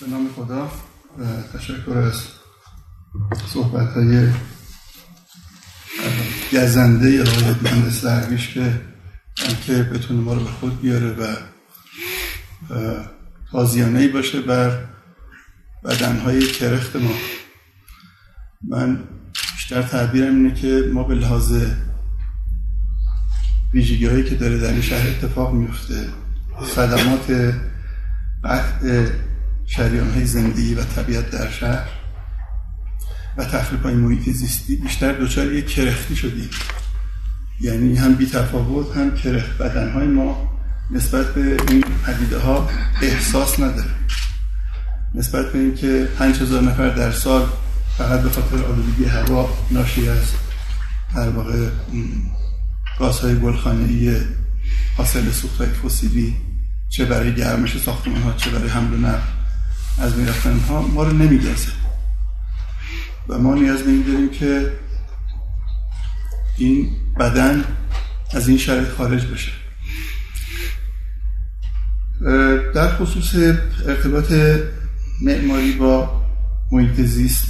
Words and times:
به 0.00 0.06
نام 0.06 0.28
خدا 0.36 0.70
تشکر 1.54 1.98
از 1.98 2.22
صحبت 3.46 3.88
های 3.88 4.28
گزنده 6.52 7.22
آقای 7.22 7.54
مهندس 7.62 8.04
درویش 8.04 8.54
که 8.54 8.80
که 9.66 9.82
بتونه 9.82 10.20
ما 10.20 10.34
رو 10.34 10.40
به 10.40 10.50
خود 10.50 10.80
بیاره 10.80 11.10
و 11.10 11.36
تازیانه 13.50 14.08
باشه 14.08 14.40
بر 14.40 14.84
بدنهای 15.84 16.46
کرخت 16.46 16.96
ما. 16.96 17.14
من 18.68 19.04
بیشتر 19.54 19.82
تعبیرم 19.82 20.34
اینه 20.34 20.54
که 20.54 20.90
ما 20.92 21.02
به 21.02 21.14
لحاظ 21.14 21.64
ویژگی 23.74 24.06
هایی 24.06 24.24
که 24.24 24.34
داره 24.34 24.58
در 24.58 24.72
این 24.72 24.80
شهر 24.80 25.08
اتفاق 25.08 25.54
میفته 25.54 26.08
صدمات 26.74 27.54
قطع 28.44 29.06
شریان 29.70 30.10
های 30.10 30.24
زندگی 30.24 30.74
و 30.74 30.84
طبیعت 30.84 31.30
در 31.30 31.50
شهر 31.50 31.88
و 33.36 33.44
تخریب 33.44 33.82
های 33.82 33.94
محیط 33.94 34.28
زیستی 34.28 34.76
بیشتر 34.76 35.12
دچار 35.12 35.52
یک 35.52 35.66
کرختی 35.66 36.16
شدیم 36.16 36.50
یعنی 37.60 37.96
هم 37.96 38.14
بی 38.14 38.26
تفاوت 38.26 38.96
هم 38.96 39.14
کرخت 39.14 39.58
بدن 39.58 39.92
های 39.92 40.06
ما 40.06 40.48
نسبت 40.90 41.34
به 41.34 41.56
این 41.68 41.84
پدیده 42.06 42.38
ها 42.38 42.70
احساس 43.02 43.60
نداره. 43.60 43.90
نسبت 45.14 45.52
به 45.52 45.58
اینکه 45.58 46.08
پنج 46.18 46.36
هزار 46.36 46.62
نفر 46.62 46.88
در 46.88 47.12
سال 47.12 47.46
فقط 47.98 48.20
به 48.20 48.28
خاطر 48.28 48.64
آلودگی 48.64 49.04
هوا 49.04 49.48
ناشی 49.70 50.08
از 50.08 50.32
در 51.14 51.28
واقع 51.28 51.68
گازهای 52.98 53.38
گلخانه‌ای 53.38 54.16
حاصل 54.96 55.30
سوختهای 55.30 55.68
فسیلی 55.68 56.36
چه 56.88 57.04
برای 57.04 57.34
گرمش 57.34 57.78
ساختمان 57.78 58.22
ها 58.22 58.32
چه 58.32 58.50
برای 58.50 58.68
حمل 58.68 58.94
و 58.94 58.96
نقل 58.96 59.37
از 60.00 60.18
می‌رفتن 60.18 60.58
ها 60.58 60.82
ما 60.82 61.02
رو 61.02 61.12
نمیگرزه. 61.12 61.68
و 63.28 63.38
ما 63.38 63.54
نیاز 63.54 63.82
به 63.82 64.12
داریم 64.12 64.30
که 64.30 64.72
این 66.58 66.90
بدن 67.20 67.64
از 68.34 68.48
این 68.48 68.58
شرایط 68.58 68.88
خارج 68.88 69.26
بشه. 69.26 69.52
در 72.74 72.96
خصوص 72.96 73.34
ارتباط 73.86 74.32
معماری 75.22 75.72
با 75.72 76.22
محیط 76.72 77.00
زیست 77.00 77.46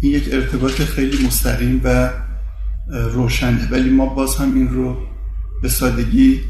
این 0.00 0.12
یک 0.12 0.28
ارتباط 0.32 0.82
خیلی 0.82 1.26
مستقیم 1.26 1.80
و 1.84 2.10
روشنه. 2.88 3.68
ولی 3.70 3.90
ما 3.90 4.06
باز 4.06 4.36
هم 4.36 4.54
این 4.54 4.68
رو 4.68 5.06
به 5.62 5.68
سادگی 5.68 6.40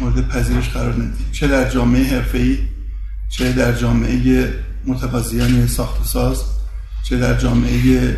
مورد 0.00 0.28
پذیرش 0.28 0.68
قرار 0.68 0.92
ندیم. 0.92 1.26
چه 1.32 1.48
در 1.48 1.70
جامعه 1.70 2.04
حرفه‌ای 2.04 2.58
چه 3.32 3.52
در 3.52 3.72
جامعه 3.72 4.48
متقاضیان 4.86 5.66
ساخت 5.66 6.06
ساز 6.06 6.44
چه 7.02 7.18
در 7.18 7.38
جامعه 7.38 8.16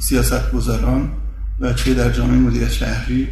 سیاست 0.00 0.52
گذاران 0.52 1.12
و 1.60 1.72
چه 1.72 1.94
در 1.94 2.10
جامعه 2.10 2.36
مدیریت 2.36 2.70
شهری. 2.70 3.28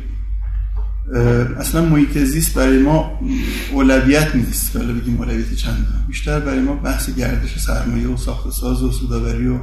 اصلا 1.59 1.85
محیط 1.85 2.19
زیست 2.19 2.55
برای 2.55 2.79
ما 2.79 3.21
اولویت 3.73 4.35
نیست. 4.35 4.77
ولی 4.77 4.93
بگیم 4.93 5.17
اولویت 5.17 5.55
چند 5.55 6.05
بیشتر 6.09 6.41
برای 6.41 6.61
ما 6.61 6.75
بحث 6.75 7.11
گردش 7.11 7.59
سرمایه 7.59 8.09
و 8.09 8.17
ساخت 8.17 8.47
و 8.47 8.51
ساز 8.51 8.83
و 8.83 8.93
سوداوری 8.93 9.49
و 9.49 9.59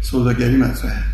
سوداگری 0.00 0.56
مطرحه. 0.56 1.04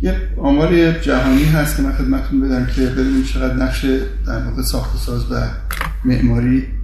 یه 0.00 0.28
آمار 0.38 0.92
جهانی 0.92 1.44
هست 1.44 1.76
که 1.76 1.82
من 1.82 1.92
خدمتتون 1.92 2.40
بدم 2.40 2.66
که 2.66 2.86
ببینیم 2.86 3.24
چقدر 3.24 3.54
نقش 3.54 3.84
در 4.26 4.44
واقع 4.44 4.62
ساخت 4.62 4.98
ساز 4.98 5.32
و 5.32 5.50
معماری 6.04 6.81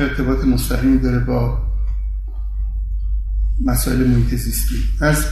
ارتباط 0.00 0.44
مستقیمی 0.44 0.98
داره 0.98 1.18
با 1.18 1.58
مسائل 3.64 4.06
محیط 4.06 4.34
زیستی. 4.34 4.74
از 5.00 5.24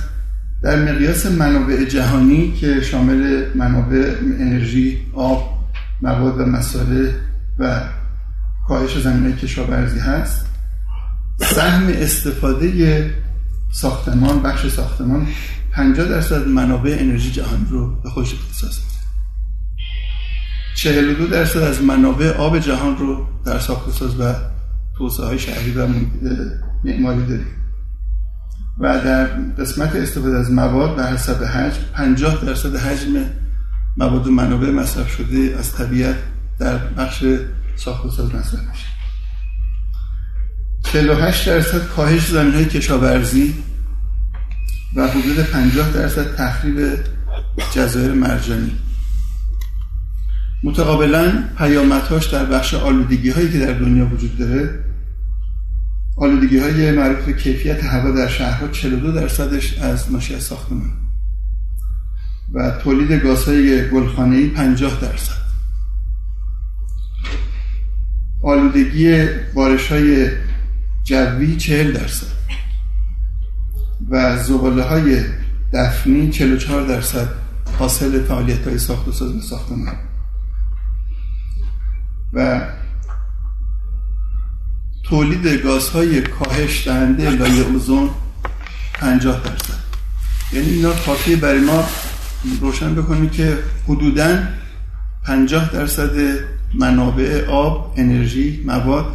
در 0.63 0.93
مقیاس 0.93 1.27
منابع 1.27 1.85
جهانی 1.85 2.53
که 2.53 2.81
شامل 2.81 3.47
منابع 3.55 4.15
انرژی، 4.41 4.99
آب، 5.15 5.57
مواد 6.03 6.41
و 6.41 6.47
مسائل 6.47 7.11
و 7.59 7.81
کاهش 8.69 8.99
زمینه 8.99 9.37
کشاورزی 9.37 9.99
هست 9.99 10.47
سهم 11.41 11.87
استفاده 11.89 13.11
ساختمان 13.73 14.43
بخش 14.43 14.67
ساختمان 14.67 15.27
50 15.73 16.09
درصد 16.09 16.49
منابع 16.49 16.97
انرژی 17.01 17.31
جهانی 17.31 17.67
رو 17.71 18.01
به 18.03 18.11
خودش 18.11 18.35
اختصاص 18.35 18.79
میده. 18.79 18.97
42 20.77 21.27
درصد 21.27 21.59
از 21.59 21.83
منابع 21.83 22.37
آب 22.37 22.59
جهان 22.59 22.97
رو 22.97 23.27
در 23.45 23.59
ساخت 23.59 23.91
ساز 23.91 24.21
و 24.21 24.35
توسعه 24.99 25.27
های 25.27 25.39
شهری 25.39 25.73
و 25.73 25.87
معماری 26.85 27.27
داریم. 27.27 27.47
و 28.79 29.01
در 29.01 29.27
قسمت 29.59 29.97
استفاده 29.97 30.37
از 30.37 30.51
مواد 30.51 30.97
به 30.97 31.05
حسب 31.05 31.45
حجم 31.45 31.81
50 31.95 32.45
درصد 32.45 32.77
حجم 32.77 33.25
مواد 33.97 34.27
و 34.27 34.31
منابع 34.31 34.71
مصرف 34.71 35.11
شده 35.17 35.57
از 35.59 35.73
طبیعت 35.73 36.17
در 36.59 36.79
بخش 36.79 37.25
ساخت 37.77 38.07
و 38.07 38.11
ساز 38.11 38.35
مصرف 38.35 38.61
میشه. 38.71 38.87
48 40.85 41.47
درصد 41.47 41.87
کاهش 41.87 42.27
زمین 42.31 42.55
های 42.55 42.65
کشاورزی 42.65 43.55
و 44.97 45.09
حدود 45.09 45.39
50 45.39 45.93
درصد 45.93 46.35
تخریب 46.37 46.99
جزایر 47.75 48.13
مرجانی. 48.13 48.86
متقابلا 50.63 51.45
پیامدهاش 51.59 52.27
در 52.27 52.45
بخش 52.45 52.75
آلودگی 52.75 53.31
هایی 53.31 53.53
که 53.53 53.59
در 53.59 53.73
دنیا 53.73 54.07
وجود 54.07 54.39
داره 54.39 54.85
آلودگی 56.17 56.59
های 56.59 56.93
معروف 56.93 57.25
به 57.25 57.33
کیفیت 57.33 57.85
هوا 57.85 58.11
در 58.11 58.29
شهرها 58.29 58.69
42 58.69 59.13
درصدش 59.13 59.79
از 59.79 60.13
ناشی 60.13 60.35
از 60.35 60.43
ساختمان 60.43 60.93
و 62.53 62.71
تولید 62.71 63.13
گازهای 63.13 63.91
گلخانه‌ای 63.91 64.49
50 64.49 65.01
درصد. 65.01 65.47
آلودگی 68.43 69.27
بارش 69.55 69.93
های 69.93 70.31
جوی 71.05 71.57
40 71.57 71.93
درصد 71.93 72.37
و 74.11 74.39
زباله 74.39 74.83
های 74.83 75.25
دفنی 75.73 76.31
44 76.31 76.87
درصد 76.87 77.29
حاصل 77.79 78.23
فعالیت 78.23 78.69
های 78.69 78.79
ساخت 78.79 79.09
و 79.09 79.13
ساز 79.13 79.45
ساختمان. 79.45 80.06
و 82.37 82.61
تولید 85.05 85.47
گازهای 85.47 86.23
کاهش 86.23 86.87
دهنده 86.87 87.31
لایه 87.31 87.63
اوزون 87.63 88.11
50 88.95 89.43
درصد. 89.43 89.87
یعنی 90.53 90.69
اینا 90.69 90.93
کافیه 90.93 91.37
برای 91.37 91.61
ما 91.61 91.85
روشن 92.61 92.95
بکنیم 92.95 93.31
که 93.31 93.59
حدوداً 93.89 94.39
50 95.25 95.73
درصد 95.73 96.39
منابع 96.75 97.47
آب، 97.49 97.95
انرژی، 97.97 98.63
مواد 98.67 99.07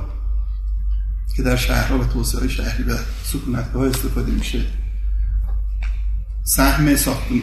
که 1.35 1.43
در 1.43 1.55
شهرها 1.55 1.99
و 1.99 2.03
توسعه 2.03 2.47
شهری 2.47 2.83
و 2.83 2.97
سکونتگاه 3.23 3.87
استفاده 3.87 4.31
میشه. 4.31 4.61
سهم 6.43 6.95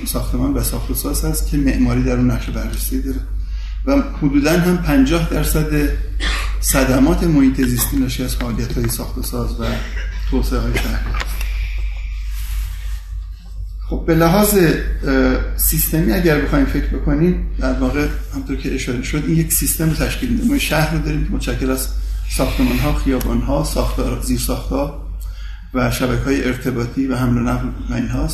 ساختمان 0.07 0.55
و 0.55 0.63
ساخت 0.63 0.91
و 0.91 0.95
ساز 0.95 1.25
هست 1.25 1.51
که 1.51 1.57
معماری 1.57 2.03
در 2.03 2.17
اون 2.17 2.31
نقش 2.31 2.51
بررسی 2.51 3.03
داره. 3.03 3.21
و 3.89 4.03
حدودا 4.23 4.53
هم 4.53 4.77
50 4.77 5.31
درصد 5.31 5.89
صدمات 6.61 7.25
محیط 7.25 7.63
زیستی 7.63 7.97
ناشی 7.97 8.25
از 8.25 8.37
فعالیت 8.37 8.79
های 8.79 8.89
ساخت 8.89 9.19
و 9.19 9.23
ساز 9.23 9.61
و 9.61 9.65
توسعه 10.31 10.59
های 10.59 10.75
شهری 10.75 11.13
خب 13.89 14.05
به 14.07 14.15
لحاظ 14.15 14.59
سیستمی 15.57 16.13
اگر 16.13 16.41
بخوایم 16.41 16.67
فکر 16.67 16.87
بکنیم 16.87 17.51
در 17.59 17.73
واقع 17.73 18.09
همطور 18.35 18.57
که 18.57 18.75
اشاره 18.75 19.03
شد 19.03 19.25
این 19.27 19.37
یک 19.37 19.53
سیستم 19.53 19.91
تشکیل 19.91 20.31
میده 20.31 20.45
ما 20.45 20.59
شهر 20.59 20.95
رو 20.95 21.03
داریم 21.03 21.25
که 21.25 21.33
متشکل 21.33 21.71
از 21.71 21.89
ساختمان 22.37 22.79
ها 22.79 22.95
خیابان 22.95 23.41
ها 23.41 23.65
ساختار 23.65 24.23
زیر 24.23 24.39
ساختا 24.39 25.09
و 25.75 25.91
شبکه 25.91 26.25
های 26.25 26.45
ارتباطی 26.45 27.07
و 27.07 27.17
حمل 27.17 27.39
و 27.39 27.41
نقل 27.41 27.69
و 27.91 28.29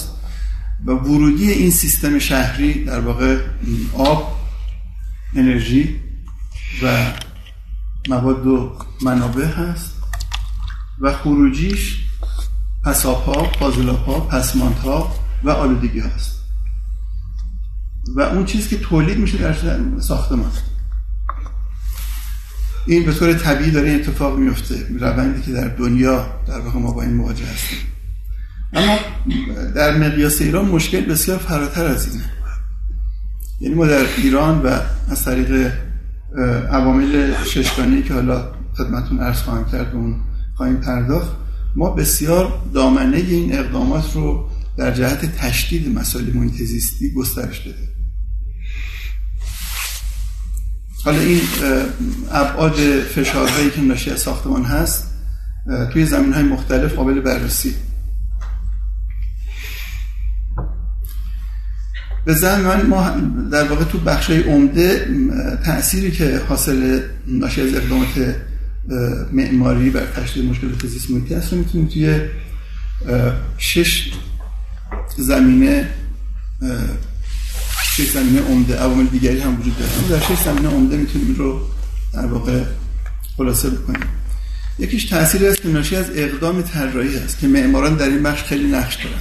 و 0.84 0.92
ورودی 0.92 1.50
این 1.50 1.70
سیستم 1.70 2.18
شهری 2.18 2.84
در 2.84 3.00
واقع 3.00 3.36
آب 3.92 4.33
انرژی 5.34 6.00
و 6.82 7.12
مواد 8.08 8.46
و 8.46 8.78
منابع 9.02 9.44
هست 9.44 9.94
و 11.00 11.12
خروجیش 11.12 12.04
پساب 12.84 13.25
ها 13.25 13.42
پازلاب 13.42 14.04
ها 14.04 14.20
پسمانت 14.20 14.78
ها 14.78 15.14
و 15.44 15.50
آلودگی 15.50 16.00
هست. 16.00 16.40
و 18.16 18.20
اون 18.20 18.44
چیزی 18.44 18.69
که 18.69 18.78
تولید 18.78 19.19
میشه 19.19 19.38
در 19.38 19.54
ساختمان. 20.00 20.52
این 22.86 23.06
به 23.06 23.12
طور 23.12 23.34
طبیعی 23.34 23.70
داره 23.70 23.90
این 23.90 24.00
اتفاق 24.00 24.38
میفته 24.38 24.86
روندی 25.00 25.42
که 25.42 25.52
در 25.52 25.69
دنیا 25.69 26.26
در 26.46 26.60
واقع 26.60 26.78
ما 26.78 26.92
با 26.92 27.02
این 27.02 27.14
مواجه 27.14 27.46
هستیم. 27.46 27.78
اما 28.72 28.98
در 29.75 29.96
مقیاس 29.96 30.40
ایران 30.40 30.64
مشکل 30.64 31.00
بسیار 31.00 31.38
فراتر 31.38 31.84
از 31.84 32.08
اینه. 32.12 32.33
یعنی 33.60 33.74
ما 33.74 33.86
در 33.86 34.06
ایران 34.16 34.62
و 34.62 34.78
از 35.10 35.24
طریق 35.24 35.72
عوامل 36.70 37.34
ششگانی 37.44 38.02
که 38.02 38.14
حالا 38.14 38.52
خدمتون 38.76 39.20
عرض 39.20 39.36
خواهم 39.36 39.70
کرد 39.70 39.94
و 39.94 39.96
اون 39.96 40.20
خواهیم 40.56 40.76
پرداخت 40.76 41.36
ما 41.76 41.90
بسیار 41.90 42.62
دامنه 42.74 43.16
این 43.16 43.58
اقدامات 43.58 44.14
رو 44.14 44.48
در 44.76 44.90
جهت 44.90 45.36
تشدید 45.36 45.98
مسائل 45.98 46.32
محیط 46.34 46.54
زیستی 46.54 47.12
گسترش 47.12 47.58
داده 47.58 47.94
حالا 51.04 51.18
این 51.18 51.40
ابعاد 52.30 52.74
فشارهایی 53.14 53.70
که 53.70 53.80
ناشی 53.80 54.10
از 54.10 54.20
ساختمان 54.20 54.64
هست 54.64 55.10
توی 55.92 56.06
زمین 56.06 56.32
های 56.32 56.42
مختلف 56.42 56.94
قابل 56.94 57.20
بررسی. 57.20 57.74
به 62.24 62.34
زن 62.34 62.86
ما 62.86 63.10
در 63.52 63.64
واقع 63.64 63.84
تو 63.84 63.98
بخش 63.98 64.30
عمده 64.30 65.08
تأثیری 65.64 66.10
که 66.10 66.40
حاصل 66.48 67.00
ناشی 67.26 67.60
از 67.60 67.74
اقدامات 67.74 68.36
معماری 69.32 69.90
بر 69.90 70.06
تشکیل 70.06 70.44
مشکلات 70.44 70.86
زیست 70.86 71.10
محیطی 71.10 71.34
هست 71.34 71.52
رو 71.52 71.58
می‌تونیم 71.58 71.88
توی 71.88 72.20
شش 73.58 74.12
زمینه 75.16 75.88
شش 77.96 78.10
زمینه 78.10 78.40
عمده 78.40 78.76
عوامل 78.76 79.06
دیگری 79.06 79.40
هم 79.40 79.60
وجود 79.60 79.74
داره. 79.78 80.20
در 80.20 80.26
شش 80.26 80.42
زمینه 80.44 80.68
عمده 80.68 80.96
می‌تونیم 80.96 81.34
رو 81.34 81.60
در 82.12 82.26
واقع 82.26 82.62
خلاصه 83.36 83.70
بکنیم. 83.70 84.08
یکیش 84.78 85.04
تاثیر 85.04 85.46
است 85.46 85.66
ناشی 85.66 85.96
از 85.96 86.06
اقدام 86.14 86.62
طراحی 86.62 87.16
است 87.16 87.38
که 87.38 87.46
معماران 87.46 87.94
در 87.94 88.08
این 88.08 88.22
بخش 88.22 88.42
خیلی 88.42 88.66
نقش 88.66 88.94
دارن. 88.94 89.16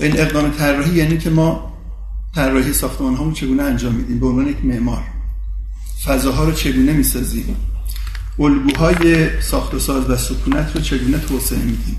این 0.00 0.20
اقدام 0.20 0.50
طراحی 0.50 0.94
یعنی 0.94 1.18
که 1.18 1.30
ما 1.30 1.73
طراحی 2.34 2.72
ساختمان 2.72 3.14
هامون 3.14 3.34
چگونه 3.34 3.62
انجام 3.62 3.94
میدیم؟ 3.94 4.20
به 4.20 4.26
عنوان 4.26 4.46
یک 4.46 4.64
معمار. 4.64 5.02
فضاها 6.04 6.44
رو 6.44 6.52
چگونه 6.52 6.92
می‌سازیم؟ 6.92 7.56
الگوهای 8.38 9.28
ساخت 9.40 9.74
و 9.74 9.78
ساز 9.78 10.10
و 10.10 10.16
سکونت 10.16 10.76
رو 10.76 10.80
چگونه 10.80 11.18
توسعه 11.18 11.58
میدیم؟ 11.58 11.96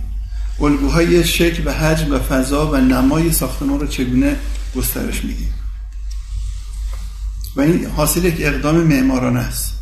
الگوهای 0.60 1.24
شکل 1.24 1.64
و 1.68 1.72
حجم 1.72 2.14
و 2.14 2.20
فضا 2.20 2.72
و 2.72 2.76
نمای 2.76 3.32
ساختمان 3.32 3.80
رو 3.80 3.88
چگونه 3.88 4.36
گسترش 4.76 5.24
میدیم؟ 5.24 5.54
و 7.56 7.62
این 7.62 7.86
حاصل 7.86 8.26
یک 8.26 8.36
اقدام 8.40 8.76
معمارانه 8.76 9.40
است. 9.40 9.74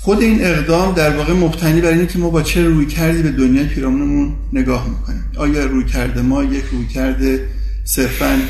خود 0.00 0.22
این 0.22 0.44
اقدام 0.44 0.94
در 0.94 1.16
واقع 1.16 1.32
مبتنی 1.32 1.80
بر 1.80 1.88
اینه 1.88 2.06
که 2.06 2.18
ما 2.18 2.30
با 2.30 2.42
چه 2.42 2.64
روی 2.64 2.86
کردی 2.86 3.22
به 3.22 3.32
دنیای 3.32 3.66
پیرامونمون 3.66 4.34
نگاه 4.52 4.88
می‌کنیم. 4.88 5.24
آیا 5.36 5.64
روی 5.66 5.84
کرده 5.84 6.22
ما 6.22 6.44
یک 6.44 6.64
روی 6.72 6.86
کرده 6.86 7.48
صرفا 7.84 8.40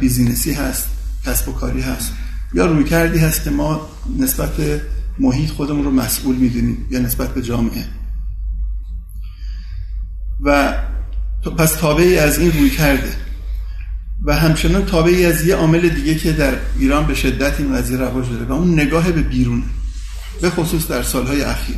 بیزینسی 0.00 0.52
هست 0.52 0.88
کسب 1.26 1.48
و 1.48 1.52
کاری 1.52 1.80
هست. 1.80 2.12
یا 2.54 2.66
روی 2.66 2.84
کردی 2.84 3.18
هست 3.18 3.44
که 3.44 3.50
ما 3.50 3.88
نسبت 4.18 4.50
محیط 5.18 5.50
خودمون 5.50 5.84
رو 5.84 5.90
مسئول 5.90 6.36
می‌دونیم 6.36 6.86
یا 6.90 7.00
نسبت 7.00 7.34
به 7.34 7.42
جامعه. 7.42 7.84
و 10.40 10.74
پس 11.58 11.72
تابعی 11.72 12.18
از 12.18 12.38
این 12.38 12.52
روی 12.52 12.70
کرده. 12.70 13.12
و 14.24 14.36
همچنان 14.36 14.86
تابعی 14.86 15.26
از 15.26 15.46
یه 15.46 15.54
عامل 15.54 15.88
دیگه 15.88 16.14
که 16.14 16.32
در 16.32 16.54
ایران 16.78 17.06
به 17.06 17.14
شدت 17.14 17.60
این 17.60 17.76
قضیه 17.76 17.96
رواج 17.96 18.30
داره 18.30 18.44
و 18.44 18.52
اون 18.52 18.80
نگاه 18.80 19.12
به 19.12 19.22
بیرون 19.22 19.62
به 20.40 20.50
خصوص 20.50 20.86
در 20.86 21.02
سالهای 21.02 21.42
اخیر. 21.42 21.76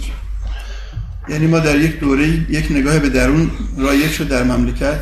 یعنی 1.29 1.47
ما 1.47 1.59
در 1.59 1.79
یک 1.79 2.01
دوره 2.01 2.29
یک 2.51 2.67
نگاه 2.71 2.99
به 2.99 3.09
درون 3.09 3.51
رایج 3.79 4.11
شد 4.11 4.29
در 4.29 4.43
مملکت. 4.43 5.01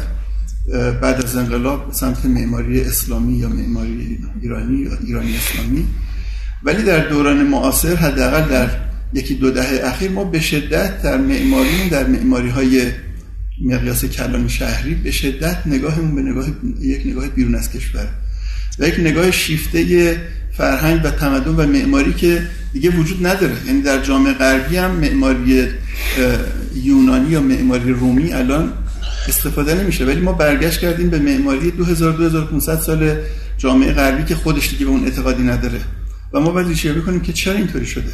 بعد 1.02 1.24
از 1.24 1.36
انقلاب 1.36 1.92
سمت 1.92 2.24
معماری 2.24 2.80
اسلامی 2.80 3.38
یا 3.38 3.48
معماری 3.48 4.18
ایرانی 4.42 4.78
یا 4.78 4.90
ایرانی 5.06 5.36
اسلامی. 5.36 5.86
ولی 6.62 6.82
در 6.82 7.08
دوران 7.08 7.42
معاصر 7.42 7.94
حداقل 7.94 8.48
در 8.48 8.70
یکی 9.12 9.34
دو 9.34 9.50
دهه 9.50 9.80
اخیر 9.84 10.10
ما 10.10 10.24
به 10.24 10.40
شدت 10.40 11.02
در 11.02 11.16
معماری 11.16 11.88
در 11.90 12.06
معماری 12.06 12.48
های 12.48 12.86
مقیاس 13.64 14.04
کلان 14.04 14.48
شهری 14.48 14.94
به 14.94 15.10
شدت 15.10 15.66
نگاهمون 15.66 16.14
به 16.14 16.22
نگاه 16.22 16.46
یک 16.80 17.06
نگاه 17.06 17.28
بیرون 17.28 17.54
از 17.54 17.70
کشور 17.70 18.08
و 18.78 18.88
یک 18.88 19.00
نگاه 19.00 19.30
شیفته 19.30 20.16
فرهنگ 20.52 21.00
و 21.04 21.10
تمدن 21.10 21.50
و 21.50 21.66
معماری 21.66 22.12
که 22.12 22.42
دیگه 22.72 22.90
وجود 22.90 23.26
نداره. 23.26 23.56
یعنی 23.66 23.82
در 23.82 24.02
جامعه 24.02 24.32
غربی 24.32 24.76
هم 24.76 24.90
معماری 24.90 25.68
یونانی 26.74 27.30
یا 27.30 27.40
معماری 27.40 27.92
رومی 27.92 28.32
الان 28.32 28.72
استفاده 29.28 29.74
نمیشه 29.74 30.04
ولی 30.04 30.20
ما 30.20 30.32
برگشت 30.32 30.80
کردیم 30.80 31.10
به 31.10 31.18
معماری 31.18 31.70
2000 31.70 32.12
2500 32.12 32.80
سال 32.80 33.16
جامعه 33.58 33.92
غربی 33.92 34.24
که 34.24 34.34
خودش 34.34 34.70
دیگه 34.70 34.84
به 34.84 34.90
اون 34.90 35.04
اعتقادی 35.04 35.42
نداره. 35.42 35.80
و 36.32 36.40
ما 36.40 36.50
باید 36.50 36.68
ریشه 36.68 37.00
کنیم 37.00 37.20
که 37.20 37.32
چرا 37.32 37.54
اینطوری 37.54 37.86
شده؟ 37.86 38.12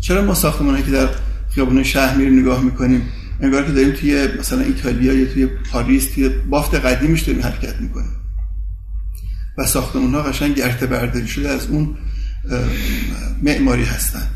چرا 0.00 0.22
ما 0.22 0.34
ساختمانهایی 0.34 0.84
که 0.84 0.90
در 0.90 1.08
خیابون 1.50 1.82
شهر 1.82 2.16
میریم 2.16 2.38
نگاه 2.38 2.62
می‌کنیم؟ 2.62 3.02
انگار 3.40 3.64
که 3.66 3.72
داریم 3.72 3.90
توی 3.90 4.28
مثلا 4.38 4.60
ایتالیا 4.60 5.12
یا 5.12 5.32
توی 5.32 5.46
پاریس 5.46 6.14
توی 6.14 6.28
بافت 6.28 6.74
قدیمش 6.74 7.20
داریم 7.20 7.42
حرکت 7.42 7.80
می‌کنیم. 7.80 8.12
و 9.58 9.66
ساختمان 9.66 10.14
ها 10.14 10.22
قشنگ 10.22 10.54
گرته 10.54 10.86
برداری 10.86 11.28
شده 11.28 11.48
از 11.48 11.66
اون 11.66 11.96
معماری 13.42 13.84
هستن. 13.84 14.28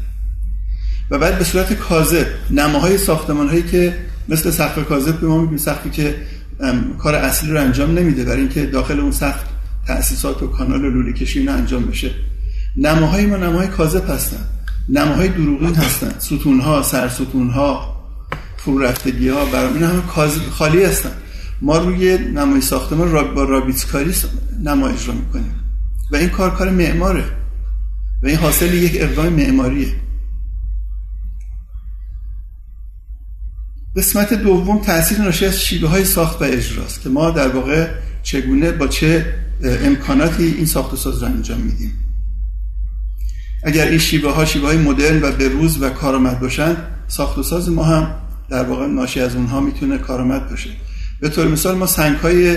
و 1.10 1.18
بعد 1.18 1.38
به 1.38 1.44
صورت 1.44 1.72
کاذب 1.72 2.26
نماهای 2.50 2.98
ساختمان 2.98 3.48
هایی 3.48 3.62
که 3.62 3.96
مثل 4.28 4.50
سقف 4.50 4.88
کاذب 4.88 5.20
به 5.20 5.26
ما 5.26 5.40
میگیم 5.40 5.56
سقفی 5.56 5.90
که 5.90 6.17
کار 6.99 7.14
اصلی 7.14 7.50
رو 7.50 7.61
انجام 7.61 7.99
نمیده 7.99 8.25
برای 8.25 8.40
اینکه 8.40 8.67
داخل 8.67 9.00
اون 9.00 9.12
سقف 9.12 9.44
تأسیسات 9.87 10.43
و 10.43 10.46
کانال 10.46 10.84
و 10.84 10.90
لوله 10.90 11.12
کشی 11.12 11.38
اینا 11.38 11.52
انجام 11.52 11.84
بشه. 11.84 12.11
نماهای 12.76 13.26
ما 13.26 13.37
نماهای 13.37 13.69
کاذب 13.69 14.11
هستن. 14.11 14.44
نماهای 14.88 15.28
دروغین 15.28 15.75
هستن. 15.75 16.14
ستون 16.19 16.61
ها 16.61 16.82
سر 16.82 17.08
ستون 17.08 17.50
ها 17.50 17.96
فرو 18.56 18.78
رفتگی 18.78 19.28
ها 19.28 19.44
برام 19.44 19.75
اینا 19.75 19.88
همه 19.88 20.02
خالی 20.50 20.84
هستن. 20.84 21.12
ما 21.61 21.78
روی 21.78 22.19
نمای 22.19 22.61
ساختمان 22.61 23.12
را 23.12 23.25
با 23.25 23.44
رابیتسکاری 23.44 24.14
نما 24.64 24.88
اجرا 24.88 25.14
می‌کنیم. 25.14 25.55
و 26.12 26.17
این 26.17 26.28
کار 26.28 26.50
کار 26.50 26.70
معماره. 26.70 27.25
و 28.23 28.26
این 28.26 28.37
حاصل 28.37 28.75
یک 28.75 28.93
اقدام 28.94 29.28
معماریه. 29.28 29.88
قسمت 33.96 34.34
دوم 34.34 34.82
تاثیر 34.82 35.19
ناشی 35.19 35.46
از 35.46 35.60
شیوه 35.60 35.88
های 35.88 36.04
ساخت 36.04 36.43
و 36.43 36.44
اجراست 36.44 37.00
که 37.00 37.08
ما 37.08 37.31
در 37.31 37.48
واقع 37.48 37.88
چگونه 38.22 38.72
با 38.72 38.87
چه 38.88 39.34
امکاناتی 39.62 40.44
این 40.44 40.66
ساخت 40.66 40.93
و 40.93 40.96
ساز 40.96 41.22
را 41.22 41.28
انجام 41.28 41.60
میدیم. 41.60 41.93
اگر 43.64 43.87
این 43.87 43.98
شیوه 43.98 44.34
ها 44.34 44.44
شیوه 44.44 44.66
های 44.66 44.76
مدرن 44.76 45.22
و 45.22 45.32
بروز 45.32 45.82
و 45.82 45.90
کارآمد 45.90 46.40
باشن 46.40 46.76
ساخت 47.08 47.38
و 47.38 47.43
ساز 47.43 47.69
ما 47.70 47.84
هم 47.84 48.14
در 48.50 48.64
واقع 48.64 48.87
ناشی 48.87 49.20
از 49.20 49.35
اونها 49.37 49.61
می‌تونه 49.61 49.99
کارآمد 49.99 50.50
باشه. 50.50 50.70
به 51.20 51.28
طور 51.28 51.49
مثال 51.49 51.76
ما 51.76 51.87
سنگ 51.87 52.16
های 52.16 52.56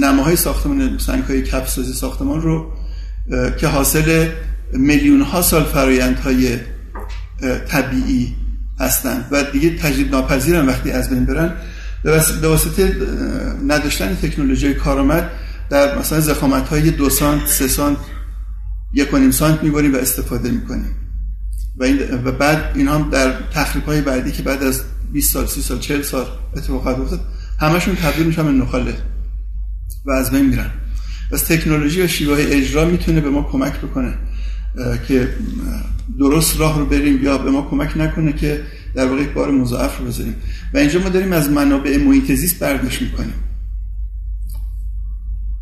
نماهای 0.00 0.36
ساختمان 0.36 0.98
سنگ 0.98 1.24
های 1.24 1.42
کفسازی 1.42 1.92
ساختمان 1.92 2.40
رو 2.42 2.72
که 3.60 3.66
حاصل 3.66 4.28
میلیون 4.72 5.20
ها 5.20 5.42
سال 5.42 5.64
فرایند 5.64 6.18
های 6.18 6.58
طبیعی 7.68 8.36
هستند 8.80 9.28
و 9.30 9.44
دیگه 9.44 9.76
تجدید 9.76 10.10
ناپذیرن 10.10 10.66
وقتی 10.66 10.90
از 10.90 11.10
بین 11.10 11.24
برن. 11.24 11.52
به 12.02 12.48
واسطه 12.48 12.96
نداشتن 13.66 14.14
تکنولوژی 14.14 14.74
کارآمد 14.74 15.30
در 15.70 15.98
مثلا 15.98 16.20
زخامت 16.20 16.68
های 16.68 16.90
دو 16.90 17.10
سانت 17.10 17.46
سه 17.46 17.68
سانت 17.68 17.98
یک 18.92 19.14
و 19.14 19.18
نیم 19.18 19.30
سانت 19.30 19.62
می‌بریم 19.62 19.94
و 19.94 19.96
استفاده 19.96 20.50
می‌کنیم. 20.50 20.96
و, 21.76 21.84
این 21.84 21.98
و 22.24 22.32
بعد 22.32 22.72
این 22.74 22.88
هم 22.88 23.10
در 23.10 23.32
تخریب 23.54 23.84
های 23.84 24.00
بعدی 24.00 24.32
که 24.32 24.42
بعد 24.42 24.62
از 24.62 24.82
20 25.12 25.32
سال 25.32 25.46
30 25.46 25.62
سال 25.62 25.78
40 25.78 26.02
سال 26.02 26.26
اتفاقات 26.56 26.98
افتاد 26.98 27.20
همشون 27.60 27.94
تبدیل 27.96 28.26
میشن 28.26 28.42
به 28.42 28.50
نخاله 28.50 28.94
و 30.04 30.10
از 30.10 30.30
بین 30.30 30.46
میرن. 30.46 30.70
پس 31.30 31.42
تکنولوژی 31.42 32.02
و 32.02 32.06
شیوه 32.06 32.36
اجرا 32.38 32.84
می‌تونه 32.84 33.20
به 33.20 33.30
ما 33.30 33.42
کمک 33.42 33.80
بکنه. 33.80 34.14
که 35.08 35.28
درست 36.18 36.60
راه 36.60 36.78
رو 36.78 36.86
بریم 36.86 37.24
یا 37.24 37.38
به 37.38 37.50
ما 37.50 37.62
کمک 37.70 37.96
نکنه 37.96 38.32
که 38.32 38.62
در 38.94 39.06
واقع 39.06 39.24
بار 39.24 39.50
مضاعف 39.50 39.98
رو 39.98 40.06
بذاریم. 40.06 40.34
و 40.74 40.78
اینجا 40.78 41.00
ما 41.00 41.08
داریم 41.08 41.32
از 41.32 41.50
منابع 41.50 41.96
محیط 41.96 42.32
زیست 42.32 42.58
برداشت 42.58 43.02
می‌کنیم. 43.02 43.34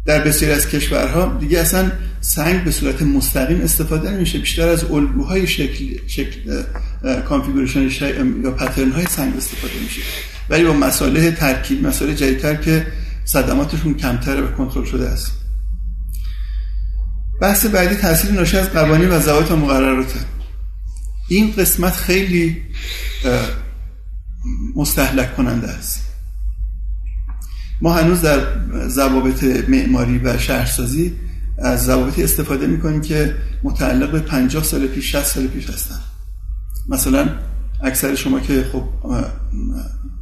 در 0.07 0.25
بسیاری 0.25 0.55
از 0.55 0.69
کشورها 0.69 1.39
دیگه 1.41 1.61
اصلا 1.61 1.93
سنگ 2.21 2.65
به 2.65 2.71
صورت 2.71 3.03
مستقیم 3.03 3.61
استفاده 3.61 4.11
نمیشه. 4.11 4.39
بیشتر 4.39 4.69
از 4.69 4.85
الگوهای 4.85 5.47
شکل, 5.47 5.85
شکل 6.07 6.63
configuration 7.29 7.89
یا 8.45 8.51
pattern 8.51 8.93
های 8.93 9.07
سنگ 9.07 9.37
استفاده 9.37 9.75
میشه. 9.85 10.03
ولی 10.51 10.65
با 10.65 10.73
مصالح 10.73 11.31
ترکیب 11.31 11.87
مصالح 11.87 12.15
جدیدتر 12.15 12.55
که 12.55 12.87
صدماتشون 13.25 13.95
کمتره 13.95 14.41
و 14.41 14.47
کنترل 14.47 14.85
شده 14.85 15.09
است. 15.09 15.42
بحث 17.43 17.67
بعدی 17.67 17.95
تاثیر 17.95 18.31
ناشی 18.31 18.57
از 18.57 18.71
قوانین 18.71 19.11
و 19.11 19.21
ضوابط 19.21 19.51
و 19.51 19.57
مقرراته. 19.57 20.21
این 21.29 21.53
قسمت 21.53 21.93
خیلی 21.93 22.63
مستهلک 24.77 25.37
کننده 25.37 25.69
است. 25.69 26.01
ما 27.81 27.95
هنوز 27.95 28.21
در 28.21 28.41
ضوابط 28.89 29.45
معماری 29.69 30.19
و 30.19 30.39
شهرسازی 30.39 31.17
از 31.59 31.85
ضوابطی 31.85 32.25
استفاده 32.25 32.67
می‌کنیم 32.67 33.01
که 33.01 33.35
متعلق 33.63 34.13
به 34.13 34.21
50 34.21 34.65
سال 34.65 34.87
پیش 34.87 35.17
60 35.17 35.27
سال 35.27 35.47
پیش 35.47 35.71
هستن. 35.71 36.01
مثلا 36.89 37.29
اکثر 37.83 38.15
شما 38.15 38.41
که 38.41 38.65
خب 38.73 38.85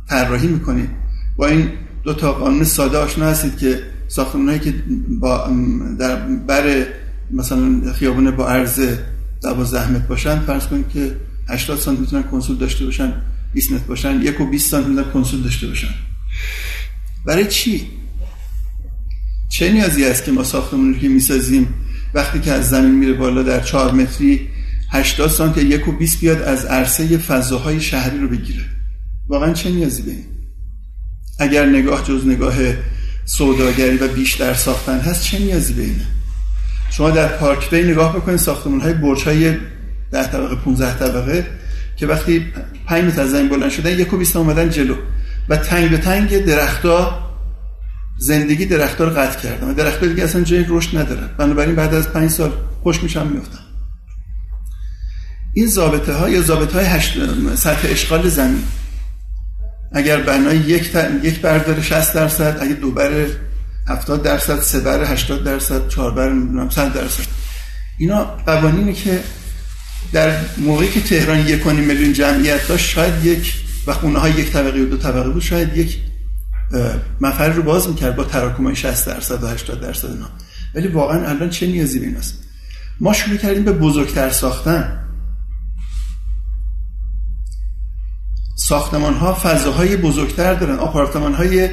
طراحی 0.09 0.49
می‌کنید 0.49 0.91
با 1.37 1.47
این 1.47 1.73
دو 2.05 2.15
تا 2.15 2.33
قانون 2.33 2.65
ساده 2.65 2.99
آشنا 2.99 3.27
هستید 3.27 3.59
که 3.59 3.83
ساختمانهایی 4.09 4.61
که 4.61 4.75
با 5.21 5.51
در 5.99 6.17
بر 6.27 6.87
مثلا 7.33 7.93
خیابون 7.93 8.31
با 8.31 8.49
عرض 8.49 8.81
12 9.43 9.93
متر 9.93 10.07
باشن 10.07 10.41
فرض 10.41 10.67
کنید 10.67 10.89
که 10.89 11.17
80 11.49 11.79
سانتی 11.79 12.01
می‌تونن 12.01 12.23
کنسول 12.23 12.57
داشته 12.57 12.85
باشن 12.85 13.13
20 13.55 13.73
متر 13.73 13.85
باشن 13.85 14.23
یک 14.23 14.41
و 14.41 14.47
20 14.47 14.71
سانتی 14.71 14.89
می‌تونن 14.89 15.13
کنسول 15.13 15.43
داشته 15.43 15.67
باشن. 15.67 15.95
برای 17.27 17.47
چی؟ 17.47 17.87
چه 19.49 19.73
نیازی 19.73 20.05
است 20.05 20.25
که 20.25 20.33
ما 20.33 20.45
ساختمون 20.45 20.95
رو 20.95 21.01
که 21.01 21.09
می‌سازیم؟ 21.09 21.75
وقتی 22.15 22.41
که 22.41 22.53
از 22.53 22.69
زمین 22.69 22.95
میره 22.95 23.13
بالا 23.13 23.43
در 23.43 23.61
4 23.61 23.93
متری 23.93 24.49
80 24.91 25.31
سانتی 25.31 25.61
یک 25.61 25.89
و 25.89 25.93
20 25.93 26.21
بیاد 26.21 26.43
از 26.43 26.65
عرصه 26.65 27.19
فضاهای 27.19 27.81
شهری 27.81 28.19
رو 28.19 28.29
بگیره. 28.29 28.65
واقعا 29.29 29.53
چه 29.53 29.71
نیازی 29.71 30.03
به 30.03 30.11
این؟ 30.11 30.25
اگر 31.39 31.67
نگاه 31.67 32.05
جز 32.05 32.27
نگاه 32.27 32.55
سوداگری 33.25 33.97
و 33.97 34.09
بیشتر 34.09 34.55
ساختن 34.55 35.01
هست 35.01 35.23
چه 35.23 35.39
نیازی 35.39 35.73
به 35.73 35.83
اینه؟ 35.83 36.07
شما 36.91 37.11
در 37.11 37.29
پارک 37.29 37.71
بی 37.71 37.83
نگاه 37.83 38.17
بکنید 38.17 38.39
ساختمان 38.39 38.81
های 38.81 38.93
برج 38.93 39.23
های 39.23 39.57
10 40.13 40.27
طبقه 40.27 40.55
15 40.55 40.99
طبقه 40.99 41.47
که 41.97 42.07
وقتی 42.07 42.53
5 42.87 43.05
متر 43.05 43.23
از 43.23 43.31
زمین 43.31 43.49
بلند 43.49 43.71
شدن 43.71 43.91
یک 43.91 44.13
و 44.13 44.17
20 44.17 44.37
اومدن 44.37 44.71
جلو 44.71 44.95
و 45.49 45.57
تنگ 45.57 45.91
به 45.91 45.99
تنگ 45.99 46.45
درختها 46.45 47.31
زندگی 48.19 48.67
درختها 48.67 49.05
رو 49.05 49.11
قطع 49.11 49.41
کردن 49.41 49.69
و 49.69 49.75
درختها 49.75 50.07
دیگه 50.07 50.25
اصلا 50.25 50.43
جای 50.43 50.65
رشد 50.69 50.99
ندارن. 50.99 51.31
بنابراین 51.39 51.75
بعد 51.75 51.95
از 51.95 52.09
5 52.09 52.31
سال 52.31 52.53
خوش 52.83 53.03
میشن 53.03 53.27
میفتن. 53.27 53.59
این 55.55 55.67
ضابطه 55.67 56.15
ها 56.15 56.29
یا 56.29 56.43
ضابطه 56.43 56.79
های 56.79 56.87
هشت... 56.87 57.19
سطح 57.55 57.89
اشغال 57.91 58.29
زمین. 58.29 58.63
اگر 59.93 60.21
بنای 60.21 60.57
یک, 60.57 60.91
یک 61.23 61.41
بردار 61.41 61.81
60 61.81 62.15
درصد 62.15 62.59
اگه 62.61 62.75
دو 62.75 62.91
70 63.89 64.23
درصد 64.23 64.61
سه 64.61 64.81
بر 64.81 65.05
80 65.05 65.45
درصد 65.45 65.89
چهار 65.89 66.11
بر 66.11 66.33
100 66.71 66.93
درصد. 66.93 67.25
اینا 67.99 68.25
قوانینی 68.25 68.93
که 68.93 69.21
در 70.13 70.41
موقعی 70.59 70.89
که 70.89 71.01
تهران 71.01 71.39
یک 71.39 71.67
میلیون 71.67 72.13
جمعیت 72.13 72.69
داشت 72.69 72.91
شاید 72.91 73.25
یک 73.25 73.55
و 73.87 73.93
خونه 73.93 74.19
های 74.19 74.33
یک 74.33 74.53
طبقه 74.53 74.81
و 74.81 74.85
دو 74.85 74.97
طبقه 74.97 75.31
بود 75.31 75.43
شاید 75.43 75.77
یک 75.77 75.99
مفر 77.21 77.49
رو 77.49 77.63
باز 77.63 77.89
می‌کرد 77.89 78.17
با 78.17 78.25
تراکم 78.25 78.65
های 78.65 78.77
60 78.77 79.07
درصد 79.07 79.43
و 79.43 79.47
80 79.47 79.81
درصد 79.81 80.09
اینا. 80.09 80.29
ولی 80.75 80.89
واقعا 80.89 81.29
الان 81.29 81.51
چه 81.51 81.67
نیازی 81.67 81.99
به 81.99 82.19
است 82.19 82.35
ما 83.01 83.13
شروع 83.13 83.37
کردیم 83.37 83.65
به 83.65 83.73
بزرگتر 83.73 84.31
ساختن. 84.31 84.97
ساختمان 88.57 89.15
ها 89.15 89.35
فضاهای 89.35 89.97
بزرگتر 89.97 90.55
دارن 90.55 90.79
آپارتمان 90.79 91.35
های 91.35 91.71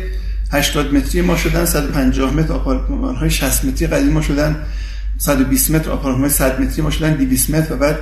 80 0.52 0.94
متری 0.94 1.22
ما 1.22 1.38
شدن 1.38 1.66
150 1.66 2.34
متر 2.34 2.54
آپارتمان 2.54 3.16
های 3.16 3.30
60 3.30 3.66
متری 3.66 3.88
قدیم 3.88 4.10
ما 4.12 4.22
شدن 4.22 4.66
120 5.18 5.72
متر 5.72 5.92
آپارتمان 5.92 6.22
های 6.22 6.30
100 6.30 6.62
متری 6.62 6.82
ما 6.82 6.90
شدن 6.90 7.14
200 7.14 7.50
متر 7.50 7.74
و 7.74 7.78
بعد 7.78 7.98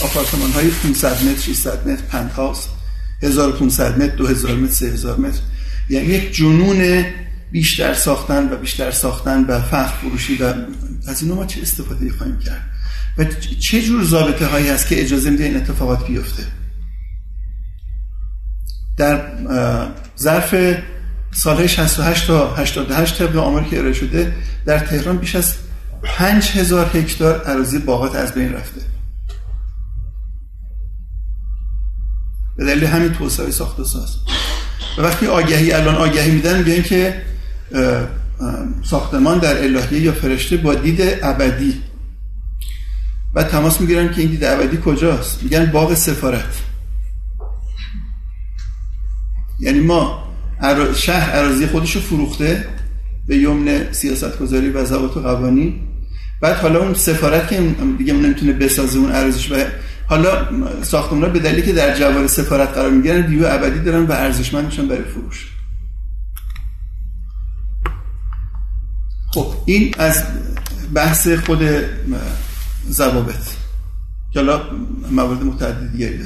آپارتمان 0.00 0.50
های 0.50 0.68
500 0.68 1.24
متر 1.24 1.40
600 1.40 1.88
متر 1.88 2.02
پنت 2.02 2.32
هاوس 2.32 2.66
1500 3.22 3.98
متر 3.98 4.16
2000 4.16 4.54
متر 4.54 4.72
3000 4.72 5.20
متر. 5.20 5.40
یعنی 5.88 6.06
یک 6.06 6.34
جنون 6.36 7.04
بیشتر 7.52 7.94
ساختن 7.94 8.52
و 8.52 8.56
بیشتر 8.56 8.90
ساختن 8.90 9.44
و 9.44 9.60
فخر 9.60 9.96
فروشی 9.96 10.36
و 10.36 10.54
از 11.06 11.22
اینو 11.22 11.34
ما 11.34 11.46
چه 11.46 11.62
استفاده 11.62 12.12
خواهیم 12.12 12.38
کرد؟ 12.38 12.70
و 13.18 13.24
چه 13.58 13.82
جور 13.82 14.04
ضابطه 14.04 14.46
هایی 14.46 14.68
هست 14.68 14.88
که 14.88 15.02
اجازه 15.02 15.30
میده 15.30 15.44
این 15.44 15.56
اتفاقات 15.56 16.06
بیفته؟ 16.06 16.42
در 18.96 19.22
ظرف 20.18 20.54
سالهای 21.32 21.68
68 21.68 22.26
تا 22.26 22.54
88 22.54 23.18
طبق 23.18 23.36
آماری 23.36 23.70
که 23.70 23.78
ارائه 23.78 23.92
شده 23.92 24.34
در 24.66 24.78
تهران 24.78 25.18
بیش 25.18 25.36
از 25.36 25.54
5000 26.02 26.96
هکتار 26.96 27.42
اراضی 27.46 27.78
باغات 27.78 28.14
از 28.14 28.34
بین 28.34 28.52
رفته. 28.52 28.80
به 32.56 32.64
دلیل 32.64 32.84
همین 32.84 33.12
توسعه 33.12 33.50
ساخت 33.50 33.80
و 33.80 33.84
ساز. 33.84 34.16
و 34.98 35.02
وقتی 35.02 35.26
آگهی 35.26 35.72
الان 35.72 35.94
آگهی 35.94 36.30
میدن 36.30 36.58
میگن 36.58 36.82
که 36.82 37.22
ساختمان 38.82 39.38
در 39.38 39.64
الهیه 39.64 40.00
یا 40.00 40.12
فرشته 40.12 40.56
با 40.56 40.74
دید 40.74 41.00
ابدی. 41.22 41.82
و 43.34 43.42
تماس 43.42 43.80
می‌گیرن 43.80 44.14
که 44.14 44.20
این 44.20 44.30
دید 44.30 44.44
ابدی 44.44 44.78
کجاست؟ 44.84 45.42
میگن 45.42 45.66
باغ 45.66 45.94
سفارت. 45.94 46.62
یعنی 49.60 49.80
ما 49.80 50.19
شهر 50.94 51.30
عراضی 51.30 51.66
خودش 51.66 51.96
رو 51.96 52.00
فروخته 52.00 52.64
به 53.26 53.36
یمن 53.36 53.92
سیاست 53.92 54.38
گذاری 54.38 54.70
و 54.70 54.84
ضوابط 54.84 55.16
و 55.16 55.20
قوانین 55.20 55.74
بعد 56.40 56.56
حالا 56.56 56.80
اون 56.80 56.94
سفارت 56.94 57.48
که 57.48 57.74
دیگه 57.98 58.12
نمی‌تونه 58.12 58.52
بسازه 58.52 58.98
اون 58.98 59.12
ارزش 59.12 59.52
و 59.52 59.64
حالا 60.06 60.48
ساختمان 60.82 61.32
به 61.32 61.38
دلیلی 61.38 61.62
که 61.62 61.72
در 61.72 61.98
جوار 61.98 62.26
سفارت 62.26 62.68
قرار 62.68 62.90
می‌گیرن 62.90 63.26
دیو 63.26 63.46
ابدی 63.46 63.78
دارن 63.78 64.06
و 64.06 64.12
ارزشمند 64.12 64.64
میشن 64.64 64.88
برای 64.88 65.04
فروش. 65.04 65.46
خب 69.32 69.54
این 69.66 69.94
از 69.98 70.24
بحث 70.94 71.28
خود 71.28 71.62
ضوابط 72.90 73.44
که 74.32 74.40
حالا 74.40 74.60
موارد 75.10 75.42
متعدد 75.42 75.92
دیگری 75.92 76.18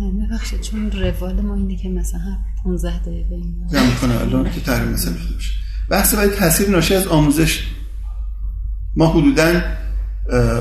ببخشید 0.00 0.60
چون 0.60 0.90
روال 0.90 1.40
ما 1.40 1.54
اینه 1.54 1.76
که 1.76 1.88
مثلا 1.88 2.36
15 2.64 2.98
دقیقه 2.98 3.34
این 3.34 3.54
می‌کنه. 3.70 4.20
الان 4.20 4.50
که 4.50 4.60
تحریم 4.60 4.88
مثلا 4.88 5.12
بشه 5.12 5.52
بحث 5.90 6.14
باید 6.14 6.34
تاثیر 6.34 6.70
ناشی 6.70 6.94
از 6.94 7.06
آموزش. 7.06 7.66
ما 8.96 9.06
حدودا 9.06 9.60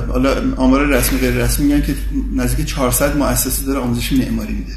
حالا 0.08 0.56
آمار 0.56 0.86
رسمی 0.86 1.20
غیر 1.20 1.34
رسمی 1.34 1.66
میگن 1.66 1.82
که 1.82 1.96
نزدیک 2.36 2.66
400 2.66 3.18
مؤسسه 3.18 3.66
داره 3.66 3.80
آموزش 3.80 4.14
معماری 4.14 4.54
میده. 4.54 4.74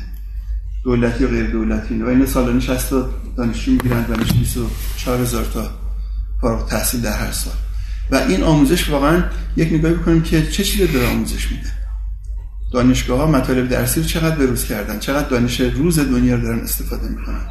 دولتی 0.85 1.25
و 1.25 1.29
غیر 1.29 1.51
دولتی 1.51 2.03
و 2.03 2.09
این 2.09 2.27
سالانه 2.27 2.61
60 2.61 2.91
تا 2.91 3.11
دانشجو 3.37 3.73
می‌گیرن 3.73 4.03
دانش 4.03 4.33
24000 4.33 5.45
تا 5.45 5.71
فارغ 6.41 6.69
تحصیل 6.69 7.01
در 7.01 7.19
هر 7.19 7.33
سال. 7.33 7.55
و 8.11 8.17
این 8.17 8.43
آموزش 8.43 8.89
واقعا 8.89 9.25
یک 9.57 9.73
نگاهی 9.73 9.95
بکنیم 9.95 10.23
که 10.23 10.47
چه 10.47 10.65
چیزی 10.65 10.87
داره 10.93 11.09
آموزش 11.09 11.53
میده. 11.53 11.69
دانشگاه 12.76 13.18
ها 13.18 13.26
مطالب 13.26 13.68
درسی 13.68 14.00
رو 14.00 14.06
چقدر 14.06 14.37
بروز 14.37 14.64
کردن 14.64 14.99
چقدر 14.99 15.28
دانش 15.28 15.61
روز 15.61 15.99
دنیا 15.99 16.35
رو 16.35 16.42
دارن 16.42 16.59
استفاده 16.59 17.09
می‌کنن. 17.09 17.47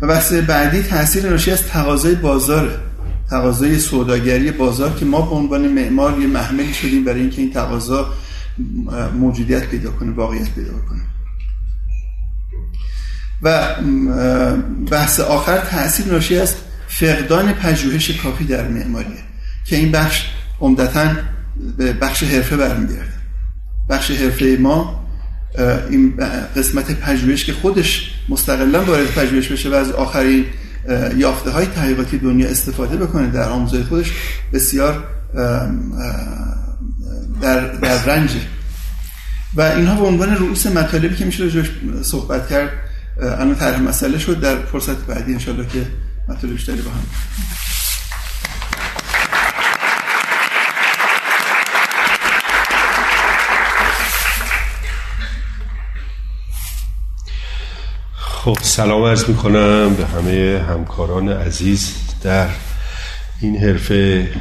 و 0.00 0.06
بحث 0.06 0.32
بعدی 0.32 0.82
تاثیر 0.82 1.30
ناشی 1.30 1.50
از 1.50 1.62
تقاضای 1.66 2.14
بازار 2.14 2.80
تقاضای 3.30 3.78
سوداگری 3.78 4.50
بازار 4.50 4.94
که 4.94 5.04
ما 5.04 5.20
به 5.20 5.34
عنوان 5.34 5.68
معمار 5.68 6.20
یه 6.20 6.26
محملی 6.26 6.74
شدیم 6.74 7.04
برای 7.04 7.20
اینکه 7.20 7.42
این 7.42 7.52
تقاضا 7.52 8.12
موجودیت 9.14 9.66
پیدا 9.66 9.90
کنه 9.90 10.12
واقعیت 10.12 10.50
پیدا 10.50 10.72
کنه. 10.72 11.02
و 13.42 13.74
بحث 14.90 15.20
آخر 15.20 15.58
تاثیر 15.58 16.06
ناشی 16.06 16.38
از 16.38 16.54
فقدان 16.88 17.52
پژوهش 17.52 18.10
کافی 18.10 18.44
در 18.44 18.68
معماریه 18.68 19.22
که 19.66 19.76
این 19.76 19.92
بخش 19.92 20.26
عمدتا 20.60 21.10
به 21.76 21.92
بخش 21.92 22.22
حرفه 22.22 22.56
برمیگرده. 22.56 23.19
بخش 23.90 24.10
حرفه 24.10 24.56
ما 24.60 25.00
این 25.90 26.16
قسمت 26.56 27.00
پژوهش 27.00 27.44
که 27.44 27.52
خودش 27.52 28.12
مستقلا 28.28 28.84
وارد 28.84 29.06
پژوهش 29.06 29.48
بشه 29.48 29.70
و 29.70 29.74
از 29.74 29.90
آخرین 29.90 30.44
یافته 31.16 31.50
های 31.50 31.66
تحقیقاتی 31.66 32.18
دنیا 32.18 32.48
استفاده 32.48 32.96
بکنه 32.96 33.26
در 33.26 33.48
آموزش 33.48 33.82
خودش 33.82 34.12
بسیار 34.52 35.04
در, 37.42 37.68
در 37.68 38.04
رنجه 38.04 38.40
و 39.54 39.62
اینها 39.62 40.00
به 40.00 40.06
عنوان 40.06 40.36
رؤوس 40.36 40.66
مطالبی 40.66 41.16
که 41.16 41.24
میشه 41.24 41.42
راجعش 41.44 41.70
صحبت 42.02 42.48
کرد 42.48 42.70
الان 43.22 43.54
طرح 43.54 43.80
مسئله 43.80 44.18
شد. 44.18 44.40
در 44.40 44.56
فرصت 44.56 45.06
بعدی 45.06 45.32
انشالله 45.32 45.66
که 45.66 45.86
مطالب 46.28 46.52
بیشتری 46.52 46.82
با 46.82 46.90
هم. 46.90 47.02
خب 58.44 58.56
سلام 58.62 59.02
عرض 59.02 59.28
می 59.28 59.34
کنم 59.36 59.94
به 59.94 60.06
همه 60.06 60.64
همکاران 60.68 61.28
عزیز 61.28 61.94
در 62.22 62.48
این 63.40 63.56
حرفه 63.56 64.32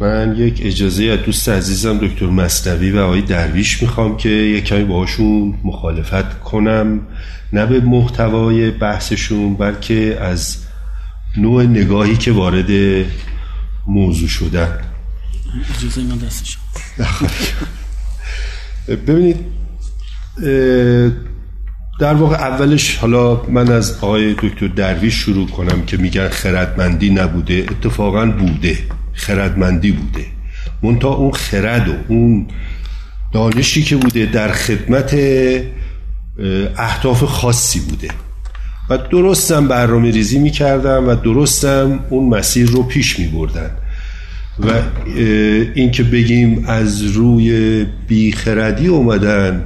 من 0.00 0.34
یک 0.36 0.60
اجازه 0.64 1.04
از 1.04 1.18
دوست 1.18 1.48
عزیزم 1.48 1.98
دکتر 1.98 2.26
مصنوی 2.26 2.90
و 2.90 2.98
آقای 2.98 3.22
درویش 3.22 3.82
می‌خوام 3.82 4.16
که 4.16 4.28
یک 4.28 4.64
کمی 4.64 4.84
باهاشون 4.84 5.58
مخالفت 5.64 6.40
کنم. 6.40 7.00
نه 7.52 7.66
به 7.66 7.80
محتوای 7.80 8.70
بحثشون 8.70 9.54
بلکه 9.54 10.18
از 10.20 10.56
نوع 11.36 11.62
نگاهی 11.62 12.16
که 12.16 12.32
وارد 12.32 12.70
موضوع 13.86 14.28
شدن. 14.28 14.78
اجازه 15.78 16.02
من 16.02 16.18
دست 16.18 16.58
ببینید 19.06 19.36
در 21.98 22.14
واقع 22.14 22.36
اولش 22.36 22.96
حالا 22.96 23.42
من 23.48 23.72
از 23.72 23.98
آقای 24.00 24.34
دکتر 24.34 24.66
درویش 24.66 25.14
شروع 25.14 25.48
کنم 25.48 25.82
که 25.86 25.96
میگن 25.96 26.28
خردمندی 26.28 27.10
نبوده 27.10 27.66
اتفاقا 27.70 28.26
بوده 28.26 28.78
خردمندی 29.12 29.92
بوده. 29.92 30.26
منتها 30.82 31.14
اون 31.14 31.32
خرد 31.32 31.88
و 31.88 31.92
اون 32.08 32.46
دانشی 33.32 33.82
که 33.82 33.96
بوده 33.96 34.26
در 34.26 34.52
خدمت 34.52 35.16
اهداف 36.76 37.24
خاصی 37.24 37.80
بوده. 37.80 38.08
و 38.90 38.98
درستم 38.98 39.68
برنامه 39.68 40.10
ریزی 40.10 40.38
می 40.38 40.50
کردم 40.50 41.08
و 41.08 41.14
درستم 41.14 42.00
اون 42.10 42.28
مسیر 42.28 42.70
رو 42.70 42.82
پیش 42.82 43.18
می 43.18 43.26
بردن 43.26 43.70
و 44.60 44.70
اینکه 45.74 46.02
بگیم 46.02 46.64
از 46.68 47.02
روی 47.02 47.84
بیخردی 48.08 48.86
اومدن 48.86 49.64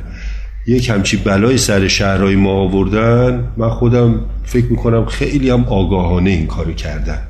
یک 0.68 0.90
همچی 0.90 1.16
بلای 1.16 1.58
سر 1.58 1.88
شهرهای 1.88 2.36
ما 2.36 2.52
آوردن 2.52 3.48
من 3.56 3.70
خودم 3.70 4.20
فکر 4.44 4.66
می‌کنم 4.66 5.06
خیلی 5.06 5.50
هم 5.50 5.64
آگاهانه 5.64 6.30
این 6.30 6.46
کارو 6.46 6.72
کردن. 6.72 7.22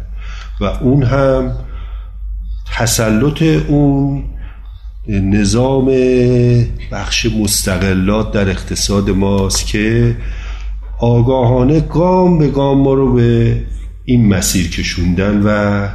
و 0.60 0.64
اون 0.64 1.02
هم 1.02 1.52
تسلط 2.76 3.42
اون 3.42 4.24
نظام 5.08 5.86
بخش 6.92 7.26
مستقلات 7.26 8.32
در 8.32 8.48
اقتصاد 8.48 9.10
ماست 9.10 9.66
که 9.66 10.16
آگاهانه 10.98 11.80
گام 11.80 12.38
به 12.38 12.48
گام 12.48 12.78
ما 12.82 12.94
رو 12.94 13.12
به 13.12 13.62
این 14.04 14.28
مسیر 14.28 14.70
کشوندن 14.70 15.42
و 15.44 15.88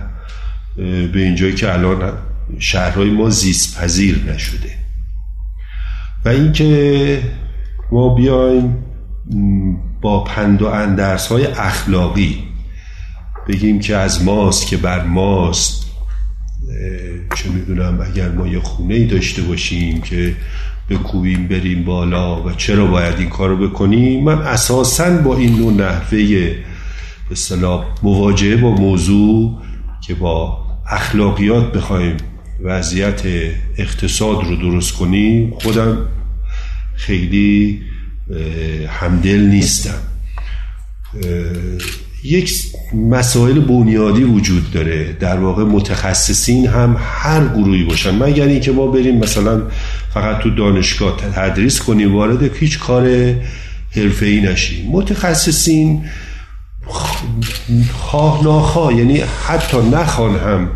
به 1.13 1.19
اینجایی 1.19 1.55
که 1.55 1.73
الان 1.73 2.13
شهرهای 2.59 3.09
ما 3.09 3.29
زیست 3.29 3.77
پذیر 3.77 4.23
نشده. 4.33 4.82
و 6.25 6.29
اینکه 6.29 7.21
ما 7.91 8.15
بیایم 8.15 8.75
با 10.01 10.23
پند 10.23 10.61
و 10.61 10.67
اندرس 10.67 11.27
های 11.27 11.45
اخلاقی 11.45 12.43
بگیم 13.47 13.79
که 13.79 13.95
از 13.95 14.23
ماست 14.23 14.67
که 14.67 14.77
بر 14.77 15.03
ماست 15.03 15.83
چه 17.35 17.49
می‌دونم 17.49 17.99
اگر 18.11 18.29
ما 18.29 18.47
یه 18.47 18.59
خونه 18.59 18.93
ای 18.93 19.05
داشته 19.05 19.41
باشیم 19.41 20.01
که 20.01 20.35
بکوبیم 20.89 21.47
بریم 21.47 21.83
بالا 21.83 22.43
و 22.43 22.51
چرا 22.51 22.85
باید 22.85 23.19
این 23.19 23.29
کارو 23.29 23.67
بکنیم 23.67 24.23
من 24.23 24.41
اساسا 24.41 25.17
با 25.17 25.37
این 25.37 25.55
نوع 25.55 25.73
نحوه 25.73 26.55
به 27.29 27.35
مواجهه 28.03 28.55
با 28.55 28.71
موضوع 28.71 29.61
که 30.01 30.15
با 30.15 30.57
اخلاقیات 30.89 31.71
بخوایم 31.71 32.17
وضعیت 32.63 33.21
اقتصاد 33.77 34.43
رو 34.43 34.55
درست 34.55 34.93
کنیم 34.93 35.53
خودم 35.59 35.97
خیلی 36.95 37.81
همدل 38.87 39.39
نیستم. 39.39 39.99
یک 42.23 42.53
مسائل 43.09 43.59
بنیادی 43.59 44.23
وجود 44.23 44.71
داره. 44.71 45.13
در 45.13 45.39
واقع 45.39 45.63
متخصصین 45.63 46.67
هم 46.67 46.97
هر 46.99 47.47
گروهی 47.47 47.83
باشن. 47.83 48.23
مگر 48.23 48.45
اینکه 48.45 48.71
ما 48.71 48.87
بریم 48.87 49.17
مثلا 49.17 49.61
فقط 50.13 50.39
تو 50.39 50.49
دانشگاه 50.49 51.17
تدریس 51.17 51.81
کنیم 51.81 52.15
وارد 52.15 52.55
هیچ 52.55 52.79
کار 52.79 53.03
ای 54.21 54.41
نشیم. 54.41 54.91
متخصصین 54.91 56.03
خواه 57.93 58.43
ناخواه 58.43 58.95
یعنی 58.95 59.23
حتی 59.47 59.77
نخوان 59.77 60.35
هم 60.35 60.69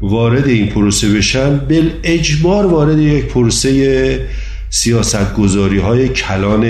وارد 0.00 0.46
این 0.46 0.66
پروسه 0.66 1.14
بشن 1.14 1.56
بل 1.56 1.90
اجبار 2.02 2.66
وارد 2.66 2.98
یک 2.98 3.24
پروسه 3.24 4.20
سیاست 4.70 5.34
گذاری 5.34 5.78
های 5.78 6.08
کلان 6.08 6.64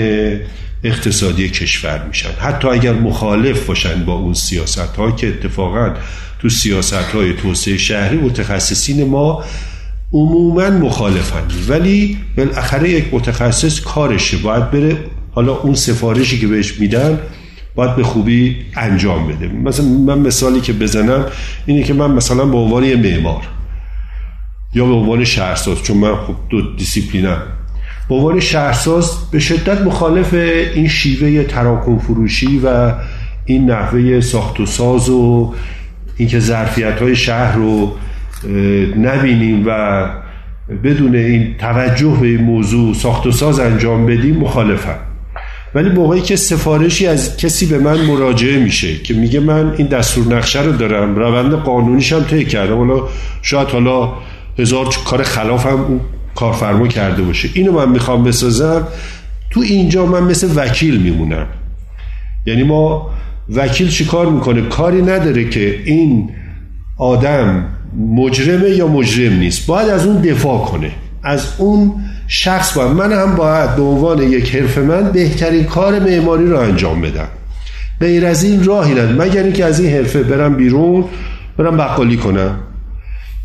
اقتصادی 0.83 1.49
کشور 1.49 2.07
میشن. 2.07 2.29
حتی 2.39 2.67
اگر 2.67 2.93
مخالف 2.93 3.65
باشن 3.65 4.05
با 4.05 4.13
اون 4.13 4.33
سیاست 4.33 4.77
ها 4.77 5.11
که 5.11 5.27
اتفاقا 5.27 5.93
تو 6.39 6.49
سیاست 6.49 6.93
های 6.93 7.33
توسعه 7.33 7.77
شهری 7.77 8.17
متخصصین 8.17 9.03
ما 9.03 9.43
عموما 10.13 10.69
مخالفن. 10.69 11.43
ولی 11.67 12.17
بالاخره 12.37 12.89
یک 12.89 13.13
متخصص 13.13 13.79
کارشه 13.79 14.37
باید 14.37 14.71
بره 14.71 14.97
حالا 15.31 15.53
اون 15.53 15.75
سفارشی 15.75 16.39
که 16.39 16.47
بهش 16.47 16.79
میدن 16.79 17.19
باید 17.77 17.95
به 17.95 18.03
خوبی 18.03 18.55
انجام 18.75 19.27
بده. 19.27 19.47
مثلا 19.47 19.85
من 19.85 20.19
مثالی 20.19 20.61
که 20.61 20.73
بزنم 20.73 21.25
اینه 21.65 21.83
که 21.83 21.93
من 21.93 22.11
مثلا 22.11 22.45
به 22.45 22.57
عنوان 22.57 22.95
معمار 22.95 23.41
یا 24.73 24.85
به 24.85 24.93
عنوان 24.93 25.23
شهرساز 25.23 25.83
چون 25.83 25.97
من 25.97 26.15
خب 26.15 26.35
دو 26.49 26.75
دیسیپلینم. 26.75 27.41
به 28.09 28.15
عنوان 28.15 28.39
شهرساز 28.39 29.11
به 29.31 29.39
شدت 29.39 29.81
مخالف 29.81 30.33
این 30.73 30.87
شیوه 30.87 31.43
تراکم 31.43 31.97
فروشی 31.97 32.61
و 32.63 32.93
این 33.45 33.71
نحوه 33.71 34.21
ساخت 34.21 34.59
و 34.59 34.65
ساز 34.65 35.09
و 35.09 35.53
اینکه 36.17 36.39
ظرفیت 36.39 37.01
های 37.01 37.15
شهر 37.15 37.55
رو 37.55 37.91
نبینیم 38.97 39.63
و 39.67 40.09
بدون 40.83 41.15
این 41.15 41.55
توجه 41.57 42.17
به 42.21 42.27
این 42.27 42.41
موضوع 42.41 42.93
ساخت 42.93 43.25
و 43.25 43.31
ساز 43.31 43.59
انجام 43.59 44.05
بدیم 44.05 44.37
مخالفم. 44.37 45.06
ولی 45.75 45.89
موقعی 45.89 46.21
که 46.21 46.35
سفارشی 46.35 47.07
از 47.07 47.37
کسی 47.37 47.65
به 47.65 47.77
من 47.77 48.01
مراجعه 48.01 48.57
میشه 48.57 48.97
که 48.97 49.13
میگه 49.13 49.39
من 49.39 49.73
این 49.77 49.87
دستور 49.87 50.35
نقشه 50.35 50.61
رو 50.61 50.71
دارم 50.71 51.15
روند 51.15 51.53
قانونیش 51.53 52.13
هم 52.13 52.23
طی 52.23 52.45
کردم. 52.45 52.77
حالا 52.77 53.03
شاید 53.41 53.67
حالا 53.67 54.13
هزار 54.59 54.95
کار 55.05 55.23
خلافم 55.23 55.81
اون 55.87 56.01
کارفرما 56.35 56.87
کرده 56.87 57.21
باشه. 57.21 57.49
اینو 57.53 57.71
من 57.71 57.89
می‌خوام 57.89 58.23
بسازم. 58.23 58.87
تو 59.51 59.59
اینجا 59.59 60.05
من 60.05 60.23
مثل 60.23 60.49
وکیل 60.55 61.01
میمونم. 61.01 61.47
یعنی 62.45 62.63
ما 62.63 63.09
وکیل 63.55 63.89
چی 63.89 64.05
کار 64.05 64.25
می‌کنه؟ 64.25 64.61
کاری 64.61 65.01
نداره 65.01 65.49
که 65.49 65.79
این 65.85 66.29
آدم 66.97 67.65
مجرمه 68.15 68.69
یا 68.69 68.87
مجرم 68.87 69.33
نیست. 69.33 69.67
باید 69.67 69.89
از 69.89 70.05
اون 70.05 70.21
دفاع 70.21 70.65
کنه. 70.65 70.91
از 71.23 71.47
اون 71.57 71.93
شخص 72.27 72.77
باید 72.77 72.91
من 72.91 73.13
هم 73.13 73.35
باید 73.35 73.75
به 73.75 73.81
عنوان 73.81 74.21
یک 74.21 74.55
حرف 74.55 74.77
من 74.77 75.11
بهترین 75.11 75.63
کار 75.63 75.99
معماری 75.99 76.47
رو 76.47 76.59
انجام 76.59 77.01
بدم. 77.01 77.27
غیر 77.99 78.25
از 78.25 78.43
این 78.43 78.63
راهی 78.63 78.91
ندارم. 78.91 79.21
مگر 79.21 79.43
اینکه 79.43 79.65
از 79.65 79.79
این 79.79 79.93
حرفه 79.93 80.23
برم 80.23 80.55
بیرون 80.55 81.05
برم 81.57 81.77
بقالی 81.77 82.17
کنم. 82.17 82.59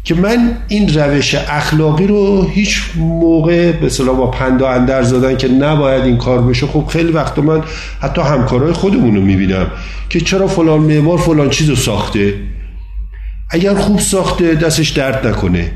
که 0.05 0.14
من 0.14 0.57
این 0.68 0.95
روش 0.95 1.35
اخلاقی 1.35 2.07
رو 2.07 2.49
هیچ 2.51 2.83
موقع 2.97 3.73
به 3.73 3.88
با 4.05 4.27
پندا 4.27 4.68
اندر 4.68 5.03
زدن 5.03 5.37
که 5.37 5.49
نباید 5.49 6.05
این 6.05 6.16
کار 6.16 6.42
بشه 6.42 6.66
خب 6.66 6.87
خیلی 6.87 7.12
وقت 7.12 7.38
من 7.38 7.62
حتی 8.01 8.23
همکارای 8.23 8.73
خودمون 8.73 9.16
رو 9.16 9.23
می‌بینم 9.23 9.66
که 10.09 10.21
چرا 10.21 10.47
فلان 10.47 10.81
معمار 10.81 11.18
فلان 11.18 11.51
چیز 11.51 11.68
رو 11.68 11.77
ساخته. 11.77 12.35
اگر 13.51 13.75
خوب 13.75 14.01
ساخته 14.01 14.55
دستش 14.55 14.88
درد 14.88 15.27
نکنه. 15.27 15.71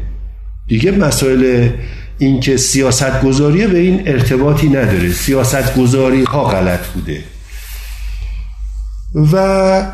دیگه 0.69 0.91
مسائل 0.91 1.69
اینکه 2.19 2.57
سیاست 2.57 3.23
گذاری 3.23 3.67
به 3.67 3.79
این 3.79 4.09
ارتباطی 4.09 4.69
نداره. 4.69 5.13
سیاست 5.13 5.75
گذاری 5.75 6.25
ها 6.25 6.45
غلط 6.45 6.87
بوده. 6.87 7.21
و 9.33 9.87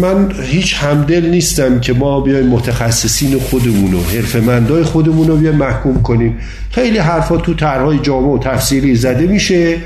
من 0.00 0.32
هیچ 0.42 0.74
همدل 0.74 1.26
نیستم 1.26 1.80
که 1.80 1.92
ما 1.92 2.20
بیایم 2.20 2.46
متخصصین 2.46 3.38
خودمون 3.38 3.94
و 3.94 4.02
حرفمندای 4.02 4.82
خودمون 4.82 5.28
رو 5.28 5.36
بیایم 5.36 5.56
محکوم 5.56 6.02
کنیم. 6.02 6.38
خیلی 6.70 6.98
حرفا 6.98 7.36
تو 7.36 7.54
طرحهای 7.54 7.98
جامع 7.98 8.28
و 8.28 8.38
تفسیری 8.38 8.96
زده 8.96 9.26
میشه. 9.26 9.78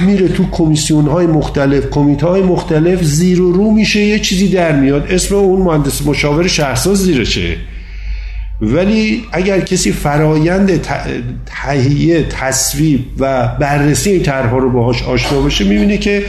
میره 0.00 0.28
تو 0.28 0.50
کمیسیون 0.50 1.06
های 1.06 1.26
مختلف 1.26 1.90
کمیته 1.90 2.26
های 2.26 2.42
مختلف 2.42 3.02
زیر 3.02 3.40
و 3.40 3.52
رو 3.52 3.70
میشه 3.70 4.00
یه 4.00 4.18
چیزی 4.18 4.48
در 4.48 4.72
میاد. 4.72 5.06
اسم 5.10 5.34
اون 5.34 5.62
مهندس 5.62 6.06
مشاور 6.06 6.46
شهرساز 6.46 6.98
زیرشه. 6.98 7.56
ولی 8.60 9.24
اگر 9.32 9.60
کسی 9.60 9.92
فرایند 9.92 10.80
تهیه 11.46 12.22
تصویب 12.22 13.00
و 13.18 13.48
بررسی 13.48 14.10
این 14.10 14.22
طرحها 14.22 14.58
رو 14.58 14.70
باهاش 14.70 15.02
آشنا 15.02 15.40
باشه 15.40 15.64
می‌بینه 15.64 15.98
که 15.98 16.24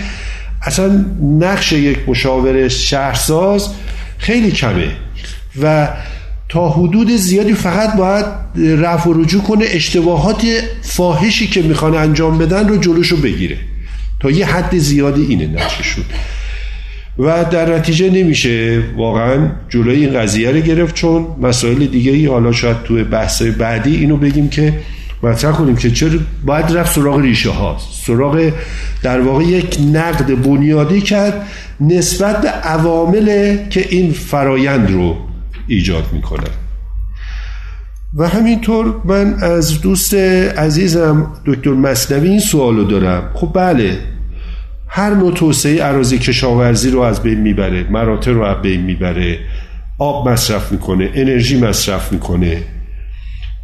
اصلا 0.66 1.06
نقش 1.40 1.72
یک 1.72 2.10
مشاور 2.10 2.68
شهرساز 2.68 3.70
خیلی 4.18 4.52
کمه 4.52 4.92
و 5.62 5.88
تا 6.50 6.70
حدود 6.70 7.16
زیادی 7.16 7.54
فقط 7.54 7.96
باید 7.96 8.26
رفع 8.56 9.10
و 9.10 9.22
رجوع 9.22 9.42
کنه 9.42 9.66
اشتباهات 9.68 10.46
فاحشی 10.82 11.48
که 11.48 11.62
می‌خوان 11.62 11.96
انجام 11.96 12.38
بدن 12.38 12.68
رو 12.68 12.78
جلوشو 12.78 13.18
بگیره. 13.18 13.58
تا 14.20 14.32
یه 14.32 14.46
حد 14.46 14.78
زیادی 14.78 15.22
اینه 15.22 15.48
نقششون. 15.48 16.04
و 17.20 17.46
در 17.52 17.76
نتیجه 17.76 18.10
نمیشه 18.10 18.84
واقعا 18.98 19.52
جلوی 19.70 20.06
این 20.06 20.20
قضیه 20.20 20.52
رو 20.52 20.60
گرفت 20.60 20.96
چون 20.96 21.28
مسائل 21.42 21.86
دیگه 21.86 22.12
ای 22.12 22.26
حالا 22.26 22.52
شاید 22.52 22.84
تو 22.84 23.04
بحث 23.04 23.42
بعدی 23.42 23.96
اینو 23.96 24.18
بگیم 24.18 24.50
که 24.50 24.74
مطرح 25.24 25.52
کنیم 25.52 25.76
که 25.76 25.92
چرا 25.92 26.20
باید 26.46 26.78
رفت 26.78 26.96
سراغ 26.96 27.20
ریشه 27.20 27.50
ها. 27.50 27.78
سراغ 28.06 28.52
در 29.04 29.22
واقع 29.22 29.44
یک 29.44 29.78
نقد 29.94 30.44
بنیادی 30.44 31.02
کرد 31.02 31.48
نسبت 31.82 32.42
به 32.42 32.50
عوامل 32.50 33.58
که 33.70 33.86
این 33.90 34.12
فرایند 34.12 34.92
رو 34.92 35.16
ایجاد 35.68 36.06
می‌کنه. 36.14 36.48
و 38.16 38.28
همینطور 38.28 38.96
من 39.06 39.34
از 39.44 39.82
دوست 39.82 40.14
عزیزم 40.14 41.34
دکتر 41.46 41.70
مصنوی 41.70 42.30
این 42.30 42.40
سوالو 42.40 42.84
دارم. 42.84 43.32
خب 43.34 43.52
بله 43.54 43.98
هر 44.92 45.14
نوع 45.14 45.34
توسعه 45.34 45.84
عراضی 45.84 46.18
کشاورزی 46.18 46.90
رو 46.90 47.00
از 47.00 47.24
بین 47.24 47.40
می‌بره 47.40 47.90
مراتع 47.90 48.32
رو 48.32 48.44
از 48.44 48.62
بین 48.62 48.82
می‌بره 48.82 49.40
آب 50.00 50.30
مصرف 50.30 50.72
می‌کنه 50.72 51.10
انرژی 51.14 51.60
مصرف 51.60 52.12
می‌کنه. 52.12 52.64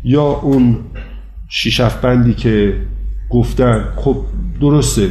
یا 0.03 0.23
اون 0.23 0.77
شیشف 1.49 2.05
که 2.37 2.73
گفتن 3.29 3.85
خب 3.95 4.25
درسته 4.61 5.09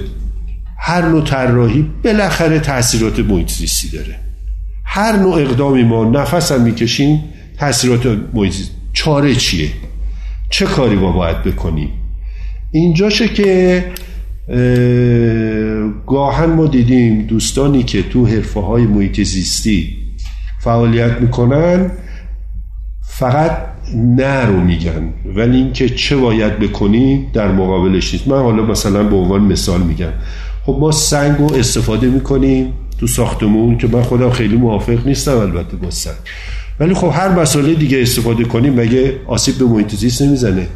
هر 0.78 1.02
نوع 1.02 1.24
طراحی 1.24 1.90
بالاخره 2.04 2.60
تاثیرات 2.60 3.18
محیط 3.18 3.50
زیستی 3.50 3.88
داره. 3.96 4.18
هر 4.84 5.16
نوع 5.16 5.34
اقدامی 5.34 5.82
ما 5.82 6.04
نفس 6.04 6.52
هم 6.52 6.60
می‌کشیم 6.62 7.24
تاثیرات 7.58 8.18
محیط 8.34 8.54
چاره 8.92 9.34
چیه؟ 9.34 9.68
چه 10.50 10.64
کاری 10.64 10.96
ما 10.96 11.12
باید 11.12 11.42
بکنیم؟ 11.42 11.88
اینجاشه 12.72 13.28
که 13.28 13.84
گاهن 16.14 16.46
ما 16.46 16.66
دیدیم 16.66 17.22
دوستانی 17.22 17.82
که 17.82 18.02
تو 18.02 18.26
حرفه 18.26 18.60
های 18.60 18.86
محیط 18.86 19.22
زیستی 19.22 19.96
فعالیت 20.60 21.12
می‌کنن 21.20 21.90
فقط 23.08 23.58
نه 23.94 24.46
رو 24.46 24.60
میگن. 24.60 25.08
ولی 25.36 25.56
اینکه 25.56 25.88
چه 25.88 26.16
باید 26.16 26.58
بکنی 26.58 27.26
در 27.32 27.52
مقابلش 27.52 28.12
نیست. 28.12 28.28
من 28.28 28.42
حالا 28.42 28.62
مثلا 28.62 29.02
به 29.02 29.16
عنوان 29.16 29.40
مثال 29.40 29.82
میگم. 29.82 30.12
خب 30.66 30.76
ما 30.80 30.90
سنگ 30.92 31.38
رو 31.38 31.54
استفاده 31.54 32.06
می‌کنیم 32.06 32.72
تو 33.00 33.06
ساختمون 33.06 33.78
که 33.78 33.86
من 33.86 34.02
خودم 34.02 34.30
خیلی 34.30 34.56
موافق 34.56 35.06
نیستم 35.06 35.38
البته 35.38 35.76
با 35.76 35.90
سنگ. 35.90 36.14
ولی 36.80 36.94
خب 36.94 37.10
هر 37.14 37.28
مسئله 37.28 37.74
دیگه 37.74 38.02
استفاده 38.02 38.44
کنیم 38.44 38.74
مگه 38.74 39.20
آسیب 39.26 39.58
به 39.58 39.64
محیط 39.64 39.94
زیست 39.94 40.22
نمی‌زنه؟ 40.22 40.66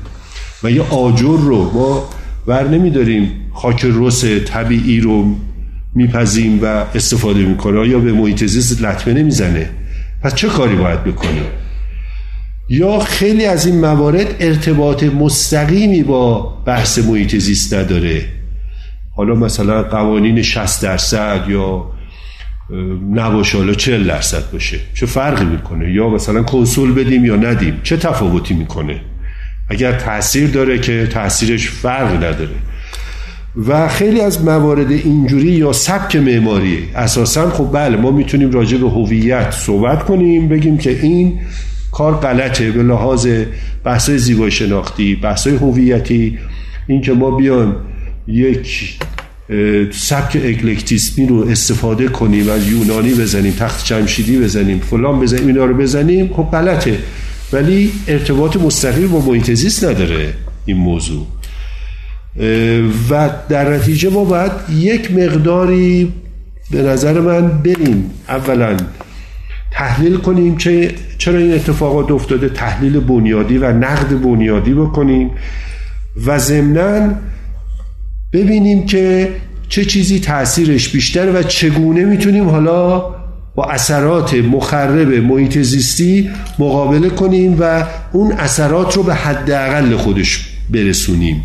مگه 0.62 0.82
آجر 0.90 1.38
رو 1.38 1.70
ما 1.74 2.08
ور 2.46 2.68
نمیداریم؟ 2.68 3.30
خاک 3.58 3.86
رس 3.94 4.24
طبیعی 4.24 5.00
رو 5.00 5.36
میپذیم 5.94 6.58
و 6.62 6.66
استفاده 6.94 7.40
می‌کنه. 7.40 7.88
یا 7.88 7.98
به 7.98 8.12
محیط 8.12 8.44
زیست 8.44 8.82
لطمه 8.82 9.14
نمی‌زنه؟ 9.14 9.70
پس 10.22 10.34
چه 10.34 10.48
کاری 10.48 10.76
باید 10.76 11.04
بکنیم 11.04 11.42
یا 12.68 12.98
خیلی 12.98 13.44
از 13.44 13.66
این 13.66 13.80
موارد 13.80 14.34
ارتباط 14.40 15.02
مستقیمی 15.02 16.02
با 16.02 16.40
بحث 16.66 16.98
محیط 16.98 17.36
زیست 17.36 17.74
نداره؟ 17.74 18.24
حالا 19.16 19.34
مثلا 19.34 19.82
قوانین 19.82 20.42
60 20.42 20.82
درصد 20.82 21.44
یا 21.48 21.90
نباشه 23.14 23.58
حالا 23.58 23.74
40 23.74 24.06
درصد 24.06 24.50
باشه. 24.52 24.78
چه 24.94 25.06
فرقی 25.06 25.44
می‌کنه؟ 25.44 25.92
یا 25.92 26.08
مثلا 26.08 26.42
کنسول 26.42 26.92
بدیم 26.92 27.24
یا 27.24 27.36
ندیم؟ 27.36 27.80
چه 27.82 27.96
تفاوتی 27.96 28.54
می‌کنه؟ 28.54 29.00
اگر 29.70 29.92
تاثیر 29.92 30.50
داره 30.50 30.78
که 30.78 31.06
تاثیرش 31.12 31.68
فرقی 31.68 32.16
نداره. 32.16 32.54
و 33.66 33.88
خیلی 33.88 34.20
از 34.20 34.44
موارد 34.44 34.90
اینجوری 34.90 35.52
یا 35.52 35.72
سبک 35.72 36.16
معماری. 36.16 36.78
اساسا 36.94 37.50
خب 37.50 37.70
بله 37.72 37.96
ما 37.96 38.10
می‌تونیم 38.10 38.50
راجع 38.50 38.78
به 38.78 38.88
هویت 38.88 39.50
صحبت 39.50 40.02
کنیم 40.02 40.48
بگیم 40.48 40.78
که 40.78 41.02
این 41.02 41.40
کار 41.92 42.14
غلطه 42.14 42.70
به 42.70 42.82
لحاظ 42.82 43.28
بحثای 43.84 44.18
زیبایی 44.18 44.50
شناختی 44.50 45.14
بحثای 45.14 45.56
هویتی. 45.56 46.38
این 46.86 47.00
که 47.00 47.12
ما 47.12 47.30
بیان 47.30 47.76
یک 48.26 48.98
سبک 49.92 50.36
اکلکتیسمی 50.44 51.26
رو 51.26 51.48
استفاده 51.48 52.08
کنیم 52.08 52.50
از 52.50 52.68
یونانی 52.68 53.14
بزنیم 53.14 53.52
تخت 53.52 53.84
جمشیدی 53.84 54.38
بزنیم 54.38 54.78
فلان 54.78 55.20
بزنیم 55.20 55.46
اینا 55.46 55.64
رو 55.64 55.74
بزنیم 55.74 56.30
خب 56.36 56.42
غلطه. 56.42 56.98
ولی 57.52 57.92
ارتباط 58.08 58.56
مستقیم 58.56 59.08
با 59.08 59.20
محیط 59.20 59.84
نداره 59.84 60.34
این 60.66 60.76
موضوع. 60.76 61.26
و 63.10 63.30
در 63.48 63.74
نتیجه 63.74 64.10
ما 64.10 64.24
باید 64.24 64.52
یک 64.74 65.12
مقداری 65.12 66.12
به 66.70 66.82
نظر 66.82 67.20
من 67.20 67.48
بریم. 67.48 68.10
اولا 68.28 68.76
تحلیل 69.70 70.16
کنیم 70.16 70.56
چه 70.56 70.94
چرا 71.18 71.38
این 71.38 71.54
اتفاقات 71.54 72.10
افتاده 72.10 72.48
تحلیل 72.48 73.00
بنیادی 73.00 73.58
و 73.58 73.72
نقد 73.72 74.20
بنیادی 74.20 74.74
بکنیم 74.74 75.30
و 76.26 76.38
ضمنا 76.38 77.14
ببینیم 78.32 78.86
که 78.86 79.28
چه 79.68 79.84
چیزی 79.84 80.20
تاثیرش 80.20 80.88
بیشتر 80.88 81.40
و 81.40 81.42
چگونه 81.42 82.04
می‌تونیم 82.04 82.48
حالا 82.48 83.04
با 83.54 83.64
اثرات 83.64 84.34
مخرب 84.34 85.14
محیط 85.14 85.58
زیستی 85.58 86.30
مقابله 86.58 87.10
کنیم 87.10 87.56
و 87.60 87.84
اون 88.12 88.32
اثرات 88.32 88.96
رو 88.96 89.02
به 89.02 89.14
حداقل 89.14 89.96
خودش 89.96 90.48
برسونیم. 90.70 91.42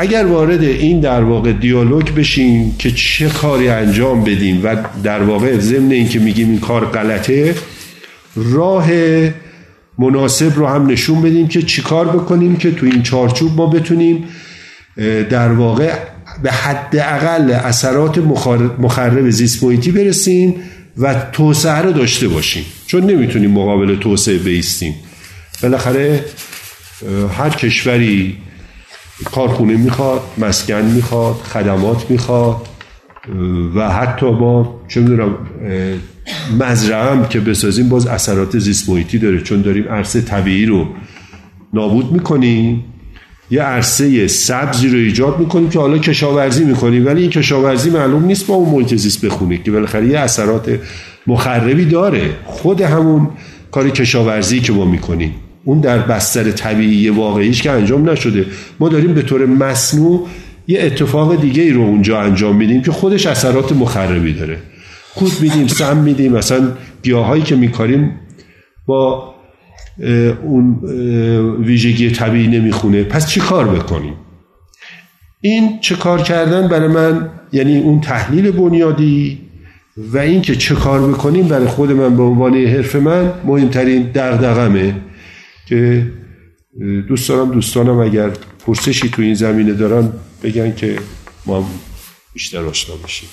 اگر 0.00 0.26
وارد 0.26 0.62
این 0.62 1.00
در 1.00 1.22
واقع 1.22 1.52
دیالوگ 1.52 2.10
بشیم 2.10 2.74
که 2.78 2.90
چه 2.90 3.28
کاری 3.28 3.68
انجام 3.68 4.24
بدیم 4.24 4.60
و 4.64 4.76
در 5.02 5.22
واقع 5.22 5.58
ضمن 5.58 5.90
این 5.90 6.08
که 6.08 6.18
میگیم 6.18 6.50
این 6.50 6.60
کار 6.60 6.84
غلطه 6.84 7.54
راه 8.36 8.90
مناسب 9.98 10.56
رو 10.56 10.66
هم 10.66 10.86
نشون 10.86 11.22
بدیم 11.22 11.48
که 11.48 11.62
چیکار 11.62 12.08
بکنیم 12.08 12.56
که 12.56 12.70
تو 12.70 12.86
این 12.86 13.02
چارچوب 13.02 13.56
ما 13.56 13.66
بتونیم 13.66 14.24
در 15.30 15.52
واقع 15.52 15.92
به 16.42 16.52
حد 16.52 16.96
اقل 16.96 17.50
اثرات 17.50 18.18
مخرب 18.78 19.30
زیست 19.30 19.64
محیطی 19.64 19.90
برسیم 19.90 20.54
و 20.96 21.14
توسعه 21.32 21.78
رو 21.78 21.92
داشته 21.92 22.28
باشیم. 22.28 22.64
چون 22.86 23.10
نمی‌تونیم 23.10 23.50
مقابل 23.50 23.96
توسعه 23.96 24.38
بیستیم. 24.38 24.94
بالاخره 25.62 26.24
هر 27.38 27.50
کشوری 27.50 28.36
کارخونه 29.24 29.76
می‌خواد 29.76 30.20
مسکن 30.38 30.82
می‌خواد 30.82 31.34
خدمات 31.34 32.10
می‌خواد 32.10 32.56
و 33.74 33.90
حتی 33.90 34.26
ما 34.26 34.80
چه 34.88 35.00
می‌دونم 35.00 35.34
مزرعه 36.60 37.10
هم 37.10 37.28
که 37.28 37.40
بسازیم 37.40 37.88
باز 37.88 38.06
اثرات 38.06 38.58
زیست 38.58 38.88
محیطی 38.88 39.18
داره 39.18 39.40
چون 39.40 39.62
داریم 39.62 39.88
عرصه 39.88 40.20
طبیعی 40.20 40.66
رو 40.66 40.86
نابود 41.74 42.12
می‌کنیم 42.12 42.84
یه 43.50 43.62
عرصه 43.62 44.26
سبزی 44.26 44.88
رو 44.88 44.98
ایجاد 44.98 45.38
می‌کنیم 45.38 45.70
که 45.70 45.78
حالا 45.78 45.98
کشاورزی 45.98 46.64
می‌کنیم 46.64 47.06
ولی 47.06 47.20
این 47.22 47.30
کشاورزی 47.30 47.90
معلوم 47.90 48.24
نیست 48.24 48.46
با 48.46 48.54
اون 48.54 48.74
محیط 48.74 48.94
زیست 48.94 49.24
بخونه 49.24 49.58
که 49.58 49.70
بالاخره 49.70 50.08
یه 50.08 50.18
اثرات 50.18 50.78
مخربی 51.26 51.84
داره. 51.84 52.30
خود 52.44 52.80
همون 52.80 53.28
کار 53.70 53.90
کشاورزی 53.90 54.60
که 54.60 54.72
ما 54.72 54.84
می‌کنیم. 54.84 55.34
اون 55.64 55.80
در 55.80 55.98
بستر 55.98 56.50
طبیعی 56.50 57.08
واقعیش 57.08 57.62
که 57.62 57.70
انجام 57.70 58.10
نشده. 58.10 58.46
ما 58.80 58.88
داریم 58.88 59.14
به 59.14 59.22
طور 59.22 59.46
مصنوع 59.46 60.26
یه 60.68 60.82
اتفاق 60.82 61.40
دیگه 61.40 61.62
ای 61.62 61.70
رو 61.70 61.82
اونجا 61.82 62.20
انجام 62.20 62.56
میدیم 62.56 62.82
که 62.82 62.92
خودش 62.92 63.26
اثرات 63.26 63.72
مخربی 63.72 64.32
داره. 64.32 64.58
کود 65.16 65.32
میدیم 65.40 65.66
سم 65.66 65.96
میدیم. 65.96 66.32
مثلا 66.32 66.68
گیاهایی 67.02 67.42
که 67.42 67.56
میکاریم 67.56 68.20
با 68.86 69.34
اون 70.42 70.78
ویژگی 71.64 72.10
طبیعی 72.10 72.46
نمی‌خونه. 72.46 73.02
پس 73.02 73.28
چی 73.28 73.40
کار 73.40 73.68
بکنیم؟ 73.68 74.14
این 75.40 75.80
چه 75.80 75.96
کار 75.96 76.22
کردن 76.22 76.68
برای 76.68 76.88
من 76.88 77.28
یعنی 77.52 77.78
اون 77.78 78.00
تحلیل 78.00 78.50
بنیادی 78.50 79.38
و 79.96 80.18
اینکه 80.18 80.56
چه 80.56 80.74
کار 80.74 81.08
بکنیم 81.08 81.48
برای 81.48 81.66
خود 81.66 81.92
من 81.92 82.16
به 82.16 82.22
عنوان 82.22 82.54
حرف 82.54 82.96
من 82.96 83.32
مهمترین 83.44 84.02
دغدغمه. 84.02 84.94
که 85.70 86.12
دوست 87.08 87.28
دارم 87.28 87.50
دوستانم 87.52 87.98
اگر 87.98 88.30
پرسشی 88.66 89.08
تو 89.08 89.22
این 89.22 89.34
زمینه 89.34 89.72
دارن 89.72 90.12
بگن 90.42 90.74
که 90.74 90.98
ما 91.46 91.70
بیشتر 92.34 92.64
آشنا 92.64 92.96
بشیم. 92.96 93.28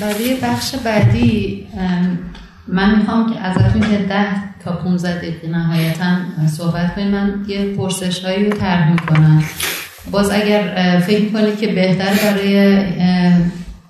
برای 0.00 0.36
بخش 0.42 0.74
بعدی 0.74 1.66
من 2.68 2.98
می‌خوام 2.98 3.32
که 3.32 3.40
ازتون 3.40 3.80
که 3.80 3.96
ده 3.96 4.26
تا 4.64 4.72
15 4.72 5.18
دقیقه 5.18 5.48
نهایتا 5.48 6.16
صحبت 6.56 6.94
کنیم 6.94 7.08
من 7.08 7.44
یه 7.48 7.74
پرسش 7.74 8.24
هایی 8.24 8.50
رو 8.50 8.58
طرح 8.58 8.92
می‌کنم. 8.92 9.44
باز 10.10 10.30
اگر 10.30 11.02
فکر 11.06 11.32
کنید 11.32 11.58
که 11.58 11.66
بهتر 11.66 12.14
برای 12.14 12.84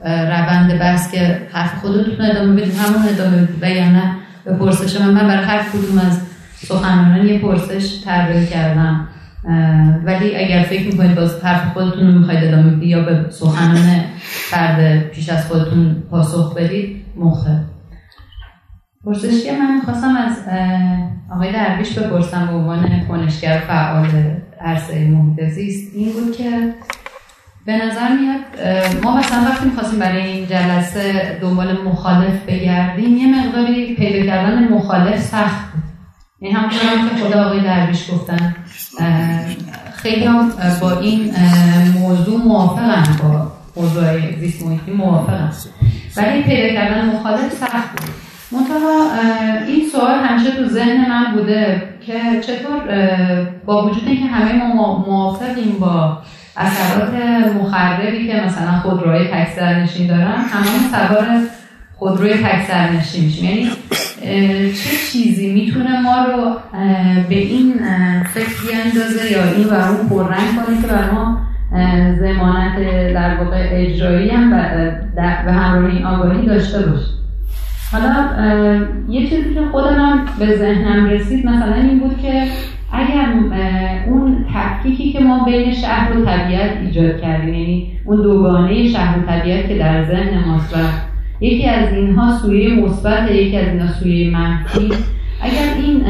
روند 0.05 0.79
بحث 0.79 1.11
که 1.11 1.49
حرف 1.53 1.75
خودتون 1.75 2.27
ادامه 2.27 2.61
بدید 2.61 2.75
همون 2.75 3.09
ادامه 3.09 3.37
بدید 3.37 3.63
و 3.63 3.71
یا 3.71 3.91
نه 3.91 4.17
به 4.45 4.55
پرسش 4.55 5.01
من. 5.01 5.11
من 5.11 5.29
برای 5.29 5.45
هر 5.45 5.63
کدوم 5.73 5.99
از 5.99 6.21
سخنرانان 6.55 7.27
یه 7.27 7.39
پرسش 7.39 8.05
طراحی 8.05 8.47
کردم. 8.47 9.09
ولی 10.05 10.37
اگر 10.37 10.63
فکر 10.63 10.87
می‌کنید 10.87 11.15
باز 11.15 11.45
حرف 11.45 11.73
خودتون 11.73 12.07
رو 12.07 12.19
می‌خواید 12.19 12.45
ادامه 12.45 12.71
بدید 12.71 12.89
یا 12.89 13.05
به 13.05 13.31
سخنان 13.31 14.05
فرد 14.25 15.09
پیش 15.11 15.29
از 15.29 15.49
خودتون 15.49 16.03
پاسخ 16.11 16.55
بدید 16.55 17.05
مخه 17.17 17.61
پرسشی 19.05 19.51
من 19.51 19.75
می‌خواستم 19.75 20.17
از 20.17 20.37
آقای 21.35 21.53
درویش 21.53 21.99
بپرسم 21.99 22.47
به 22.47 22.53
عنوان 22.53 23.07
کنشگر 23.09 23.59
فعال 23.59 24.07
عرصه 24.61 25.09
محیط 25.09 25.49
زیست 25.49 25.93
این 25.95 26.13
بود 26.13 26.37
که 26.37 26.73
به 27.67 27.73
نظر 27.73 28.09
میاد 28.09 28.41
ما 29.03 29.17
مثلا 29.17 29.39
وقتی 29.51 29.65
می‌خواستیم 29.69 29.99
برای 29.99 30.27
این 30.27 30.47
جلسه 30.47 31.39
دنبال 31.43 31.83
مخالف 31.83 32.43
بگردیم 32.49 33.17
یه 33.17 33.27
مقداری 33.27 33.95
پیدا 33.95 34.27
کردن 34.27 34.69
مخالف 34.69 35.21
سخت 35.21 35.73
بود. 35.73 35.83
این 36.41 36.57
هم 36.57 36.69
که 36.69 36.77
خدا 37.25 37.45
آقای 37.45 37.61
درویش 37.61 38.11
گفتن 38.11 38.55
خیلی 39.95 40.25
هم 40.25 40.53
با 40.81 40.99
این 40.99 41.35
موضوع 41.99 42.41
موافقن 42.45 43.05
با 43.23 43.53
موضوع 43.77 44.37
زیست 44.41 44.67
محیطی 44.67 44.91
موافقن. 44.91 45.53
ولی 46.17 46.43
پیدا 46.43 46.75
کردن 46.75 47.07
مخالف 47.07 47.53
سخت 47.53 47.91
بود. 47.91 48.11
منتها 48.53 49.11
این 49.67 49.89
سوال 49.93 50.19
همیشه 50.19 50.51
تو 50.51 50.65
ذهن 50.69 51.09
من 51.09 51.35
بوده 51.35 51.83
که 52.07 52.21
چطور 52.47 52.81
با 53.67 53.87
وجود 53.87 54.09
اینکه 54.09 54.25
همه 54.25 54.53
ما 54.53 55.05
موافقیم 55.09 55.77
با 55.81 56.19
اثرات 56.57 57.15
مخربی 57.61 58.27
که 58.27 58.43
مثلا 58.47 58.81
خودروهای 58.81 59.29
تک 59.29 59.63
نشین 59.63 60.07
دارن 60.07 60.37
همه 60.51 60.91
سوار 60.91 61.27
خودروی 61.97 62.35
تک 62.35 62.71
نشین 62.97 63.25
میشیم 63.25 63.45
یعنی 63.45 64.73
چه 64.73 64.91
چیزی 65.13 65.53
می‌تونه 65.53 66.01
ما 66.01 66.25
رو 66.25 66.57
به 67.29 67.35
این 67.35 67.75
فکر 68.35 68.63
بیاندازه 68.67 69.33
یا 69.33 69.45
این 69.45 69.65
و 69.65 69.75
اون 69.75 70.09
پررنگ 70.09 70.67
کنه 70.67 70.81
که 70.83 70.87
برای 70.87 71.11
ما 71.11 71.41
زمانت 72.21 72.77
در 73.15 73.45
واقع 73.45 73.69
اجرایی 73.73 74.31
هم 74.31 74.53
و 75.47 75.53
همراه 75.53 75.95
این 75.95 76.07
آگاهی 76.07 76.47
داشته 76.47 76.87
باشه. 76.87 77.07
حالا 77.93 78.27
یه 79.09 79.29
چیزی 79.29 79.55
که 79.55 79.61
خودم 79.73 80.27
به 80.39 80.57
ذهنم 80.57 81.07
رسید 81.07 81.47
مثلا 81.47 81.75
این 81.75 81.99
بود 81.99 82.23
که 82.23 82.43
اگر 82.95 83.35
اون 84.09 84.45
تفکیکی 84.55 85.13
که 85.13 85.21
ما 85.21 85.45
بین 85.45 85.75
شهر 85.75 86.19
و 86.19 86.25
طبیعت 86.25 86.71
ایجاد 86.83 87.21
کردیم 87.21 87.55
یعنی 87.55 87.93
اون 88.05 88.23
دوگانه 88.23 88.89
شهر 88.89 89.19
و 89.19 89.23
طبیعت 89.23 89.69
که 89.69 89.79
در 89.79 90.05
ذهن 90.05 90.45
ماست 90.47 90.77
و 90.77 90.79
یکی 91.41 91.69
از 91.69 91.93
اینها 91.93 92.39
سویه 92.39 92.75
مثبت 92.75 93.31
یکی 93.31 93.57
از 93.57 93.69
اینها 93.69 93.93
سویه 93.93 94.31
منفی 94.31 94.93
اگر 95.43 95.83
این 95.83 96.03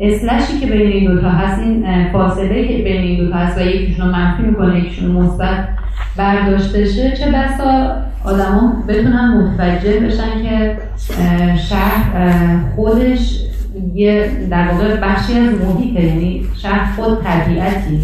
اسلشی 0.00 0.60
که 0.60 0.66
بین 0.66 0.92
این 0.92 1.12
دوتا 1.12 1.30
هست 1.30 1.58
این 1.58 1.84
فاصله 2.12 2.68
که 2.68 2.82
بین 2.84 3.02
این 3.02 3.24
دوتا 3.24 3.36
هست 3.36 3.58
و 3.58 3.60
یکیشون 3.60 4.06
رو 4.06 4.12
منفی 4.12 4.42
می‌کنه 4.42 4.78
یکیشون 4.78 5.10
مثبت 5.10 5.68
برداشته 6.16 6.84
شه 6.84 7.16
چه 7.16 7.30
بسا 7.30 7.96
آدما 8.24 8.82
بتونن 8.88 9.28
متوجه 9.28 10.00
بشن 10.00 10.42
که 10.42 10.78
شهر 11.56 12.58
خودش 12.76 13.45
یه 13.94 14.30
در 14.50 14.68
واقع 14.68 14.96
بخشی 14.96 15.38
از 15.38 15.48
محیطه 15.60 16.04
یعنی 16.04 16.46
شهر 16.56 16.92
خود 16.96 17.24
طبیعتی. 17.24 18.00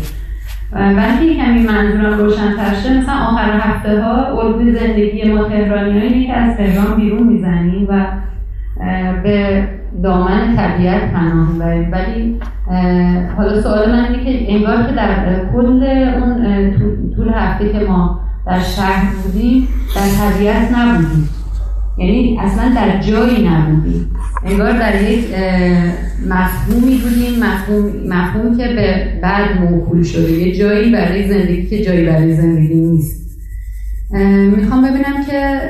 ولی 0.72 1.36
کمی 1.36 1.62
منظورم 1.62 2.18
روشن 2.18 2.56
ترشه 2.56 2.98
مثلا 2.98 3.14
آخر 3.14 3.60
هفته 3.60 4.02
ها 4.02 4.40
الگوی 4.40 4.72
زندگی 4.72 5.32
ما 5.32 5.44
تهرانی 5.44 5.98
هایی 5.98 6.26
که 6.26 6.32
از 6.32 6.56
تهران 6.56 6.96
بیرون 6.96 7.22
می‌زنیم 7.22 7.86
و 7.88 8.06
به 9.22 9.68
دامن 10.02 10.56
طبیعت 10.56 11.12
پناه 11.12 11.48
ولی 11.92 12.40
حالا 13.36 13.62
سوال 13.62 13.90
من 13.90 14.04
اینه 14.04 14.24
که 14.24 14.52
انگار 14.52 14.82
که 14.82 14.92
در 14.92 15.44
کل 15.52 15.82
اون 16.22 16.70
طول 17.16 17.28
هفته 17.28 17.72
که 17.72 17.78
ما 17.78 18.20
در 18.46 18.60
شهر 18.60 19.14
بودیم 19.22 19.68
در 19.94 20.30
طبیعت 20.30 20.72
نبودیم. 20.72 21.28
یعنی 21.98 22.38
اصلا 22.40 22.74
در 22.74 23.00
جایی 23.00 23.48
نبودیم. 23.48 24.10
انگار 24.46 24.72
در 24.72 25.02
یک 25.02 25.24
مفهومی 26.28 26.96
بودیم 26.96 27.44
مفهوم, 27.44 27.92
مفهوم 28.08 28.56
که 28.56 28.68
به 28.68 29.20
بعد 29.22 29.60
موکول 29.60 30.02
شده. 30.02 30.32
یه 30.32 30.54
جایی 30.54 30.92
برای 30.92 31.28
زندگی 31.28 31.66
که 31.66 31.84
جایی 31.84 32.06
برای 32.06 32.34
زندگی 32.34 32.74
نیست. 32.74 33.22
می‌خوام 34.56 34.82
ببینم 34.82 35.24
که 35.30 35.60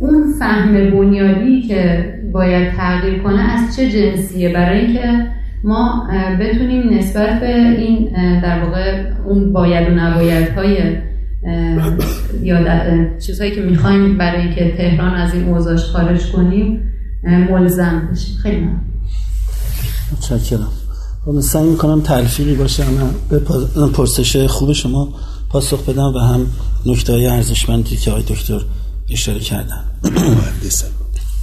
اون 0.00 0.24
فهم 0.38 0.90
بنیادی 0.90 1.62
که 1.62 2.12
باید 2.32 2.72
تغییر 2.72 3.18
کنه 3.18 3.52
از 3.52 3.76
چه 3.76 3.90
جنسیه؟ 3.90 4.52
برای 4.52 4.80
اینکه 4.80 5.26
ما 5.64 6.08
بتونیم 6.40 6.98
نسبت 6.98 7.40
به 7.40 7.54
این 7.56 8.08
در 8.40 8.64
واقع 8.64 9.02
اون 9.26 9.52
باید 9.52 9.88
و 9.88 9.94
نباید 9.94 10.48
های 10.48 10.76
یا 12.42 12.58
چیزهایی 13.18 13.54
که 13.54 13.60
می‌خوایم 13.60 14.18
برای 14.18 14.42
اینکه 14.42 14.74
تهران 14.76 15.14
از 15.14 15.34
این 15.34 15.48
اوضاعش 15.48 15.84
خارج 15.84 16.26
کنیم 16.26 16.92
ملزم 17.22 18.08
بشیم 18.12 18.36
خیلی 18.42 18.60
من 18.60 18.80
متشکرم. 20.12 20.68
من 21.26 21.40
سعی 21.40 21.66
می‌کنم 21.66 22.00
تلفیقی 22.00 22.54
باشه 22.54 22.84
اما 22.84 23.10
به 23.28 23.38
پرسش 23.88 24.46
خوب 24.46 24.72
شما 24.72 25.14
پاسخ 25.50 25.84
بدم 25.88 26.14
و 26.14 26.18
هم 26.18 26.46
نکته 26.86 27.12
های 27.12 27.26
ارزشمندی 27.26 27.96
که 27.96 28.10
آقای 28.10 28.22
دکتر 28.22 28.60
اشاره 29.10 29.40
کردن. 29.40 29.84
مهندس 30.02 30.84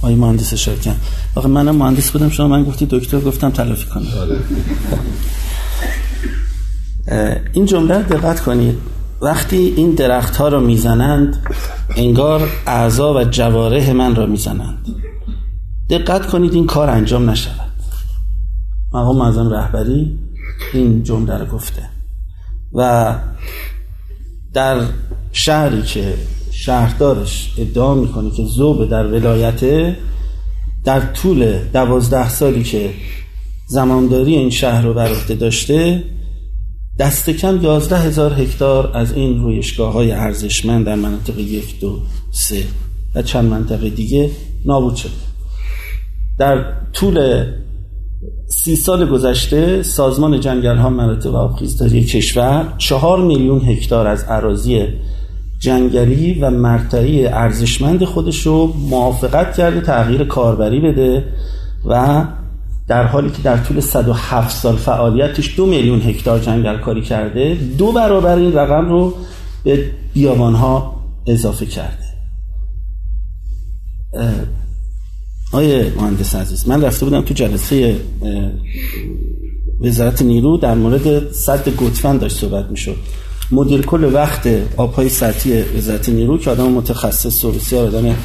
آقای 0.02 0.14
مهندس 0.14 0.52
اشاره 0.52 0.78
کردن. 0.78 0.98
آقا 1.34 1.48
منم 1.48 1.76
مهندس 1.76 2.10
بودم 2.10 2.28
شما 2.28 2.48
من 2.48 2.64
گفتی 2.64 2.86
دکتر 2.90 3.20
گفتم 3.20 3.50
تلافی 3.50 3.86
کنم. 3.86 4.06
آره. 4.20 4.38
این 7.52 7.66
جمله 7.66 7.98
دقت 7.98 8.40
کنید. 8.40 8.93
وقتی 9.24 9.74
این 9.76 9.90
درخت 9.94 10.36
ها 10.36 10.48
را 10.48 10.60
می‌زنند 10.60 11.46
انگار 11.96 12.48
اعضا 12.66 13.14
و 13.14 13.24
جواره 13.24 13.92
من 13.92 14.14
را 14.14 14.26
می‌زنند. 14.26 14.86
دقت 15.90 16.26
کنید 16.26 16.54
این 16.54 16.66
کار 16.66 16.90
انجام 16.90 17.30
نشود. 17.30 17.72
مقام 18.92 19.18
معظم 19.18 19.50
رهبری 19.50 20.18
این 20.72 21.02
جمله 21.02 21.38
رو 21.38 21.46
گفته. 21.46 21.82
و 22.72 23.14
در 24.52 24.80
شهری 25.32 25.82
که 25.82 26.14
شهردارش 26.50 27.54
ادعا 27.58 27.94
می‌کنه 27.94 28.30
که 28.30 28.44
زوب 28.44 28.90
در 28.90 29.06
ولایته 29.06 29.96
در 30.84 31.00
طول 31.00 31.58
دوازده 31.72 32.28
سالی 32.28 32.62
که 32.62 32.90
زمانداری 33.66 34.36
این 34.36 34.50
شهر 34.50 34.82
رو 34.82 34.94
بر 34.94 35.08
عهده 35.08 35.34
داشته 35.34 36.04
دست 36.98 37.30
کم 37.30 37.62
یازده 37.62 37.98
هزار 37.98 38.32
هکتار 38.32 38.90
از 38.96 39.12
این 39.12 39.42
رویشگاه 39.42 39.92
های 39.92 40.12
ارزشمند 40.12 40.86
در 40.86 40.94
مناطق 40.94 41.38
یک 41.38 41.80
دو 41.80 41.98
سه 42.30 42.64
و 43.14 43.22
چند 43.22 43.50
منطقه 43.50 43.90
دیگه 43.90 44.30
نابود 44.64 44.94
شده. 44.94 45.12
در 46.38 46.64
طول 46.92 47.46
سی 48.46 48.76
سال 48.76 49.06
گذشته 49.06 49.82
سازمان 49.82 50.40
جنگل 50.40 50.76
ها 50.76 50.90
مراتب 50.90 51.32
و 51.32 51.36
آبخیزداری 51.36 52.04
کشور 52.04 52.74
چهار 52.78 53.20
میلیون 53.20 53.60
هکتار 53.60 54.06
از 54.06 54.24
عراضی 54.24 54.86
جنگلی 55.58 56.40
و 56.40 56.50
مرتعی 56.50 57.26
ارزشمند 57.26 58.04
خودش 58.04 58.46
رو 58.46 58.66
موافقت 58.66 59.56
کرده 59.56 59.80
تغییر 59.80 60.24
کاربری 60.24 60.80
بده 60.80 61.24
و 61.86 62.24
در 62.88 63.06
حالی 63.06 63.30
که 63.30 63.42
در 63.42 63.56
طول 63.56 63.80
107 63.80 64.56
سال 64.56 64.76
فعالیتش 64.76 65.56
دو 65.56 65.66
میلیون 65.66 66.00
هکتار 66.00 66.38
جنگل 66.38 66.78
کاری 66.78 67.02
کرده 67.02 67.54
دو 67.78 67.92
برابر 67.92 68.36
این 68.36 68.52
رقم 68.52 68.88
رو 68.88 69.14
به 69.64 69.90
بیابان 70.14 70.54
ها 70.54 71.04
اضافه 71.26 71.66
کرده. 71.66 72.04
آیه 75.52 75.92
مهندس 75.96 76.34
عزیز 76.34 76.68
من 76.68 76.84
رفته 76.84 77.04
بودم 77.04 77.22
تو 77.22 77.34
جلسه 77.34 77.96
وزارت 79.80 80.22
نیرو 80.22 80.56
در 80.56 80.74
مورد 80.74 81.32
صد 81.32 81.76
گتفن 81.76 82.18
داشت 82.18 82.36
صحبت 82.36 82.70
می‌شد. 82.70 82.96
مدیر 83.50 83.82
کل 83.82 84.14
وقت 84.14 84.48
آبهای 84.76 85.08
سطحی 85.08 85.62
وزارت 85.62 86.08
نیرو 86.08 86.38
که 86.38 86.50
آدم 86.50 86.68
متخصص 86.68 87.44
و 87.44 87.52
بسیار 87.52 87.86
آدم 87.86 88.16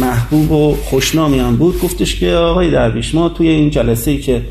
محبوب 0.00 0.52
و 0.52 0.76
خوشنامی 0.84 1.38
هم 1.38 1.56
بود. 1.56 1.80
گفتش 1.80 2.20
که 2.20 2.32
آقای 2.32 2.70
درویش 2.70 3.14
ما 3.14 3.28
توی 3.28 3.48
این 3.48 3.70
جلسه 3.70 4.10
ای 4.10 4.18
که 4.18 4.42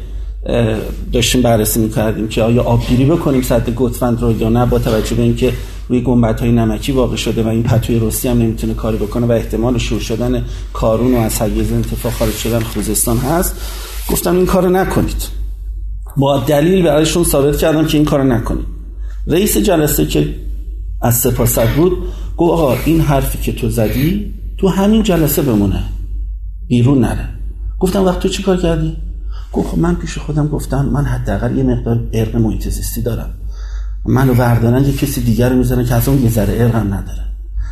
داشتیم 1.12 1.42
بررسی 1.42 1.80
می‌کردیم 1.80 2.28
که 2.28 2.44
آیا 2.44 2.64
آبگیری 2.64 3.06
بکنیم 3.06 3.42
صد 3.42 3.76
گتفند 3.76 4.22
رو 4.22 4.42
یا 4.42 4.50
نه 4.50 4.66
با 4.66 4.80
توجه 4.80 5.16
به 5.16 5.24
اینکه 5.24 5.54
روی 5.90 6.02
گنبت 6.02 6.42
های 6.42 6.52
نمکی 6.52 6.92
واقع 6.92 7.16
شده 7.16 7.44
و 7.44 7.48
این 7.48 7.64
پتوی 7.64 8.00
روسی 8.00 8.28
هم 8.28 8.38
نمی‌تونه 8.38 8.74
کاری 8.74 8.98
بکنه 8.98 9.26
و 9.26 9.32
احتمال 9.32 9.78
شور 9.78 10.00
شدن 10.00 10.46
کارون 10.74 11.16
و 11.16 11.18
از 11.18 11.42
حیز 11.42 11.72
انتفاع 11.72 12.12
خارج 12.12 12.34
شدن 12.34 12.60
خوزستان 12.60 13.18
هست. 13.18 13.56
گفتم 14.12 14.36
این 14.36 14.46
کارو 14.46 14.70
نکنید. 14.70 15.28
با 16.18 16.40
دلیل 16.40 16.84
برایشون 16.84 17.24
ثابت 17.24 17.58
کردم 17.58 17.86
که 17.86 17.98
این 17.98 18.06
کارو 18.06 18.24
نکنید. 18.24 18.66
رئیس 19.28 19.58
جلسه 19.58 20.06
که 20.06 20.36
از 21.02 21.20
سپاست 21.20 21.68
بود 21.68 21.92
گفت 22.38 22.52
آقا 22.52 22.78
این 22.86 23.02
حرفی 23.02 23.38
که 23.38 23.52
تو 23.52 23.70
زدی 23.70 24.34
تو 24.58 24.68
همین 24.68 25.04
جلسه 25.04 25.42
بمونه. 25.42 25.84
بیرون 26.68 27.00
نره. 27.00 27.30
گفتم 27.80 28.06
وقت 28.06 28.20
تو 28.20 28.30
چی 28.30 28.44
کار 28.44 28.58
کردی؟ 28.58 28.98
گفت 29.54 29.70
خب 29.70 29.78
من 29.78 29.96
پیش 29.96 30.18
خودم 30.18 30.48
گفتم 30.48 30.86
من 30.86 31.06
حداقل 31.06 31.58
یه 31.58 31.64
مقدار 31.64 32.08
ارق 32.14 32.36
محیط 32.36 32.68
دارم. 33.06 33.30
منو 34.06 34.34
وردارن 34.34 34.84
یه 34.84 34.94
کسی 34.94 35.22
دیگر 35.22 35.50
رو 35.50 35.56
می‌زنه 35.56 35.86
که 35.86 35.96
از 35.96 36.10
اون 36.10 36.24
یه 36.24 36.30
ذره 36.30 36.54
ارقم 36.60 36.94
نداره. 36.94 37.26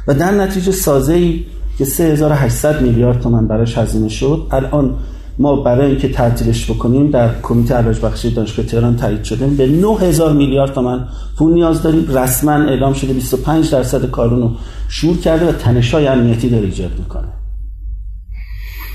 و 0.08 0.14
در 0.14 0.32
نتیجه 0.32 0.72
سازه 0.72 1.14
ای 1.14 1.46
که 1.78 1.86
3800 1.86 2.82
میلیارد 2.82 3.22
تومن 3.22 3.48
براش 3.48 3.78
هزینه 3.78 4.10
شد 4.10 4.48
الان 4.52 4.96
ما 5.40 5.56
برای 5.56 5.92
اینکه 5.92 6.10
تعطیلش 6.10 6.72
بکنیم 6.72 7.12
در 7.12 7.42
کمیته 7.42 7.76
علاج 7.76 8.00
بخشی 8.00 8.32
دانشگاه 8.32 8.66
تهران 8.66 8.96
تایید 8.96 9.24
شدیم. 9.24 9.58
به 9.58 9.68
9000 9.68 10.34
میلیارد 10.34 10.74
تومن 10.74 11.08
پول 11.38 11.54
نیاز 11.54 11.82
داریم. 11.82 12.18
رسما 12.18 12.52
اعلام 12.52 12.94
شده 12.94 13.14
25 13.14 13.72
درصد 13.72 14.06
کارون 14.06 14.42
رو 14.42 14.52
شور 14.96 15.18
کرده 15.18 15.50
و 15.50 15.52
تنشای 15.52 16.08
امنیتی 16.08 16.50
داره 16.50 16.66
ایجاد 16.66 16.92
می‌کنه. 17.00 17.28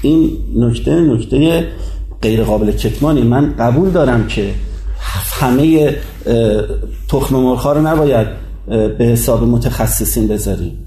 این 0.02 0.30
نکته 0.56 1.00
نکته 1.00 1.68
غیر 2.22 2.42
قابل 2.42 2.72
کتمانی. 2.72 3.22
من 3.22 3.54
قبول 3.58 3.90
دارم 3.90 4.26
که 4.26 4.54
همه 5.40 5.96
تخم 7.08 7.37
مرخا 7.37 7.72
رو 7.72 7.87
نباید 7.87 8.26
به 8.68 9.04
حساب 9.04 9.42
متخصصین 9.42 10.28
بذاریم. 10.28 10.78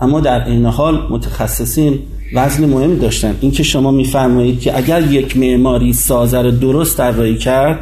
اما 0.00 0.20
در 0.20 0.44
این 0.48 0.66
حال 0.66 1.06
متخصصین 1.10 1.98
وزن 2.34 2.64
مهمی 2.64 2.96
داشتن. 2.96 3.36
این 3.40 3.50
که 3.50 3.62
شما 3.62 3.90
میفرمایید 3.90 4.60
که 4.60 4.78
اگر 4.78 5.12
یک 5.12 5.36
معماری 5.36 5.92
سازه 5.92 6.42
رو 6.42 6.50
درست 6.50 6.96
طراحی 6.96 7.38
کرد 7.38 7.78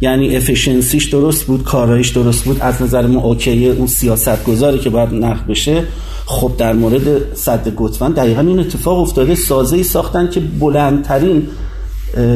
یعنی 0.00 0.36
افیشنسیش 0.36 1.04
درست 1.04 1.44
بود 1.44 1.64
کارایش 1.64 2.08
درست 2.08 2.44
بود. 2.44 2.60
از 2.60 2.82
نظر 2.82 3.06
ما 3.06 3.20
اوکیه 3.20 3.72
اون 3.72 3.86
سیاست 3.86 4.44
گذاری 4.44 4.78
که 4.78 4.90
باید 4.90 5.14
نقد 5.14 5.46
بشه. 5.46 5.84
خب 6.26 6.52
در 6.58 6.72
مورد 6.72 7.34
صد 7.34 7.74
گتفن 7.74 8.12
دقیقا 8.12 8.40
این 8.40 8.60
اتفاق 8.60 8.98
افتاده. 8.98 9.34
سازه 9.34 9.76
ای 9.76 9.82
ساختن 9.82 10.30
که 10.30 10.40
بلندترین 10.40 11.48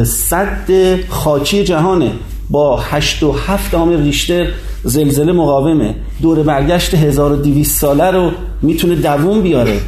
صد 0.05 0.69
خاکی 1.09 1.65
جهانه. 1.65 2.11
با 2.51 2.81
8 2.81 3.23
و 3.23 3.33
7 3.33 3.75
آم 3.75 4.03
ریشتر 4.03 4.49
زلزله 4.85 5.33
مقاومه. 5.33 5.95
دور 6.23 6.43
برگشت 6.43 6.95
1200 6.95 7.81
ساله 7.81 8.11
رو 8.11 8.31
می‌تونه 8.63 8.95
دووم 8.95 9.43
بیاره. 9.43 9.81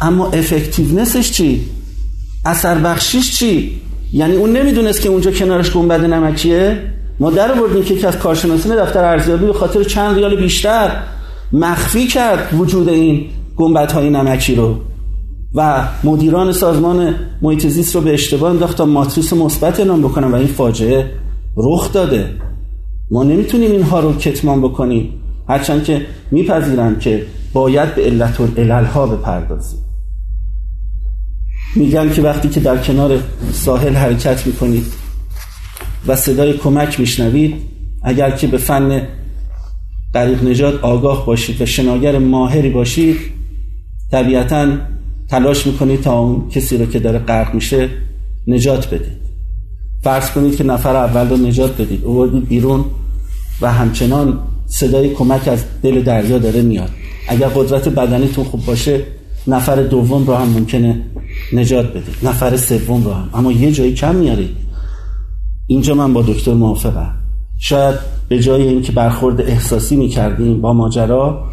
اما 0.00 0.26
افکتیونسش 0.26 1.30
چی؟ 1.30 1.60
اثر 2.44 2.78
بخشیش 2.78 3.38
چی؟ 3.38 3.80
یعنی 4.12 4.36
اون 4.36 4.56
نمی‌دونست 4.56 5.00
که 5.00 5.08
اونجا 5.08 5.30
کنارش 5.30 5.70
گنبد 5.70 6.04
نمکیه؟ 6.04 6.78
ما 7.20 7.30
در 7.30 7.54
بردیم 7.54 7.84
که 7.84 7.94
یکی 7.94 8.06
از 8.06 8.18
کارشناسان 8.18 8.76
دفتر 8.76 9.04
ارزیابی 9.04 9.46
به 9.46 9.52
خاطر 9.52 9.82
چند 9.82 10.16
ریال 10.16 10.36
بیشتر 10.36 11.02
مخفی 11.52 12.06
کرد 12.06 12.54
وجود 12.58 12.88
این 12.88 13.26
گنبت 13.56 13.92
های 13.92 14.10
نمکی 14.10 14.54
رو 14.54 14.76
و 15.54 15.88
مدیران 16.04 16.52
سازمان 16.52 17.14
محیط 17.42 17.66
زیست 17.66 17.94
رو 17.94 18.00
به 18.00 18.12
اشتباه 18.14 18.50
انداخت 18.50 18.76
تا 18.76 18.84
ماتریس 18.84 19.32
مثبت 19.32 19.80
اعلام 19.80 20.02
بکنم 20.02 20.32
و 20.32 20.36
این 20.36 20.46
فاجعه 20.46 21.10
رخ 21.56 21.92
داده. 21.92 22.34
ما 23.10 23.22
نمی‌تونیم 23.22 23.70
اینها 23.70 24.00
رو 24.00 24.16
کتمان 24.16 24.60
بکنیم. 24.60 25.12
هرچند 25.48 25.84
که 25.84 26.06
میپذیرم 26.30 26.98
که 26.98 27.26
باید 27.52 27.94
به 27.94 28.02
علت 28.02 28.40
و 28.40 28.48
علل 28.56 28.84
ها 28.84 29.06
بپردازیم. 29.06 29.78
میگن 31.76 32.12
که 32.12 32.22
وقتی 32.22 32.48
که 32.48 32.60
در 32.60 32.76
کنار 32.76 33.18
ساحل 33.52 33.94
حرکت 33.94 34.46
می‌کنید 34.46 35.09
و 36.06 36.16
صدای 36.16 36.52
کمک 36.52 37.00
میشنوید. 37.00 37.54
اگر 38.02 38.30
که 38.30 38.46
به 38.46 38.58
فن 38.58 39.02
غریق 40.14 40.44
نجات 40.44 40.84
آگاه 40.84 41.26
باشید 41.26 41.62
و 41.62 41.66
شناگر 41.66 42.18
ماهری 42.18 42.70
باشید 42.70 43.16
طبیعتا 44.10 44.68
تلاش 45.28 45.66
می‌کنید 45.66 46.00
تا 46.00 46.18
اون 46.18 46.48
کسی 46.48 46.76
رو 46.76 46.86
که 46.86 46.98
داره 46.98 47.18
غرق 47.18 47.54
میشه 47.54 47.88
نجات 48.46 48.94
بدید. 48.94 49.20
فرض 50.02 50.30
کنید 50.30 50.56
که 50.56 50.64
نفر 50.64 50.96
اول 50.96 51.28
رو 51.28 51.36
نجات 51.36 51.80
بدید. 51.80 52.04
اووردید 52.04 52.48
بیرون 52.48 52.84
و 53.60 53.72
همچنان 53.72 54.38
صدای 54.66 55.14
کمک 55.14 55.48
از 55.48 55.64
دل 55.82 56.02
دریا 56.02 56.38
داره 56.38 56.62
میاد. 56.62 56.90
اگر 57.28 57.48
قدرت 57.48 57.88
بدنیتون 57.88 58.44
خوب 58.44 58.66
باشه 58.66 59.02
نفر 59.46 59.82
دوم 59.82 60.26
رو 60.26 60.34
هم 60.34 60.48
ممکنه 60.48 61.02
نجات 61.52 61.90
بدید. 61.90 62.14
نفر 62.22 62.56
سوم 62.56 63.04
رو 63.04 63.12
هم. 63.12 63.30
اما 63.34 63.52
یه 63.52 63.72
جایی 63.72 63.94
کم 63.94 64.14
میارید. 64.14 64.69
اینجا 65.70 65.94
من 65.94 66.12
با 66.12 66.22
دکتر 66.22 66.54
موافقم. 66.54 67.12
شاید 67.58 67.94
به 68.28 68.38
جای 68.38 68.62
اینکه 68.62 68.92
برخورد 68.92 69.40
احساسی 69.40 69.96
می‌کردیم 69.96 70.60
با 70.60 70.72
ماجرا 70.72 71.44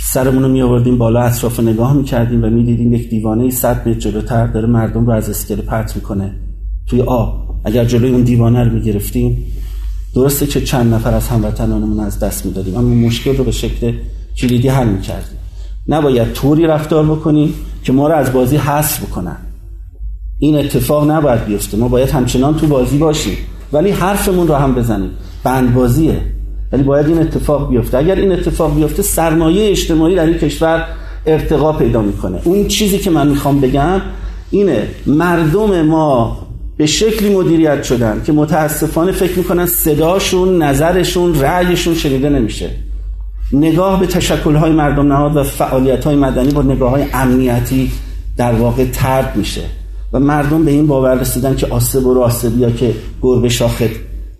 سرمون 0.00 0.42
رو 0.42 0.48
می 0.48 0.62
آوردیم 0.62 0.98
بالا 0.98 1.20
اطراف 1.20 1.60
نگاه 1.60 1.92
می‌کردیم 1.92 2.44
و 2.44 2.46
می‌دیدیم 2.46 2.92
یک 2.92 3.10
دیوانه 3.10 3.50
صد 3.50 3.88
متر 3.88 3.98
جلوتر 3.98 4.46
داره 4.46 4.66
مردم 4.66 5.06
رو 5.06 5.12
از 5.12 5.30
اسکله 5.30 5.62
پرت 5.62 5.96
می‌کنه. 5.96 6.36
توی 6.86 7.02
آب. 7.02 7.60
اگر 7.64 7.84
جلوی 7.84 8.10
اون 8.10 8.22
دیوانه 8.22 8.64
رو 8.64 8.72
می‌گرفتیم 8.72 9.46
درسته 10.14 10.46
که 10.46 10.60
چند 10.60 10.94
نفر 10.94 11.14
از 11.14 11.28
هموطنانمون 11.28 12.00
از 12.00 12.18
دست 12.18 12.46
می‌دادیم 12.46 12.76
اما 12.76 12.94
مشکل 13.06 13.36
رو 13.36 13.44
به 13.44 13.50
شکل 13.50 13.92
کلیدی 14.36 14.68
حل 14.68 14.88
می‌کردیم. 14.88 15.38
نباید 15.88 16.32
طوری 16.32 16.66
رفتار 16.66 17.04
بکنیم 17.04 17.54
که 17.84 17.92
ما 17.92 18.08
رو 18.08 18.14
از 18.14 18.32
بازی 18.32 18.56
حذف 18.56 19.04
بکنن. 19.04 19.36
این 20.44 20.56
اتفاق 20.58 21.10
نباید 21.10 21.44
بیفته. 21.44 21.76
ما 21.76 21.88
باید 21.88 22.10
همچنان 22.10 22.56
تو 22.56 22.66
بازی 22.66 22.98
باشیم. 22.98 23.36
ولی 23.72 23.90
حرفمون 23.90 24.48
رو 24.48 24.54
هم 24.54 24.74
بزنیم. 24.74 25.10
بند 25.44 25.74
بازیه 25.74 26.20
ولی 26.72 26.82
باید 26.82 27.06
این 27.06 27.18
اتفاق 27.18 27.70
بیفته. 27.70 27.98
اگر 27.98 28.14
این 28.14 28.32
اتفاق 28.32 28.76
بیفته 28.76 29.02
سرمایه 29.02 29.70
اجتماعی 29.70 30.16
در 30.16 30.26
این 30.26 30.38
کشور 30.38 30.86
ارتقا 31.26 31.72
پیدا 31.72 32.02
می‌کنه. 32.02 32.40
اون 32.44 32.68
چیزی 32.68 32.98
که 32.98 33.10
من 33.10 33.28
می‌خوام 33.28 33.60
بگم 33.60 34.00
اینه. 34.50 34.82
مردم 35.06 35.82
ما 35.82 36.38
به 36.76 36.86
شکلی 36.86 37.34
مدیریت 37.34 37.82
شدن 37.82 38.22
که 38.26 38.32
متاسفانه 38.32 39.12
فکر 39.12 39.38
می‌کنن 39.38 39.66
صداشون 39.66 40.62
نظرشون 40.62 41.40
رأیشون 41.40 41.94
شنیده 41.94 42.28
نمیشه. 42.28 42.70
نگاه 43.52 44.00
به 44.00 44.06
تشکلهای 44.06 44.72
مردم 44.72 45.12
نهاد 45.12 45.36
و 45.36 45.42
فعالیت 45.42 46.06
مدنی 46.06 46.52
با 46.52 46.62
نگاه 46.62 46.90
های 46.90 47.04
امنیتی 47.14 47.92
در 48.36 48.52
واقع 48.52 48.84
ترد 48.84 49.36
میشه. 49.36 49.62
و 50.12 50.20
مردم 50.20 50.64
به 50.64 50.70
این 50.70 50.86
باور 50.86 51.14
رسیدن 51.14 51.56
که 51.56 51.66
آسب 51.66 52.06
و 52.06 52.28
یا 52.58 52.70
که 52.70 52.94
گربه 53.22 53.48
شاخت 53.48 53.82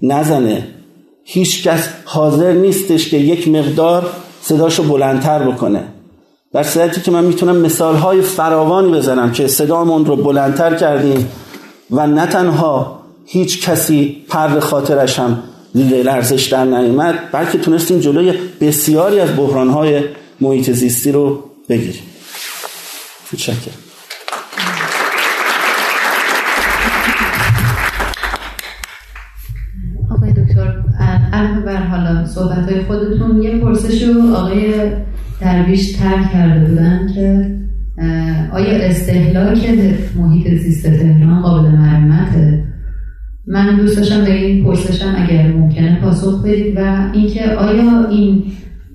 نزنه. 0.02 0.68
هیچ 1.24 1.62
کس 1.62 1.88
حاضر 2.04 2.52
نیستش 2.52 3.08
که 3.08 3.16
یک 3.16 3.48
مقدار 3.48 4.06
صداشو 4.42 4.82
بلندتر 4.82 5.50
بکنه. 5.50 5.84
در 6.52 6.62
صورتی 6.62 7.00
که 7.00 7.10
من 7.10 7.24
می‌تونم 7.24 7.56
مثال 7.56 7.96
های 7.96 8.22
فراوانی 8.22 8.92
بزنم 8.92 9.32
که 9.32 9.46
صدامون 9.46 10.06
رو 10.06 10.16
بلندتر 10.16 10.74
کردیم 10.74 11.28
و 11.90 12.06
نه 12.06 12.26
تنها 12.26 13.00
هیچ 13.26 13.68
کسی 13.68 14.24
پر 14.28 14.60
خاطرش 14.60 15.18
هم 15.18 15.42
لرزش 15.74 16.46
در 16.46 16.64
نیامد 16.64 17.14
بلکه 17.32 17.58
تونستیم 17.58 17.98
جلوی 17.98 18.34
بسیاری 18.60 19.20
از 19.20 19.36
بحرانهای 19.36 20.02
محیط 20.40 20.70
زیستی 20.70 21.12
رو 21.12 21.42
بگیریم. 21.68 22.02
متشکرم 23.32 23.83
صحبت 32.26 32.70
های 32.70 32.80
خودتون 32.84 33.42
یه 33.42 33.58
پرسش 33.58 34.02
رو 34.02 34.34
آقای 34.34 34.72
درویش 35.40 35.92
ترک 35.92 36.32
کرده 36.32 36.64
بودن 36.64 37.12
که 37.14 37.54
آیا 38.52 38.84
استهلاک 38.84 39.78
محیط 40.16 40.62
زیست 40.62 40.86
تهران 40.86 41.42
قابل 41.42 41.68
مرمته؟ 41.68 42.64
من 43.46 43.76
دوست 43.76 43.96
داشتم 43.96 44.24
به 44.24 44.34
این 44.34 44.64
پرسشم 44.64 45.14
اگر 45.18 45.52
ممکنه 45.52 46.00
پاسخ 46.00 46.42
بدید 46.42 46.76
و 46.76 47.10
اینکه 47.12 47.44
آیا 47.50 48.08
این 48.08 48.42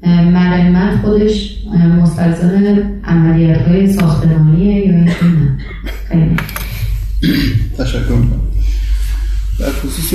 مرمت 0.05 1.01
خودش 1.01 1.58
مستلزم 2.01 2.84
عملیات 3.03 3.62
های 3.62 3.93
ساختمانیه 3.93 4.88
یا 4.88 4.91
نه؟ 4.91 5.15
تشکر 7.77 7.99
در 9.60 9.71
خصوص 9.71 10.13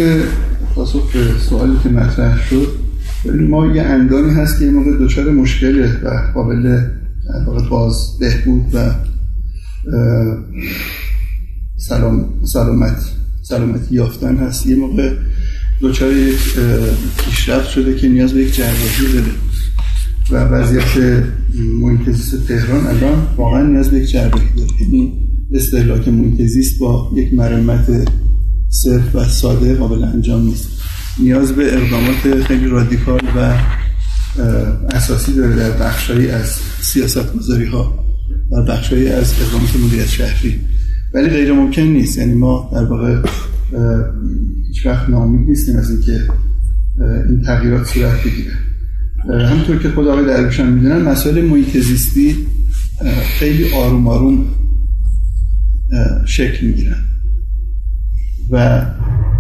پاسخ 0.75 1.13
به 1.13 1.39
سوالی 1.39 1.77
که 1.83 1.89
مطرح 1.89 2.49
شد 2.49 2.84
ما 3.25 3.67
یه 3.67 3.83
اندانی 3.83 4.31
هست 4.31 4.59
که 4.59 4.71
موقع 4.71 4.91
دچار 5.01 5.31
مشکله 5.31 6.01
و 6.05 6.33
قابل 6.35 6.81
باز 7.71 8.19
بهبود 8.21 8.75
و 8.75 8.95
سلام 11.77 12.29
سلامت 12.45 13.13
سلامتی 13.43 13.95
یافتن 13.95 14.37
هست. 14.37 14.67
یه 14.67 14.77
موقع 14.77 15.17
دوچار 15.81 16.13
یک 16.13 16.59
پیشرفت 17.25 17.69
شده 17.69 17.97
که 17.97 18.09
نیاز 18.09 18.33
به 18.33 18.41
یک 18.41 18.57
جراحی 18.57 19.13
داره 19.13 19.33
و 20.31 20.55
وضعیت 20.55 21.23
محیط 21.81 22.17
تهران 22.49 22.87
الان 22.87 23.27
واقعا 23.37 23.67
نیاز 23.67 23.91
به 23.91 23.99
یک 23.99 24.11
جراحی 24.11 24.49
داره. 24.57 24.83
یعنی 24.83 25.13
استهلاک 25.53 26.09
محیط 26.09 26.79
با 26.81 27.13
یک 27.17 27.35
مرمت 27.35 28.09
صرف 28.69 29.15
و 29.15 29.25
ساده 29.25 29.75
قابل 29.75 30.05
انجام 30.05 30.43
نیست. 30.45 30.69
نیاز 31.19 31.53
به 31.53 31.75
اقدامات 31.75 32.45
خیلی 32.47 32.67
رادیکال 32.67 33.21
و 33.37 33.59
اساسی 34.95 35.33
داره 35.33 35.57
در 35.57 35.71
بخشایی 35.71 36.29
از 36.29 36.59
سیاست 36.81 37.33
گذاری 37.33 37.65
ها 37.65 38.05
در 38.51 38.63
بخشایی 38.63 39.09
از 39.09 39.35
اقدامات 39.43 39.77
مدیریت 39.77 40.07
شهری. 40.07 40.61
ولی 41.15 41.29
غیر 41.29 41.53
ممکن 41.53 41.83
نیست. 41.83 42.19
یعنی 42.19 42.35
ما 42.35 42.71
در 42.73 42.85
واقع 42.85 43.23
هیچ 44.69 44.87
وقت 44.87 45.09
نامید 45.09 45.49
نیستیم 45.49 45.77
از 45.77 45.91
اینکه 45.91 46.21
این 47.29 47.43
تغییرات 47.43 47.87
صورت 47.87 48.25
بگیره. 48.25 48.53
همونطور 49.49 49.79
که 49.79 49.91
خود 49.91 50.09
آقای 50.09 50.25
درویش 50.27 50.61
هم 50.61 50.73
می‌دونن 50.73 51.03
مسائل 51.03 51.45
محیط 51.45 51.79
زیستی 51.79 52.37
خیلی 53.39 53.73
آروم 53.73 54.09
آروم 54.09 54.47
شکل 56.27 56.67
می‌گیرن. 56.67 56.97
و 58.51 58.87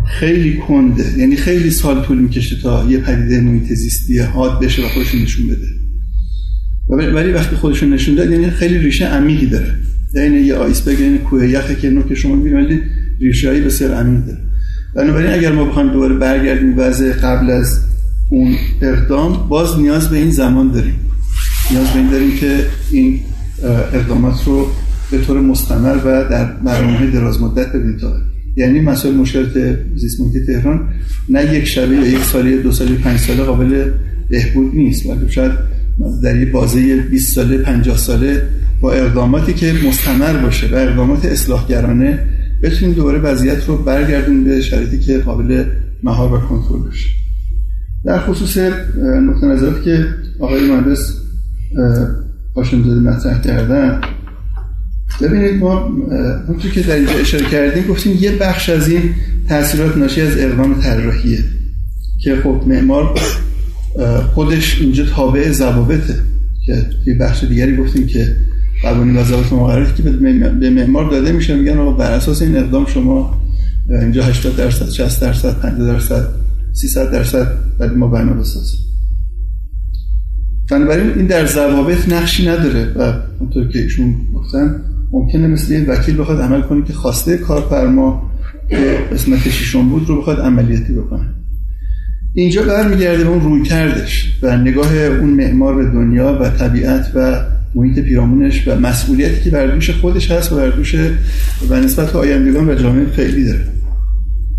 خیلی 0.06 0.56
کنده. 0.56 1.18
یعنی 1.18 1.36
خیلی 1.36 1.70
سال 1.70 2.02
طول 2.02 2.18
می‌کشه 2.18 2.56
تا 2.62 2.90
یه 2.90 2.98
پدیده 2.98 3.40
محیط 3.40 3.72
زیستی 3.72 4.18
حاد 4.18 4.60
بشه 4.60 4.84
و 4.84 4.88
خودشون 4.88 5.22
نشون 5.22 5.46
بده. 5.46 5.66
ولی 6.88 7.32
وقتی 7.32 7.56
خودشون 7.56 7.92
نشون 7.92 8.14
داد 8.14 8.30
یعنی 8.30 8.50
خیلی 8.50 8.78
ریشه 8.78 9.06
عمیقی 9.06 9.46
داره. 9.46 9.74
یعنی 10.14 10.36
یه 10.36 10.54
آیس 10.54 10.80
بگین 10.80 11.18
کوه 11.18 11.48
یخه 11.48 11.74
که 11.74 11.90
نوک 11.90 12.14
شما 12.14 12.36
می‌بینید 12.36 12.82
ریشه 13.20 13.48
هایی 13.48 13.60
بسیار 13.60 13.94
عمیق 13.94 14.24
داره. 14.24 14.38
بنابراین 14.94 15.32
اگر 15.32 15.52
ما 15.52 15.64
بخوایم 15.64 15.92
دوباره 15.92 16.14
برگردیم 16.14 16.74
وضع 16.78 17.12
قبل 17.12 17.50
از 17.50 17.80
اون 18.30 18.54
اقدام 18.82 19.48
باز 19.48 19.80
نیاز 19.80 20.10
به 20.10 20.16
این 20.16 20.30
زمان 20.30 20.72
داریم. 20.72 20.94
نیاز 21.70 21.86
به 21.90 21.98
این 21.98 22.10
داریم 22.10 22.36
که 22.36 22.66
این 22.90 23.20
اقدامات 23.92 24.44
رو 24.46 24.68
به 25.10 25.18
طور 25.18 25.40
مستمر 25.40 25.96
و 25.96 26.28
در 26.30 26.44
برنامه 26.44 27.10
دراز 27.10 27.42
مدت 27.42 27.72
ببینیم 27.72 27.96
تا 27.96 28.12
یعنی 28.56 28.80
مسائل 28.80 29.14
مشکلات 29.14 29.78
زیست 29.96 30.46
تهران 30.46 30.88
نه 31.28 31.54
یک 31.54 31.64
شبه 31.64 31.94
یا 31.94 32.06
یک 32.06 32.22
سالی 32.22 32.62
دو 32.62 32.72
سالی 32.72 32.94
پنج 32.94 33.18
ساله 33.18 33.42
قابل 33.42 33.90
بهبود 34.28 34.74
نیست. 34.74 35.06
ولی 35.06 35.28
شاید 35.28 35.52
در 36.22 36.36
یه 36.36 36.52
بازه 36.52 36.96
20 36.96 37.34
ساله 37.34 37.58
50 37.58 37.96
ساله 37.96 38.42
با 38.80 38.92
اقداماتی 38.92 39.54
که 39.54 39.74
مستمر 39.88 40.32
باشه 40.32 40.66
و 40.72 40.74
اقدامات 40.74 41.24
اصلاحگرانه 41.24 42.26
بتونیم 42.62 42.94
دوباره 42.94 43.18
وضعیت 43.18 43.68
رو 43.68 43.76
برگردیم 43.76 44.44
به 44.44 44.60
شرایطی 44.60 44.98
که 44.98 45.18
قابل 45.18 45.64
مهار 46.02 46.32
و 46.32 46.38
کنترل 46.38 46.88
بشه 46.88 47.08
در 48.04 48.18
خصوص 48.18 48.58
نقطه 49.22 49.46
نظراتی 49.46 49.84
که 49.84 50.06
آقای 50.40 50.70
مهندس 50.70 51.12
زاده 52.54 53.00
مطرح 53.00 53.40
کردن 53.40 54.00
ببینید 55.20 55.60
ما 55.60 55.88
همونطور 56.46 56.70
که 56.70 56.80
در 56.80 56.94
اینجا 56.94 57.12
اشاره 57.12 57.44
کردیم 57.44 57.86
گفتیم 57.86 58.16
یه 58.20 58.32
بخش 58.32 58.68
از 58.68 58.88
این 58.88 59.14
تاثیرات 59.48 59.96
ناشی 59.96 60.20
از 60.20 60.38
اقدام 60.38 60.80
طراحیه 60.80 61.44
که 62.20 62.36
خب 62.36 62.62
معمار 62.66 63.20
خودش 64.34 64.80
اینجا 64.80 65.04
تابع 65.04 65.50
ضوابطه 65.50 66.14
که 66.66 66.86
توی 67.04 67.14
بخش 67.14 67.44
دیگری 67.44 67.76
گفتیم 67.76 68.06
که 68.06 68.36
قوانین 68.82 69.16
و 69.16 69.24
ضوابط 69.24 69.52
مقرراتی 69.52 70.02
که 70.02 70.10
به 70.10 70.70
معمار 70.70 71.10
داده 71.10 71.32
میشه 71.32 71.54
میگن 71.54 71.78
آقا 71.78 71.92
بر 71.92 72.12
اساس 72.12 72.42
این 72.42 72.56
اقدام 72.56 72.86
شما 72.86 73.40
اینجا 73.88 74.24
80 74.24 74.56
درصد 74.56 74.90
60 74.90 75.20
درصد 75.20 75.60
50 75.60 75.86
درصد 75.86 76.28
300 76.72 77.12
درصد 77.12 77.58
ولی 77.78 77.94
ما 77.94 78.08
بنا 78.08 78.32
بسازیم 78.32 78.80
بنابراین 80.70 81.12
این 81.12 81.26
در 81.26 81.46
ضوابط 81.46 82.08
نقشی 82.08 82.48
نداره 82.48 82.92
و 82.96 83.12
اونطور 83.40 83.68
که 83.68 83.78
ایشون 83.78 84.14
گفتن 84.34 84.80
ممکنه 85.14 85.46
مثل 85.46 85.72
یه 85.72 85.84
وکیل 85.84 86.20
بخواد 86.20 86.40
عمل 86.40 86.62
کنه 86.62 86.84
که 86.84 86.92
خواسته 86.92 87.38
کارفرما 87.38 88.30
که 88.68 88.98
قسمت 89.12 89.48
شیشون 89.50 89.88
بود 89.88 90.08
رو 90.08 90.20
بخواد 90.20 90.40
عملیاتی 90.40 90.92
بکنه. 90.92 91.34
اینجا 92.34 92.62
برمیگرده 92.62 93.24
به 93.24 93.30
اون 93.30 93.40
روی 93.40 93.62
کردش 93.62 94.38
و 94.42 94.56
نگاه 94.56 94.96
اون 94.96 95.30
معمار 95.30 95.74
به 95.74 95.84
دنیا 95.84 96.38
و 96.42 96.50
طبیعت 96.50 97.12
و 97.14 97.40
محیط 97.74 97.98
پیرامونش 97.98 98.68
و 98.68 98.80
مسئولیتی 98.80 99.44
که 99.44 99.50
بر 99.50 99.66
دوش 99.66 99.90
خودش 99.90 100.30
هست 100.30 100.52
و 100.52 100.56
بر 100.56 100.70
دوش 100.70 100.94
و 101.68 101.80
نسبت 101.80 102.16
آیندگان 102.16 102.68
و 102.68 102.74
جامعه 102.74 103.06
فعلی 103.06 103.44
داره. 103.44 103.64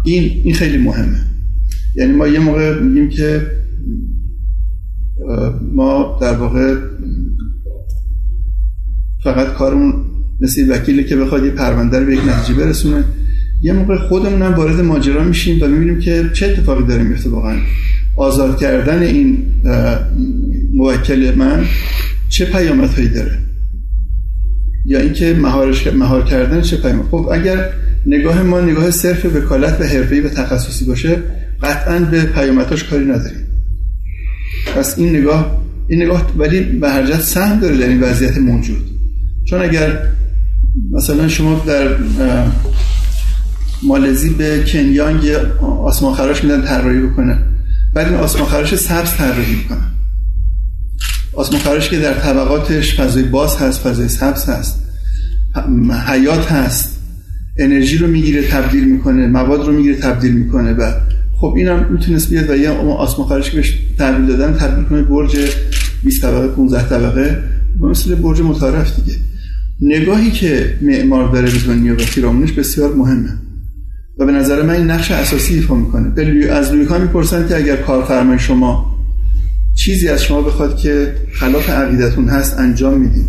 این 0.06 0.42
این 0.44 0.54
خیلی 0.54 0.78
مهمه. 0.78 1.20
یعنی 1.96 2.14
ما 2.14 2.28
یه 2.28 2.40
موقع 2.40 2.80
میگیم 2.80 3.10
که 3.10 3.48
ما 5.74 6.18
در 6.22 6.34
واقع 6.34 6.76
فقط 9.24 9.54
کارمون 9.54 10.15
مثل 10.40 10.72
وکیلی 10.72 11.04
که 11.04 11.16
بخواد 11.16 11.46
یه 11.46 11.52
پرونده 11.52 12.00
رو 12.00 12.06
به 12.06 12.14
یک 12.14 12.22
نتیجه 12.28 12.60
برسونه. 12.60 13.04
یه 13.62 13.74
موقع 13.74 13.98
خودمون 13.98 14.42
هم 14.42 14.54
وارد 14.54 14.82
ماجرا 14.82 15.24
میشیم 15.24 15.64
و 15.64 15.68
می‌بینیم 15.68 16.00
که 16.00 16.30
چه 16.34 16.46
اتفاقی 16.46 16.84
داره 16.84 17.04
میفته 17.04 17.30
واقعا. 17.30 17.58
آزاد 18.18 18.60
کردن 18.60 19.04
این 19.04 19.46
موکل 20.74 21.36
من 21.36 21.66
چه 22.30 22.46
پیامدهایی 22.46 23.08
داره؟ 23.08 23.38
یا 24.86 25.00
اینکه 25.00 25.34
مهارش 25.34 25.88
مهار 25.88 26.24
کردن 26.24 26.62
چه 26.62 26.78
پیامد؟ 26.78 27.06
خب 27.12 27.30
اگر 27.32 27.70
نگاه 28.06 28.44
ما 28.44 28.62
نگاه 28.62 28.92
صرف 28.92 29.26
وکالت 29.36 29.82
و 29.82 29.84
حرفه‌ای 29.84 30.22
و 30.22 30.30
تخصصی 30.30 30.86
باشه 30.86 31.18
قطعا 31.64 32.00
به 32.00 32.24
پیامدهاش 32.24 32.84
کاری 32.84 33.06
نداریم. 33.06 33.48
پس 34.76 35.00
این 35.00 35.16
نگاه 35.16 35.66
این 35.88 36.02
نگاه 36.02 36.32
ولی 36.38 36.60
به 36.60 36.90
هر 36.90 37.08
جهت 37.08 37.22
سهم 37.22 37.60
داره 37.60 37.78
در 37.78 37.88
این 37.88 38.02
وضعیت 38.04 38.38
موجود. 38.38 38.90
چون 39.46 39.62
اگر 39.62 40.00
مثلا 40.92 41.28
شما 41.28 41.64
در 41.68 41.96
مالزی 43.84 44.30
به 44.30 44.64
کنیانگ 44.68 45.28
آسمان 45.84 46.14
خراش 46.14 46.44
میدن 46.44 46.62
طراحی 46.62 47.00
بکنه. 47.00 47.38
بعد 47.94 48.08
این 48.08 48.16
آسمان 48.16 48.46
خراش 48.46 48.76
سبز 48.76 49.14
طراحی 49.14 49.56
می‌کنن. 49.56 49.92
آسمان 51.34 51.62
خراش 51.62 51.90
که 51.90 52.00
در 52.00 52.14
طبقاتش 52.14 53.00
فضای 53.00 53.24
باز 53.24 53.58
هست 53.58 53.80
فضای 53.80 54.10
سبز 54.10 54.50
هست 54.50 54.80
حیات 56.08 56.52
هست 56.52 57.00
انرژی 57.58 57.98
رو 57.98 58.08
می‌گیره 58.08 58.48
تبدیل 58.48 58.84
می‌کنه 58.84 59.28
مواد 59.28 59.66
رو 59.66 59.74
می‌گیره 59.74 59.96
تبدیل 59.96 60.34
می‌کنه 60.34 60.74
و 60.74 60.92
خب 61.38 61.54
اینم 61.58 61.86
می‌تونست 61.92 62.30
بیاد 62.30 62.50
و 62.50 62.56
یه 62.56 62.70
آسمان 62.70 63.28
خراش 63.28 63.50
که 63.50 63.56
بهش 63.58 63.80
تبدیل 63.98 64.38
دادن 64.38 64.58
تبدیل 64.58 64.84
کنه 64.84 65.02
برج 65.02 65.38
20 66.04 66.22
طبقه 66.22 66.48
15 66.48 66.90
طبقه 66.90 67.44
مثل 67.80 68.16
برج 68.16 68.42
متعارف 68.42 69.00
دیگه. 69.00 69.18
نگاهی 69.82 70.32
که 70.32 70.78
معمار 70.82 71.32
داره 71.32 71.52
به 71.52 71.60
دنیا 71.60 71.94
و 71.94 71.98
پیرامونش 71.98 72.52
بسیار 72.52 72.96
مهمه. 72.96 73.30
و 74.20 74.26
به 74.26 74.32
نظر 74.32 74.62
من 74.62 74.74
این 74.74 74.92
نقش 74.92 75.12
اساسی 75.12 75.54
ایفا 75.54 75.76
می‌کنه. 75.76 76.14
از 76.52 76.72
لویکا 76.72 76.98
می‌پرسن 76.98 77.48
که 77.48 77.58
اگر 77.58 77.76
کارفرمای 77.76 78.40
شما 78.40 78.96
چیزی 79.76 80.08
از 80.08 80.24
شما 80.24 80.42
بخواد 80.42 80.78
که 80.78 81.16
خلاف 81.34 81.70
عقیدتون 81.70 82.30
هست 82.30 82.60
انجام 82.60 83.02
میدین. 83.02 83.28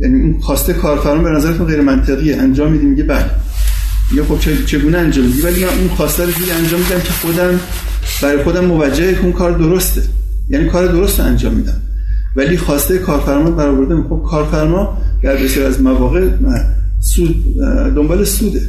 یعنی 0.00 0.22
اون 0.22 0.40
خواسته 0.40 0.72
کارفرما 0.72 1.22
به 1.22 1.30
نظرتون 1.30 1.66
غیر 1.66 1.80
منطقیه 1.80 2.36
انجام 2.36 2.72
میدیم 2.72 2.88
میگه 2.88 3.02
بله. 3.02 3.30
یا 4.14 4.24
خب 4.24 4.64
چگونه 4.66 4.98
انجام 4.98 5.24
میدی 5.24 5.40
ولی 5.40 5.64
من 5.64 5.78
اون 5.78 5.88
خواسته 5.88 6.24
رو 6.24 6.30
جوری 6.30 6.50
انجام 6.50 6.80
میدم 6.80 7.00
که 7.00 7.12
خودم 7.12 7.60
برای 8.22 8.42
خودم 8.42 8.64
موجهه 8.64 9.14
که 9.14 9.20
اون 9.20 9.32
کار 9.32 9.58
درسته. 9.58 10.02
یعنی 10.48 10.66
کار 10.66 10.86
درست 10.86 11.20
انجام 11.20 11.54
میدم. 11.54 11.80
ولی 12.36 12.56
خواسته 12.56 12.98
کارفرما 12.98 13.50
برآورده 13.50 14.08
خب 14.08 14.22
کارفرما 14.30 14.98
در 15.26 15.36
بسیار 15.36 15.66
از 15.66 15.82
مواقع 15.82 16.28
سود 17.00 17.56
دنبال 17.96 18.24
سوده. 18.24 18.60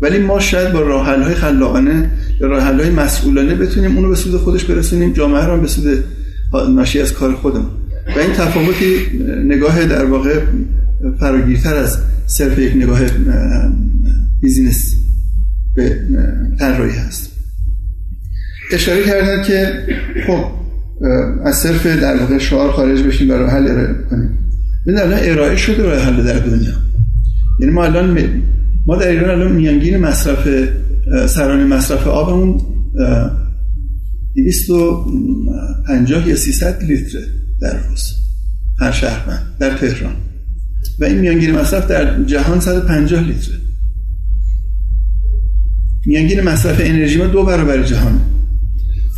ولی 0.00 0.18
ما 0.18 0.40
شاید 0.40 0.72
با 0.72 0.80
راه 0.80 1.06
های 1.06 1.34
خلاقانه 1.34 2.10
یا 2.40 2.46
راه 2.46 2.62
های 2.62 2.90
مسئولانه 2.90 3.54
بتونیم 3.54 3.96
اونو 3.96 4.08
به 4.08 4.14
سود 4.14 4.36
خودش 4.36 4.64
برسونیم 4.64 5.12
جامعه 5.12 5.44
رو 5.44 5.60
به 5.60 5.66
سود 5.66 6.04
ناشی 6.74 7.00
از 7.00 7.12
کار 7.12 7.34
خودمون. 7.34 7.70
و 8.16 8.18
این 8.18 8.32
تفاوتی 8.32 8.96
نگاه 9.44 9.84
در 9.84 10.04
واقع 10.04 10.40
فراگیرتر 11.20 11.76
از 11.76 11.98
صرف 12.26 12.58
یک 12.58 12.76
نگاه 12.76 13.00
بیزینس 14.42 14.94
به 15.74 15.98
طراحی 16.58 16.96
هست. 16.96 17.32
اشاره 18.72 19.04
کردن 19.04 19.42
که 19.42 19.72
خب 20.26 20.44
از 21.44 21.58
صرف 21.58 21.86
در 21.86 22.16
واقع 22.16 22.38
شعار 22.38 22.72
خارج 22.72 23.02
بشیم 23.02 23.30
و 23.30 23.32
راه 23.32 23.50
حل 23.50 23.68
ارائه 23.68 23.94
کنیم. 24.10 24.45
این 24.86 24.98
الان 24.98 25.18
ارائه 25.22 25.56
شده 25.56 25.82
راه 25.82 26.02
حل 26.02 26.24
در 26.24 26.38
دنیا. 26.38 26.72
یعنی 27.60 27.72
ما 27.72 27.84
الان 27.84 28.42
ما 28.86 28.96
در 28.96 29.08
ایران 29.08 29.30
الان 29.30 29.52
میانگین 29.52 29.96
مصرف 29.96 30.48
سرانه 31.26 31.64
مصرف 31.64 32.06
آبمون 32.06 32.60
250 34.34 36.28
یا 36.28 36.36
300 36.36 36.82
لیتر 36.82 37.18
در 37.60 37.88
روز 37.88 38.02
هر 38.78 38.92
شهر 38.92 39.38
در 39.58 39.78
تهران. 39.78 40.16
و 41.00 41.04
این 41.04 41.18
میانگین 41.18 41.54
مصرف 41.54 41.88
در 41.88 42.24
جهان 42.24 42.60
150 42.60 43.22
لیتره. 43.22 43.56
میانگین 46.06 46.40
مصرف 46.40 46.80
انرژی 46.80 47.18
ما 47.18 47.26
دو 47.26 47.44
برابر 47.44 47.82
جهان 47.82 48.20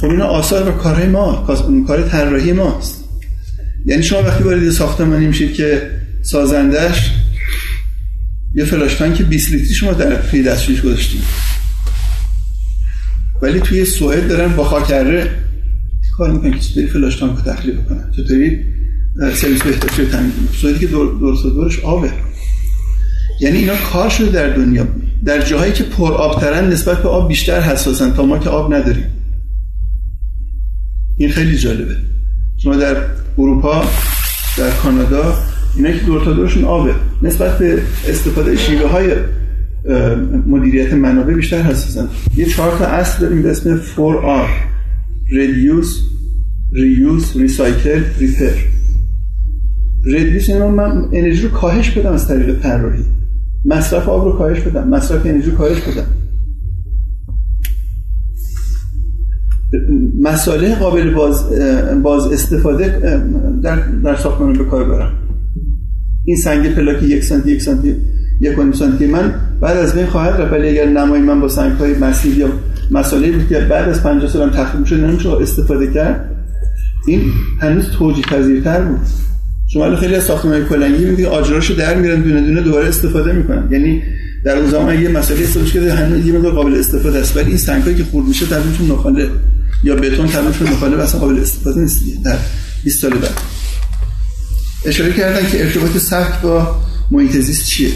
خب 0.00 0.06
اینا 0.06 0.24
آثار 0.24 0.68
و 0.68 0.72
کارهای 0.72 1.08
ما 1.08 1.46
کار 1.86 2.02
طراحی 2.02 2.52
ماست. 2.52 2.97
یعنی 3.86 4.02
شما 4.02 4.22
وقتی 4.22 4.44
وارد 4.44 4.70
ساختمانی 4.70 5.26
میشید 5.26 5.54
که 5.54 5.90
سازندش 6.22 7.10
یه 8.54 8.64
فلاش 8.64 8.96
که 8.96 9.24
20 9.24 9.52
لیتری 9.52 9.74
شما 9.74 9.92
در 9.92 10.16
پی 10.16 10.42
دستشویش 10.42 10.82
گذاشتید 10.82 11.22
ولی 13.42 13.60
توی 13.60 13.84
سوئد 13.84 14.28
دارن 14.28 14.56
با 14.56 14.64
خاکره 14.64 15.30
کار 16.18 16.30
می‌کنن 16.30 16.52
که 16.52 16.58
چطوری 16.58 16.86
فلاش 16.86 17.16
تانک 17.16 17.36
رو 17.36 17.52
تخلیه 17.52 17.74
بکنن؟ 17.74 18.10
چطوری 18.16 18.64
سرویس 19.34 19.62
بهداشتی 19.62 20.02
رو 20.02 20.08
تامین 20.08 20.32
سوئدی 20.60 20.78
که 20.78 20.86
دور 20.86 21.18
دور 21.18 21.36
دورش 21.42 21.80
آبه. 21.80 22.12
یعنی 23.40 23.58
اینا 23.58 23.76
کار 23.76 24.10
شده 24.10 24.30
در 24.30 24.56
دنیا. 24.56 24.88
در 25.24 25.42
جاهایی 25.42 25.72
که 25.72 25.84
پر 25.84 26.12
آبترن 26.12 26.72
نسبت 26.72 27.02
به 27.02 27.08
آب 27.08 27.28
بیشتر 27.28 27.60
حساسن 27.60 28.12
تا 28.12 28.26
ما 28.26 28.38
که 28.38 28.48
آب 28.48 28.74
نداریم. 28.74 29.04
این 31.16 31.30
خیلی 31.30 31.58
جالبه. 31.58 31.96
شما 32.62 32.76
در 32.76 32.96
اروپا 33.38 33.84
در 34.58 34.70
کانادا 34.70 35.34
اینا 35.76 35.92
که 35.92 36.04
دور 36.06 36.24
تا 36.24 36.32
دورشون 36.32 36.64
آبه. 36.64 36.94
نسبت 37.22 37.58
به 37.58 37.82
استفاده 38.08 38.56
شیوه 38.56 38.90
های 38.90 39.12
مدیریت 40.46 40.92
منابع 40.92 41.34
بیشتر 41.34 41.62
حساسن 41.62 42.08
یه 42.36 42.46
چهار 42.46 42.78
تا 42.78 42.84
اصل 42.84 43.20
داریم 43.20 43.42
به 43.42 43.50
اسم 43.50 43.80
4R 43.96 44.48
Reduce 45.30 45.92
Reuse 46.72 47.36
Recycle 47.36 48.20
Repair 48.20 48.58
Reduce 50.04 50.48
یعنی 50.48 50.68
من 50.68 51.08
انرژی 51.12 51.42
رو 51.42 51.48
کاهش 51.48 51.90
بدم 51.90 52.12
از 52.12 52.28
طریق 52.28 52.60
طراحی. 52.60 53.04
مصرف 53.64 54.08
آب 54.08 54.24
رو 54.24 54.38
کاهش 54.38 54.60
بدم. 54.60 54.88
مصرف 54.88 55.26
انرژی 55.26 55.50
رو 55.50 55.56
کاهش 55.56 55.80
بدم. 55.80 56.06
مساله 60.20 60.74
قابل 60.74 61.10
باز, 61.14 61.44
باز 62.02 62.32
استفاده 62.32 63.00
در, 63.62 63.76
در 64.04 64.16
ساختمان 64.16 64.52
به 64.52 64.64
کار 64.64 64.84
برم. 64.84 65.12
این 66.24 66.36
سنگ 66.36 66.74
پلاک 66.74 67.02
یک 67.02 67.24
سانتی 67.24 67.50
یک 67.50 67.62
سانتی 67.62 67.96
یک 68.40 68.74
سانتی. 68.74 69.06
من 69.06 69.34
بعد 69.60 69.76
از 69.76 69.94
بین 69.94 70.06
خواهد 70.06 70.40
رفت 70.40 70.52
ولی 70.52 70.68
اگر 70.68 70.88
نمای 70.88 71.20
من 71.20 71.40
با 71.40 71.48
سنگ 71.48 71.72
های 71.72 71.94
مسیح 71.94 72.38
یا 72.38 72.48
مسئله 72.90 73.32
بود 73.32 73.48
که 73.48 73.58
بعد 73.60 73.88
از 73.88 74.02
50 74.02 74.30
سال 74.30 74.50
تخریب 74.50 74.84
شده 74.84 75.06
نمیشه 75.06 75.30
استفاده 75.30 75.92
کرد. 75.92 76.30
این 77.06 77.20
هنوز 77.60 77.90
توجیه 77.90 78.24
پذیرتر 78.24 78.80
بود. 78.80 78.98
شما 79.66 79.96
خیلی 79.96 80.14
از 80.14 80.22
ساختمان 80.22 80.64
کلنگی 80.64 81.04
میگه 81.04 81.28
آجراشو 81.28 81.74
در 81.74 81.94
میرن 81.94 82.20
دونه 82.20 82.40
دونه 82.40 82.60
دوباره 82.60 82.88
استفاده 82.88 83.32
می‌کنن. 83.32 83.68
یعنی 83.70 84.02
در 84.44 84.56
اون 84.56 84.70
زمان 84.70 85.02
یه 85.02 85.08
مسئله 85.08 85.42
استفاده 85.42 85.66
شده 85.66 85.94
هنوز 85.94 86.26
یه 86.26 86.32
مقدار 86.32 86.52
قابل 86.52 86.74
استفاده 86.74 87.18
است. 87.18 87.36
ولی 87.36 87.48
این 87.48 87.56
سنگایی 87.56 87.96
که 87.96 88.04
خورد 88.04 88.26
میشه 88.26 88.46
تبدیلشون 88.46 88.90
نخاله 88.90 89.28
یا 89.84 89.94
بتون 89.94 90.26
تبدیلشون 90.26 90.68
نخاله 90.68 91.02
اصلا 91.02 91.20
قابل 91.20 91.40
استفاده 91.40 91.80
نیست 91.80 92.00
در 92.24 92.38
20 92.84 93.02
سال 93.02 93.10
بعد. 93.10 93.40
اشاره 94.84 95.12
کردن 95.12 95.50
که 95.50 95.64
ارتباط 95.64 95.96
سبک 95.96 96.40
با 96.40 96.80
محیط 97.10 97.36
زیست 97.36 97.66
چیه؟ 97.66 97.90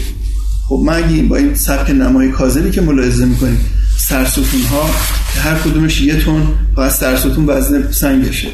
خب 0.67 0.81
ما 0.85 0.91
اگه 0.91 1.23
با 1.23 1.37
این 1.37 1.55
سبک 1.55 1.89
نمای 1.89 2.31
کاذبی 2.31 2.71
که 2.71 2.81
ملاحظه 2.81 3.25
می‌کنیم 3.25 3.59
سرستون 3.97 4.43
ها 4.71 4.89
که 5.33 5.39
هر 5.39 5.55
کدومش 5.55 6.01
یه 6.01 6.19
تون 6.19 6.47
باید 6.75 6.91
سرستون 6.91 7.45
وزن 7.45 7.91
سنگشه. 7.91 8.47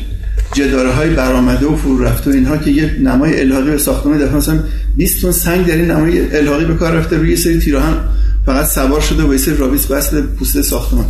جداره 0.53 0.91
های 0.91 1.09
برآمده 1.09 1.65
و 1.65 1.75
فرو 1.75 2.03
رفته 2.03 2.31
و 2.31 2.33
اینها 2.33 2.57
که 2.57 2.71
یه 2.71 2.95
نمای 3.01 3.41
الحاقی 3.41 3.71
به 3.71 3.77
ساختمان 3.77 4.17
دفعه 4.17 4.35
مثلا 4.35 4.59
20 4.97 5.21
تن 5.21 5.31
سنگ 5.31 5.65
در 5.65 5.75
این 5.75 5.91
نمای 5.91 6.37
الحاقی 6.37 6.65
به 6.65 6.73
کار 6.73 6.91
رفته 6.91 7.17
روی 7.17 7.35
سری 7.35 7.59
تیرا 7.59 7.81
هم 7.81 7.97
فقط 8.45 8.65
سوار 8.65 9.01
شده 9.01 9.23
و 9.23 9.37
سری 9.37 9.57
رابیس 9.57 9.85
بس 9.85 10.13
پوسته 10.13 10.61
ساختمان. 10.61 11.05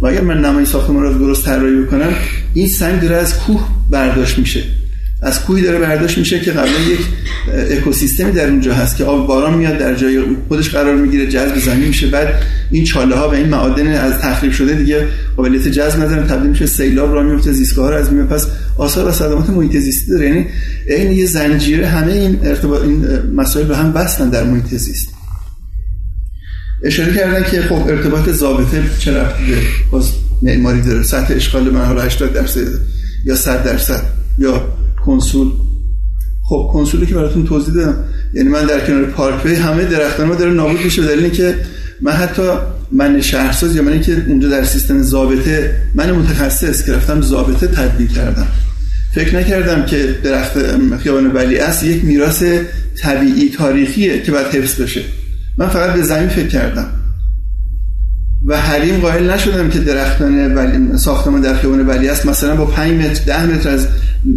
و 0.00 0.06
اگر 0.06 0.20
من 0.20 0.40
نمای 0.40 0.66
ساختمان 0.66 1.02
رو 1.02 1.18
درست 1.18 1.44
طراحی 1.44 1.82
بکنم 1.82 2.12
این 2.54 2.68
سنگ 2.68 3.00
داره 3.00 3.16
از 3.16 3.38
کوه 3.38 3.68
برداشت 3.90 4.38
میشه. 4.38 4.62
از 5.22 5.42
کوهی 5.42 5.62
داره 5.62 5.78
برداشت 5.78 6.18
میشه 6.18 6.40
که 6.40 6.50
قبلا 6.50 6.80
یک 6.90 7.00
اکوسیستمی 7.70 8.32
در 8.32 8.48
اونجا 8.48 8.74
هست 8.74 8.96
که 8.96 9.04
آب 9.04 9.26
باران 9.26 9.58
میاد 9.58 9.78
در 9.78 9.94
جای 9.94 10.22
خودش 10.48 10.70
قرار 10.70 10.96
می‌گیره 10.96 11.26
جذب 11.26 11.58
زمین 11.58 11.88
میشه. 11.88 12.06
بعد 12.06 12.28
این 12.70 12.84
چاله 12.84 13.16
ها 13.16 13.28
و 13.28 13.34
این 13.34 13.48
معادن 13.48 13.86
از 13.86 14.18
تخریب 14.18 14.52
شده 14.52 14.74
دیگه 14.74 15.06
قابلیت 15.36 15.68
جذب 15.68 16.02
ندارن 16.02 16.26
تبدیل 16.26 16.50
میشه 16.50 16.66
سیلاب 16.66 17.14
را 17.14 17.22
میفته 17.22 17.52
زیستگاه 17.52 17.94
از 17.94 18.12
میاد 18.12 18.28
پس 18.28 18.46
آثار 18.78 19.08
و 19.08 19.12
صدمات 19.12 19.50
محیط 19.50 19.76
زیستی 19.76 20.10
داره. 20.10 20.26
یعنی 20.26 20.46
این 20.88 21.12
یه 21.12 21.26
زنجیره 21.26 21.86
همه 21.86 22.12
این 22.12 22.38
ارتباط 22.42 22.82
این 22.82 23.06
مسائل 23.34 23.66
به 23.66 23.76
هم 23.76 23.92
بستن 23.92 24.28
در 24.28 24.44
محیط 24.44 24.74
زیست. 24.74 25.15
اشاره 26.84 27.14
کردن 27.14 27.50
که 27.50 27.62
خب 27.62 27.88
ارتباط 27.88 28.28
ضابطه 28.28 28.82
چه 28.98 29.18
رفتی 29.18 29.44
به 29.44 29.56
باز 29.90 30.12
معماری 30.42 30.80
داره. 30.80 31.02
سطح 31.02 31.34
اشغال 31.34 31.70
من 31.70 31.84
حالا 31.84 32.02
80 32.02 32.32
درصد 32.32 32.60
یا 33.24 33.34
100 33.34 33.64
درصد 33.64 34.02
یا 34.38 34.68
کنسول. 35.04 35.52
خب 36.48 36.70
کنسولی 36.72 37.06
که 37.06 37.14
براتون 37.14 37.44
توضیح 37.44 37.74
دادم 37.74 38.04
یعنی 38.34 38.48
من 38.48 38.66
در 38.66 38.86
کنار 38.86 39.04
پارک 39.04 39.46
همه 39.46 39.84
درختان 39.84 40.28
ما 40.28 40.34
داره 40.34 40.52
نابود 40.52 40.84
میشه 40.84 41.02
دلیل 41.02 41.30
که 41.30 41.54
من 42.00 42.12
حتی 42.12 42.42
من 42.92 43.20
شهرساز 43.20 43.76
یا 43.76 43.82
من 43.82 44.00
که 44.00 44.24
اونجا 44.28 44.48
در 44.48 44.64
سیستم 44.64 45.02
ضابطه 45.02 45.74
من 45.94 46.12
متخصص 46.12 46.84
که 46.84 46.92
رفتم 46.92 47.20
ضابطه 47.20 47.66
تدبیر 47.66 48.08
کردم. 48.08 48.46
فکر 49.14 49.36
نکردم 49.36 49.86
که 49.86 50.14
درخت 50.24 50.52
خیابان 50.96 51.32
ولی 51.32 51.58
است 51.58 51.84
یک 51.84 52.04
میراث 52.04 52.42
طبیعی 52.96 53.50
تاریخیه 53.50 54.22
که 54.22 54.32
باید 54.32 54.46
حفظ 54.46 54.80
بشه. 54.80 55.00
من 55.58 55.68
فقط 55.68 55.92
به 55.92 56.02
زمین 56.02 56.28
فکر 56.28 56.48
کردم. 56.48 56.88
و 58.46 58.60
حریم 58.60 59.00
قائل 59.00 59.30
نشدم 59.30 59.70
که 59.70 59.78
درختان 59.78 60.54
ولی 60.54 60.98
ساختمان 60.98 61.40
در 61.40 61.56
خیابان 61.56 61.86
ولی 61.86 62.08
است. 62.08 62.26
مثلا 62.26 62.56
با 62.56 62.66
5 62.66 62.92
متر 62.92 63.24
10 63.24 63.46
متر 63.46 63.68
از 63.68 63.88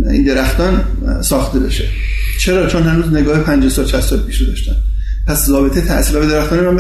این 0.10 0.24
درختان 0.24 0.84
ساخته 1.22 1.60
بشه. 1.60 1.84
چرا؟ 2.40 2.68
چون 2.68 2.84
هنوز 2.84 3.14
نگاه 3.14 3.40
50 3.40 3.70
سال 3.70 3.86
60 3.86 4.02
سال 4.02 4.20
پیش 4.20 4.42
داشتن 4.42 4.76
پس 5.28 5.46
ضابطه 5.46 5.82
تاثیر 5.82 6.20
به 6.20 6.26
درختان 6.26 6.80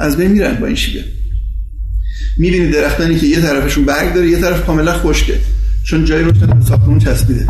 از 0.00 0.16
بین 0.16 0.30
میرن 0.30 0.54
با 0.54 0.66
این 0.66 0.76
شیوه. 0.76 1.04
می‌بینید 2.38 2.72
درختانی 2.72 3.18
که 3.18 3.26
یه 3.26 3.40
طرفشون 3.40 3.84
برگ 3.84 4.14
داره 4.14 4.28
یه 4.28 4.40
طرف 4.40 4.66
کاملا 4.66 4.92
خشکه. 4.92 5.34
چون 5.84 6.04
جایی 6.04 6.24
رو 6.24 6.32
به 6.32 6.64
ساختمون 6.68 6.98
چسبیده. 6.98 7.46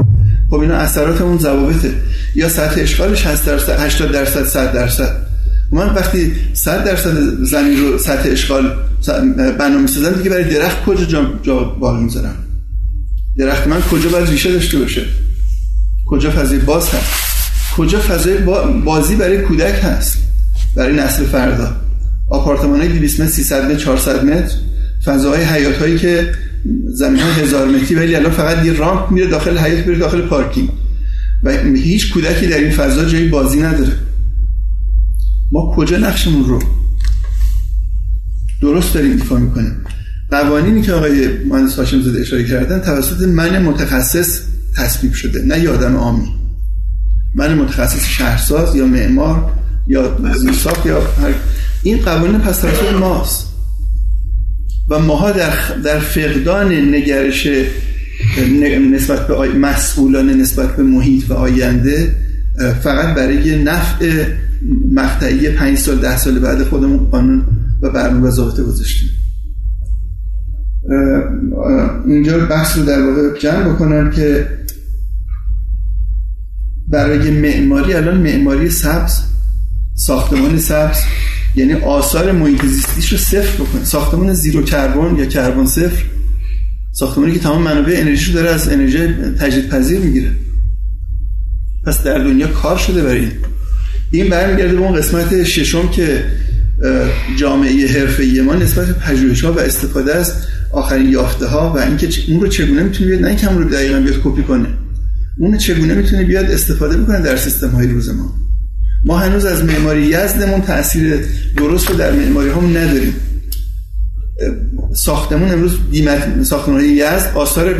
خب 0.50 0.54
اینا 0.54 0.74
اثرات 0.74 1.20
اون 1.20 1.38
ضوابطه. 1.38 1.94
یا 2.34 2.48
سطح 2.48 2.80
اشغالش 2.80 3.26
80 3.26 3.46
درصد 3.46 3.80
80 3.80 4.12
درصد 4.12 4.44
100 4.44 4.72
درصد. 4.72 5.27
من 5.72 5.94
وقتی 5.94 6.32
100 6.52 6.84
درصد 6.84 7.44
زمین 7.44 7.80
رو 7.80 7.98
سطح 7.98 8.28
اشغال 8.30 8.76
بنا 9.58 9.78
می‌سازم 9.78 10.12
دیگه 10.12 10.30
برای 10.30 10.44
درخت 10.44 10.84
کجا 10.84 11.04
جا, 11.04 11.32
جا 11.42 11.64
بال 11.64 12.02
می‌ذارم؟ 12.02 12.34
درخت 13.38 13.66
من 13.66 13.80
کجا 13.80 14.08
باید 14.08 14.28
ریشه 14.28 14.52
داشته 14.52 14.78
باشه؟ 14.78 15.02
کجا 16.06 16.30
فضای 16.30 16.58
باز 16.58 16.88
هست؟ 16.88 17.12
کجا 17.76 18.00
فضای 18.00 18.38
بازی 18.84 19.16
برای 19.16 19.38
کودک 19.38 19.80
هست؟ 19.82 20.18
برای 20.76 20.96
نسل 20.96 21.24
فردا. 21.24 21.76
آپارتمان 22.30 22.80
های 22.80 22.88
200 22.88 23.20
متر 23.20 23.30
300 23.30 23.64
متر 23.64 23.84
400 23.84 24.24
متر. 24.24 24.54
فضاهای 25.04 25.44
حیات 25.44 25.78
هایی 25.78 25.98
که 25.98 26.32
زمین 26.88 27.20
های 27.20 27.32
هزار 27.32 27.68
متری 27.68 27.94
ولی 27.94 28.14
الان 28.14 28.32
فقط 28.32 28.64
یه 28.64 28.72
رامپ 28.72 29.10
میره 29.10 29.26
داخل 29.26 29.58
حیات 29.58 29.86
میره 29.86 29.98
داخل 29.98 30.20
پارکینگ. 30.20 30.68
و 31.42 31.50
هیچ 31.76 32.12
کودکی 32.12 32.46
در 32.46 32.58
این 32.58 32.70
فضا 32.70 33.04
جایی 33.04 33.28
بازی 33.28 33.60
نداره. 33.60 33.92
ما 35.52 35.74
کجا 35.76 35.96
نقشمون 35.96 36.44
رو 36.44 36.62
درست 38.60 38.94
داریم 38.94 39.12
ایفا 39.12 39.36
می‌کنیم؟ 39.36 39.84
قوانینی 40.30 40.82
که 40.82 40.92
آقای 40.92 41.28
مهندس 41.44 41.76
هاشم 41.76 42.02
زاده 42.02 42.20
اشاره 42.20 42.44
کردن 42.44 42.80
توسط 42.80 43.22
من 43.22 43.62
متخصص 43.62 44.40
تصویب 44.76 45.12
شده 45.12 45.42
نه 45.42 45.60
یادم 45.60 45.96
آمی 45.96 46.28
من 47.34 47.54
متخصص 47.54 48.06
شهرساز 48.06 48.76
یا 48.76 48.86
معمار 48.86 49.52
یا 49.86 50.18
زیرساخت 50.38 50.86
یا 50.86 51.00
هر... 51.00 51.34
این 51.82 51.98
قوانین 51.98 52.38
پس 52.38 52.58
توسط 52.58 52.92
ماست. 52.92 53.48
و 54.88 54.98
ماها 54.98 55.32
در, 55.32 55.52
در 55.84 55.98
فقدان 55.98 56.72
نگرش 56.94 57.48
نسبت 58.92 59.26
به 59.26 59.34
آی... 59.34 59.48
مسئولان 59.48 60.30
نسبت 60.30 60.76
به 60.76 60.82
محیط 60.82 61.30
و 61.30 61.34
آینده 61.34 62.16
فقط 62.82 63.14
برای 63.14 63.62
نفع 63.62 64.24
مقطعی 64.92 65.50
پنج 65.50 65.78
سال 65.78 65.98
ده 65.98 66.16
سال 66.16 66.38
بعد 66.38 66.62
خودمون 66.62 66.98
قانون 66.98 67.46
و 67.82 67.90
برنامه 67.90 68.28
و 68.28 68.30
ضابطه 68.30 68.62
گذاشتیم. 68.62 69.08
اینجا 72.06 72.46
بحث 72.46 72.78
رو 72.78 72.84
در 72.84 73.02
واقع 73.02 73.38
جمع 73.38 73.68
بکنم 73.72 74.10
که 74.10 74.48
برای 76.88 77.30
معماری 77.30 77.94
الان 77.94 78.16
معماری 78.16 78.70
سبز 78.70 79.12
ساختمان 79.94 80.58
سبز 80.58 80.96
یعنی 81.54 81.72
آثار 81.72 82.32
محیط 82.32 82.64
زیستیش 82.64 83.12
رو 83.12 83.18
صفر 83.18 83.62
بکنه 83.62 83.84
ساختمان 83.84 84.34
زیرو 84.34 84.62
کربن 84.62 85.16
یا 85.16 85.26
کربن 85.26 85.66
صفر 85.66 86.04
ساختمانی 86.92 87.32
که 87.32 87.38
تمام 87.38 87.62
منابع 87.62 87.94
انرژی 87.96 88.32
رو 88.32 88.38
داره 88.38 88.54
از 88.54 88.68
انرژی 88.68 88.98
تجدید 89.40 89.68
پذیر 89.68 90.00
می‌گیره. 90.00 90.30
پس 91.84 92.02
در 92.02 92.18
دنیا 92.18 92.46
کار 92.46 92.76
شده 92.76 93.02
برای 93.02 93.18
این. 93.18 93.32
این 94.10 94.28
برمیگرده 94.28 94.74
به 94.74 94.80
اون 94.80 94.94
قسمت 94.94 95.44
ششم 95.44 95.88
که 95.88 96.24
جامعه 97.36 97.86
حرفه‌ای 97.86 98.40
ما 98.40 98.54
نسبت 98.54 98.86
به 98.86 98.92
پژوهش‌ها 98.92 99.52
و 99.52 99.60
استفاده 99.60 100.14
از 100.14 100.34
آخرین 100.72 101.08
یافته 101.08 101.46
ها 101.46 101.72
و 101.76 101.78
اینکه 101.78 102.08
اون 102.28 102.40
رو 102.40 102.48
چگونه 102.48 102.82
می‌تونه 102.82 103.10
بیاد 103.10 103.22
نه 103.22 103.28
اینکه 103.28 103.48
رو 103.48 103.64
دقیقا 103.64 104.00
بیاد 104.00 104.20
کپی 104.24 104.42
کنه. 104.42 104.68
اون 105.38 105.58
چگونه 105.58 105.94
می‌تونه 105.94 106.24
بیاد 106.24 106.50
استفاده 106.50 106.96
بکنه 106.96 107.20
در 107.20 107.36
سیستم 107.36 107.68
های 107.68 107.86
روز 107.86 108.08
ما. 108.08 108.34
ما 109.04 109.18
هنوز 109.18 109.44
از 109.44 109.64
معماری 109.64 110.02
یزدمون 110.02 110.60
تاثیر 110.60 111.14
درست 111.56 111.90
رو 111.90 111.96
در 111.96 112.12
معماری 112.12 112.50
همون 112.50 112.76
نداریم. 112.76 113.14
ساختمون 114.94 115.50
امروز 115.50 115.78
دیمت 115.90 116.42
ساختمان 116.42 116.84
یزد 116.84 117.32
آثار 117.34 117.74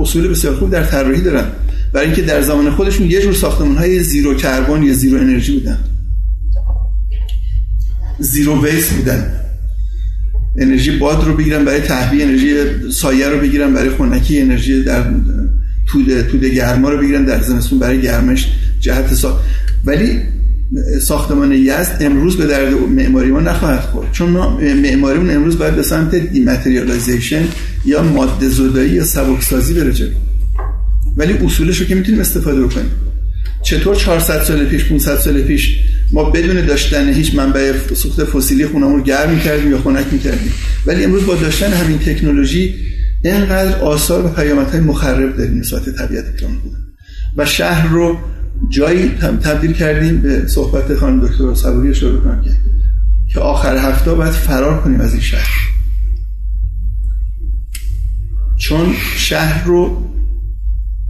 اصول 0.00 0.28
بسیار 0.28 0.54
خوب 0.54 0.70
در 0.70 0.84
طراحی 0.84 1.20
دارن. 1.20 1.44
برای 1.92 2.06
اینکه 2.06 2.22
در 2.22 2.42
زمان 2.42 2.70
خودشون 2.70 3.10
یه 3.10 3.22
جور 3.22 3.32
ساختمان 3.32 3.76
های 3.76 4.02
زیرو 4.02 4.34
کربن 4.34 4.82
یا 4.82 4.92
زیرو 4.92 5.18
انرژی 5.18 5.52
بودن. 5.58 5.78
زیرو 8.18 8.64
ویست 8.64 8.92
بودن. 8.92 9.32
انرژی 10.58 10.98
باد 10.98 11.24
رو 11.24 11.36
بگیرن 11.36 11.64
برای 11.64 11.80
تهویه 11.80 12.24
انرژی 12.24 12.54
سایه 12.92 13.28
رو 13.28 13.38
بگیرن 13.38 13.74
برای 13.74 13.90
خنکی 13.90 14.40
انرژی 14.40 14.82
در 14.82 15.04
توده 15.88 16.22
توده 16.22 16.48
گرما 16.48 16.90
رو 16.90 16.98
بگیرن 16.98 17.24
در 17.24 17.42
زمستون 17.42 17.78
برای 17.78 18.02
گرمش. 18.02 18.48
جهت 18.80 19.14
سا... 19.14 19.40
ولی 19.84 20.20
ساختمان 21.00 21.52
یزد 21.52 21.96
امروز 22.00 22.36
به 22.36 22.46
درد 22.46 22.72
معماری 22.74 23.30
ما 23.30 23.40
نخواهد 23.40 23.80
خورد. 23.80 24.12
چون 24.12 24.30
ما 24.30 24.58
معماریمون 24.60 25.30
امروز 25.30 25.58
باید 25.58 25.76
به 25.76 25.82
سمت 25.82 26.14
دیماتریالایزیشن 26.14 27.44
یا 27.84 28.02
ماده 28.02 28.48
زدایی 28.48 28.90
یا 28.90 29.04
سبکسازی 29.04 29.74
بره 29.74 29.92
جلو. 29.92 30.25
ولی 31.16 31.32
اصولش 31.32 31.78
رو 31.78 31.86
که 31.86 31.94
می‌تونیم 31.94 32.20
استفاده 32.20 32.62
بکنیم. 32.62 32.90
چطور 33.62 33.96
400 33.96 34.42
سال 34.42 34.64
پیش 34.64 34.84
500 34.84 35.18
سال 35.18 35.42
پیش 35.42 35.78
ما 36.12 36.24
بدون 36.30 36.66
داشتن 36.66 37.12
هیچ 37.12 37.34
منبع 37.34 37.72
سوخت 37.94 38.24
فسیلی 38.24 38.66
خونمون 38.66 38.96
رو 38.96 39.02
گرم 39.02 39.30
می‌کردیم 39.30 39.70
یا 39.70 39.78
خنک 39.78 40.06
می‌کردیم؟ 40.12 40.52
ولی 40.86 41.04
امروز 41.04 41.26
با 41.26 41.34
داشتن 41.34 41.72
همین 41.72 41.98
تکنولوژی 41.98 42.74
اینقدر 43.24 43.78
آثار 43.78 44.26
و 44.26 44.28
پیامدهای 44.28 44.80
مخرب 44.80 45.36
داریم 45.36 45.58
نسبت 45.58 45.88
طبیعت 45.88 46.24
اکرام 46.34 46.62
و 47.36 47.46
شهر 47.46 47.88
رو 47.88 48.18
جایی 48.70 49.08
تبدیل 49.42 49.72
کردیم 49.72 50.20
به 50.20 50.48
صحبت 50.48 50.94
خانم 50.94 51.26
دکتر 51.26 51.54
صبوری 51.54 51.94
شروع 51.94 52.20
کنم 52.20 52.42
که 52.44 52.50
که 53.32 53.40
آخر 53.40 53.76
هفته 53.76 54.14
باید 54.14 54.32
فرار 54.32 54.82
کنیم 54.82 55.00
از 55.00 55.12
این 55.12 55.22
شهر. 55.22 55.68
چون 58.58 58.94
شهر 59.16 59.64
رو 59.64 60.08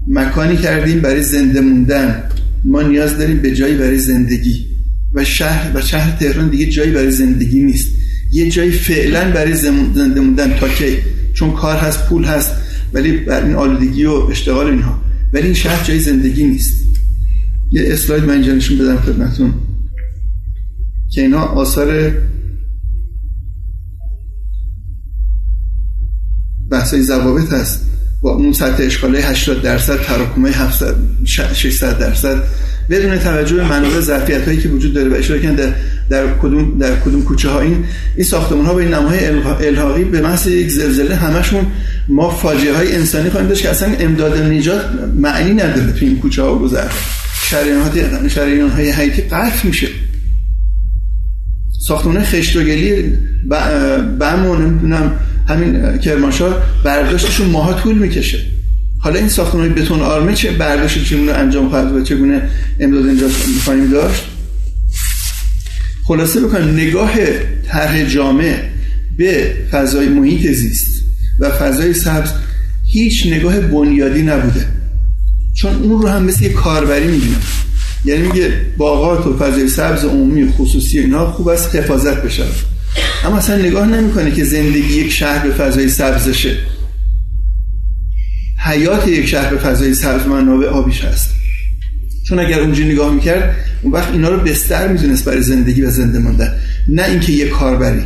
مکانی 0.07 0.57
کردیم 0.57 1.01
برای 1.01 1.23
زنده 1.23 1.61
موندن. 1.61 2.23
ما 2.65 2.83
نیاز 2.83 3.19
داریم 3.19 3.43
به 3.43 3.55
جایی 3.55 3.77
برای 3.77 3.99
زندگی. 3.99 4.67
و 5.15 5.25
شهر 5.25 5.77
و 5.77 5.81
شهر 5.81 6.17
تهران 6.19 6.49
دیگه 6.49 6.67
جایی 6.67 6.91
برای 6.91 7.11
زندگی 7.11 7.63
نیست. 7.63 7.89
یه 8.33 8.51
جایی 8.51 8.71
فعلا 8.71 9.31
برای 9.31 9.55
زنده 9.55 10.21
موندن 10.21 10.57
تا 10.57 10.69
کی؟ 10.69 10.97
چون 11.35 11.53
کار 11.53 11.77
هست 11.77 12.09
پول 12.09 12.25
هست 12.25 12.53
ولی 12.93 13.13
بر 13.13 13.45
این 13.45 13.55
آلودگی 13.55 14.05
و 14.05 14.13
اشتغال 14.13 14.67
اینها. 14.67 15.03
ولی 15.33 15.45
این 15.45 15.55
شهر 15.55 15.85
جای 15.85 15.99
زندگی 15.99 16.45
نیست. 16.45 16.87
یه 17.71 17.83
اسلاید 17.87 18.25
من 18.25 18.31
اینجا 18.31 18.55
نشون 18.55 18.79
بدم 18.79 18.97
خدمتون 18.97 19.55
که 21.11 21.21
اینا 21.21 21.41
آثار 21.41 22.13
بحثای 26.71 27.03
ضوابط 27.03 27.53
هست. 27.53 27.96
با 28.23 28.31
اون 28.31 28.53
سطح 28.53 28.83
اشکاله 28.83 29.19
80 29.19 29.63
درصد 29.63 29.97
تراکمای 30.03 30.53
700 30.53 30.95
600 31.25 31.99
درصد. 31.99 32.43
بدون 32.91 33.19
توجه 33.19 33.57
به 33.57 33.65
منابع 33.65 34.01
ظرفیت 34.01 34.45
هایی 34.45 34.59
که 34.59 34.69
وجود 34.69 34.95
داره 34.95 35.09
و 35.09 35.15
اشاره 35.15 35.41
کردن 35.41 35.55
در, 35.55 35.73
در 36.11 36.39
کدوم 36.43 36.79
در 36.79 37.01
کدوم 37.01 37.23
کوچه 37.23 37.49
ها 37.49 37.61
این 37.61 37.85
این 38.17 38.25
ساختمان 38.25 38.67
ها 38.67 38.75
به 38.75 38.83
این 38.83 38.95
نمای 38.95 39.27
الحاقی 39.67 40.05
به 40.05 40.21
محض 40.21 40.47
یک 40.47 40.71
زلزله 40.71 41.15
همشون 41.15 41.67
ما 42.09 42.31
فاجعه 42.31 42.77
های 42.77 42.97
انسانی 42.97 43.31
خواهیم 43.31 43.49
داشت 43.49 43.63
که 43.63 43.71
اصلا 43.71 43.93
امداد 43.99 44.43
نجات 44.43 44.85
معنی 45.17 45.55
نداره 45.55 45.93
تو 45.93 46.05
این 46.05 46.19
کوچه 46.19 46.43
ها 46.43 46.59
گذر. 46.59 46.89
شریانات 47.43 48.29
شریان 48.29 48.71
های 48.71 48.91
حیاتی 48.91 49.23
قطع 49.23 49.67
میشه. 49.67 49.89
ساختمان 51.87 52.25
خشت 52.25 52.57
و 52.57 52.63
گلی 52.63 53.13
بم 54.19 54.47
و 54.47 54.57
نمی‌دونم 54.57 55.13
همین 55.49 55.99
کرمانشاه 55.99 56.63
برداشتشون 56.85 57.47
ماها 57.47 57.73
طول 57.73 57.99
می‌کشه. 57.99 58.39
حالا 59.01 59.19
این 59.19 59.29
ساختمان 59.29 59.75
بتون 59.75 60.01
آرمه 60.01 60.35
چه 60.35 60.51
برداشت 60.51 61.05
چگونه 61.05 61.33
انجام 61.33 61.69
خواهد 61.69 61.93
و 61.93 62.05
چگونه 62.05 62.43
امداد 62.81 63.07
اینجا 63.07 63.27
می‌خواهیم 63.55 63.91
داشت؟ 63.91 64.23
خلاصه 66.05 66.41
بکنم 66.41 66.75
نگاه 66.75 67.13
طرح 67.69 68.05
جامع 68.05 68.55
به 69.19 69.55
فضای 69.71 70.09
محیط 70.09 70.51
زیست 70.51 71.03
و 71.41 71.51
فضای 71.51 71.95
سبز 71.95 72.31
هیچ 72.85 73.27
نگاه 73.27 73.61
بنیادی 73.61 74.23
نبوده. 74.23 74.67
چون 75.55 75.75
اون 75.75 76.03
رو 76.03 76.09
هم 76.09 76.25
مثل 76.25 76.45
یه 76.45 76.53
کاربری 76.53 77.07
می‌بینم. 77.07 77.43
یعنی 78.05 78.29
میگه 78.29 78.53
باغات 78.77 79.27
و 79.27 79.39
فضای 79.39 79.69
سبز 79.69 80.05
عمومی 80.05 80.53
خصوصی 80.53 80.99
اینا 80.99 81.31
خوب 81.31 81.49
است 81.49 81.77
حفاظت 81.77 82.23
بشه. 82.23 82.45
اما 83.25 83.39
اصلا 83.39 83.57
نگاه 83.57 83.87
نمی‌کنه 83.87 84.31
که 84.31 84.45
زندگی 84.45 84.95
یک 84.95 85.13
شهر 85.13 85.47
به 85.47 85.55
فضای 85.55 85.89
سبزشه. 85.89 86.57
حیات 88.65 89.09
یک 89.09 89.27
شهر 89.27 89.51
به 89.51 89.59
فضای 89.59 89.95
سبز 89.95 90.27
منابع 90.27 90.67
آبیش 90.67 91.05
هست. 91.05 91.31
چون 92.29 92.39
اگر 92.39 92.61
اونجا 92.61 92.85
نگاه 92.85 93.15
می‌کرد 93.15 93.57
اون 93.83 93.93
وقت 93.93 94.13
اینا 94.13 94.29
رو 94.29 94.41
بستر 94.41 94.89
می‌تونست 94.89 95.25
برای 95.25 95.43
زندگی 95.43 95.83
و 95.83 95.91
زنده 95.91 96.19
ماندن 96.19 96.61
نه 96.89 97.05
اینکه 97.05 97.33
یه 97.33 97.49
کاربری. 97.49 98.05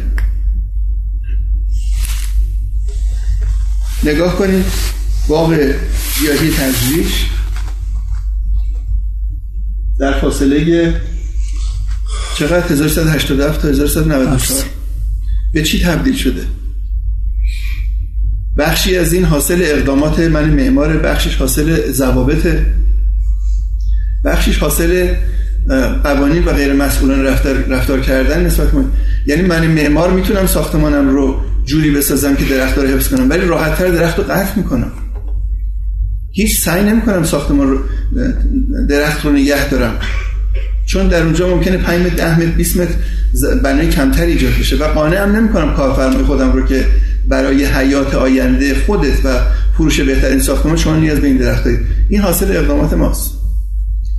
نگاه 4.05 4.37
کنید 4.37 4.65
باغ 5.29 5.55
گیاهی 6.21 6.51
تجریش 6.51 7.27
در 9.99 10.21
فاصله 10.21 10.95
چقدر؟ 12.39 12.73
1187 12.73 13.63
تا 13.63 13.69
1194 13.69 14.80
به 15.53 15.63
چی 15.63 15.85
تبدیل 15.85 16.15
شده؟ 16.15 16.43
بخشی 18.59 18.97
از 18.97 19.13
این 19.13 19.25
حاصل 19.25 19.63
اقدامات 19.65 20.21
من 20.21 20.51
معمار 20.51 20.97
بخشش 20.97 21.37
حاصل 21.37 21.93
ضوابط 21.93 22.47
بخشش 24.25 24.59
حاصل 24.59 25.15
قوانین 26.05 26.45
و 26.45 26.53
غیر 26.53 26.73
مسئولان 26.73 27.25
رفتار, 27.25 27.55
رفتار 27.55 28.01
کردن 28.01 28.47
نسبت 28.47 28.75
من. 28.75 28.85
یعنی 29.27 29.43
من 29.43 29.67
معمار 29.67 30.11
می‌تونم 30.13 30.47
ساختمانم 30.47 31.09
رو 31.09 31.41
جوری 31.65 31.91
بسازم 31.91 32.37
که 32.37 32.45
درخت 32.45 32.79
رو 32.79 32.89
حفظ 32.89 33.09
کنم 33.09 33.31
ولی 33.31 33.47
راحتتر 33.47 33.89
درخت 33.89 34.19
رو 34.19 34.25
قطع 34.25 34.57
می‌کنم. 34.57 34.93
هیچ 36.33 36.61
سعی 36.61 36.85
نمی‌کنم 36.85 37.25
ساختمان 37.25 37.69
رو 37.71 37.79
درخت 38.89 39.25
رو 39.25 39.33
نگه 39.33 39.69
دارم. 39.69 39.99
چون 40.91 41.09
در 41.09 41.23
اونجا 41.23 41.49
ممکنه 41.49 41.77
5 41.77 42.07
متر 42.07 42.15
10 42.15 42.41
متر 42.41 42.47
20 42.51 42.77
متر 42.77 42.95
بنای 43.65 43.89
کمتر 43.89 44.23
ایجاد 44.23 44.53
بشه. 44.61 44.77
و 44.77 44.85
قانعم 44.85 45.37
نمی‌کنم 45.37 45.75
کارفرمای 45.75 46.25
خودم 46.25 46.53
رو 46.53 46.67
که 46.67 46.87
برای 47.29 47.65
حیات 47.65 48.15
آینده 48.15 48.75
خودت 48.87 49.25
و 49.25 49.41
فروش 49.77 50.01
بهترین 50.01 50.41
ساختمان 50.41 50.77
شما 50.77 50.97
نیاز 50.97 51.19
به 51.19 51.27
این 51.27 51.37
درخت 51.37 51.65
دارید. 51.65 51.81
این 52.09 52.21
حاصل 52.21 52.57
اقدامات 52.57 52.93
ماست. 52.93 53.35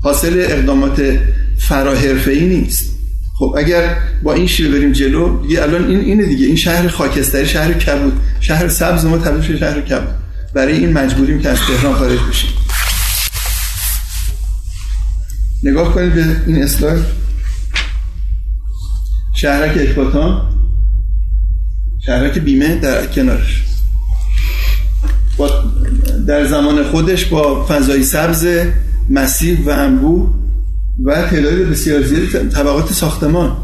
حاصل 0.03 0.45
اقدامات 0.49 1.19
فراحرفه‌ای 1.59 2.47
نیست. 2.47 2.91
خب 3.39 3.55
اگر 3.57 3.97
با 4.23 4.33
این 4.33 4.47
شیوه 4.47 4.77
بریم 4.77 4.91
جلو 4.91 5.41
دیگه 5.41 5.61
الان 5.61 5.87
این 5.87 5.99
اینه 5.99 6.25
دیگه. 6.25 6.45
این 6.45 6.55
شهر 6.55 6.87
خاکستری 6.87 7.47
شهر 7.47 7.73
کبود. 7.73 8.13
شهر 8.39 8.67
سبز 8.67 9.05
ما 9.05 9.17
تبدیل 9.17 9.59
شهر 9.59 9.81
کبود. 9.81 10.15
برای 10.53 10.73
این 10.73 10.93
مجبوریم 10.93 11.39
که 11.39 11.49
از 11.49 11.57
تهران 11.57 11.93
خارج 11.93 12.19
بشیم. 12.29 12.49
نگاه 15.63 15.93
کنید 15.93 16.13
به 16.13 16.25
این 16.47 16.63
اسلاید 16.63 17.03
شهرک 19.35 19.77
اکباتان 19.77 20.51
شهرک 22.05 22.39
بیمه 22.39 22.75
در 22.75 23.05
کنارش. 23.05 23.63
با 25.37 25.63
در 26.27 26.45
زمان 26.47 26.83
خودش 26.83 27.25
با 27.25 27.65
فضای 27.65 28.03
سبز 28.03 28.47
مسیح 29.09 29.65
و 29.65 29.69
انبوه 29.69 30.33
و 31.03 31.21
تعداد 31.21 31.53
بسیار 31.53 32.03
زیادی 32.03 32.49
طبقات 32.49 32.93
ساختمان. 32.93 33.57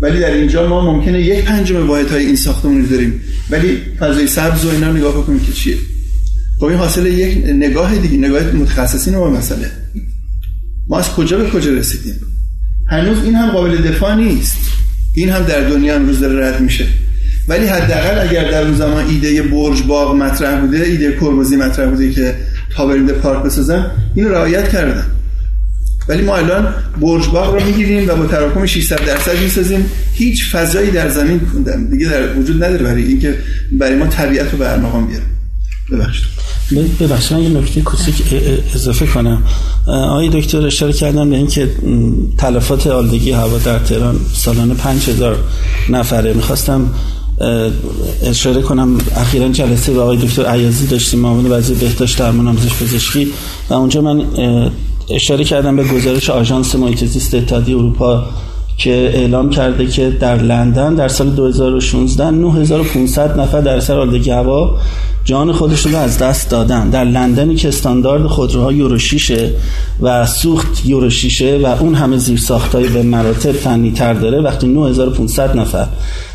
ولی 0.00 0.20
در 0.20 0.30
اینجا 0.30 0.68
ما 0.68 0.92
ممکنه 0.92 1.20
یک 1.20 1.44
پنجم 1.44 1.88
واحد 1.88 2.10
های 2.10 2.26
این 2.26 2.36
ساختمان 2.36 2.82
رو 2.82 2.86
داریم. 2.86 3.20
ولی 3.50 3.82
فضای 3.98 4.26
سبز 4.26 4.64
و 4.64 4.68
اینا 4.68 4.92
نگاه 4.92 5.12
بکنیم 5.12 5.40
که 5.40 5.52
چیه. 5.52 5.76
خب 6.58 6.64
این 6.64 6.78
حاصل 6.78 7.06
یک 7.06 7.44
نگاه 7.46 7.98
دیگه 7.98 8.16
نگاه 8.16 8.42
متخصصین 8.42 9.16
ما 9.16 9.30
مسئله. 9.30 9.79
ما 10.90 10.98
از 10.98 11.10
کجا 11.10 11.38
به 11.38 11.50
کجا 11.50 11.72
رسیدیم؟ 11.72 12.14
هنوز 12.88 13.24
این 13.24 13.34
هم 13.34 13.50
قابل 13.50 13.76
دفاع 13.76 14.14
نیست. 14.14 14.56
این 15.14 15.30
هم 15.30 15.42
در 15.42 15.60
دنیا 15.60 15.94
امروز 15.94 16.20
داره 16.20 16.48
رد 16.48 16.60
میشه. 16.60 16.86
ولی 17.48 17.66
حداقل 17.66 18.28
اگر 18.28 18.50
در 18.50 18.62
اون 18.62 18.74
زمان 18.74 19.06
ایده 19.06 19.42
برج 19.42 19.82
باغ 19.82 20.14
مطرح 20.14 20.60
بوده 20.60 20.78
ایده 20.78 21.12
کربوزی 21.12 21.56
مطرح 21.56 21.90
بوده 21.90 22.12
که 22.12 22.34
تاورینده 22.76 23.12
پارک 23.12 23.42
بسازن 23.42 23.90
این 24.14 24.28
رعایت 24.28 24.68
کردن. 24.68 25.04
ولی 26.08 26.22
ما 26.22 26.36
الان 26.36 26.74
برج 27.00 27.28
باغ 27.28 27.54
رو 27.54 27.66
می‌گیریم 27.66 28.08
و 28.08 28.14
با 28.14 28.26
تراکم 28.26 28.66
600 28.66 29.04
درصد 29.06 29.38
می‌سازیم. 29.42 29.90
هیچ 30.14 30.50
فضایی 30.50 30.90
در 30.90 31.08
زمین 31.08 31.40
دیگه 31.90 32.08
در 32.08 32.38
وجود 32.38 32.64
نداره 32.64 32.84
برای 32.84 33.02
اینکه 33.02 33.38
برای 33.72 33.96
ما 33.96 34.06
طبیعت 34.06 34.52
رو 34.52 34.58
به 34.58 34.72
ارمغان 34.72 35.06
بیاره. 35.06 35.24
ببخشید. 35.92 36.26
ببخشید 37.00 37.36
من 37.36 37.42
یه 37.42 37.48
نکته 37.48 37.80
کوچیک 37.80 38.22
اضافه 38.74 39.06
کنم. 39.06 39.42
آقای 39.86 40.28
دکتر 40.28 40.66
اشاره 40.66 40.92
کردن 40.92 41.30
به 41.30 41.36
اینکه 41.36 41.70
تلفات 42.38 42.86
آلودگی 42.86 43.30
هوا 43.30 43.58
در 43.58 43.78
تهران 43.78 44.20
سالانه 44.34 44.74
5000 44.74 45.36
نفره. 45.88 46.32
می‌خواستم 46.32 46.90
اشاره 48.22 48.62
کنم 48.62 48.98
اخیرا 49.16 49.48
جلسه 49.48 49.92
با 49.92 50.02
آقای 50.02 50.16
دکتر 50.16 50.46
عیازی 50.46 50.86
داشتیم 50.86 51.20
معاون 51.20 51.52
وزیر 51.52 51.76
بهداشت 51.76 52.18
درمان 52.18 52.48
آموزش 52.48 52.74
پزشکی. 52.74 53.32
و 53.70 53.74
اونجا 53.74 54.00
من 54.00 54.24
اشاره 55.10 55.44
کردم 55.44 55.76
به 55.76 55.84
گزارش 55.84 56.30
آژانس 56.30 56.74
محیط 56.74 57.04
زیست 57.04 57.34
اتحادیه 57.34 57.76
اروپا 57.76 58.26
که 58.80 59.10
اعلام 59.14 59.50
کرده 59.50 59.86
که 59.86 60.10
در 60.10 60.36
لندن 60.36 60.94
در 60.94 61.08
سال 61.08 61.30
2016 61.30 62.30
9500 62.30 63.40
نفر 63.40 63.60
در 63.60 63.76
اثر 63.76 63.98
آلودگی 63.98 64.30
هوا 64.30 64.78
جان 65.24 65.52
خودشون 65.52 65.92
رو 65.92 65.98
از 65.98 66.18
دست 66.18 66.50
دادن. 66.50 66.90
در 66.90 67.04
لندنی 67.04 67.54
که 67.54 67.68
استاندارد 67.68 68.26
خودروها 68.26 68.72
یورو 68.72 68.98
6 68.98 69.50
و 70.02 70.26
سوخت 70.26 70.86
یورو 70.86 71.10
6 71.10 71.42
و 71.42 71.66
اون 71.66 71.94
همه 71.94 72.16
زیر 72.16 72.38
ساختایی 72.38 72.88
به 72.88 73.02
مراتب 73.02 73.52
فنی 73.52 73.92
تر 73.92 74.14
داره 74.14 74.40
وقتی 74.40 74.66
9500 74.66 75.56
نفر 75.56 75.86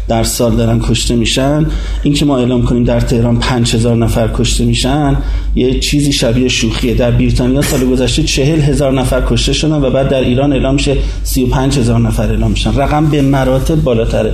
در 0.08 0.24
سال 0.24 0.56
دارن 0.56 0.80
کشته 0.80 1.16
میشن. 1.16 1.66
این 2.03 2.14
که 2.14 2.26
ما 2.26 2.38
اعلام 2.38 2.64
کنیم 2.64 2.84
در 2.84 2.99
تهران 2.99 3.39
5000 3.39 3.95
نفر 3.95 4.30
کشته 4.34 4.66
میشن 4.66 5.18
یه 5.56 5.80
چیزی 5.80 6.12
شبیه 6.12 6.47
شوخیه. 6.47 6.93
در 6.93 7.12
بریتانیا 7.12 7.62
سال 7.62 7.86
گذشته 7.86 8.24
40 8.24 8.62
هزار 8.62 8.93
نفر 8.93 9.24
کشته 9.28 9.53
شدن 9.53 9.82
و 9.82 9.89
بعد 9.89 10.10
در 10.10 10.22
ایران 10.22 10.53
اعلام 10.53 10.74
میشه 10.74 10.97
35 11.24 11.78
هزار 11.78 11.99
نفر 11.99 12.28
اعلام 12.28 12.51
میشن. 12.51 12.76
رقم 12.76 13.06
به 13.06 13.22
مراتب 13.22 13.76
بالاتره. 13.76 14.34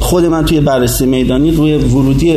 خود 0.00 0.24
من 0.24 0.44
توی 0.44 0.60
بررسی 0.60 1.06
میدانی 1.06 1.50
روی 1.50 1.74
ورودی 1.74 2.36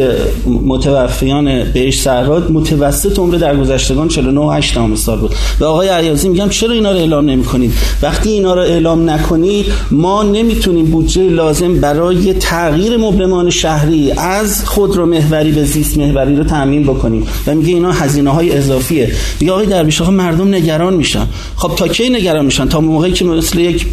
متوفیان 0.65 1.63
بهش 1.63 2.01
سرات 2.01 2.51
متوسط 2.51 3.19
عمر 3.19 3.35
در 3.35 3.57
گذشتگان 3.57 4.07
49 4.07 4.39
و 4.39 4.49
8 4.49 4.95
سال 4.95 5.19
بود. 5.19 5.35
و 5.59 5.65
آقای 5.65 5.89
عیازی 5.89 6.29
میگم 6.29 6.49
چرا 6.49 6.73
اینا 6.73 6.91
رو 6.91 6.97
اعلام 6.97 7.29
نمی 7.29 7.43
کنید 7.43 7.73
وقتی 8.01 8.29
اینا 8.29 8.53
رو 8.53 8.61
اعلام 8.61 9.09
نکنید 9.09 9.65
ما 9.91 10.23
نمی‌تونیم 10.23 10.85
بودجه 10.85 11.29
لازم 11.29 11.79
برای 11.79 12.33
تغییر 12.33 12.97
مبلمان 12.97 13.49
شهری 13.49 14.11
از 14.11 14.65
خودرو 14.65 15.05
محوری 15.05 15.51
به 15.51 15.63
زیست 15.63 15.97
محوری 15.97 16.35
رو 16.35 16.43
تامین 16.43 16.83
بکنیم. 16.83 17.27
و 17.47 17.55
میگه 17.55 17.69
اینا 17.69 17.91
هزینه 17.91 18.29
های 18.29 18.51
اضافیه. 18.57 19.11
میگه 19.39 19.53
آقای 19.53 19.65
درویش 19.65 20.01
آقا 20.01 20.11
مردم 20.11 20.55
نگران 20.55 20.93
میشن. 20.93 21.27
خب 21.55 21.75
تا 21.75 21.87
کی 21.87 22.09
نگران 22.09 22.45
میشن؟ 22.45 22.67
تا 22.67 22.81
موقعی 22.81 23.11
که 23.11 23.25
مثل 23.25 23.59
یک 23.59 23.85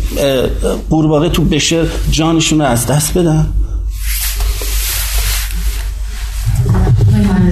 قورباغه 0.90 1.28
تو 1.28 1.44
بشه 1.44 1.82
جانشون 2.10 2.58
رو 2.58 2.64
از 2.64 2.86
دست 2.86 3.18
بدن. 3.18 3.46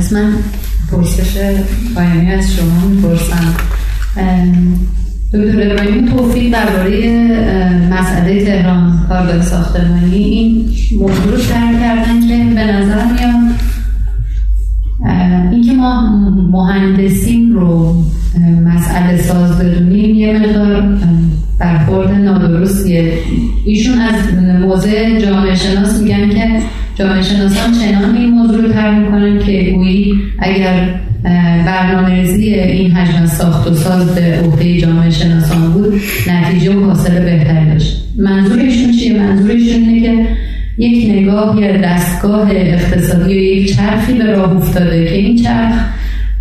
مهندس 0.06 0.12
من 0.12 0.32
پرسش 0.92 1.38
پایانی 1.94 2.32
از 2.32 2.52
شما 2.52 2.88
می‌پرسم. 2.88 3.54
دکتر 5.34 5.70
ابراهیم 5.70 6.08
توفیق 6.08 6.52
درباره 6.52 7.12
مسئله 7.90 8.44
تهران 8.44 9.06
کارگاه 9.08 9.42
ساختمانی. 9.42 10.14
این 10.14 10.68
موضوع 11.00 11.32
رو 11.32 11.38
سر 11.38 11.72
کردن 11.80 12.28
که 12.28 12.54
به 12.54 12.64
نظر 12.64 13.04
میاد 13.04 13.54
اینکه 15.52 15.72
ما 15.72 16.00
مهندسین 16.52 17.52
رو 17.52 18.02
مسئله 18.64 19.16
ساز 19.16 19.58
بدونیم 19.58 20.14
یه 20.14 20.38
مقدار 20.38 20.98
برخورد 21.60 22.10
نادرستیه. 22.10 23.18
ایشون 23.64 23.98
از 23.98 24.14
موضع 24.62 25.20
جامعه 25.20 25.54
شناس 25.54 26.00
میگن 26.00 26.30
که 26.30 26.62
جامعه 26.98 27.22
شناسان 27.22 27.72
چنان 27.72 28.16
این 28.16 28.30
موضوع 28.30 28.62
رو 28.62 28.72
تر 28.72 28.90
می‌کنن 28.90 29.38
که 29.38 29.70
گویی 29.70 30.14
اگر 30.38 31.00
برنامه 31.66 32.14
ریزی 32.14 32.54
این 32.54 32.90
حجم 32.92 33.26
ساخت 33.26 33.66
و 33.66 33.74
ساز 33.74 34.14
به 34.14 34.40
عهده 34.44 34.80
جامعه 34.80 35.10
شناسان 35.10 35.72
بود 35.72 36.00
نتیجه 36.28 36.76
و 36.76 36.84
حاصل 36.84 37.24
بهتری 37.24 37.70
داشت. 37.70 38.04
منظورشون 38.18 38.92
چیه؟ 38.92 39.18
منظورشون 39.18 39.88
اینه 39.88 40.00
که 40.00 40.28
یک 40.78 41.10
نگاه 41.10 41.60
یا 41.60 41.76
دستگاه 41.76 42.50
اقتصادی 42.50 43.34
و 43.34 43.42
یک 43.42 43.76
چرخی 43.76 44.12
به 44.12 44.24
راه 44.24 44.56
افتاده 44.56 45.04
که 45.04 45.14
این 45.14 45.36
چرخ 45.42 45.74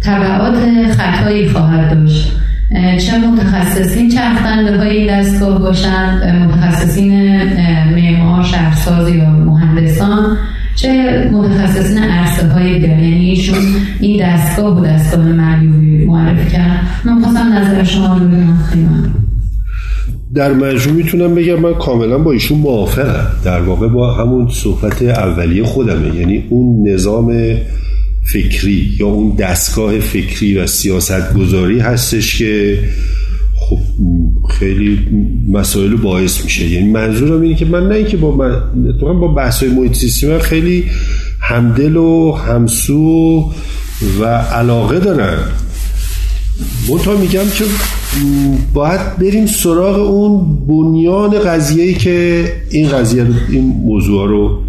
طبعات 0.01 0.57
خطایی 0.91 1.49
خواهد 1.49 1.93
داشت. 1.93 2.31
چه 2.73 3.17
متخصصین 3.17 4.09
چرخنده 4.09 4.77
های 4.77 4.89
این 4.89 5.19
دستگاه 5.19 5.59
باشند؟ 5.59 6.23
متخصصین 6.23 7.43
معمار 7.95 8.43
شهرساز 8.43 9.09
یا 9.09 9.29
مهندسان؟ 9.29 10.37
چه 10.75 11.29
متخصصین 11.33 11.97
عرصه 11.97 12.47
های 12.47 12.79
یعنی 12.79 13.29
ایشون 13.29 13.57
این 13.99 14.25
دستگاه 14.25 14.81
و 14.81 14.85
دستگاه 14.85 15.25
معیوبی 15.25 16.05
معرفی 16.05 16.51
کرد 16.51 16.79
من 17.05 17.21
خواستم 17.21 17.53
نظر 17.53 17.83
شما 17.83 18.17
رو 18.17 18.27
بگم 18.27 18.45
در 20.35 20.53
مجموع 20.53 20.95
می‌تونم 20.95 21.35
بگم 21.35 21.55
من 21.55 21.73
کاملا 21.73 22.17
با 22.17 22.31
ایشون 22.31 22.57
موافقم. 22.57 23.27
در 23.45 23.61
واقع 23.61 23.87
با 23.87 24.13
همون 24.13 24.47
صحبت 24.49 25.01
اولیه 25.01 25.63
خودمه. 25.63 26.15
یعنی 26.15 26.43
اون 26.49 26.89
نظام 26.89 27.31
فکری 28.25 28.95
یا 28.99 29.07
اون 29.07 29.35
دستگاه 29.35 29.99
فکری 29.99 30.57
و 30.57 30.67
سیاست 30.67 31.33
گذاری 31.33 31.79
هستش 31.79 32.37
که 32.37 32.79
خب 33.55 33.79
خیلی 34.49 34.99
مسائل 35.51 35.95
باعث 35.95 36.43
میشه. 36.43 36.65
یعنی 36.65 36.89
منظورم 36.91 37.41
اینه 37.41 37.55
که 37.55 37.65
من 37.65 37.87
نه 37.87 37.95
اینکه 37.95 38.17
با 38.17 38.35
من 39.01 39.19
با 39.19 39.27
بحث 39.27 39.63
های 39.63 39.71
محیط 39.71 39.95
سیستم 39.95 40.39
خیلی 40.39 40.85
همدل 41.39 41.95
و 41.95 42.31
همسو 42.31 43.51
و 44.19 44.25
علاقه 44.35 44.99
دارم. 44.99 45.51
منتها 46.89 47.17
میگم 47.17 47.49
که 47.53 47.65
باید 48.73 49.17
بریم 49.17 49.45
سراغ 49.45 49.99
اون 50.11 50.57
بنیان 50.67 51.39
قضیه 51.39 51.93
که 51.93 52.45
این 52.69 52.89
قضیه 52.89 53.25
این 53.49 53.63
موضوع 53.63 54.27
رو 54.29 54.63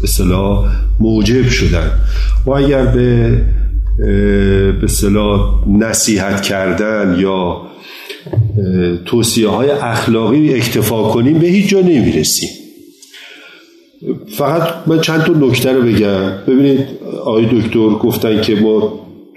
به 0.00 0.06
صلاح 0.06 0.72
موجب 1.00 1.48
شدن. 1.48 1.90
ما 2.46 2.56
اگر 2.56 2.86
به 2.86 3.40
به 4.80 4.86
صلاح 4.86 5.68
نصیحت 5.68 6.42
کردن 6.42 7.16
یا 7.18 7.62
توصیه 9.04 9.48
های 9.48 9.70
اخلاقی 9.70 10.54
اکتفا 10.54 11.02
کنیم 11.02 11.38
به 11.38 11.46
هیچ 11.46 11.68
جا 11.68 11.80
نمی‌رسیم. 11.80 12.48
فقط 14.36 14.68
من 14.86 15.00
چند 15.00 15.22
تا 15.22 15.32
نکته 15.32 15.72
رو 15.72 15.82
بگم. 15.82 16.30
ببینید 16.46 16.86
آقای 17.24 17.46
دکتر 17.60 17.88
گفتن 17.88 18.42
که 18.42 18.54
ما 18.54 18.80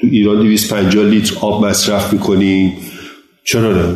تو 0.02 0.08
ایران 0.12 0.38
250 0.38 1.06
لیتر 1.06 1.36
آب 1.42 1.66
مصرف 1.66 2.14
می‌کنیم. 2.14 2.74
چرا 3.44 3.74
نه؟ 3.74 3.96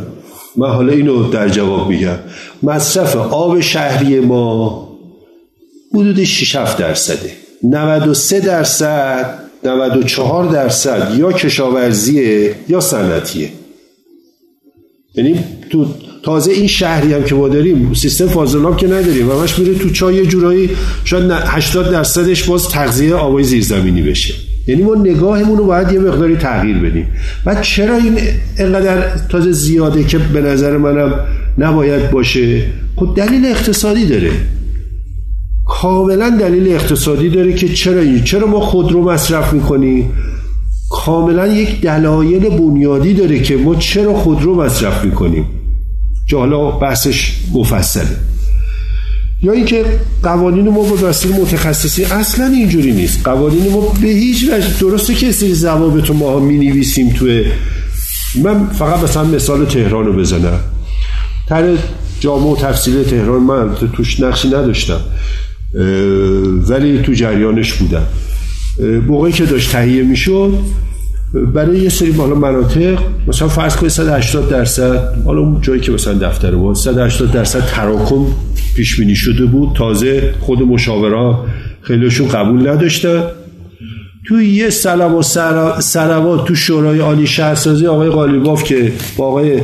من 0.57 0.69
حالا 0.69 0.93
اینو 0.93 1.29
در 1.29 1.49
جواب 1.49 1.89
میگم. 1.89 2.17
مصرف 2.63 3.15
آب 3.15 3.59
شهری 3.59 4.19
ما 4.19 4.89
حدود 5.93 6.23
6 6.23 6.55
7 6.55 6.77
درصده. 6.77 7.31
93 7.63 8.39
درصد 8.39 9.39
94 9.63 10.45
درصد 10.45 11.15
یا 11.17 11.31
کشاورزیه 11.31 12.55
یا 12.69 12.79
صنعتیه. 12.79 13.49
یعنی 15.15 15.39
تو 15.69 15.85
تازه 16.23 16.51
این 16.51 16.67
شهری 16.67 17.13
هم 17.13 17.23
که 17.23 17.35
ما 17.35 17.47
داریم 17.47 17.93
سیستم 17.93 18.27
فاضلاب 18.27 18.77
که 18.77 18.87
نداریم 18.87 19.31
همش 19.31 19.59
میره 19.59 19.75
تو 19.75 19.89
چای 19.89 20.25
جورایی 20.25 20.69
شاید 21.03 21.31
80 21.31 21.91
درصدش 21.91 22.43
باز 22.43 22.69
تغذیه 22.69 23.15
آبای 23.15 23.43
زیرزمینی 23.43 24.01
بشه. 24.01 24.33
یعنی 24.67 24.83
ما 24.83 24.95
نگاهمون 24.95 25.57
رو 25.57 25.65
باید 25.65 25.91
یه 25.91 25.99
مقداری 25.99 26.35
تغییر 26.35 26.77
بدیم. 26.77 27.07
و 27.45 27.61
چرا 27.61 27.95
این 27.95 28.17
انقدر 28.57 29.17
تازه 29.29 29.51
زیاده 29.51 30.03
که 30.03 30.17
به 30.17 30.41
نظر 30.41 30.77
منم 30.77 31.13
نباید 31.57 32.11
باشه؟ 32.11 32.63
خب 32.95 33.13
دلیل 33.17 33.45
اقتصادی 33.45 34.05
داره. 34.05 34.31
کاملا 35.69 36.29
دلیل 36.29 36.73
اقتصادی 36.73 37.29
داره 37.29 37.53
که 37.53 37.69
چرا 37.73 38.19
چرا 38.19 38.47
ما 38.47 38.59
خود 38.59 38.91
رو 38.91 39.09
مصرف 39.11 39.53
می‌کنیم 39.53 40.13
کاملا 40.89 41.47
یک 41.47 41.81
دلایل 41.81 42.49
بنیادی 42.49 43.13
داره 43.13 43.39
که 43.39 43.57
ما 43.57 43.75
چرا 43.75 44.13
خودرو 44.13 44.55
مصرف 44.55 45.05
می‌کنیم. 45.05 45.45
که 46.29 46.37
حالا 46.37 46.71
بحثش 46.71 47.35
مفصله. 47.53 48.17
یا 49.41 49.51
اینکه 49.51 49.85
قوانین 50.23 50.69
ما 50.69 50.81
با 50.81 51.09
وسیله 51.09 51.39
متخصصی 51.39 52.03
اصلا 52.03 52.45
اینجوری 52.45 52.91
نیست. 52.91 53.23
قوانین 53.23 53.71
ما 53.71 53.81
به 54.01 54.07
هیچ 54.07 54.43
وجه 54.43 54.79
درسته 54.79 55.13
که 55.13 55.31
سری 55.31 55.53
ضوابط 55.53 56.11
ما 56.11 56.39
می 56.39 56.57
نویسیم 56.57 57.09
توی 57.09 57.45
من 58.43 58.67
فقط 58.67 59.03
مثلا 59.03 59.23
مثال 59.23 59.65
تهران 59.65 60.05
رو 60.05 60.13
بزنم. 60.13 60.59
تر 61.47 61.77
جامعه 62.19 62.53
و 62.53 62.55
تفصیل 62.55 63.03
تهران 63.03 63.41
من 63.41 63.75
توش 63.93 64.19
نقشی 64.19 64.47
نداشتم. 64.47 64.99
ولی 66.69 67.01
تو 67.01 67.13
جریانش 67.13 67.73
بودم 67.73 68.03
موقعی 69.07 69.31
که 69.31 69.45
داشت 69.45 69.71
تهیه 69.71 70.03
می‌شد 70.03 70.53
برای 71.53 71.79
یه 71.79 71.89
سری 71.89 72.11
بالا 72.11 72.35
مناطق 72.35 72.99
مثلا 73.27 73.47
فرض 73.47 73.75
کنید 73.75 73.91
180 73.91 74.49
درصد 74.49 75.23
حالا 75.25 75.41
اون 75.41 75.61
جایی 75.61 75.81
که 75.81 75.91
مثلا 75.91 76.13
دفتر 76.13 76.55
بود 76.55 76.75
180 76.75 77.31
درصد 77.31 77.65
تراکم 77.65 78.25
پیش 78.75 78.99
بینی 78.99 79.15
شده 79.15 79.45
بود. 79.45 79.69
تازه 79.75 80.33
خود 80.39 80.61
مشاورا 80.61 81.45
خیلیشون 81.81 82.27
قبول 82.27 82.69
نداشتن. 82.69 83.23
تو 84.27 84.41
یه 84.41 84.69
سلام 84.69 85.15
و 85.15 85.21
سلوات 85.81 86.47
تو 86.47 86.55
شورای 86.55 86.99
عالی 86.99 87.27
شهرسازی 87.27 87.87
آقای 87.87 88.09
قالیباف 88.09 88.63
که 88.63 88.91
با 89.17 89.25
آقای 89.27 89.59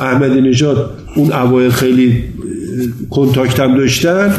احمدی 0.00 0.40
نژاد 0.40 0.90
اون 1.16 1.32
اوایل 1.32 1.70
خیلی 1.70 2.24
کنتاکت 3.10 3.60
هم 3.60 3.76
داشتن 3.76 4.32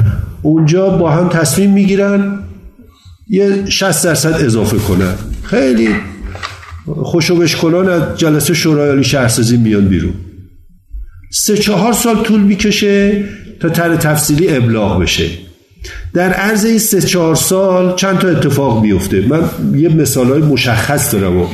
اونجا 0.48 0.90
با 0.90 1.12
هم 1.12 1.30
تصمیم 1.30 1.74
می‌گیرن 1.74 2.40
یه 3.30 3.66
60 3.70 4.06
درصد 4.06 4.46
اضافه 4.46 4.78
کنن. 4.78 5.14
خیلی 5.44 5.90
خوشوبش 6.86 7.56
کنان 7.56 7.90
از 7.90 8.02
جلسه 8.18 8.54
شورای 8.54 8.90
عالی 8.90 9.04
شهرسازی 9.04 9.58
میان 9.58 9.88
بیرون. 9.88 10.14
سه 11.32 11.58
چهار 11.58 11.94
سال 11.94 12.24
طول 12.24 12.40
می‌کشه 12.40 13.24
تا 13.60 13.70
تر 13.70 13.96
تفصیلی 13.96 14.56
ابلاغ 14.56 15.02
بشه. 15.02 15.30
در 16.14 16.30
عرض 16.34 16.66
این 16.66 16.80
سه 16.80 17.02
چهار 17.02 17.36
سال 17.36 17.96
چند 17.96 18.18
تا 18.18 18.28
اتفاق 18.28 18.82
میفته 18.82 19.24
من 19.28 19.42
یه 19.80 19.90
مثال 19.90 20.28
های 20.28 20.42
مشخص 20.42 21.14
دارم. 21.14 21.48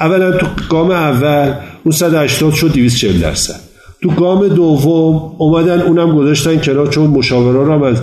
اولا 0.00 0.32
تو 0.32 0.46
گام 0.68 0.90
اول 0.90 1.54
اون 1.84 1.92
180 1.92 2.54
شد 2.54 2.72
240 2.72 3.20
درصد. 3.20 3.60
تو 4.02 4.10
گام 4.10 4.48
دوم 4.48 5.32
اومدن 5.38 5.80
اونم 5.80 6.16
گذاشتن 6.16 6.56
کنار 6.56 6.86
چون 6.86 7.06
مشاوره 7.06 7.64
رو 7.64 7.72
هم 7.72 7.82
از 7.82 7.96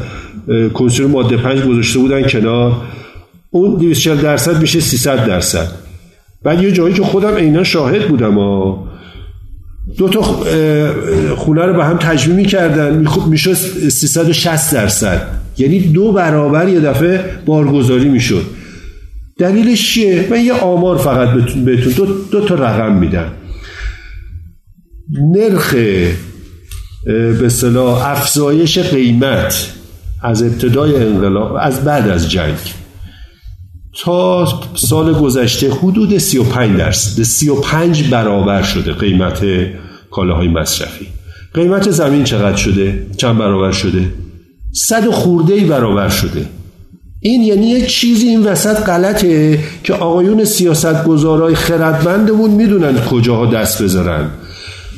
کنسول 0.74 1.06
ماده 1.08 1.38
5 1.38 1.62
گذاشته 1.62 2.00
بودن 2.00 2.28
کنار. 2.28 2.82
اون 3.50 3.76
240 3.76 4.22
درصد 4.22 4.62
میشه 4.62 4.80
300 4.80 5.26
درصد. 5.26 5.68
بعد 6.44 6.64
یه 6.64 6.72
جایی 6.72 6.94
که 6.94 7.04
خودم 7.04 7.36
عینا 7.36 7.64
شاهد 7.64 8.08
بودم 8.08 8.34
ها 8.34 8.88
دو 9.98 10.10
تا 10.10 10.22
خونه 11.36 11.66
رو 11.66 11.74
به 11.74 11.86
هم 11.86 11.98
تجمیع 11.98 12.46
کردن 12.46 13.06
می‌شد 13.30 13.54
360 13.54 14.74
درصد. 14.74 15.28
یعنی 15.58 15.80
دو 15.80 16.12
برابر 16.12 16.68
یه 16.68 16.80
دفعه 16.80 17.26
بارگذاری 17.46 18.10
می‌شد. 18.10 18.46
دلیلش 19.38 19.94
چیه؟ 19.94 20.28
من 20.32 20.46
یه 20.46 20.54
آمار 20.54 20.98
فقط 20.98 21.30
بهتون 21.66 21.94
دو, 21.94 22.06
دو 22.32 22.46
تا 22.46 22.56
رقم 22.56 22.96
میدم. 22.96 23.32
نرخ 25.36 25.76
به 27.40 27.50
صلاح 27.50 28.10
افزایش 28.10 28.80
قیمت. 28.80 29.74
از 30.24 30.44
ابتدای 30.44 30.96
انقلاب 30.96 31.58
از 31.60 31.84
بعد 31.84 32.10
از 32.10 32.32
جنگ. 32.32 32.56
تا 34.04 34.48
سال 34.76 35.14
گذشته 35.14 35.72
حدود 35.72 36.18
35 36.18 36.78
درصد 36.78 37.24
35 37.24 38.10
برابر 38.10 38.62
شده 38.62 38.94
قیمت 38.94 39.46
کالاهای 40.12 40.48
مصرفی. 40.48 41.08
قیمت 41.54 41.92
زمین 41.92 42.24
چقدر 42.24 42.56
شده؟ 42.56 43.08
چند 43.18 43.38
برابر 43.38 43.72
شده؟ 43.72 44.14
صد 44.72 45.10
خورده 45.10 45.54
ای 45.54 45.64
برابر 45.64 46.10
شده. 46.10 46.46
این 47.20 47.42
یعنی 47.42 47.70
یک 47.70 47.88
چیزی 47.88 48.28
این 48.28 48.44
وسط 48.44 48.84
غلطه 48.84 49.60
که 49.84 49.94
آقایون 49.94 50.46
سیاست 50.46 51.04
گذارای 51.04 51.56
خردمندمون 51.56 52.52
می‌دونن 52.52 53.02
کجاها 53.02 53.46
دست 53.46 53.82
بذارن. 53.82 54.30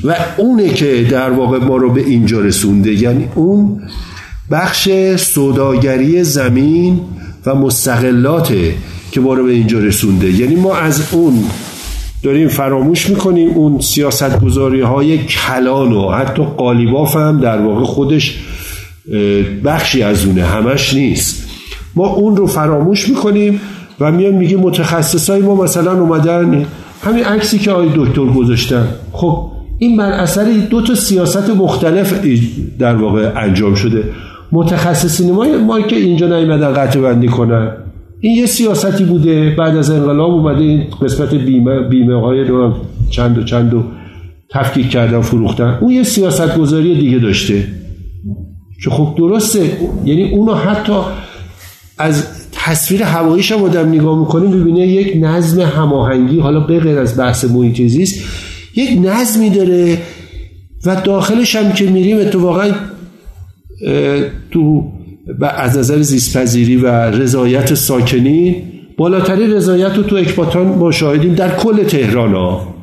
و 0.04 0.16
اونه 0.36 0.68
که 0.68 1.06
در 1.10 1.30
واقع 1.30 1.58
ما 1.58 1.76
رو 1.76 1.92
به 1.92 2.00
اینجا 2.00 2.40
رسونده 2.40 2.92
یعنی 2.92 3.28
اون 3.34 3.82
بخش 4.50 4.88
سوداگری 5.16 6.24
زمین 6.24 7.00
و 7.46 7.54
مستقلاته 7.54 8.74
که 9.12 9.20
ما 9.20 9.34
رو 9.34 9.44
به 9.44 9.52
اینجا 9.52 9.78
رسونده. 9.78 10.30
یعنی 10.30 10.54
ما 10.54 10.76
از 10.76 11.02
اون 11.12 11.44
داریم 12.22 12.48
فراموش 12.48 13.10
می‌کنیم 13.10 13.50
اون 13.50 13.80
سیاست 13.80 14.40
گذاری 14.40 14.80
های 14.80 15.18
کلان 15.18 15.92
و 15.92 16.10
حتی 16.10 16.42
قالیباف 16.42 17.16
هم 17.16 17.40
در 17.40 17.58
واقع 17.58 17.84
خودش 17.84 18.38
بخشی 19.64 20.02
از 20.02 20.26
اونه 20.26 20.44
همش 20.44 20.94
نیست. 20.94 21.48
ما 21.94 22.06
اون 22.06 22.36
رو 22.36 22.46
فراموش 22.46 23.08
می‌کنیم 23.08 23.60
و 24.00 24.12
میان 24.12 24.34
میگیم 24.34 24.60
متخصص 24.60 25.30
های 25.30 25.40
ما 25.40 25.54
مثلا 25.54 26.00
اومدن 26.00 26.66
همین 27.02 27.24
عکسی 27.24 27.58
که 27.58 27.70
آقای 27.70 27.88
دکتر 27.96 28.24
گذاشتن. 28.24 28.88
خب 29.12 29.50
این 29.78 29.96
بر 29.96 30.10
اثر 30.10 30.52
دو 30.70 30.82
تا 30.82 30.94
سیاست 30.94 31.50
مختلف 31.50 32.14
در 32.78 32.96
واقع 32.96 33.32
انجام 33.36 33.74
شده. 33.74 34.04
متخصصین 34.52 35.32
ما 35.32 35.46
ما 35.66 35.80
که 35.80 35.96
اینجا 35.96 36.38
نیومدن 36.38 36.72
قطع 36.72 37.00
بندی 37.00 37.26
کنن. 37.26 37.70
این 38.20 38.36
یه 38.36 38.46
سیاستی 38.46 39.04
بوده. 39.04 39.54
بعد 39.58 39.76
از 39.76 39.90
انقلاب 39.90 40.30
اومده 40.30 40.62
این 40.62 40.84
قسمت 41.02 41.34
بیمه 41.34 41.80
بیمه 41.80 42.20
های 42.20 42.44
رو 42.44 42.74
چند 43.10 43.38
و 43.38 43.44
چند 43.44 43.74
و 43.74 43.82
تفکیک 44.50 44.90
کردن 44.90 45.20
فروختن. 45.20 45.78
اون 45.80 45.90
یه 45.90 46.02
سیاست 46.02 46.58
گذاری 46.58 46.94
دیگه 46.98 47.18
داشته. 47.18 47.64
که 48.84 48.90
خب 48.90 49.14
درسته. 49.18 49.70
یعنی 50.04 50.30
اونو 50.30 50.54
حتی 50.54 50.92
از 51.98 52.26
تصویر 52.52 53.02
هواییش 53.02 53.52
هم 53.52 53.62
آدم 53.62 53.88
نگاه 53.88 54.18
می‌کنیم 54.18 54.50
ببینه 54.50 54.80
یک 54.80 55.16
نظم 55.20 55.60
هماهنگی 55.60 56.40
حالا 56.40 56.60
به 56.60 56.80
غیر 56.80 56.98
از 56.98 57.18
بحث 57.18 57.44
محیط 57.44 57.80
یک 58.76 59.00
نظمی 59.04 59.50
داره 59.50 59.98
و 60.86 60.96
داخلش 61.04 61.56
هم 61.56 61.72
که 61.72 61.86
میریم 61.86 62.18
اتفاقا 62.18 62.70
تو 64.50 64.92
از 65.40 65.78
نظر 65.78 66.02
زیستپذیری 66.02 66.76
و 66.76 66.86
رضایت 67.10 67.74
ساکنین 67.74 68.62
بالاترین 68.96 69.52
رضایت 69.52 69.96
رو 69.96 70.02
تو 70.02 70.16
اکباتان 70.16 70.66
ما 70.66 70.90
شاهدیم 70.90 71.34
در 71.34 71.56
کل 71.56 71.84
تهران 71.84 72.34
ها. 72.34 72.74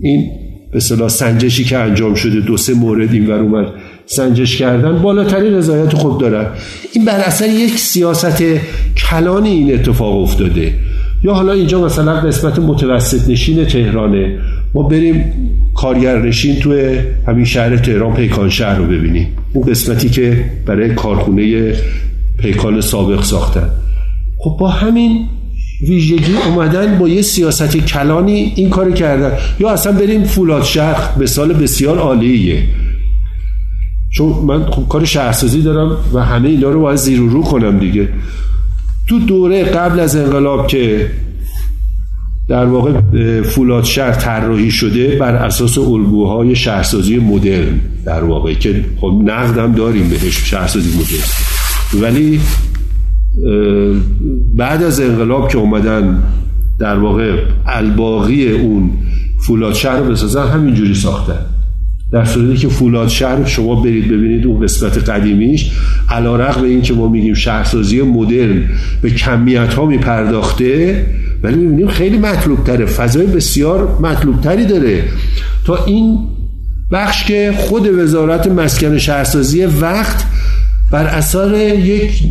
این 0.00 0.30
به 0.72 0.80
صلاح 0.80 1.08
سنجشی 1.08 1.64
که 1.64 1.78
انجام 1.78 2.14
شده 2.14 2.40
دو 2.40 2.56
سه 2.56 2.74
مورد 2.74 3.12
این 3.12 3.26
ور 3.26 3.38
اومد 3.38 3.66
سنجش 4.06 4.56
کردن 4.56 5.02
بالاترین 5.02 5.54
رضایت 5.54 5.94
خوب 5.94 6.20
دارن. 6.20 6.46
این 6.92 7.04
بر 7.04 7.20
اثر 7.20 7.48
یک 7.48 7.78
سیاست 7.78 8.42
کلانی 8.96 9.50
این 9.50 9.74
اتفاق 9.74 10.22
افتاده. 10.22 10.74
یا 11.24 11.34
حالا 11.34 11.52
اینجا 11.52 11.84
مثلا 11.84 12.20
قسمت 12.20 12.58
متوسط 12.58 13.28
نشین 13.28 13.64
تهرانه. 13.64 14.38
ما 14.74 14.82
بریم 14.82 15.32
کارگر 15.74 16.22
نشین 16.22 16.56
توی 16.56 16.98
همین 17.26 17.44
شهر 17.44 17.76
تهران 17.76 18.14
پیکان 18.14 18.50
شهر 18.50 18.78
رو 18.78 18.84
ببینیم. 18.84 19.26
اون 19.52 19.70
قسمتی 19.70 20.08
که 20.08 20.44
برای 20.66 20.94
کارخونه 20.94 21.72
پیکان 22.38 22.80
سابق 22.80 23.22
ساختن 23.22 23.70
خب 24.38 24.56
با 24.60 24.68
همین 24.68 25.26
ویژگی 25.88 26.34
اومدن 26.48 26.98
با 26.98 27.08
یه 27.08 27.22
سیاست 27.22 27.76
کلانی 27.76 28.52
این 28.56 28.70
کار 28.70 28.92
کردن. 28.92 29.32
یا 29.60 29.70
اصلا 29.70 29.92
بریم 29.92 30.24
فولاد 30.24 30.62
شهر 30.62 31.18
به 31.18 31.26
سال 31.26 31.52
بسیار 31.52 31.98
عالیه. 31.98 32.62
چون 34.10 34.28
من 34.28 34.64
خب 34.64 34.88
کار 34.88 35.04
شهرسازی 35.04 35.62
دارم 35.62 35.96
و 36.14 36.24
همه 36.24 36.48
اینا 36.48 36.70
رو 36.70 36.80
باید 36.80 36.96
زیر 36.98 37.20
و 37.20 37.28
رو 37.28 37.42
کنم 37.42 37.78
دیگه. 37.78 38.08
تو 39.08 39.18
دوره 39.18 39.64
قبل 39.64 40.00
از 40.00 40.16
انقلاب 40.16 40.66
که 40.66 41.10
در 42.48 42.66
واقع 42.66 42.92
فولاد 43.42 43.84
شهر 43.84 44.12
طراحی 44.12 44.70
شده 44.70 45.16
بر 45.16 45.34
اساس 45.34 45.78
الگوهای 45.78 46.56
شهرسازی 46.56 47.18
مدرن 47.18 47.80
در 48.04 48.24
واقع 48.24 48.54
که 48.54 48.84
خب 49.00 49.20
نقدم 49.24 49.72
داریم 49.72 50.08
بهش 50.08 50.50
شهرسازی 50.50 50.98
مدرن. 50.98 51.28
ولی 52.02 52.40
بعد 54.54 54.82
از 54.82 55.00
انقلاب 55.00 55.48
که 55.48 55.58
اومدن 55.58 56.22
در 56.78 56.98
واقع 56.98 57.42
الباقی 57.66 58.52
اون 58.52 58.90
فولاد 59.46 59.74
شهر 59.74 59.98
رو 59.98 60.04
بسازن 60.04 60.46
همینجوری 60.46 60.94
ساختن. 60.94 61.46
در 62.14 62.24
صورتی 62.24 62.56
که 62.56 62.68
فولاد 62.68 63.08
شهر 63.08 63.44
شما 63.44 63.74
برید 63.74 64.08
ببینید 64.08 64.46
اون 64.46 64.60
قسمت 64.60 65.08
قدیمیش 65.08 65.70
علا 66.10 66.36
رقم 66.36 66.64
این 66.64 66.82
که 66.82 66.94
ما 66.94 67.08
میگیم 67.08 67.34
شهرسازی 67.34 68.02
مدرن 68.02 68.62
به 69.02 69.10
کمیت 69.10 69.74
ها 69.74 69.86
میپرداخته 69.86 71.06
ولی 71.42 71.56
می‌بینیم 71.56 71.88
خیلی 71.88 72.18
مطلوب 72.18 72.64
تره 72.64 72.86
فضای 72.86 73.26
بسیار 73.26 73.98
مطلوب 74.00 74.40
تری 74.40 74.66
داره. 74.66 75.02
تا 75.66 75.84
این 75.84 76.18
بخش 76.92 77.24
که 77.24 77.54
خود 77.56 77.86
وزارت 77.98 78.46
مسکن 78.46 78.98
شهرسازی 78.98 79.64
وقت 79.64 80.24
بر 80.92 81.06
اثر 81.06 81.54
یک 81.78 82.22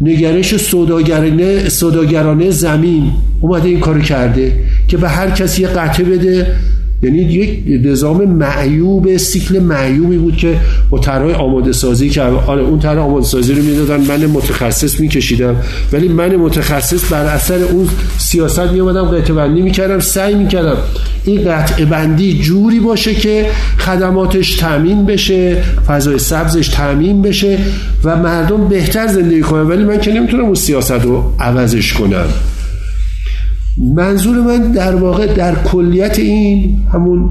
نگرش 0.00 0.56
سوداگرانه 0.56 1.68
سوداگرانه 1.68 2.50
زمین 2.50 3.12
اومده 3.40 3.68
این 3.68 3.80
کارو 3.80 4.00
کرده 4.00 4.52
که 4.88 4.96
به 4.96 5.08
هر 5.08 5.30
کسی 5.30 5.62
یه 5.62 5.68
قطعه 5.68 6.04
بده 6.04 6.46
یعنی 7.02 7.18
یک 7.18 7.62
نظام 7.86 8.24
معیوب 8.24 9.16
سیکل 9.16 9.58
معیوبی 9.58 10.18
بود 10.18 10.36
که 10.36 10.56
با 10.90 10.98
طرح 10.98 11.40
آماده 11.40 11.72
سازی 11.72 12.08
که 12.08 12.22
آره 12.22 12.62
اون 12.62 12.78
طرح 12.78 12.98
آماده 12.98 13.26
سازی 13.26 13.54
رو 13.54 13.62
می‌دادن 13.62 14.00
من 14.00 14.26
متخصص 14.26 15.00
میکشیدم. 15.00 15.56
ولی 15.92 16.08
من 16.08 16.36
متخصص 16.36 17.12
بر 17.12 17.24
اثر 17.24 17.58
اون 17.64 17.88
سیاست 18.18 18.60
میومدم 18.60 19.04
قطعه 19.04 19.34
بندی 19.34 19.62
می‌کردم 19.62 20.00
سعی 20.00 20.34
می‌کردم 20.34 20.76
این 21.24 21.52
قطعه 21.52 21.84
بندی 21.84 22.40
جوری 22.42 22.80
باشه 22.80 23.14
که 23.14 23.46
خدماتش 23.78 24.56
تامین 24.56 25.06
بشه 25.06 25.56
فضای 25.86 26.18
سبزش 26.18 26.68
تامین 26.68 27.22
بشه 27.22 27.58
و 28.04 28.16
مردم 28.16 28.68
بهتر 28.68 29.06
زندگی 29.06 29.40
کنن. 29.40 29.62
ولی 29.62 29.84
من 29.84 30.00
که 30.00 30.12
نمی‌تونم 30.12 30.44
اون 30.44 30.54
سیاست 30.54 30.90
رو 30.90 31.32
عوضش 31.40 31.92
کنم. 31.92 32.26
منظور 33.78 34.40
من 34.40 34.72
در 34.72 34.94
واقع 34.94 35.26
در 35.26 35.54
کلیت 35.54 36.18
این 36.18 36.76
همون 36.92 37.28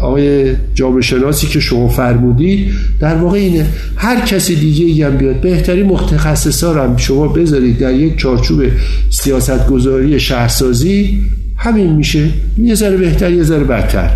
آقای 0.00 0.54
جامعه 0.74 1.00
شناسی 1.00 1.46
که 1.46 1.60
شما 1.60 1.88
فرمودید 1.88 2.72
در 3.00 3.16
واقع 3.16 3.38
اینه. 3.38 3.66
هر 3.96 4.20
کسی 4.20 4.56
دیگه 4.56 5.06
هم 5.06 5.16
بیاد 5.16 5.40
بهترین 5.40 5.86
متخصصا 5.86 6.72
رو 6.72 6.80
هم 6.80 6.96
شما 6.96 7.28
بذارید 7.28 7.78
در 7.78 7.94
یک 7.94 8.16
چارچوب 8.16 8.62
سیاست 9.10 9.66
گذاری 9.66 10.20
شهرسازی 10.20 11.22
همین 11.56 11.92
میشه. 11.92 12.28
یه 12.58 12.74
ذره 12.74 12.96
بهتر 12.96 13.30
یه 13.30 13.42
ذره 13.42 13.64
بدتر. 13.64 14.10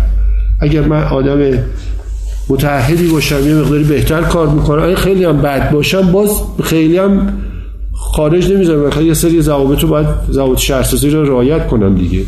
اگر 0.59 0.81
من 0.81 1.03
آدم 1.03 1.59
متعهدی 2.49 3.07
باشم 3.07 3.47
یه 3.47 3.55
مقداری 3.55 3.83
بهتر 3.83 4.21
کار 4.21 4.49
می‌کنم 4.49 4.95
خیلی 4.95 5.23
هم 5.23 5.41
بد 5.41 5.71
باشم؟ 5.71 6.11
باز 6.11 6.29
خیلی 6.63 6.97
هم 6.97 7.33
خارج 8.01 8.51
نمی‌ذارم 8.53 9.05
یه 9.05 9.13
سری 9.13 9.41
ضوابط 9.41 9.79
رو 9.79 9.89
باید 9.89 10.07
ضوابط 10.31 10.57
شهرسازی 10.57 11.09
رو 11.09 11.23
رعایت 11.23 11.67
کنم 11.67 11.95
دیگه. 11.95 12.23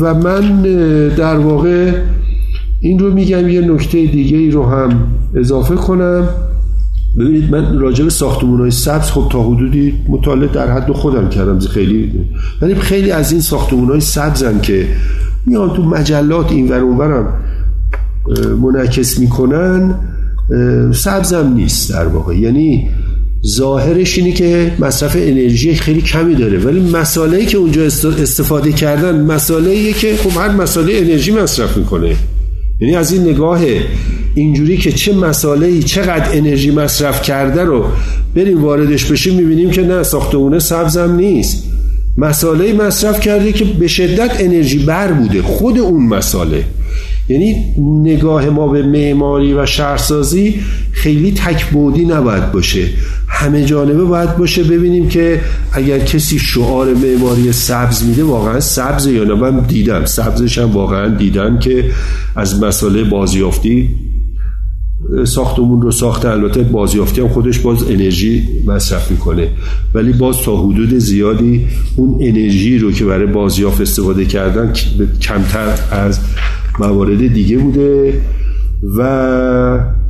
و 0.00 0.14
من 0.14 0.62
در 1.16 1.36
واقع 1.36 1.92
این 2.80 2.98
رو 2.98 3.14
میگم 3.14 3.48
یه 3.48 3.60
نکته 3.60 4.06
دیگه 4.06 4.36
ای 4.36 4.50
رو 4.50 4.66
هم 4.66 5.08
اضافه 5.34 5.74
کنم. 5.74 6.28
ببینید 7.18 7.50
من 7.50 7.78
راجع 7.78 8.04
به 8.04 8.10
ساختمون 8.10 8.60
های 8.60 8.70
سبز 8.70 9.10
خب 9.10 9.28
تا 9.32 9.42
حدودی 9.42 9.94
مطالعه 10.08 10.48
در 10.48 10.72
حد 10.72 10.92
خودم 10.92 11.28
کردم 11.28 11.58
خیلی 11.58 12.12
ولی 12.62 12.74
خیلی 12.74 13.10
از 13.10 13.32
این 13.32 13.40
ساختمون 13.40 13.88
های 13.88 14.00
سبزن 14.00 14.60
که 14.60 14.86
میان 15.46 15.70
تو 15.70 15.82
مجلات 15.82 16.52
این 16.52 16.68
ور 16.68 16.80
اونورم 16.80 17.32
منعکس 18.62 19.18
می‌کنن 19.18 19.94
سبزم 20.92 21.52
نیست 21.54 21.92
در 21.92 22.06
واقع. 22.06 22.36
یعنی 22.36 22.88
ظاهرش 23.46 24.18
اینه 24.18 24.32
که 24.32 24.72
مصرف 24.78 25.16
انرژی 25.16 25.74
خیلی 25.74 26.00
کمی 26.00 26.34
داره. 26.34 26.58
ولی 26.58 26.80
مسائلی 26.80 27.46
که 27.46 27.58
اونجا 27.58 27.82
استفاده 27.82 28.72
کردن 28.72 29.20
مسائلیه 29.24 29.92
که 29.92 30.16
خب 30.16 30.40
هر 30.40 30.48
مسئله 30.48 30.96
انرژی 30.96 31.32
مصرف 31.32 31.76
می‌کنه. 31.76 32.16
یعنی 32.80 32.96
از 32.96 33.12
این 33.12 33.22
نگاه 33.22 33.60
اینجوری 34.34 34.76
که 34.76 34.92
چه 34.92 35.12
مسائلی 35.12 35.82
چقدر 35.82 36.28
انرژی 36.32 36.70
مصرف 36.70 37.22
کرده 37.22 37.62
رو 37.62 37.84
بریم 38.34 38.64
واردش 38.64 39.04
بشیم 39.04 39.34
می‌بینیم 39.34 39.70
که 39.70 39.82
نه 39.82 40.02
ساختمونه 40.02 40.58
سبزم 40.58 41.16
نیست. 41.16 41.64
مسائلی 42.16 42.72
مصرف 42.72 43.20
کرده 43.20 43.52
که 43.52 43.64
به 43.64 43.86
شدت 43.86 44.30
انرژی 44.38 44.78
بر 44.78 45.12
بوده. 45.12 45.42
خود 45.42 45.78
اون 45.78 46.06
مساله 46.06 46.64
یعنی 47.28 47.56
نگاه 48.02 48.50
ما 48.50 48.68
به 48.68 48.82
معماری 48.82 49.54
و 49.54 49.66
شهرسازی 49.66 50.60
خیلی 50.92 51.32
تکبودی 51.32 52.04
نباید 52.04 52.52
باشه. 52.52 52.88
همه 53.34 53.64
جانبه 53.64 54.04
باید 54.04 54.36
باشه 54.36 54.64
ببینیم 54.64 55.08
که 55.08 55.40
اگر 55.72 55.98
کسی 55.98 56.38
شعار 56.38 56.94
معماری 56.94 57.52
سبز 57.52 58.04
میده 58.04 58.24
واقعا 58.24 58.60
سبز 58.60 59.06
یا 59.06 59.24
نه؟ 59.24 59.34
من 59.34 59.60
دیدم. 59.60 60.04
سبزش 60.04 60.58
هم 60.58 60.72
واقعا 60.72 61.08
دیدم 61.08 61.58
که 61.58 61.84
از 62.36 62.62
مسئله 62.62 63.04
بازیافتی 63.04 63.88
ساختمون 65.24 65.82
رو 65.82 65.90
ساخته. 65.90 66.28
البته 66.28 66.62
بازیافتی 66.62 67.20
هم 67.20 67.28
خودش 67.28 67.58
باز 67.58 67.82
انرژی 67.90 68.48
مصرف 68.66 69.10
می‌کنه. 69.10 69.48
ولی 69.94 70.12
باز 70.12 70.36
تا 70.42 70.56
حدود 70.56 70.98
زیادی 70.98 71.66
اون 71.96 72.18
انرژی 72.20 72.78
رو 72.78 72.92
که 72.92 73.04
برای 73.04 73.26
بازیافت 73.26 73.80
استفاده 73.80 74.24
کردن 74.24 74.72
کمتر 75.20 75.74
از 75.90 76.20
موارد 76.78 77.32
دیگه 77.32 77.58
بوده 77.58 78.20
و 78.98 80.03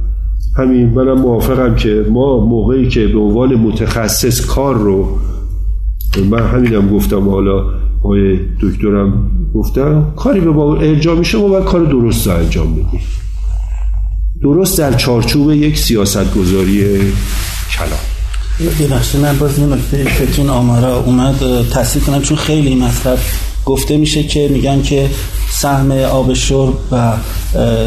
همین 0.57 0.88
منم 0.88 1.20
موافقم 1.20 1.74
که 1.74 2.07
ما 2.11 2.44
موقعی 2.44 2.88
که 2.88 3.07
به 3.07 3.18
عنوان 3.18 3.55
متخصص 3.55 4.46
کار 4.46 4.74
رو 4.74 5.18
من 6.30 6.46
همینم 6.46 6.88
گفتم 6.88 7.28
حالا 7.28 7.64
آقای 8.02 8.38
دکترم 8.62 9.30
گفتم 9.55 10.12
کاری 10.16 10.40
به 10.40 10.50
ما 10.50 10.76
ارجاع 10.76 11.16
میشه 11.18 11.38
ما 11.38 11.48
باید 11.48 11.64
کار 11.64 11.84
درست 11.84 12.28
انجام 12.28 12.72
بدیم. 12.74 13.00
درست 14.42 14.78
در 14.78 14.92
چارچوب 14.92 15.50
یک 15.50 15.78
سیاست 15.78 16.34
گذاری 16.34 16.84
کلان. 17.78 18.78
ببخشید 18.80 19.20
من 19.20 19.38
باز 19.38 19.59
این 19.59 19.72
نکته 19.72 20.07
که 20.36 20.42
آمارا 20.42 20.96
اومد 20.96 21.68
تصدیق 21.70 22.02
کنم 22.02 22.22
چون 22.22 22.36
خیلی 22.36 22.74
مصرف 22.74 23.53
گفته 23.66 23.96
میشه 23.96 24.22
که 24.22 24.48
میگن 24.48 24.82
که 24.82 25.10
سهم 25.50 25.92
آب 25.92 26.34
شرب 26.34 26.74
و 26.92 27.12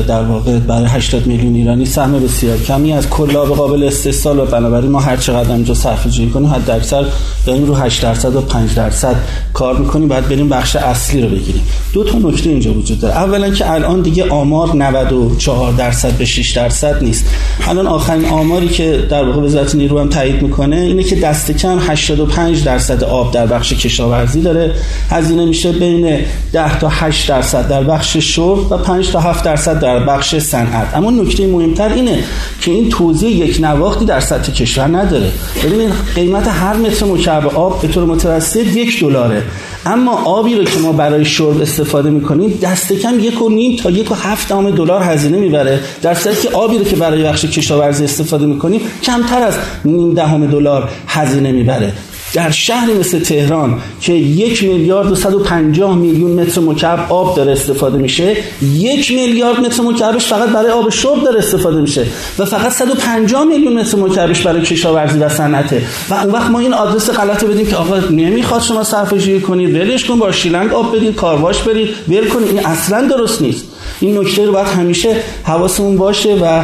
در 0.08 0.24
واقع 0.24 0.60
برای 0.60 0.86
80 0.86 1.28
میلیون 1.28 1.56
ایرانی 1.56 1.86
سهم 1.86 2.20
بسیار 2.20 2.58
کمی 2.58 2.94
از 2.94 3.10
کل 3.10 3.38
آب 3.38 3.48
قابل 3.48 3.84
استحصال 3.84 4.40
و 4.40 4.46
بنابراین 4.46 4.92
ما 4.92 5.00
هر 5.00 5.18
چقدر 5.18 5.52
اینجا 5.52 5.74
صرفه 5.74 6.10
جویی 6.10 6.30
کنیم 6.30 6.48
حد 6.48 6.70
اکثر 6.70 7.06
داریم 7.46 7.66
رو 7.66 7.76
8 7.76 8.02
درصد 8.02 8.36
و 8.36 8.42
5 8.42 8.76
درصد 8.76 9.16
کار 9.54 9.78
می‌کنیم. 9.78 10.08
باید 10.08 10.30
بریم 10.30 10.50
بخش 10.50 10.76
اصلی 10.76 11.22
رو 11.22 11.30
بگیریم. 11.30 11.62
دو 11.94 12.04
تا 12.04 12.18
نکته 12.18 12.50
اینجا 12.50 12.74
وجود 12.74 13.00
داره. 13.00 13.16
اولا 13.16 13.50
که 13.50 13.72
الان 13.72 14.02
دیگه 14.02 14.30
آمار 14.30 14.76
94 14.76 15.74
درصد 15.74 16.12
به 16.12 16.26
6 16.26 16.52
درصد 16.52 17.04
نیست. 17.04 17.26
الان 17.68 17.88
آخرین 17.88 18.26
آماری 18.26 18.68
که 18.68 19.06
در 19.10 19.24
واقع 19.24 19.42
وزارت 19.42 19.76
نیرو 19.76 20.00
هم 20.00 20.10
تایید 20.10 20.42
می‌کنه 20.42 20.76
اینه 20.76 21.04
که 21.04 21.16
دست 21.16 21.52
کم 21.52 21.80
85 21.80 22.64
درصد 22.64 23.04
آب 23.04 23.32
در 23.32 23.46
بخش 23.46 23.74
کشاورزی 23.74 24.42
داره. 24.42 24.76
هزینه 25.10 25.46
میشه 25.68 25.80
بین 25.80 26.20
10 26.54 26.80
تا 26.80 26.90
8 26.90 27.30
درصد 27.30 27.68
در 27.68 27.84
بخش 27.84 28.18
شرب 28.18 28.72
و 28.72 28.78
5 28.78 29.12
تا 29.12 29.20
7 29.20 29.44
درصد 29.44 29.80
در 29.80 30.00
بخش 30.00 30.36
صنعت. 30.36 30.96
اما 30.96 31.12
نکته 31.12 31.48
مهمتر 31.48 31.94
اینه 31.94 32.24
که 32.62 32.72
این 32.72 32.90
توزیع 32.90 33.30
یک 33.30 33.58
نواختی 33.62 34.06
در 34.06 34.20
سطح 34.20 34.52
کشور 34.52 34.88
نداره. 34.88 35.32
ببینید 35.64 35.92
قیمت 36.16 36.48
هر 36.48 36.74
متر 36.76 37.06
مکعب 37.06 37.48
آب 37.48 37.82
به 37.82 37.88
طور 37.88 38.06
متوسط 38.06 38.76
یک 38.76 39.00
دلاره. 39.02 39.44
اما 39.86 40.24
آبی 40.26 40.56
رو 40.56 40.64
که 40.64 40.80
ما 40.80 40.92
برای 40.92 41.26
شرب 41.26 41.62
استفاده 41.62 42.10
می‌کنیم 42.10 42.60
دست 42.62 42.94
کم 42.94 43.20
یک 43.20 43.42
و 43.42 43.50
نیم 43.50 43.76
تا 43.76 43.90
یک 43.90 44.12
و 44.12 44.16
هفت 44.16 44.54
دلار 44.54 45.04
هزینه 45.04 45.38
می‌بره. 45.38 45.80
در 46.02 46.14
صورتی 46.14 46.48
که 46.48 46.56
آبی 46.56 46.78
رو 46.78 46.84
که 46.84 46.96
برای 46.96 47.24
بخش 47.24 47.46
کشاورزی 47.46 48.04
استفاده 48.04 48.46
می‌کنیم 48.46 48.82
کمتر 49.04 49.42
از 49.42 49.54
نیم 49.86 50.14
دهم 50.14 50.48
دلار 50.48 50.90
هزینه 51.08 51.52
می‌بره. 51.52 51.94
در 52.34 52.52
شهری 52.52 52.94
مثل 52.94 53.20
تهران 53.20 53.82
که 54.02 54.14
یک 54.14 54.64
میلیارد 54.64 55.12
و 55.12 55.16
150 55.16 55.96
میلیون 55.96 56.32
متر 56.32 56.62
مکعب 56.62 57.06
آب 57.10 57.36
داره 57.36 57.52
استفاده 57.52 57.98
میشه 57.98 58.38
یک 58.74 59.12
میلیارد 59.12 59.60
متر 59.60 59.84
مکعبش 59.84 60.26
فقط 60.26 60.50
برای 60.50 60.72
آب 60.72 60.90
شرب 60.90 61.24
داره 61.24 61.40
استفاده 61.40 61.82
میشه 61.82 62.06
و 62.40 62.46
فقط 62.46 62.72
150 62.72 63.44
میلیون 63.44 63.74
متر 63.74 63.98
مکعبش 63.98 64.42
برای 64.42 64.62
کشاورزی 64.62 65.20
و 65.20 65.30
صنعته. 65.30 65.82
و 66.10 66.14
اون 66.14 66.32
وقت 66.32 66.50
ما 66.50 66.60
این 66.60 66.74
آدرس 66.74 67.10
غلط 67.10 67.46
بدیم 67.46 67.68
که 67.68 67.76
آقا 67.76 67.98
نمی‌خواد 68.00 68.62
شما 68.62 68.84
صرفه 68.84 69.40
کنید 69.40 69.76
ولش 69.76 70.06
کن 70.06 70.20
با 70.20 70.32
شیلنگ 70.32 70.74
آب 70.74 70.96
بدید 70.96 71.16
کارواش 71.16 71.62
برید 71.62 71.90
ول 72.08 72.28
کنید. 72.28 72.48
این 72.48 72.66
اصلا 72.66 73.08
درست 73.08 73.42
نیست. 73.42 73.66
این 74.00 74.18
نکته 74.18 74.46
رو 74.46 74.52
باید 74.52 74.68
همیشه 74.68 75.16
حواسمون 75.44 75.98
باشه 75.98 76.36
و 76.36 76.62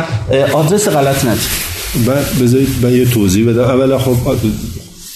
آدرس 0.53 0.88
غلط 0.88 1.26
ندید 1.26 1.49
بذارید 2.41 2.68
من 2.82 2.93
یه 2.93 3.05
توضیح 3.05 3.49
بدم. 3.49 3.64
اولا 3.64 3.99
خب 3.99 4.16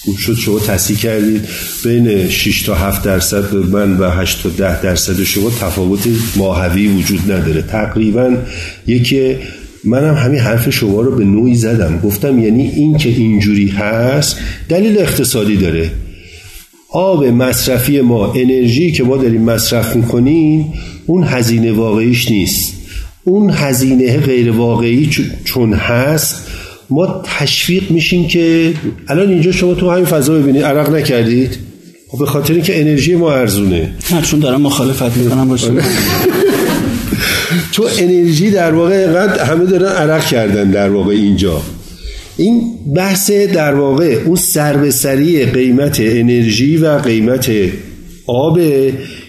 خوب 0.04 0.16
شد 0.16 0.34
شما 0.34 0.58
تصحیح 0.58 0.98
کردید 0.98 1.48
بین 1.84 2.28
6 2.28 2.62
تا 2.62 2.74
7 2.74 3.02
درصد 3.02 3.54
من 3.54 3.96
و 3.96 4.10
8 4.10 4.42
تا 4.42 4.48
10 4.48 4.82
درصد 4.82 5.22
شما 5.22 5.50
تفاوت 5.50 6.00
ماهوی 6.36 6.88
وجود 6.88 7.32
نداره. 7.32 7.62
تقریبا 7.62 8.36
یکی 8.86 9.36
منم 9.84 10.14
همین 10.14 10.40
حرف 10.40 10.70
شما 10.70 11.00
رو 11.00 11.16
به 11.16 11.24
نوعی 11.24 11.54
زدم. 11.54 12.00
گفتم 12.00 12.38
یعنی 12.38 12.68
این 12.68 12.96
که 12.96 13.08
اینجوری 13.08 13.68
هست 13.68 14.36
دلیل 14.68 14.98
اقتصادی 14.98 15.56
داره. 15.56 15.90
آب 16.90 17.24
مصرفی 17.24 18.00
ما 18.00 18.32
انرژی 18.32 18.92
که 18.92 19.04
ما 19.04 19.16
داریم 19.16 19.42
مصرف 19.42 19.96
می‌کنیم 19.96 20.72
اون 21.06 21.24
هزینه 21.24 21.72
واقعیش 21.72 22.30
نیست. 22.30 22.74
اون 23.24 23.50
هزینه 23.50 24.16
غیر 24.16 24.50
واقعی 24.50 25.10
چون 25.44 25.72
هست 25.72 26.47
ما 26.90 27.22
تشویق 27.38 27.90
میشیم 27.90 28.28
که 28.28 28.74
الان 29.08 29.28
اینجا 29.28 29.52
شما 29.52 29.74
تو 29.74 29.90
همین 29.90 30.04
فضا 30.04 30.34
ببینید 30.34 30.62
عرق 30.62 30.94
نکردید؟ 30.94 31.58
خب 32.08 32.18
به 32.18 32.26
خاطر 32.26 32.54
اینکه 32.54 32.80
انرژی 32.80 33.14
ما 33.14 33.32
ارزونه. 33.32 33.94
نه 34.12 34.22
چون 34.22 34.40
دارم 34.40 34.60
مخالفت 34.60 35.16
می‌کنم 35.16 35.48
باشه. 35.48 35.70
چون 37.72 37.86
انرژی 37.98 38.50
در 38.50 38.72
واقع 38.72 38.94
اینقدر 38.94 39.44
همه 39.44 39.64
دارن 39.64 39.92
عرق 39.92 40.26
کردن 40.26 40.70
در 40.70 40.90
واقع 40.90 41.12
اینجا. 41.12 41.62
این 42.36 42.62
بحث 42.96 43.30
در 43.30 43.74
واقع 43.74 44.18
اون 44.26 44.36
سری 44.90 45.44
قیمت 45.44 46.00
انرژی 46.00 46.76
و 46.76 46.98
قیمت 46.98 47.50
آب 48.26 48.60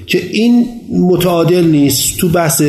که 0.05 0.21
این 0.31 0.78
متعادل 0.91 1.63
نیست. 1.63 2.17
تو 2.17 2.29
بحث 2.29 2.61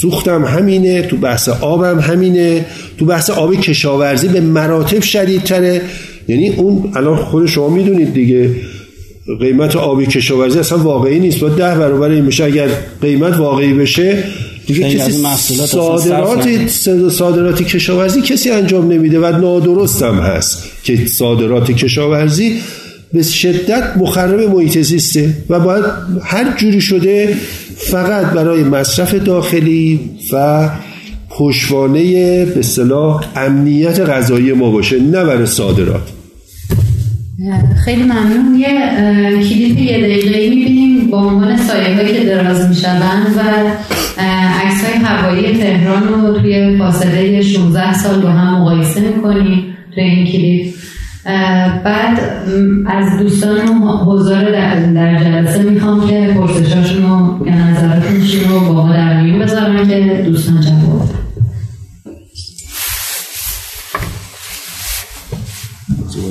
سوختم 0.00 0.44
همینه 0.44 1.02
تو 1.02 1.16
بحث 1.16 1.48
آبم 1.48 1.98
همینه 2.00 2.66
تو 2.98 3.04
بحث 3.04 3.30
آب 3.30 3.54
کشاورزی 3.54 4.28
به 4.28 4.40
مراتب 4.40 5.02
شدیدتره. 5.02 5.82
یعنی 6.28 6.48
اون 6.48 6.92
الان 6.96 7.16
خود 7.16 7.46
شما 7.46 7.68
می‌دونید 7.68 8.14
دیگه 8.14 8.50
قیمت 9.40 9.76
آب 9.76 10.04
کشاورزی 10.04 10.58
اصلا 10.58 10.78
واقعی 10.78 11.20
نیست. 11.20 11.40
با 11.40 11.48
ده 11.48 11.74
برابر 11.74 12.10
این 12.10 12.26
بشه 12.26 12.44
اگر 12.44 12.68
قیمت 13.02 13.36
واقعی 13.36 13.72
بشه 13.72 14.24
دیگه 14.66 14.94
کسی 14.94 15.22
صادرات 15.66 16.68
صادرات 17.10 17.62
کشاورزی 17.62 18.22
کسی 18.22 18.50
انجام 18.50 18.92
نمیده 18.92 19.20
و 19.20 19.40
نادرست 19.40 20.02
هم 20.02 20.18
هست 20.18 20.64
که 20.84 21.06
صادرات 21.06 21.70
کشاورزی 21.70 22.60
به 23.14 23.22
شدت 23.22 23.96
مخرب 23.96 24.40
محیط 24.40 24.78
زیسته 24.78 25.34
و 25.48 25.60
باید 25.60 25.84
هر 26.22 26.56
جوری 26.56 26.80
شده 26.80 27.36
فقط 27.76 28.26
برای 28.26 28.62
مصرف 28.64 29.14
داخلی 29.14 30.00
و 30.32 30.68
پشوانه 31.30 32.44
به 32.44 32.62
صلاح 32.62 33.24
امنیت 33.36 34.00
غذایی 34.00 34.52
ما 34.52 34.70
باشه 34.70 35.00
نه 35.00 35.24
برای 35.24 35.46
صادرات. 35.46 36.08
خیلی 37.84 38.02
ممنون. 38.02 38.58
یه 38.58 38.68
کلیپ 39.48 39.78
یه 39.78 39.98
دقیقه 39.98 40.54
می‌بینیم 40.54 41.10
با 41.10 41.18
عنوان 41.18 41.56
سایه 41.56 41.96
هایی 41.96 42.12
که 42.12 42.24
دراز 42.24 42.68
می‌شوند 42.68 43.26
و 43.36 43.40
عکس 44.64 44.84
های 44.84 45.04
هوایی 45.04 45.58
تهران 45.58 46.08
رو 46.08 46.40
توی 46.40 46.78
فاصله 46.78 47.42
16 47.42 47.98
سال 47.98 48.20
با 48.20 48.28
هم 48.28 48.60
مقایسه 48.60 49.00
می‌کنیم. 49.00 49.64
توی 49.94 50.04
این 50.04 50.26
کلیپ 50.26 50.73
بعد 51.24 52.20
از 52.86 53.18
دوستان 53.18 53.68
حضار 54.06 54.52
در, 54.52 54.92
در 54.92 55.24
جلسه 55.24 55.62
می‌خوام 55.62 56.08
که 56.08 56.34
پرسشاشون 56.34 57.02
رو 57.02 57.46
یا 57.46 57.54
نظراتشون 57.54 58.50
رو 58.50 58.60
با 58.60 58.86
ما 58.86 58.92
در 58.92 59.20
میون 59.20 59.38
بذارم 59.38 59.88
که 59.88 60.22
دوستان 60.26 60.60
جواب 60.60 61.08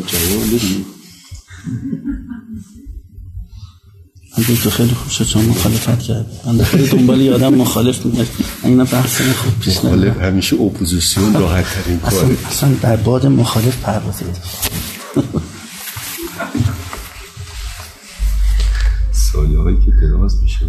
جواب 0.07 0.82
من 4.38 4.43
تو 4.55 4.69
خیلی 4.69 4.93
خوب 4.93 5.11
شد 5.11 5.25
شما 5.25 5.41
مخالفت 5.41 5.99
کرد. 5.99 6.25
من 6.45 6.63
خیلی 6.63 6.88
دنبال 6.88 7.21
یادم 7.21 7.53
مخالف 7.53 8.05
میگرد 8.05 8.27
این 8.63 8.84
بحث 8.84 9.21
خوب 9.21 9.59
پیش 9.59 9.77
مخالف 9.77 10.17
همیشه 10.17 10.55
اپوزیسیون 10.55 11.34
راحت 11.34 11.65
ترین 11.84 11.99
کاره. 11.99 12.38
اصلا 12.47 12.69
در 12.81 12.95
باد 12.95 13.25
مخالف 13.25 13.77
پروازید 13.77 14.38
سایه 19.11 19.59
هایی 19.59 19.77
که 19.86 19.91
دراز 20.01 20.43
میشه 20.43 20.65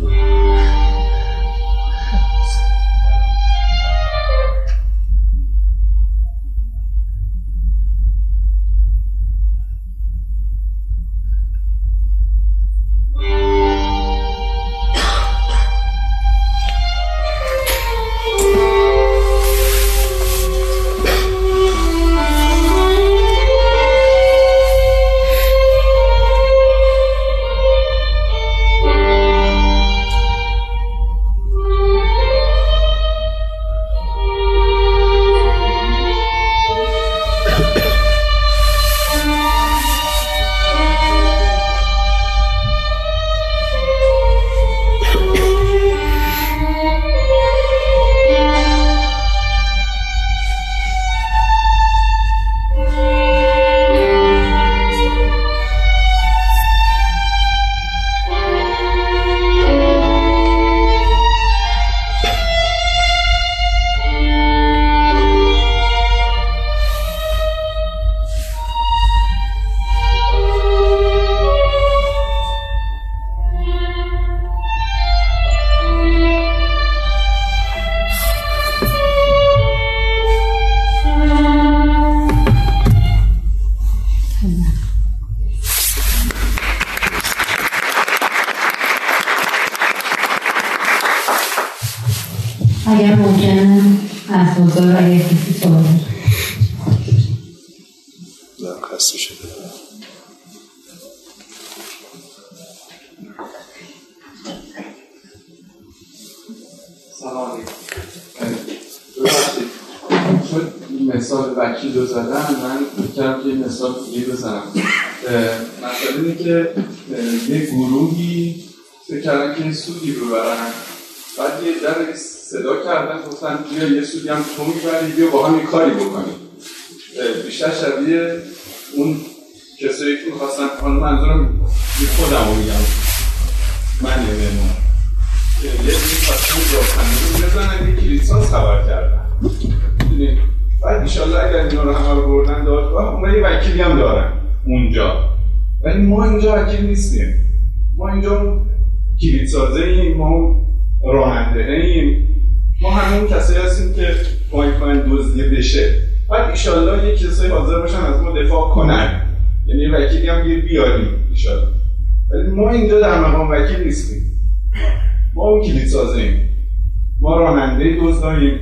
ایدوز 167.84 168.20
داریم 168.20 168.60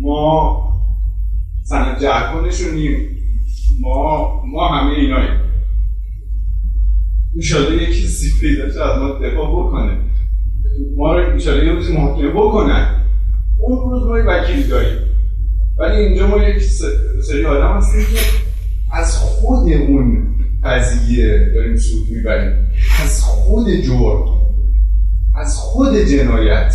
ما 0.00 0.64
سند 1.62 2.00
جهتانشونیم 2.00 2.96
ما 3.80 4.32
ما 4.46 4.68
همه 4.68 4.94
ایناییم. 4.94 5.40
این 7.32 7.42
شاده 7.42 7.74
یکی 7.74 8.06
پیدا 8.40 8.72
شه 8.72 8.82
از 8.82 8.98
ما 8.98 9.08
دفاع 9.08 9.50
بکنه. 9.50 9.98
ما 10.96 11.12
رو 11.18 11.30
انشالله 11.32 11.66
یه 11.66 11.72
روزی 11.72 11.92
محاکمه 11.92 12.30
بکنن. 12.30 13.04
اون 13.60 13.90
روز 13.90 14.02
ما 14.02 14.32
وکیل 14.32 14.68
داریم. 14.68 14.98
ولی 15.78 15.96
اینجا 15.96 16.26
ما 16.26 16.42
یک 16.42 16.62
سری 17.22 17.44
آدم 17.44 17.76
هستیم 17.76 18.00
که 18.00 18.20
از 18.92 19.16
خود 19.16 19.72
اون 19.72 20.34
قضیه 20.64 21.52
داریم 21.54 21.76
سود 21.76 22.10
می‌بریم. 22.10 22.52
از 23.02 23.22
خود 23.22 23.70
جور 23.70 24.28
از 25.34 25.56
خود 25.56 25.96
جنایت. 25.96 26.74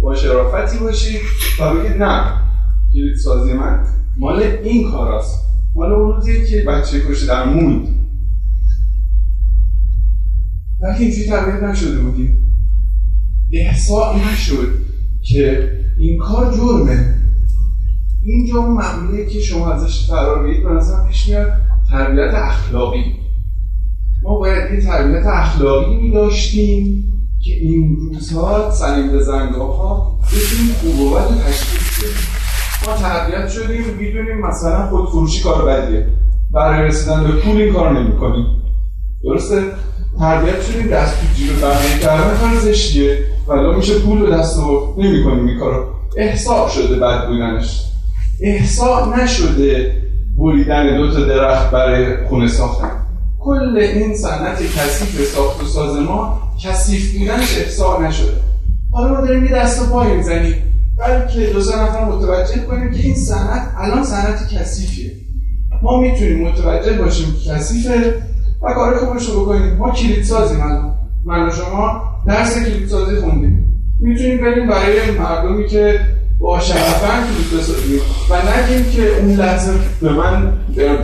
با 0.00 0.14
شرافتی 0.14 0.78
باشی. 0.78 1.18
و 1.60 1.74
بگید 1.74 2.02
نه 2.02 2.40
کلید 2.92 3.16
سازی 3.16 3.52
من. 3.52 3.86
مال 4.16 4.42
این 4.42 4.90
کاراست. 4.90 5.40
مال 5.74 5.92
اون 5.92 6.12
روزیه 6.12 6.46
که 6.46 6.62
بچه 6.62 7.00
کشته 7.00 7.26
در 7.26 7.44
موند. 7.44 7.88
وقتی 10.82 11.04
اینجوری 11.04 11.28
تربیت 11.28 11.62
نشده 11.62 11.98
بودیم 11.98 12.40
احساس 13.52 14.16
نشد 14.16 14.68
که 15.22 15.70
این 15.98 16.18
کار 16.18 16.54
جرمه. 16.54 17.14
اینجا 18.22 18.58
اون 18.58 18.76
مقوله 18.76 19.26
که 19.26 19.40
شما 19.40 19.72
ازش 19.72 20.08
فرار 20.08 20.46
بید 20.46 20.64
به 20.64 20.70
نظرم 20.70 21.08
پیش 21.08 21.28
میاد 21.28 21.52
تربیت 21.90 22.34
اخلاقی. 22.34 23.04
ما 24.22 24.38
باید 24.38 24.72
یه 24.74 24.80
تربیت 24.80 25.26
اخلاقی 25.26 25.96
می 25.96 26.10
داشتیم. 26.10 27.09
که 27.44 27.52
این 27.52 27.98
روزها 27.98 28.58
به 29.12 29.22
زنگاه 29.22 29.76
ها 29.76 30.18
بتونیم 30.26 30.74
خوب 30.80 31.00
و 31.00 31.14
بد 31.14 31.28
تشکیل 31.46 31.80
کنیم 32.00 32.16
ما 32.86 32.96
تربیت 32.96 33.48
شدیم 33.48 33.84
می‌دونیم 33.98 34.46
مثلا 34.46 34.86
خودفروشی 34.90 35.42
کار 35.42 35.64
بدیه. 35.64 36.06
برای 36.54 36.88
رسیدن 36.88 37.24
به 37.24 37.32
پول 37.32 37.56
این 37.56 37.74
کار 37.74 38.00
نمی‌کنیم. 38.00 38.46
درسته؟ 39.24 39.62
تربیت 40.18 40.62
شدیم 40.62 40.86
دست 40.86 41.20
تو 41.20 41.26
جیب 41.34 41.62
بقیه 41.62 41.98
کردن 42.02 42.36
کار 42.40 42.60
زشتیه. 42.60 43.18
ولی 43.48 43.76
میشه 43.76 43.98
پول 43.98 44.26
به 44.26 44.30
دست 44.30 44.58
رو 44.58 44.94
نمی‌کنیم 44.98 45.46
این 45.46 45.58
کارو. 45.58 45.84
احساء 46.16 46.68
شده 46.68 46.96
بد 46.96 47.28
بودنش. 47.28 47.84
احساء 48.42 49.16
نشده 49.16 50.02
بریدن 50.38 50.96
دو 50.96 51.12
تا 51.12 51.20
درخت 51.20 51.70
برای 51.70 52.26
خونه 52.28 52.48
ساختن. 52.48 52.90
کل 53.38 53.76
این 53.76 54.16
صنعت 54.16 54.62
کثیف 54.62 55.34
ساخت 55.34 55.62
و 55.62 55.66
ساز 55.66 55.96
ما 55.96 56.49
کثیف 56.64 57.18
بودنش 57.18 57.58
احساء 57.58 58.02
نشده. 58.02 58.32
حالا 58.92 59.14
ما 59.14 59.26
داریم 59.26 59.44
یه 59.44 59.52
دست 59.52 59.82
و 59.82 59.86
پای 59.86 60.16
می‌زنیم. 60.16 60.54
بلکه 60.98 61.40
دو 61.52 61.60
سه 61.60 61.82
نفر 61.82 62.04
متوجه 62.04 62.58
کنیم 62.58 62.90
که 62.90 63.02
این 63.02 63.16
صنعت 63.16 63.74
الان 63.78 64.04
صنعت 64.04 64.54
کثیفیه. 64.54 65.12
ما 65.82 66.00
می‌تونیم 66.00 66.48
متوجه 66.48 66.92
باشیم 66.92 67.34
که 67.44 67.50
کثیفه 67.50 68.14
و 68.62 68.74
کار 68.74 68.96
خوبش 68.96 69.28
رو 69.28 69.40
بکنیم 69.40 69.76
ما 69.76 69.90
کلید 69.90 70.24
سازیم 70.24 70.60
الان. 70.60 70.94
من 71.24 71.48
و 71.48 71.50
شما 71.50 72.02
درس 72.26 72.58
کلید 72.64 72.88
سازی 72.88 73.16
خوندیم. 73.16 73.82
می‌تونیم 74.00 74.40
بریم 74.40 74.68
برای 74.68 75.10
مردمی 75.10 75.66
که 75.66 76.00
با 76.40 76.60
شرفن 76.60 77.24
کلید 77.24 77.60
بسازیم. 77.60 78.00
و 78.30 78.36
نگیم 78.36 78.90
که 78.90 79.18
اون 79.18 79.30
لحظه 79.30 79.72
به 80.02 80.12
من 80.12 80.52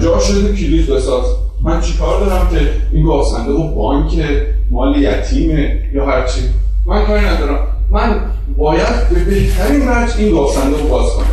جا 0.01 0.21
شده 0.21 0.57
کلید 0.57 0.91
بساز. 0.91 1.25
من 1.67 1.81
چیکار 1.81 2.21
دارم 2.21 2.49
که 2.49 2.71
این 2.93 3.07
گاهسنده 3.07 3.53
و 3.53 3.75
بانک 3.75 4.25
مال 4.71 4.97
یتیمه 4.97 5.91
یا 5.95 6.07
هرچی 6.07 6.41
من 6.87 7.07
کاری 7.07 7.27
ندارم. 7.27 7.67
من 7.91 8.21
باید 8.59 9.09
به 9.11 9.25
بهترین 9.25 9.81
وجه 9.89 10.19
این 10.19 10.35
گاهسنده 10.35 10.77
رو 10.77 10.89
باز 10.89 11.13
کنم. 11.13 11.27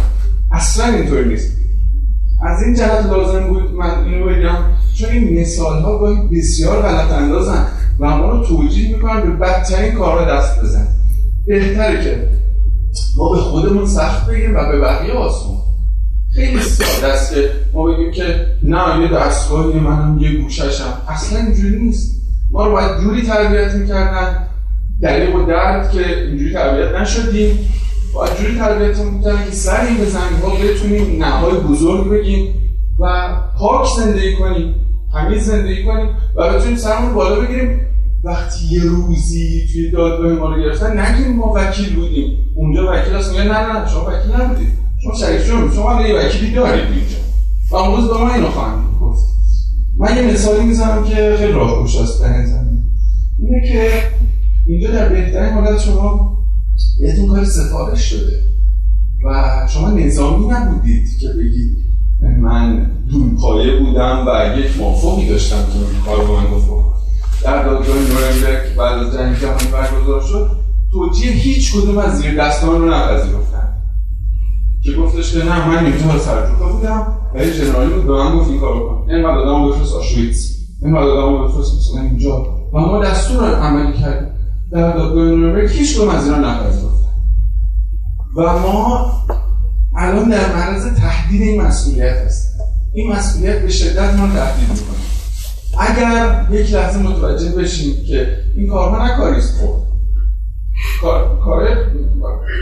اصلا 0.51 0.85
اینطور 0.85 1.23
نیست. 1.23 1.57
از 2.43 2.63
این 2.63 2.75
جهت 2.75 3.05
لازم 3.05 3.47
بود 3.47 3.71
من 3.71 4.03
اینو 4.03 4.25
بگم 4.25 4.57
چون 4.95 5.09
این 5.09 5.41
مثال 5.41 5.81
ها 5.81 5.97
گاهی 5.97 6.27
بسیار 6.27 6.81
غلط 6.81 7.11
اندازن 7.11 7.67
و 7.99 8.17
ما 8.17 8.31
رو 8.31 8.45
توجیه 8.45 8.95
می‌کنن 8.95 9.21
به 9.21 9.29
بدترین 9.29 9.93
کارها 9.93 10.25
دست 10.25 10.61
بزن 10.61 10.87
بهتره 11.47 12.03
که 12.03 12.27
ما 13.17 13.29
به 13.29 13.37
خودمون 13.37 13.85
سخت 13.85 14.29
بگیم 14.29 14.55
و 14.55 14.71
به 14.71 14.79
بقیه 14.79 15.13
آسون 15.13 15.62
خیلی 16.35 16.61
ساده 16.61 17.13
است 17.13 17.33
ما 17.73 17.83
بگیم 17.83 18.11
که 18.11 18.45
نه 18.63 19.01
یه 19.01 19.07
دستگاهی 19.19 19.79
منم 19.79 20.19
یه 20.19 20.31
گوششم. 20.41 21.01
اصلا 21.09 21.39
اینجوری 21.39 21.79
نیست. 21.79 22.21
ما 22.51 22.65
رو 22.65 22.71
باید 22.71 23.01
جوری 23.01 23.21
تربیت 23.21 23.73
می‌کردن. 23.73 24.47
دلیل 25.01 25.35
و 25.35 25.45
درد 25.45 25.91
که 25.91 26.19
اینجوری 26.19 26.53
تربیت 26.53 27.01
نشدیم. 27.01 27.59
باید 28.13 28.37
جوری 28.37 28.57
تربیت 28.57 28.99
می‌کردن 28.99 29.45
که 29.45 29.51
سر 29.51 29.87
به 29.99 30.05
زمین 30.05 30.39
ها 30.43 30.49
بتونیم 30.49 31.23
نهای 31.23 31.53
بزرگ 31.53 32.09
بگیم 32.09 32.53
و 32.99 33.35
پاک 33.59 33.87
زندگی 33.97 34.35
کنیم. 34.35 34.75
تمیز 35.13 35.43
زندگی 35.43 35.85
کنیم 35.85 36.09
و 36.35 36.53
بتونیم 36.53 36.77
سرمون 36.77 37.13
بالا 37.13 37.39
بگیریم. 37.39 37.81
وقتی 38.23 38.65
یه 38.65 38.83
روزی 38.83 39.67
توی 39.73 39.91
دادگاه 39.91 40.31
ما 40.31 40.55
رو 40.55 40.61
گرفتن 40.61 40.99
نگیم 40.99 41.35
ما 41.35 41.53
وکیل 41.55 41.95
بودیم. 41.95 42.37
اونجا 42.55 42.93
وکیل 42.93 43.13
هست. 43.13 43.39
نه 43.39 43.43
نه 43.43 43.89
شما 43.89 44.05
وکیل 44.05 44.41
نبودید. 44.41 44.82
شما 45.03 45.13
شریف 45.15 45.47
جون 45.47 45.71
شما 45.75 46.01
یه 46.01 46.15
وکیلی 46.15 46.51
دارید 46.51 46.83
اینجا 46.83 47.17
و 47.71 47.75
اون 47.75 48.01
روز 48.01 48.09
به 48.09 48.17
ما 48.17 48.33
اینو 48.33 48.49
خواهند 48.49 48.83
گفت. 49.01 49.23
من 49.97 50.17
یه 50.17 50.33
مثالی 50.33 50.65
می‌زنم 50.65 51.03
که 51.03 51.35
خیلی 51.39 51.51
راهگوش 51.51 51.95
است 51.95 52.21
در 52.21 52.45
زمین 52.45 52.83
اینه 53.39 53.67
که 53.71 54.03
اینجا 54.67 54.91
در 54.91 55.09
بهترین 55.09 55.53
حالت 55.53 55.79
شما 55.79 56.37
بهتون 56.99 57.27
کار 57.27 57.45
سفارش 57.45 58.01
شده. 58.09 58.43
و 59.25 59.67
شما 59.69 59.91
نظامی 59.91 60.47
نبودید 60.47 61.07
که 61.19 61.27
بگید 61.27 61.77
من 62.41 62.91
دونپایه 63.09 63.79
بودم 63.79 64.25
و 64.27 64.59
یک 64.59 64.77
موافقی 64.77 65.29
داشتم 65.29 65.65
که 65.65 65.77
این 65.77 66.03
کار 66.05 66.27
من 66.27 66.51
گفت. 66.51 66.67
در 67.43 67.63
دادگاه 67.63 67.95
نورنبرگ 67.97 68.75
بعد 68.77 68.99
از 68.99 69.13
جنگ 69.13 69.39
جهانی 69.39 69.71
برگزار 69.71 70.21
شد. 70.21 70.51
توجیه 70.91 71.31
هیچ 71.31 71.75
کدوم 71.75 71.97
از 71.97 72.17
زیر 72.17 72.35
دستان 72.35 72.81
رو 72.81 72.93
نپذیرفتن 72.93 73.52
که 74.83 74.91
گفتش 74.91 75.33
که 75.33 75.45
نه 75.45 75.67
من 75.67 75.83
نیمتون 75.83 76.19
سرجوکا 76.19 76.71
بودم 76.71 77.07
و 77.35 77.43
یه 77.43 77.53
جنرالی 77.53 77.93
بود 77.93 78.07
به 78.07 78.13
من 78.13 78.37
گفت 78.37 78.49
این 78.49 78.59
کار 78.59 78.75
بکن 78.75 79.11
اینقدر 79.11 79.37
آدم 79.37 79.69
بفرست 79.69 79.93
آشویتس. 79.93 80.57
اینقدر 80.81 81.09
آدم 81.09 81.47
بفرست 81.47 81.75
مثلا 81.75 82.01
اینجا. 82.01 82.41
و 82.73 82.79
ما 82.79 83.05
دستور 83.05 83.55
عملی 83.55 83.97
کردیم. 83.97 84.29
در 84.71 84.91
دادگاه 84.91 85.23
نورنبرگ 85.23 85.69
هیچ 85.69 85.97
کدوم 85.97 86.09
از 86.09 86.25
اینا 86.25 86.37
نپذیرفتن 86.37 86.93
و 88.37 88.41
ما 88.59 89.11
الان 89.95 90.29
در 90.29 90.55
معرض 90.55 90.93
تهدید 90.93 91.41
این 91.41 91.61
مسئولیت 91.61 92.15
هست 92.25 92.47
این 92.93 93.11
مسئولیت 93.11 93.61
به 93.61 93.69
شدت 93.69 94.13
ما 94.19 94.27
تهدید 94.27 94.69
می‌کنه. 94.69 94.97
اگر 95.79 96.47
یک 96.51 96.73
لحظه 96.73 96.99
متوجه 96.99 97.49
بشیم 97.49 98.05
که 98.07 98.37
این 98.55 98.69
کارها 98.69 99.07
نکاریست 99.07 99.61
خب 99.61 99.82
کار 101.01 101.39
کار 101.39 101.67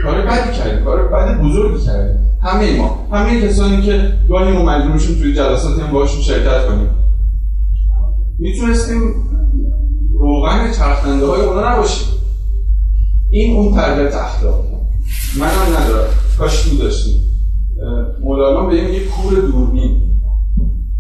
کار 0.04 0.22
بدی 0.22 0.58
کردیم 0.58 0.86
کار 0.86 1.08
بد 1.08 1.42
بزرگی 1.42 1.86
کردیم. 1.86 2.32
همه 2.42 2.78
ما 2.78 3.08
همه 3.12 3.42
کسانی 3.42 3.82
که 3.82 4.14
گاهی 4.30 4.52
ما 4.52 4.66
مجبورشیم 4.66 5.16
توی 5.16 5.36
جلسات 5.36 5.80
هم 5.80 5.92
باشون 5.92 6.22
شرکت 6.22 6.68
کنیم. 6.68 6.90
می‌تونستیم 8.40 9.02
روغن 10.14 10.72
چرخنده 10.72 11.26
های 11.26 11.42
اونا 11.42 11.74
نباشیم. 11.74 12.08
این 13.32 13.58
اون 13.58 13.76
تربیت 13.76 14.16
من 15.40 15.48
هم 15.48 15.78
ندارم. 15.78 16.14
کاش 16.38 16.64
تو 16.64 16.78
داشتیم 16.78 17.22
مولانا 18.24 18.66
به 18.68 18.76
این 18.76 18.94
یه 18.94 19.00
کور 19.06 19.34
دوربین. 19.34 20.02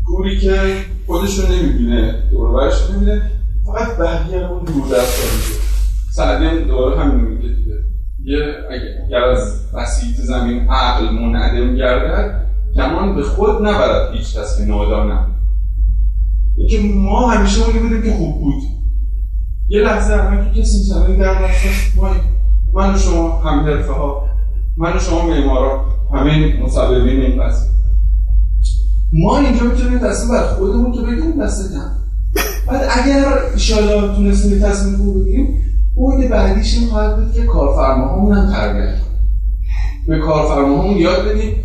کوری 0.05 0.39
که 0.39 0.59
خودشون 1.07 1.45
نمی‌بینه 1.51 2.23
دوربرش 2.31 2.89
نمی‌بینه 2.89 3.31
فقط 3.65 3.97
بقیه 3.97 4.51
اون 4.51 4.63
دور 4.63 4.97
دست 4.97 5.70
سعدی 6.11 6.45
هم 6.45 6.67
دوباره 6.67 6.99
همین 6.99 7.25
میگه 7.25 7.49
یه 8.23 8.55
اگر 9.07 9.23
از 9.23 9.71
بسیط 9.73 10.15
زمین 10.15 10.69
عقل 10.69 11.09
منعدم 11.09 11.75
گردد 11.75 12.45
کمان 12.75 13.15
به 13.15 13.23
خود 13.23 13.61
نبرد 13.61 14.13
هیچ 14.13 14.37
کس 14.37 14.57
که 14.57 14.63
نادانم 14.65 15.31
که 16.69 16.79
ما 16.79 17.31
همیشه 17.31 17.65
اونی 17.65 17.79
بودیم 17.79 18.03
که 18.03 18.11
خوب 18.11 18.39
بود. 18.39 18.63
یه 19.67 19.81
لحظه 19.81 20.13
الان 20.13 20.53
که 20.53 20.61
کسی 20.61 20.77
زمین 20.77 21.17
در 21.17 21.39
ما 21.95 22.09
من 22.73 22.93
و 22.93 22.97
شما 22.97 23.39
هم 23.39 23.59
حرفه 23.59 23.93
ها 23.93 24.27
من 24.77 24.95
و 24.95 24.99
شما 24.99 25.25
معمارا 25.25 25.85
همه 26.13 26.63
مسببین 26.63 27.21
این 27.21 27.43
قضیه 27.43 27.71
ما 29.13 29.37
اینجا 29.37 29.65
می‌تونیم 29.65 29.99
تصمیم 29.99 30.31
بر 30.31 30.47
خودمون 30.47 30.91
که 30.91 31.01
بگیریم 31.01 31.43
دست 31.43 31.73
کم. 31.73 31.91
بعد 32.67 32.89
اگر 32.91 33.25
ایشالا 33.53 34.15
تونستیم 34.15 34.59
تصمیم 34.59 34.97
خوب 34.97 35.23
بگیریم 35.23 35.70
بعد 35.97 36.29
بعدیش 36.29 36.77
این 36.77 36.89
خواهد 36.89 37.15
بود 37.15 37.33
که 37.33 37.43
کارفرماهامون 37.43 38.37
هم 38.37 38.51
تربیت 38.51 38.95
به 40.07 40.19
کارفرماهامون 40.19 40.97
یاد 40.97 41.27
بدیم 41.27 41.55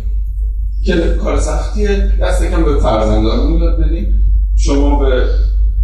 که 0.83 1.15
کار 1.23 1.39
سختیه. 1.39 2.11
دست 2.21 2.43
کم 2.43 2.63
به 2.63 2.79
فرزندانمون 2.79 3.61
یاد 3.61 3.79
بدیم. 3.79 4.13
شما 4.57 4.99
به 4.99 5.23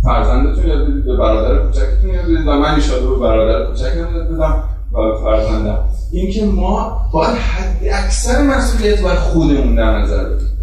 فرزندتون 0.03 0.67
یاد 0.67 0.87
بدید 0.87 1.05
به 1.05 1.17
برادر 1.17 1.65
کوچکتون 1.65 2.09
یاد 2.13 2.23
بدید 2.23 2.47
و 2.47 2.51
من 2.51 2.75
ایشالا 2.75 3.09
به 3.09 3.15
برادر 3.15 3.71
کوچکم 3.71 4.15
یاد 4.15 4.27
بدم 4.27 4.63
و 4.93 5.23
فرزندم. 5.23 5.79
اینکه 6.11 6.45
ما 6.45 7.01
باید 7.13 7.35
حد 7.35 7.87
اکثر 7.93 8.41
مسئولیت 8.41 9.01
باید 9.01 9.19
خودمون 9.19 9.75
در 9.75 9.99
نظر 9.99 10.23
بگیریم. 10.23 10.53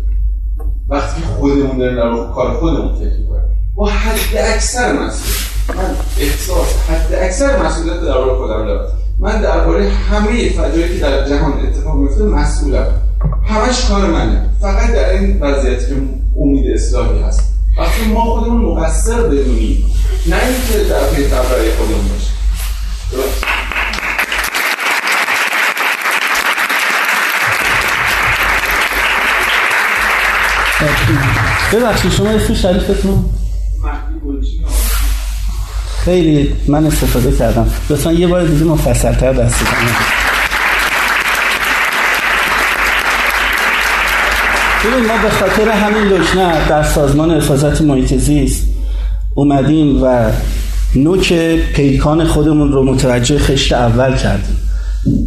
وقتی 0.88 1.22
خودمون 1.22 1.78
داریم 1.78 1.96
در 1.96 2.32
کار 2.34 2.52
خودمون 2.52 2.94
فکر 2.94 3.26
کنیم 3.28 3.56
با 3.74 3.86
حد 3.86 4.36
اکثر 4.54 4.92
مسئولیت. 4.92 5.49
من 5.76 5.96
احساس 6.20 6.68
حد 6.88 7.14
اکثر 7.14 7.62
مسئولیت 7.62 8.00
در 8.00 8.12
خودم 8.12 8.66
دارم. 8.66 8.86
من 9.18 9.42
درباره 9.42 9.88
همه 9.88 10.48
فجایعی 10.48 10.94
که 10.94 11.00
در 11.00 11.28
جهان 11.28 11.52
اتفاق 11.52 11.96
میفته 11.96 12.22
مسئولم. 12.22 12.86
همش 13.46 13.84
کار 13.88 14.06
منه. 14.06 14.48
فقط 14.60 14.90
در 14.90 15.10
این 15.10 15.40
وضعیت 15.40 15.88
که 15.88 15.94
امید 16.40 16.74
اصلاحی 16.74 17.22
هست. 17.22 17.52
وقتی 17.78 18.04
ما 18.04 18.20
خودمون 18.20 18.76
مقصر 18.76 19.22
بدونیم 19.22 19.84
نه 20.26 20.36
اینکه 20.36 20.88
در 20.88 21.06
پی 21.06 21.24
تبرای 21.24 21.70
خودمون 21.70 22.08
باشیم 22.08 22.34
ببخشید 31.72 32.12
شما 32.12 32.28
اسم 32.28 32.54
شریفتون؟ 32.54 33.24
خیلی 36.04 36.52
من 36.68 36.86
استفاده 36.86 37.32
کردم. 37.32 37.66
لطفا 37.90 38.12
یه 38.12 38.26
بار 38.26 38.44
دیگه 38.44 38.64
مفصلتر 38.64 39.32
دست 39.32 39.64
ببین 44.84 45.06
ما 45.06 45.22
به 45.22 45.30
خاطر 45.30 45.68
همین 45.68 46.02
لجنه 46.02 46.68
در 46.68 46.82
سازمان 46.82 47.30
حفاظت 47.30 47.80
محیط 47.80 48.14
زیست 48.14 48.66
اومدیم 49.34 50.02
و 50.02 50.30
نوک 50.94 51.32
پیکان 51.74 52.24
خودمون 52.24 52.72
رو 52.72 52.84
متوجه 52.84 53.38
خشت 53.38 53.72
اول 53.72 54.16
کردیم. 54.16 54.56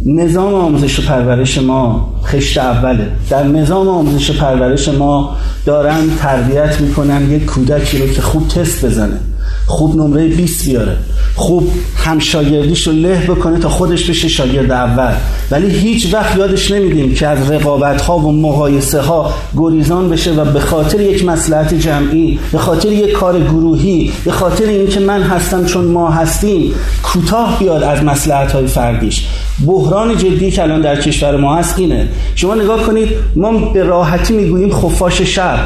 نظام 0.06 0.54
آموزش 0.54 0.98
و 0.98 1.02
پرورش 1.02 1.58
ما 1.58 2.14
خشت 2.24 2.58
اوله. 2.58 3.08
در 3.30 3.42
نظام 3.42 3.88
آموزش 3.88 4.30
و 4.30 4.32
پرورش 4.32 4.88
ما 4.88 5.36
دارن 5.66 6.16
تربیت 6.18 6.80
می‌کنن 6.80 7.30
یک 7.30 7.46
کودکی 7.46 7.98
رو 7.98 8.06
که 8.06 8.22
خوب 8.22 8.48
تست 8.48 8.84
بزنه. 8.84 9.20
خوب 9.66 9.96
نمره 9.96 10.28
20 10.28 10.64
بیاره. 10.64 10.96
خوب 11.34 11.72
همشاگردیش 11.96 12.86
رو 12.86 12.92
له 12.92 13.26
بکنه 13.28 13.58
تا 13.58 13.68
خودش 13.68 14.10
بشه 14.10 14.28
شاگرد 14.28 14.70
اول. 14.70 15.12
ولی 15.50 15.70
هیچ 15.70 16.14
وقت 16.14 16.36
یادش 16.36 16.70
نمیدیم 16.70 17.14
که 17.14 17.26
از 17.26 17.50
رقابت 17.50 18.00
ها 18.00 18.18
و 18.18 18.32
مقایسه 18.32 19.00
ها 19.00 19.34
گریزان 19.56 20.08
بشه 20.08 20.32
و 20.32 20.44
به 20.44 20.60
خاطر 20.60 21.00
یک 21.00 21.24
مسلحت 21.24 21.74
جمعی 21.74 22.38
به 22.52 22.58
خاطر 22.58 22.92
یک 22.92 23.12
کار 23.12 23.40
گروهی 23.40 24.12
به 24.24 24.32
خاطر 24.32 24.64
اینکه 24.64 25.00
من 25.00 25.22
هستم 25.22 25.64
چون 25.64 25.84
ما 25.84 26.10
هستیم 26.10 26.74
کوتاه 27.02 27.58
بیاد 27.58 27.82
از 27.82 28.02
مسلحت 28.02 28.52
های 28.52 28.66
فردیش. 28.66 29.26
بحران 29.66 30.16
جدی 30.16 30.50
که 30.50 30.62
الان 30.62 30.80
در 30.80 31.00
کشور 31.00 31.36
ما 31.36 31.56
هست 31.56 31.78
اینه. 31.78 32.08
شما 32.34 32.54
نگاه 32.54 32.82
کنید 32.82 33.08
ما 33.36 33.52
به 33.52 33.82
راحتی 33.82 34.34
می‌گوییم 34.34 34.70
خفاش 34.70 35.22
شب 35.22 35.58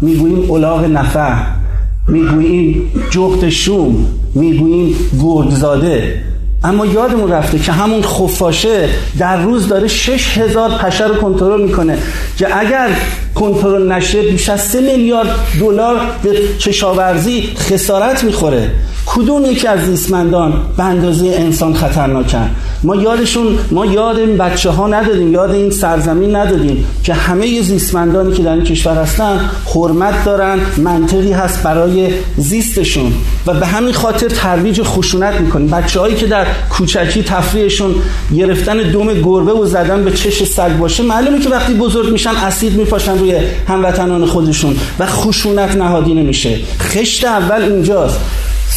می‌گوییم 0.00 0.50
الاغ 0.50 0.84
نفع. 0.84 1.61
می‌گوییم 2.08 2.92
جغد 3.10 3.48
شوم 3.48 4.06
می‌گوییم 4.34 4.96
گردزاده. 5.22 6.22
اما 6.64 6.86
یادمون 6.86 7.30
رفته 7.30 7.58
که 7.58 7.72
همون 7.72 8.02
خفاشه 8.02 8.88
در 9.18 9.42
روز 9.42 9.68
داره 9.68 9.88
شش 9.88 10.38
هزار 10.38 10.70
پشه 10.70 11.06
رو 11.06 11.14
کنترل 11.14 11.62
می‌کنه 11.62 11.98
که 12.38 12.58
اگر 12.58 12.88
کنترل 13.34 13.92
نشه 13.92 14.22
بیش 14.22 14.48
از 14.48 14.60
سه 14.60 14.80
میلیارد 14.80 15.28
دلار 15.60 16.00
به 16.22 16.30
کشاورزی 16.60 17.48
خسارت 17.56 18.24
می‌خوره. 18.24 18.70
کدوم 19.14 19.44
یکی 19.44 19.66
از 19.66 19.80
زیستمندان 19.80 20.52
به 20.76 20.82
اندازه 20.82 21.26
انسان 21.26 21.74
خطرناکن 21.74 22.50
ما 22.82 22.96
یادشون 22.96 23.58
ما 23.70 23.86
یاد 23.86 24.18
این 24.18 24.36
بچه 24.36 24.70
ها 24.70 24.86
ندادیم 24.86 25.32
یاد 25.32 25.50
این 25.50 25.70
سرزمین 25.70 26.36
ندادیم 26.36 26.84
که 27.04 27.14
همه 27.14 27.62
زیستمندانی 27.62 28.32
که 28.32 28.42
در 28.42 28.52
این 28.52 28.64
کشور 28.64 28.96
هستن 28.96 29.50
حرمت 29.74 30.24
دارن 30.24 30.60
منطقی 30.78 31.32
هست 31.32 31.62
برای 31.62 32.08
زیستشون 32.36 33.12
و 33.46 33.54
به 33.54 33.66
همین 33.66 33.92
خاطر 33.92 34.28
ترویج 34.28 34.82
خشونت 34.82 35.40
می‌کنیم. 35.40 35.68
بچه 35.68 36.00
هایی 36.00 36.14
که 36.14 36.26
در 36.26 36.46
کوچکی 36.70 37.22
تفریحشون 37.22 37.94
گرفتن 38.36 38.76
دم 38.76 39.22
گربه 39.22 39.52
و 39.52 39.66
زدن 39.66 40.04
به 40.04 40.10
چش 40.10 40.44
سگ 40.44 40.76
باشه 40.78 41.02
معلومه 41.02 41.40
که 41.40 41.48
وقتی 41.48 41.74
بزرگ 41.74 42.12
میشن 42.12 42.36
اسید 42.36 42.76
میپاشن 42.76 43.18
روی 43.18 43.36
هموطنان 43.68 44.26
خودشون 44.26 44.76
و 44.98 45.06
خشونت 45.06 45.76
نهادی 45.76 46.14
نمیشه. 46.14 46.58
خشت 46.80 47.24
اول 47.24 47.62
اینجاست. 47.62 48.20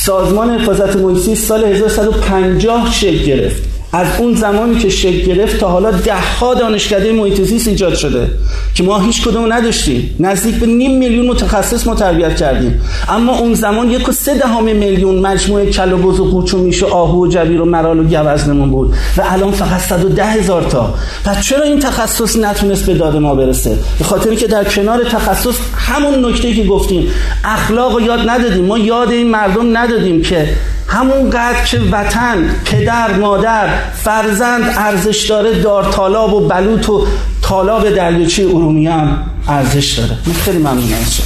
سازمان 0.05 0.49
حفاظت 0.49 0.95
محیط 0.95 1.37
سال 1.37 1.63
1150 1.63 2.93
شکل 2.93 3.25
گرفت. 3.25 3.74
از 3.95 4.07
اون 4.19 4.35
زمانی 4.35 4.75
که 4.75 4.89
شکل 4.89 5.21
گرفت 5.21 5.59
تا 5.59 5.69
حالا 5.69 5.91
ده 5.91 6.15
ها 6.39 6.53
دانشکده 6.53 7.11
محیط 7.11 7.41
زیست 7.41 7.67
ایجاد 7.67 7.95
شده 7.95 8.27
که 8.73 8.83
ما 8.83 8.99
هیچ 8.99 9.27
کدوم 9.27 9.53
نداشتیم. 9.53 10.15
نزدیک 10.19 10.55
به 10.55 10.65
نیم 10.65 10.97
میلیون 10.97 11.25
متخصص 11.25 11.87
ما 11.87 11.95
تربیت 11.95 12.35
کردیم. 12.35 12.81
اما 13.09 13.37
اون 13.37 13.53
زمان 13.53 13.91
یک 13.91 14.09
و 14.09 14.11
سه 14.11 14.37
دهم 14.37 14.63
میلیون 14.63 15.19
مجموعه 15.19 15.65
کل 15.65 15.93
و 15.93 15.97
بز 15.97 16.19
و 16.19 16.25
قوچ 16.31 16.53
و 16.53 16.57
میش 16.57 16.83
و 16.83 16.85
آهو 16.85 17.25
و 17.25 17.27
جبیر 17.27 17.61
و 17.61 17.65
مرال 17.65 17.99
و 17.99 18.03
گوزنمون 18.03 18.71
بود 18.71 18.93
و 19.17 19.23
الان 19.25 19.51
فقط 19.51 19.81
110 19.81 20.25
هزار 20.25 20.63
تا. 20.63 20.93
پس 21.25 21.43
چرا 21.43 21.63
این 21.63 21.79
تخصص 21.79 22.37
نتونست 22.37 22.85
به 22.85 22.93
داد 22.93 23.17
ما 23.17 23.35
برسه؟ 23.35 23.77
به 23.99 24.03
خاطر 24.03 24.35
که 24.35 24.47
در 24.47 24.63
کنار 24.63 25.03
تخصص 25.03 25.55
همون 25.75 26.25
نکته 26.25 26.53
که 26.53 26.63
گفتیم 26.63 27.07
اخلاق 27.43 27.95
و 27.95 28.01
یاد 28.01 28.29
ندادیم. 28.29 28.65
ما 28.65 28.77
یاد 28.77 29.11
این 29.11 29.27
مردم 29.27 29.77
ندادیم 29.77 30.21
که 30.21 30.49
همونقدر 30.87 31.65
که 31.65 31.79
وطن 31.91 32.55
پدر 32.65 33.13
مادر 33.13 33.67
فرزند 34.03 34.63
ارزش 34.77 35.25
داره 35.29 35.61
دار 35.61 35.91
طالاب 35.91 36.33
و 36.33 36.47
بلوط 36.47 36.89
و 36.89 37.07
طالاب 37.41 37.89
دریاچه 37.89 38.43
ارومیه 38.43 38.91
هم 38.91 39.23
ارزش 39.47 39.91
داره. 39.91 40.17
من 40.27 40.33
خیلی 40.33 40.57
ممنون 40.57 40.93
از 40.93 41.19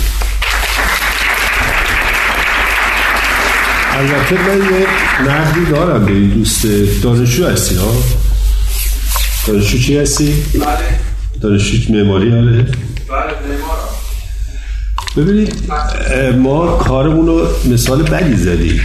البته 3.94 4.36
من 4.36 4.58
یه 4.58 4.88
نقدی 5.32 5.66
دارم 5.66 6.06
به 6.06 6.12
این 6.12 6.30
دوست. 6.30 6.66
دانشجو 7.04 7.48
هستی 7.48 7.76
ها؟ 7.76 7.94
دانشجو 9.48 9.78
چی 9.78 9.98
هستی؟ 9.98 10.44
بله. 10.54 11.00
دانشجو 11.42 11.94
معماری 11.94 12.34
آره. 12.34 12.52
بله 12.52 12.74
معمارم 13.10 13.89
ببینید 15.18 15.54
ما 16.38 16.68
کارمون 16.68 17.28
رو 17.28 17.48
مثال 17.72 18.04
بدی 18.04 18.36
زدیم. 18.36 18.82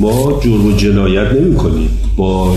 ما 0.00 0.40
جرم 0.44 0.66
و 0.66 0.76
جنایت 0.76 1.32
نمی 1.32 1.56
کنیم. 1.56 1.90
با 2.16 2.56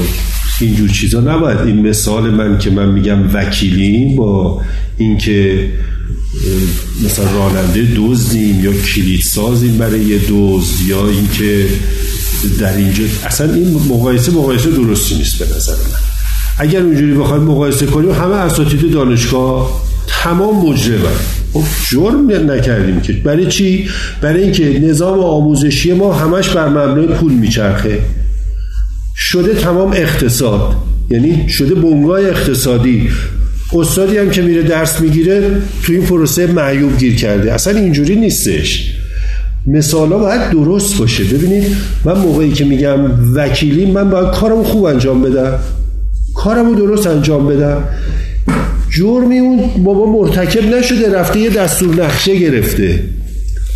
اینجور 0.62 0.90
چیزا 0.90 1.20
نباید. 1.20 1.60
این 1.60 1.88
مثال 1.88 2.30
من 2.30 2.60
که 2.60 2.70
من 2.70 2.90
میگم 2.92 3.36
وکیلیم 3.36 4.16
با 4.16 4.62
اینکه 4.98 5.70
مثلا 7.06 7.26
راننده 7.32 7.88
دزدیم 7.98 8.66
یا 8.66 8.74
کلید 8.74 9.22
سازیم 9.22 9.78
برای 9.78 10.00
یه 10.00 10.20
دزد 10.30 10.88
یا 10.88 11.08
اینکه 11.08 11.66
در 12.60 12.78
اینجا 12.78 13.04
اصلا 13.26 13.54
این 13.54 13.74
مقایسه 13.90 14.32
مقایسه 14.32 14.72
درستی 14.72 15.16
نیست 15.16 15.40
به 15.40 15.56
نظر 15.56 15.74
من. 15.74 16.00
اگر 16.58 16.82
اونجوری 16.82 17.14
بخوایم 17.14 17.44
مقایسه 17.44 17.86
کنیم 17.86 18.12
همه 18.12 18.36
اساتید 18.36 18.92
دانشگاه 18.92 19.82
تمام 20.08 20.70
مجرمن. 20.70 21.16
خب 21.56 21.64
جرم 21.92 22.52
نکردیم 22.52 23.02
که. 23.02 23.14
برای 23.14 23.46
چی؟ 23.46 23.90
برای 24.22 24.44
اینکه 24.44 24.80
نظام 24.80 25.20
آموزشی 25.20 25.94
ما 25.94 26.14
همش 26.14 26.50
بر 26.50 26.68
مبنای 26.70 27.08
پول 27.08 27.34
میچرخه. 27.34 28.00
شده 29.16 29.54
تمام 29.54 29.92
اقتصاد. 29.92 30.76
یعنی 31.10 31.50
شده 31.50 31.76
بنگاه 31.76 32.20
اقتصادی. 32.20 33.10
استادی 33.74 34.18
هم 34.18 34.30
که 34.30 34.42
میره 34.42 34.64
درس 34.64 35.02
می‌گیره 35.02 35.62
تو 35.84 35.94
این 35.94 36.02
پروسه 36.02 36.48
معیوب 36.48 36.98
گیر 36.98 37.16
کرده. 37.16 37.54
اصلا 37.54 37.80
اینجوری 37.80 38.16
نیستش. 38.16 38.94
مثالا 39.68 40.18
باید 40.18 40.50
درست 40.50 40.98
باشه. 40.98 41.24
ببینید 41.24 41.64
من 42.06 42.18
موقعی 42.18 42.52
که 42.52 42.66
میگم 42.66 43.00
وکیلی 43.36 43.86
من 43.86 44.10
باید 44.10 44.32
کارمو 44.32 44.64
خوب 44.64 44.84
انجام 44.84 45.22
بدم. 45.22 45.60
کارمو 46.36 46.76
درست 46.76 47.08
انجام 47.08 47.48
بدم. 47.48 47.84
جرمی 48.96 49.40
اون 49.40 49.84
بابا 49.84 50.06
مرتکب 50.06 50.76
نشده 50.76 51.14
رفته 51.14 51.40
یه 51.40 51.50
دستور 51.50 51.96
نقشه 51.96 52.36
گرفته. 52.36 53.00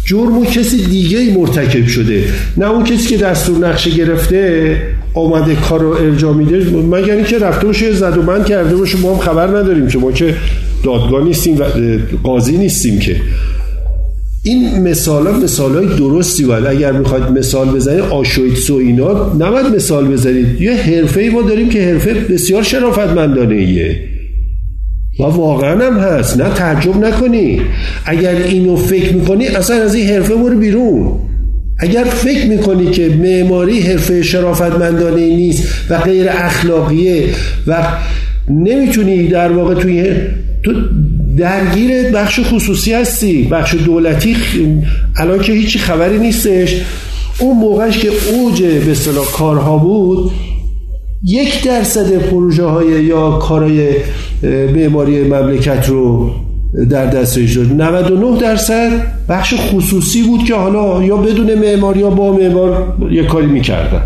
جرم 0.06 0.46
کسی 0.46 0.86
دیگه 0.86 1.18
ای 1.18 1.32
مرتکب 1.32 1.88
شده. 1.88 2.24
نه 2.58 2.72
اون 2.72 2.84
کسی 2.84 3.08
که 3.08 3.18
دستور 3.18 3.68
نقشه 3.68 3.90
گرفته 3.90 4.78
آمده 5.14 5.56
کار 5.56 5.82
رو 5.82 5.90
ارجا 5.90 6.34
میده. 6.34 6.58
مگر 6.78 7.16
اینکه 7.16 7.40
رفته 7.40 7.68
باشه 7.68 7.94
زد 7.94 8.18
و 8.18 8.22
من 8.22 8.44
کرده 8.44 8.76
باشه. 8.76 8.98
ما 8.98 9.14
هم 9.14 9.20
خبر 9.20 9.48
نداریم 9.48 9.88
که 9.88 9.98
ما 9.98 10.12
که 10.12 10.36
دادگاه 10.84 11.24
نیستیم 11.24 11.58
و 11.58 11.64
قاضی 12.24 12.58
نیستیم 12.58 13.00
که. 13.00 13.16
این 14.44 14.80
مثال 14.80 15.28
ها 15.28 15.40
مثال 15.40 15.76
های 15.76 15.98
درستی 15.98 16.44
باید 16.44 16.66
اگر 16.66 16.92
می‌خواید 16.92 17.24
مثال 17.24 17.68
بزنید 17.68 18.00
آشویتس 18.00 18.70
و 18.70 18.76
اینا 18.76 19.34
نباید 19.34 19.66
مثال 19.66 20.08
بزنید. 20.08 20.62
یه 20.62 20.74
حرفه 20.74 21.22
ای 21.22 21.30
ما 21.30 21.42
داریم 21.42 21.70
که 21.70 21.82
حرفه 21.82 22.14
بسیار 22.14 22.64
شرافتمندانه 22.64 23.56
ایه 23.56 24.09
و 25.20 25.24
واقعا 25.24 25.86
هم 25.88 26.00
هست. 26.00 26.42
نه 26.42 26.54
تعجب 26.54 26.98
نکنی. 26.98 27.62
اگر 28.06 28.36
اینو 28.36 28.76
فکر 28.76 29.14
می‌کنی 29.14 29.48
اصلا 29.48 29.76
از 29.76 29.96
این 29.96 30.08
حرفه 30.08 30.36
برو 30.36 30.60
بیرون. 30.60 31.12
اگر 31.80 32.04
فکر 32.04 32.48
می‌کنی 32.48 32.92
که 32.92 33.10
معماری 33.10 33.80
حرفه 33.80 34.24
شرافتمندانه 34.24 35.22
نیست 35.22 35.68
و 35.90 35.98
غیر 35.98 36.26
اخلاقیه 36.30 37.30
و 37.68 37.88
نمی‌تونی 38.50 39.28
در 39.28 39.52
واقع 39.52 39.74
توی 39.74 40.14
تو 40.64 40.74
درگیر 41.38 42.12
بخش 42.12 42.40
خصوصی 42.44 42.94
هستی 42.94 43.44
بخش 43.44 43.76
دولتی 43.76 44.36
الان 45.18 45.40
که 45.40 45.54
هیچی 45.54 45.80
خبری 45.80 46.20
نیستش. 46.20 46.82
اون 47.40 47.58
موقعش 47.58 47.98
که 47.98 48.10
اوج 48.34 48.64
به 48.64 48.92
اصطلاح 48.92 49.26
کارها 49.32 49.78
بود 49.78 50.32
یک 51.24 51.64
درصد 51.64 52.18
پروژه 52.18 52.64
های 52.64 53.04
یا 53.04 53.32
کارهای 53.32 53.90
معماری 54.44 55.24
مملکت 55.24 55.90
رو 55.90 56.30
در 56.90 57.06
دستش 57.06 57.58
داشت 57.58 57.72
99 57.72 58.40
درصد 58.42 58.92
بخش 59.30 59.54
خصوصی 59.58 60.24
بود 60.24 60.44
که 60.44 60.56
حالا 60.56 61.04
یا 61.04 61.18
بدون 61.18 61.56
معماری 61.56 62.00
یا 62.00 62.10
با 62.10 62.32
معمار 62.32 62.94
یه 63.12 63.24
کاری 63.24 63.48
می‌کردن. 63.48 64.02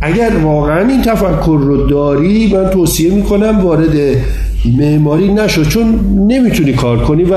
اگر 0.00 0.30
واقعا 0.42 0.88
این 0.88 1.02
تفکر 1.02 1.58
رو 1.60 1.86
داری 1.86 2.52
من 2.54 2.70
توصیه 2.70 3.14
می‌کنم 3.14 3.60
وارد 3.60 3.96
معماری 4.78 5.32
نشو 5.32 5.64
چون 5.64 6.00
نمی‌تونی 6.28 6.72
کار 6.72 6.98
کنی 6.98 7.24
و 7.24 7.36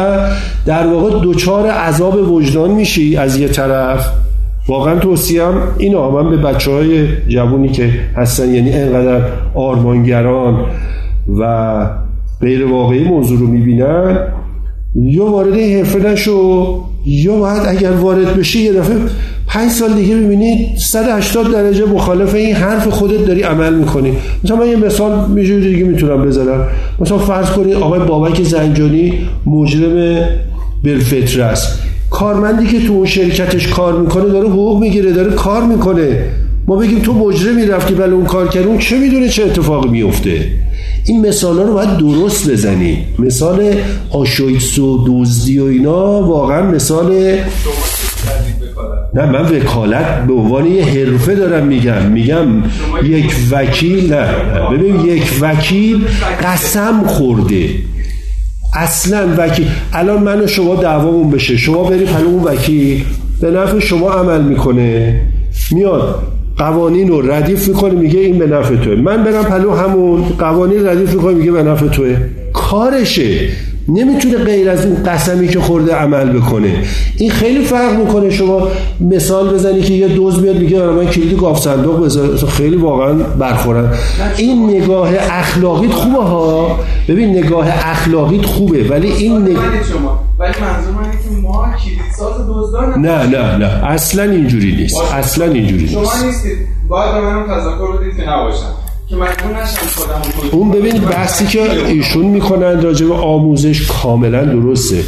در 0.65 0.87
واقع 0.87 1.19
دوچار 1.19 1.67
عذاب 1.67 2.31
وجدان 2.31 2.71
میشی 2.71 3.17
از 3.17 3.37
یه 3.37 3.47
طرف. 3.47 4.07
واقعا 4.67 4.99
توصیم 4.99 5.51
اینو 5.77 6.11
من 6.11 6.29
به 6.29 6.37
بچه 6.37 6.71
های 6.71 7.07
جوونی 7.27 7.69
که 7.69 7.89
هستن 8.15 8.55
یعنی 8.55 8.73
انقدر 8.73 9.21
آرمانگران 9.55 10.65
و 11.39 12.02
غیر 12.43 12.65
واقعی 12.65 13.03
موضوع 13.03 13.39
رو 13.39 13.47
یا 14.95 15.25
وارد 15.25 15.53
این 15.53 15.77
حرفه 15.77 15.99
نشو 15.99 16.83
یا 17.05 17.35
باید 17.35 17.61
اگر 17.67 17.91
وارد 17.91 18.37
بشی 18.37 18.59
یه 18.59 18.73
دفعه 18.73 18.95
پنج 19.47 19.71
سال 19.71 19.93
دیگه 19.93 20.15
می‌بینی 20.15 20.67
180 20.77 21.51
درجه 21.51 21.85
مخالف 21.85 22.35
این 22.35 22.55
حرف 22.55 22.87
خودت 22.87 23.25
داری 23.25 23.41
عمل 23.41 23.73
می‌کنی. 23.73 24.11
مثلا 24.43 24.57
من 24.57 24.67
یه 24.67 24.75
مثال 24.75 25.31
میجوری 25.31 25.73
دیگه 25.73 25.83
می‌تونم 25.83 26.25
بذارم. 26.25 26.67
مثلا 26.99 27.17
فرض 27.17 27.49
کنید 27.49 27.73
آقای 27.75 27.99
بابک 27.99 28.43
زنجانی 28.43 29.13
مجرم 29.45 30.25
بالفطره 30.83 31.43
است. 31.43 31.79
کارمندی 32.09 32.67
که 32.67 32.87
تو 32.87 32.93
اون 32.93 33.05
شرکتش 33.05 33.67
کار 33.67 33.99
می‌کنه 33.99 34.25
داره 34.25 34.49
حقوق 34.49 34.81
می‌گیره 34.81 35.11
داره 35.11 35.31
کار 35.31 35.63
می‌کنه. 35.63 36.25
ما 36.67 36.75
بگیم 36.75 36.99
تو 36.99 37.13
مجرمی 37.13 37.65
رفتی 37.65 37.93
بله 37.93 38.13
اون 38.13 38.25
کار 38.25 38.47
کرد 38.47 38.65
اون 38.65 38.77
چه 38.77 38.99
می‌دونه 38.99 39.27
چه 39.27 39.43
اتفاقی 39.43 39.89
میفته 39.89 40.45
این 41.05 41.27
مثال 41.27 41.59
رو 41.59 41.73
باید 41.73 41.97
درست 41.97 42.49
بزنی. 42.49 43.05
مثال 43.19 43.73
آشویتس 44.11 44.79
و 44.79 45.05
دزدی 45.07 45.59
و 45.59 45.63
اینا 45.63 46.21
واقعا 46.21 46.71
مثال 46.71 47.37
نه 49.13 49.25
من 49.25 49.41
وکالت 49.41 50.25
به 50.27 50.33
عنوان 50.33 50.65
یه 50.65 50.85
حرفه 50.85 51.35
دارم 51.35 51.67
میگم. 51.67 52.05
میگم 52.05 52.45
یک 53.03 53.35
وکیل 53.51 54.13
نه 54.13 54.27
ببین 54.71 55.05
یک 55.05 55.23
وکیل 55.41 56.05
قسم 56.43 57.03
خورده. 57.07 57.69
اصلا 58.73 59.27
وکیل 59.37 59.67
الان 59.93 60.23
من 60.23 60.41
و 60.41 60.47
شما 60.47 60.75
دعوامون 60.75 61.31
بشه. 61.31 61.57
شما 61.57 61.83
بری 61.83 62.05
پهلو 62.05 62.27
اون 62.27 62.43
وکیل. 62.43 63.03
به 63.41 63.51
نفع 63.51 63.79
شما 63.79 64.11
عمل 64.11 64.41
می‌کنه. 64.41 65.21
میاد. 65.71 66.32
قوانین 66.57 67.07
رو 67.07 67.31
ردیف 67.31 67.67
می‌کنه 67.67 67.93
میگه 67.93 68.19
این 68.19 68.39
به 68.39 68.47
نفع 68.47 68.75
توه. 68.75 68.95
من 68.95 69.23
برم 69.23 69.43
پهلو 69.43 69.71
همون 69.71 70.23
قوانین 70.39 70.87
ردیف 70.87 71.13
می‌کنه 71.13 71.33
میگه 71.33 71.51
به 71.51 71.63
نفع 71.63 71.87
توه. 71.87 72.17
کارشه. 72.53 73.39
نمی‌تونه 73.89 74.37
غیر 74.37 74.69
از 74.69 74.85
اون 74.85 75.03
قسمی 75.03 75.47
که 75.47 75.59
خورده 75.59 75.95
عمل 75.95 76.29
بکنه. 76.29 76.73
این 77.17 77.31
خیلی 77.31 77.63
فرق 77.63 77.99
می‌کنه. 77.99 78.29
شما 78.29 78.67
مثال 79.01 79.53
بزنی 79.53 79.81
که 79.81 79.93
یه 79.93 80.07
دزد 80.07 80.41
بیاد 80.41 80.55
میگه 80.55 80.85
من 80.85 81.05
کلید 81.05 81.39
گاوصندوق 81.39 82.05
بذار. 82.05 82.35
خیلی 82.35 82.75
واقعا 82.75 83.13
برخورن. 83.13 83.93
این 84.37 84.69
نگاه 84.69 85.09
اخلاقیت 85.31 85.91
خوبه 85.91 86.23
ها؟ 86.23 86.79
ببین 87.07 87.37
نگاه 87.37 87.67
اخلاقیت 87.69 88.45
خوبه 88.45 88.83
ولی 88.89 89.11
این 89.11 89.37
نگاه 89.41 89.63
ولی 90.43 90.53
منظور 90.61 90.93
من 90.93 91.11
که 91.11 91.29
ما 91.41 91.65
کلیدساز 91.83 92.47
دزدان 92.49 93.01
نه 93.01 93.25
نه 93.25 93.57
نه. 93.57 93.85
اصلا 93.85 94.23
اینجوری 94.23 94.75
نیست. 94.75 95.01
اصلا 95.13 95.45
اینجوری 95.45 95.83
نیست. 95.83 95.93
شما 95.93 96.25
نیستید. 96.25 96.57
باید 96.87 97.13
به 97.13 97.21
منم 97.21 97.43
تذکر 97.43 97.97
بدید 97.97 98.17
که 98.17 98.29
نباشم. 98.29 98.73
اون 100.51 100.71
ببین 100.71 101.01
بحثی 101.01 101.45
که 101.45 101.85
ایشون 101.87 102.25
می‌کنن 102.25 102.81
راجع 102.81 103.05
به 103.05 103.13
آموزش 103.13 103.87
کاملا 103.87 104.45
درسته. 104.45 105.03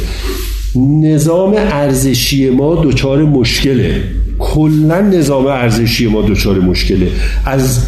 نظام 1.02 1.54
ارزشی 1.56 2.50
ما 2.50 2.74
دچار 2.84 3.22
مشکله. 3.22 4.04
کلا 4.38 5.00
نظام 5.00 5.46
ارزشی 5.46 6.06
ما 6.06 6.22
دچار 6.22 6.58
مشکله. 6.58 7.10
از 7.46 7.86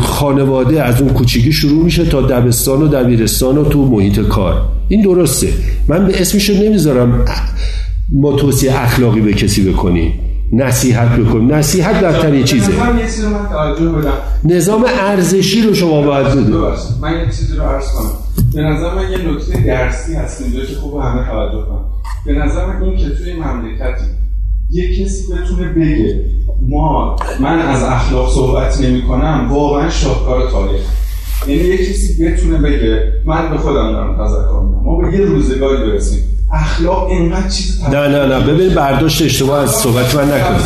خانواده 0.00 0.82
از 0.82 1.00
اون 1.00 1.12
کوچیکی 1.12 1.52
شروع 1.52 1.84
میشه 1.84 2.04
تا 2.04 2.20
دبستان 2.20 2.82
و 2.82 2.88
دبیرستان 2.88 3.58
و 3.58 3.64
تو 3.64 3.84
محیط 3.86 4.20
کار. 4.20 4.62
این 4.88 5.02
درسته. 5.02 5.48
من 5.88 6.06
به 6.06 6.20
اسمش 6.20 6.50
رو 6.50 6.56
نمی‌ذارم 6.56 7.24
ما 8.12 8.32
توصیه 8.32 8.82
اخلاقی 8.82 9.20
به 9.20 9.32
کسی 9.32 9.72
بکنیم 9.72 10.12
نصیحت 10.52 11.18
بکنیم 11.18 11.54
نصیحت 11.54 12.04
بدترین 12.04 12.44
چیزه. 12.44 12.72
نظام 14.44 14.84
ارزشی 15.00 15.62
رو 15.62 15.74
شما 15.74 16.02
باید 16.02 16.26
بده. 16.26 16.40
من 17.02 17.12
یه 17.12 17.26
چیزی 17.26 17.56
رو 17.56 17.62
عرض 17.62 17.84
کنم. 17.92 18.10
به 18.54 18.62
نظر 18.62 18.94
من 18.94 19.10
یه 19.10 19.18
نکته 19.18 19.66
درسی 19.66 20.14
هست 20.14 20.42
اینجا 20.42 20.64
که 20.64 20.74
خوب 20.74 21.00
همه 21.00 21.26
توجه 21.26 21.66
کنم 21.66 21.84
به 22.26 22.32
نظر 22.32 22.66
من 22.66 22.82
این 22.82 22.96
که 22.96 23.14
توی 23.14 23.32
مملکتی 23.32 24.04
یه 24.72 25.04
کسی 25.04 25.32
بتونه 25.32 25.68
بگه 25.68 26.24
ما 26.68 27.16
من 27.40 27.58
از 27.58 27.82
اخلاق 27.82 28.34
صحبت 28.34 28.80
نمی 28.80 29.02
کنم 29.02 29.48
واقعا 29.50 29.90
شاهکار 29.90 30.50
تاریخ. 30.50 30.80
یعنی 31.48 31.62
یه 31.62 31.76
کسی 31.76 32.24
بتونه 32.24 32.58
بگه 32.58 33.12
من 33.24 33.50
به 33.50 33.58
خودم 33.58 33.92
دارم 33.92 34.14
تذکر 34.14 34.62
میدم 34.62 34.82
ما 34.84 34.96
به 34.96 35.18
یه 35.18 35.24
روزگاری 35.24 35.90
برسیم. 35.90 36.22
اخلاق 36.52 37.06
اینقدر 37.06 37.48
چیز 37.48 37.82
نه 37.84 38.08
نه 38.08 38.26
نه. 38.26 38.40
ببین 38.40 38.74
برداشت 38.74 39.22
اشتباه 39.22 39.62
از 39.62 39.70
صحبت 39.70 40.14
من 40.14 40.24
نکنید. 40.24 40.60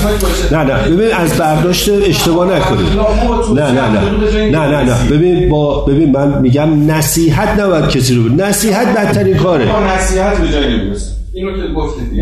نه 0.52 0.64
نه. 0.64 0.96
ببین 0.96 1.14
از 1.14 1.38
برداشت 1.38 1.88
اشتباه 1.88 2.56
نکنید. 2.56 2.86
نه 3.54 3.70
نه 3.70 3.88
نه. 3.88 4.50
نه 4.50 4.66
نه 4.66 4.84
نه. 4.84 5.10
ببین 5.10 5.48
با 5.48 5.84
ببین 5.84 6.12
من 6.12 6.40
میگم 6.42 6.90
نصیحت 6.90 7.60
نباید 7.60 7.88
کسی 7.88 8.14
رو. 8.14 8.28
نصیحت 8.28 8.86
بدترین 8.96 9.36
کاره. 9.36 9.94
نصیحت 9.96 10.40
به 10.40 10.48
جایی 10.48 10.76
نمی‌رسه 10.76 11.15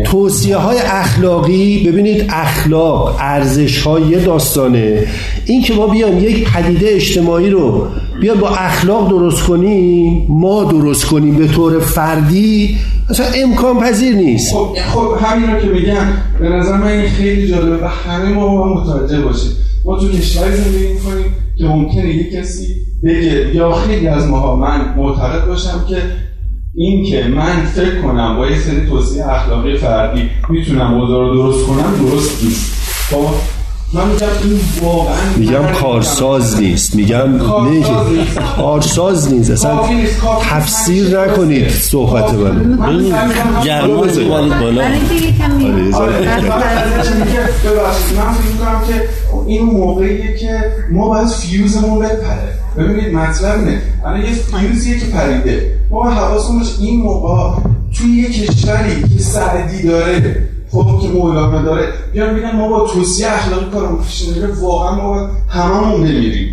توصیه 0.05 0.57
های 0.57 0.77
اخلاقی 0.77 1.87
ببینید 1.87 2.25
اخلاق 2.29 3.15
ارزش 3.19 3.81
های 3.81 4.03
یه 4.03 4.19
داستانه. 4.19 5.07
این 5.45 5.61
که 5.61 5.73
ما 5.73 5.87
بیایم 5.87 6.19
یک 6.19 6.49
پدیده 6.49 6.87
اجتماعی 6.89 7.49
رو 7.49 7.87
بیایم 8.21 8.39
با 8.39 8.49
اخلاق 8.49 9.09
درست 9.09 9.43
کنیم 9.43 10.25
ما 10.29 10.63
درست 10.63 11.05
کنیم 11.05 11.35
به 11.35 11.47
طور 11.47 11.79
فردی 11.79 12.77
اصلا 13.09 13.25
امکان 13.25 13.79
پذیر 13.79 14.15
نیست. 14.15 14.53
خب 14.53 14.75
خب 14.93 15.25
همین 15.25 15.51
رو 15.51 15.59
که 15.59 15.67
میگم 15.67 16.05
به 16.39 16.49
نظر 16.49 16.77
من 16.77 16.87
این 16.87 17.09
خیلی 17.09 17.47
جالبه 17.47 17.77
و 17.77 17.87
همه 17.87 18.33
ما 18.33 18.47
با 18.47 18.73
متوجه 18.73 19.21
باشیم. 19.21 19.51
ما 19.85 19.99
تو 19.99 20.09
کشوری 20.09 20.55
زندگی 20.55 20.87
می‌کنیم 20.93 21.25
که 21.57 21.65
ممکنه 21.65 22.09
یک 22.09 22.31
کسی 22.33 22.67
بگه 23.03 23.55
یا 23.55 23.71
خیلی 23.71 24.07
از 24.07 24.27
ماها 24.27 24.55
من 24.55 24.93
معتقد 24.97 25.47
باشم 25.47 25.85
که 25.89 25.97
این 26.77 27.05
که 27.05 27.23
من 27.23 27.65
فکر 27.75 28.01
کنم 28.01 28.37
با 28.37 28.47
یه 28.47 28.59
سری 28.59 28.87
توصیه 28.89 29.27
اخلاقی 29.27 29.77
فردی 29.77 30.29
می‌تونم 30.49 30.93
اوضاع 30.93 31.19
رو 31.19 31.35
درست 31.35 31.65
کنم 31.65 32.09
درست 32.09 32.43
نیست. 32.43 32.71
خب 33.11 33.27
من 33.93 34.07
میگم 34.07 34.27
این 34.43 34.59
واقعا 34.81 35.15
میگم 35.37 35.73
کارساز 35.81 36.59
نیست. 36.59 36.95
میگم 36.95 37.35
نه 37.35 37.83
کارساز 38.57 39.33
نیست. 39.33 39.51
اصلا 39.51 39.79
تفسیر 40.49 41.19
نکنید 41.19 41.69
صحبت 41.69 42.33
من. 42.33 42.79
گرما 43.65 44.01
ببرید 44.01 44.59
بالا. 44.59 44.81
آره، 44.81 45.93
آره،. 45.93 46.19
ببخشید 47.65 48.17
من 48.17 48.33
فکر 48.33 48.51
می‌کنم 48.51 48.81
که 48.87 49.07
این 49.47 49.65
موقعیه 49.65 50.37
که 50.37 50.59
ما 50.91 51.09
باید 51.09 51.27
فیوزمون 51.27 51.99
بپره. 51.99 52.53
ببینید 52.77 53.13
مطلب 53.13 53.59
اینه. 53.59 53.81
الان 54.05 54.21
یه 54.21 54.31
فیوزیه 54.31 54.99
که 54.99 55.05
پریده. 55.05 55.74
ما 55.89 56.09
حواسمون 56.09 56.59
باشه 56.59 56.81
این 56.81 57.01
موقع 57.01 57.61
توی 57.97 58.09
یه 58.09 58.29
کشوری 58.29 59.01
که 59.01 59.23
سعدی 59.23 59.83
داره 59.87 60.49
خب 60.71 60.99
که 61.01 61.07
مولانا 61.07 61.61
داره 61.61 61.93
بیان 62.13 62.35
بگن 62.35 62.55
ما 62.55 62.67
با 62.67 62.87
توصیه 62.87 63.27
اخلاقی 63.27 63.65
کارمون 63.71 64.03
پیش 64.03 64.29
نمیره 64.29 64.47
واقعا 64.53 64.95
ما 64.95 65.29
هممون 65.49 66.01
بمیریم. 66.01 66.49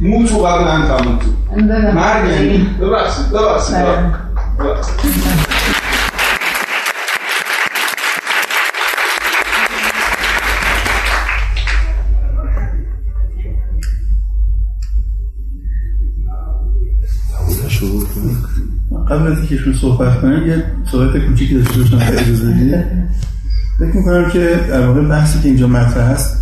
مو 0.00 0.26
تو 0.26 0.38
قبل 0.38 0.68
انتمون 0.68 1.18
تو. 1.18 1.26
مرگ 1.94 2.30
یعنی 2.30 2.66
ببخشید 2.80 3.30
ببخشید. 3.30 3.76
قبل 19.10 19.32
از 19.32 19.38
اینکه 19.38 19.54
ایشون 19.54 19.74
صحبت 19.80 20.20
کنیم 20.20 20.46
یه 20.46 20.64
صحبت 20.92 21.18
کوچیکی 21.18 21.54
داشته 21.54 21.78
باشم 21.78 21.96
اجازه 21.96 22.46
بدید 22.46 22.84
فکر 23.78 23.96
می‌کنم 23.96 24.30
که 24.30 24.60
در 24.68 24.86
واقع 24.86 25.00
بحثی 25.00 25.38
که 25.40 25.48
اینجا 25.48 25.66
مطرح 25.66 26.04
است 26.04 26.36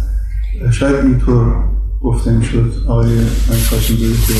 شاید 0.72 0.96
اینطور 0.96 1.54
گفته 2.02 2.30
می‌شد 2.30 2.72
آقای 2.88 3.08
من 3.08 3.56
کاشم 3.70 3.96
که 3.96 4.34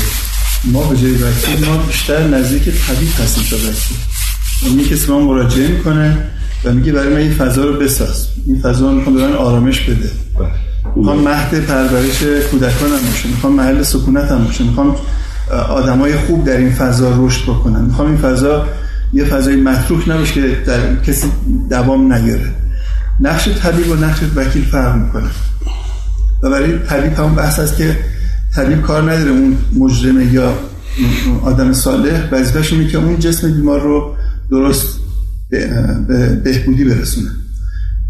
ما 0.72 0.82
به 0.82 0.96
جای 0.96 1.12
وکیل 1.12 1.68
ما 1.68 1.76
بیشتر 1.76 2.28
نزدیک 2.28 2.62
طبیب 2.62 3.08
هستیم 3.22 3.44
تا 3.50 3.56
وکیل. 3.56 3.96
یعنی 4.62 4.84
کسی 4.84 5.12
ما 5.12 5.20
مراجعه 5.20 5.68
می‌کنه 5.68 6.18
و 6.64 6.72
میگه 6.72 6.92
برای 6.92 7.08
من 7.08 7.16
این 7.16 7.32
فضا 7.32 7.64
رو 7.64 7.72
بساز. 7.72 8.28
این 8.46 8.60
فضا 8.60 8.90
رو 8.90 8.96
می‌خوام 8.96 9.16
به 9.16 9.36
آرامش 9.36 9.80
بده. 9.80 10.10
می‌خوام 10.96 11.20
مهد 11.20 11.60
پرورش 11.60 12.22
کودکانم 12.50 13.06
باشه. 13.10 13.28
می‌خوام 13.28 13.52
محل 13.56 13.82
سکونتم 13.82 14.44
باشه. 14.44 14.64
می‌خوام 14.64 14.96
آدمای 15.50 16.16
خوب 16.16 16.44
در 16.44 16.56
این 16.56 16.70
فضا 16.72 17.26
رشد 17.26 17.42
بکنن. 17.42 17.80
می‌خوام 17.84 18.08
این 18.08 18.16
فضا 18.16 18.66
یه 19.12 19.24
فضای 19.24 19.56
متروک 19.56 20.08
نباشه 20.08 20.34
که 20.34 20.56
در 20.66 20.96
کسی 20.96 21.26
دوام 21.70 22.12
نیاره. 22.12 22.54
نقش 23.20 23.48
طبیب 23.48 23.90
و 23.90 23.94
نقش 23.94 24.20
وکیل 24.36 24.64
فرق 24.64 24.96
می‌کنه. 24.96 25.28
و 26.42 26.50
برای 26.50 26.78
طبیب 26.78 27.12
هم 27.12 27.34
بحث 27.34 27.58
است 27.58 27.76
که 27.76 27.98
طبیب 28.54 28.82
کار 28.82 29.12
نداره 29.12 29.30
اون 29.30 29.56
مجرمه 29.78 30.32
یا 30.32 30.54
آدم 31.42 31.72
صالح. 31.72 32.28
وظیفه‌ش 32.32 32.72
اینه 32.72 32.88
که 32.88 32.98
اون 32.98 33.18
جسم 33.18 33.52
بیمار 33.52 33.80
رو 33.80 34.14
درست 34.50 34.86
به 35.50 35.66
بهبودی 36.44 36.84
برسونه. 36.84 37.30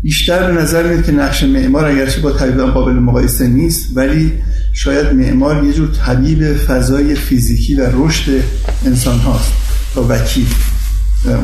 بیشتر 0.04 0.52
به 0.52 0.60
نظر 0.62 0.82
میاد 0.82 1.04
که 1.06 1.12
نقش 1.12 1.42
معمار 1.42 1.84
اگرچه 1.84 2.20
با 2.20 2.32
طبیب 2.32 2.60
قابل 2.60 2.92
مقایسه 2.92 3.46
نیست 3.46 3.86
ولی 3.94 4.32
شاید 4.72 5.06
معمار 5.06 5.64
یه 5.64 5.72
جور 5.72 5.88
طبیب 6.06 6.54
فضای 6.54 7.14
فیزیکی 7.14 7.74
و 7.74 7.86
رشد 7.92 8.42
انسان 8.86 9.18
هاست 9.18 9.52
تا 9.94 10.06
وکیل. 10.08 10.46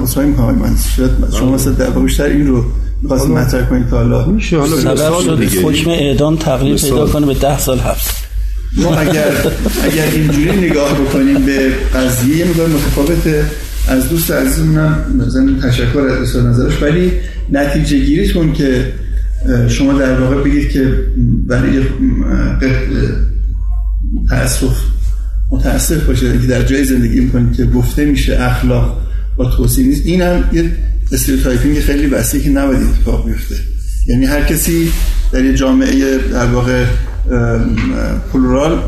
اصلاحی 0.03 0.28
می‌کنم 0.28 0.55
من 0.55 0.77
شاید 0.97 1.11
شما 1.39 1.53
مثلا 1.53 1.73
در 1.73 1.91
بیشتر 1.91 2.24
این 2.24 2.47
رو 2.47 2.65
می‌خواستیم 3.03 3.32
مطرح 3.32 3.69
کنیم 3.69 3.87
تا 3.91 3.97
حالا. 3.97 4.27
میشه 4.27 4.59
حالا 4.59 4.77
سبب 4.77 5.20
شد. 5.20 5.43
حکم 5.43 5.91
اعدام 5.91 6.37
تغییر 6.37 6.74
مثال. 6.74 6.91
پیدا 6.91 7.07
کنه 7.07 7.27
به 7.27 7.35
ده 7.35 7.59
سال 7.59 7.78
حبس. 7.78 8.11
ما 8.77 8.95
اگر 8.95 9.32
اگر 9.85 10.07
اینجوری 10.15 10.70
نگاه 10.70 10.95
بکنیم 10.95 11.47
به 11.47 11.70
قضیه 11.95 12.37
یه 12.37 12.45
مقدار 12.45 12.69
متفاوته. 12.69 13.45
از 13.89 14.09
دوست 14.09 14.31
عزیزمونم 14.31 15.24
ضمن 15.28 15.61
تشکر 15.61 16.01
از 16.01 16.23
اظهار 16.23 16.51
نظرش. 16.51 16.82
ولی 16.82 17.12
نتیجه 17.52 17.98
گیریتون 17.98 18.52
که 18.52 18.93
شما 19.68 19.93
در 19.93 20.20
واقع 20.20 20.43
بگید 20.43 20.70
که 20.70 20.94
برای 21.47 21.82
تأسف 24.28 24.77
متاسف 25.52 26.05
باشه 26.06 26.39
که 26.39 26.47
در 26.47 26.62
جایی 26.62 26.85
زندگی 26.85 27.20
می‌کنید 27.20 27.56
که 27.56 27.64
گفته 27.64 28.05
میشه 28.05 28.43
اخلاق 28.43 29.01
با 29.36 29.44
توصیه 29.44 29.86
نیست. 29.86 30.06
این 30.06 30.22
هم 30.22 30.44
یه 30.52 30.72
stereotyping 31.12 31.81
خیلی 31.81 32.06
وسیعی 32.06 32.43
که 32.44 32.51
نباید 32.51 32.82
اتفاق 32.82 33.27
بیفته. 33.27 33.55
یعنی 34.06 34.27
هر 34.27 34.43
کسی 34.43 34.90
در 35.32 35.44
یه 35.44 35.55
جامعه 35.55 36.18
در 36.18 36.47
واقع 36.47 36.85
plural 38.32 38.78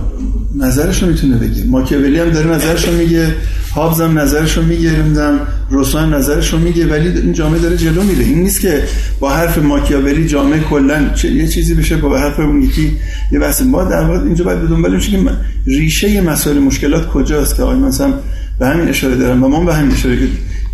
نظرش 0.57 1.03
رو 1.03 1.09
می‌تونه 1.09 1.37
بگه. 1.37 1.65
ماکیاولی 1.65 2.19
هم 2.19 2.31
داره 2.31 2.51
نظرش 2.51 2.89
رو 2.89 2.95
میگه 2.95 3.35
هابز 3.75 4.01
هم 4.01 4.19
نظرش 4.19 4.57
رو 4.57 4.63
میگه 4.63 4.91
نمی‌دونم 4.91 5.41
روسو 5.71 5.99
هم 5.99 6.15
نظرش 6.15 6.53
رو 6.53 6.59
میگه 6.59 6.87
ولی 6.87 7.09
این 7.09 7.33
جامعه 7.33 7.61
داره 7.61 7.77
جلو 7.77 8.03
میره. 8.03 8.25
این 8.25 8.43
نیست 8.43 8.61
که 8.61 8.83
با 9.21 9.31
حرف 9.31 9.59
ماکیاولی 9.59 10.27
جامعه 10.27 10.61
کلا 10.61 11.09
چه- 11.15 11.31
یه 11.31 11.49
چیزی 11.49 11.75
بشه 11.75 11.97
با 11.97 12.19
حرف 12.19 12.41
اون 12.41 12.63
یکی 12.63 12.93
یه 13.33 13.39
بحث. 13.39 13.63
ما 13.63 13.85
در 13.85 14.05
واقع 14.05 14.25
اینجا 14.25 14.45
باید 14.45 14.59
بشیم 14.61 15.29
که 15.29 15.39
ریشه 15.67 16.21
مسائل 16.21 16.59
مشکلات 16.59 17.09
کجاست 17.09 17.57
که 17.57 17.63
آقای 17.63 17.77
مثلا 17.77 18.15
به 18.59 18.67
همین 18.67 18.89
اشاره 18.89 19.17
دارم 19.17 19.45
و 19.45 19.49
ما 19.49 19.65
به 19.65 19.75
همین 19.75 19.93
اشاره 19.93 20.19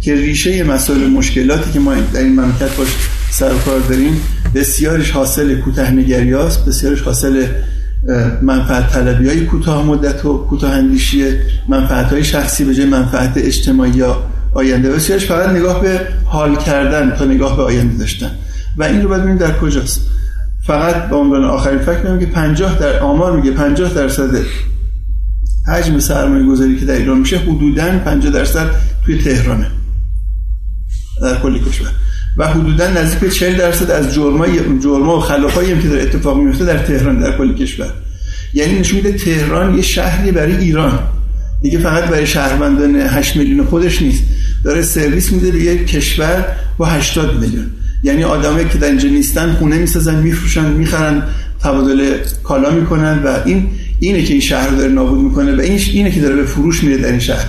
که 0.00 0.14
ریشه 0.14 0.64
مسائل 0.64 1.06
مشکلاتی 1.06 1.72
که 1.72 1.80
ما 1.80 1.94
در 2.12 2.20
این 2.20 2.40
مملکت 2.40 2.76
باش 2.76 2.88
سر 3.30 3.52
و 3.54 3.58
کار 3.58 3.80
داریم 3.88 4.20
بسیارش 4.54 5.10
حاصل 5.10 5.60
کوتاه‌نگری 5.60 6.34
است 6.34 6.64
بسیارش 6.64 7.02
حاصل 7.02 7.46
منفعت 8.42 8.92
طلبی 8.92 9.28
های 9.28 9.46
کوتاه 9.46 9.86
مدت 9.86 10.24
و 10.24 10.38
کوتاه 10.38 10.70
اندیشی 10.70 11.32
منفعت 11.68 12.12
های 12.12 12.24
شخصی 12.24 12.64
به 12.64 12.74
جای 12.74 12.86
منفعت 12.86 13.32
اجتماعی 13.36 13.90
یا 13.90 14.22
آینده. 14.54 14.90
بسیارش 14.90 15.26
فقط 15.26 15.48
نگاه 15.48 15.82
به 15.82 16.00
حال 16.24 16.56
کردن 16.56 17.16
تا 17.16 17.24
نگاه 17.24 17.56
به 17.56 17.62
آینده 17.62 17.98
داشتن. 17.98 18.30
و 18.76 18.84
این 18.84 19.02
رو 19.02 19.08
باید 19.08 19.22
ببینیم 19.22 19.38
در 19.38 19.58
کجاست. 19.58 20.00
فقط 20.66 21.08
به 21.08 21.16
عنوان 21.16 21.44
آخرین 21.44 21.78
فکر 21.78 21.98
میگم 21.98 22.18
که 22.18 22.26
50 22.26 22.78
در 22.78 22.98
آمار 22.98 23.36
میگه 23.36 23.50
50 23.50 23.94
درصد 23.94 24.30
حجم 25.68 25.98
سرمایه 25.98 26.46
گذاری 26.46 26.78
که 26.78 26.84
در 26.84 26.94
ایران 26.94 27.18
میشه 27.18 27.38
حدوداً 27.38 27.98
50 27.98 28.32
درصد 28.32 28.70
توی 29.04 29.18
تهرانه. 29.18 29.70
در 31.22 31.40
کل 31.40 31.58
کشور. 31.58 31.90
و 32.38 32.46
حدودا 32.46 32.90
نزدیک 32.90 33.18
به 33.18 33.30
40 33.30 33.56
درصد 33.56 33.90
از 33.90 34.14
جرمای 34.14 34.50
جرما 34.82 35.16
و 35.16 35.20
خلافایی 35.20 35.72
هم 35.72 35.82
که 35.82 35.88
در 35.88 36.02
اتفاق 36.02 36.38
میفته 36.38 36.64
در 36.64 36.78
تهران 36.78 37.18
در 37.18 37.38
کل 37.38 37.54
کشور. 37.54 37.92
یعنی 38.54 38.78
نشون 38.78 38.96
میده 38.96 39.12
تهران 39.12 39.76
یه 39.76 39.82
شهری 39.82 40.32
برای 40.32 40.56
ایران. 40.56 40.98
دیگه 41.62 41.78
فقط 41.78 42.04
برای 42.04 42.26
شهروندان 42.26 42.96
8 42.96 43.36
میلیون 43.36 43.66
خودش 43.66 44.02
نیست. 44.02 44.22
داره 44.64 44.82
سرویس 44.82 45.32
میده 45.32 45.50
به 45.50 45.58
یک 45.58 45.86
کشور 45.86 46.44
با 46.78 46.86
80 46.86 47.40
میلیون. 47.40 47.66
یعنی 48.02 48.24
آدمایی 48.24 48.68
که 48.68 48.78
در 48.78 48.88
اینجا 48.88 49.08
نیستن 49.08 49.52
خونه 49.52 49.78
می‌سازن 49.78 50.22
میفروشن 50.22 50.70
می‌خرن 50.70 51.22
تبادل 51.60 52.16
کالا 52.44 52.70
می‌کنن 52.70 53.22
و 53.24 53.38
این 53.44 53.68
اینه 54.00 54.22
که 54.22 54.32
این 54.32 54.40
شهر 54.40 54.68
رو 54.68 54.76
داره 54.76 54.92
نابود 54.92 55.24
می‌کنه 55.24 55.56
و 55.56 55.60
این 55.60 55.80
اینه 55.92 56.10
که 56.10 56.20
داره 56.20 56.36
به 56.36 56.44
فروش 56.44 56.84
میره 56.84 56.96
در 56.96 57.10
این 57.10 57.20
شهر. 57.20 57.46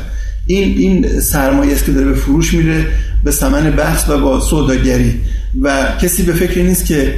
این 0.47 0.77
این 0.77 1.19
سرمایه 1.19 1.73
است 1.73 1.85
که 1.85 1.91
داره 1.91 2.07
به 2.07 2.13
فروش 2.13 2.53
میره 2.53 2.85
به 3.23 3.31
ثمن 3.31 3.71
بحث 3.71 4.09
و 4.09 4.17
با 4.17 4.39
سوداگری. 4.39 5.21
و 5.61 5.87
کسی 6.01 6.23
به 6.23 6.33
فکر 6.33 6.61
نیست 6.61 6.85
که 6.85 7.15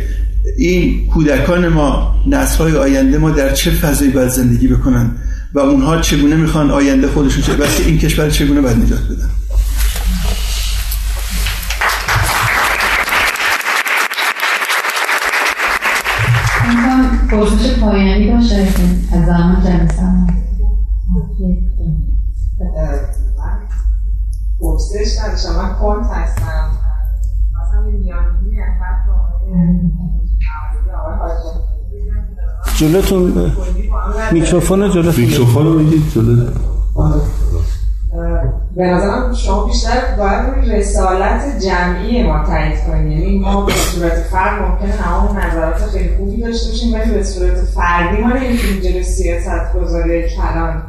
این 0.58 1.08
کودکان 1.08 1.68
ما 1.68 2.16
نسل‌های 2.28 2.76
آینده 2.78 3.18
ما 3.18 3.32
در 3.32 3.54
چه 3.54 3.72
فضایی 3.72 4.12
باید 4.12 4.30
زندگی 4.30 4.68
بکنن 4.68 5.12
و 5.54 5.60
اونها 5.60 6.02
چگونه 6.02 6.36
می‌خوان 6.36 6.72
آینده 6.72 7.08
خودشون 7.08 7.44
چه 7.44 7.54
بس 7.54 7.80
این 7.80 7.98
کشور 7.98 8.30
چگونه 8.30 8.62
باید 8.62 8.78
نجات 8.78 9.02
بدن؟ 9.04 9.30
پرسش 17.32 17.80
پایانی 17.80 18.32
باشه 18.32 18.68
از 19.14 19.26
زمان 19.26 19.64
جلسه. 19.64 20.02
پرسش 24.62 25.20
نداشتم 25.20 25.56
من 25.56 25.76
کنت 25.82 26.08
هستم. 26.12 26.72
جلوتون 32.76 33.52
میکروفون 34.32 34.92
جلوتون 34.92 35.26
میکروفون 35.26 35.66
رو 35.66 35.80
میگید 35.80 36.02
جلو. 36.16 36.46
به 38.76 38.84
نظرم 38.84 39.34
شما 39.34 39.66
بیشتر 39.66 40.16
باید 40.18 40.56
روی 40.56 40.72
رسالت 40.72 41.60
جمعی 41.60 42.24
ما 42.24 42.46
تایید 42.46 42.84
کنید. 42.88 43.12
یعنی 43.12 43.40
ما 43.40 43.66
به 43.66 43.74
صورت 43.74 44.14
فرد 44.14 44.62
ممکنه 44.62 44.92
همون 44.92 45.38
نظرات 45.38 45.76
خیلی 45.76 46.18
خوبی 46.18 46.42
داشته 46.42 46.70
باشیم 46.70 46.94
ولی 46.94 47.12
به 47.12 47.24
صورت 47.24 47.56
فردی 47.56 48.22
ما 48.22 48.30
نمی‌تونیم 48.30 48.80
جلوی 48.84 49.04
سیاست 49.04 49.74
گذاری 49.76 50.30
کلان 50.30 50.84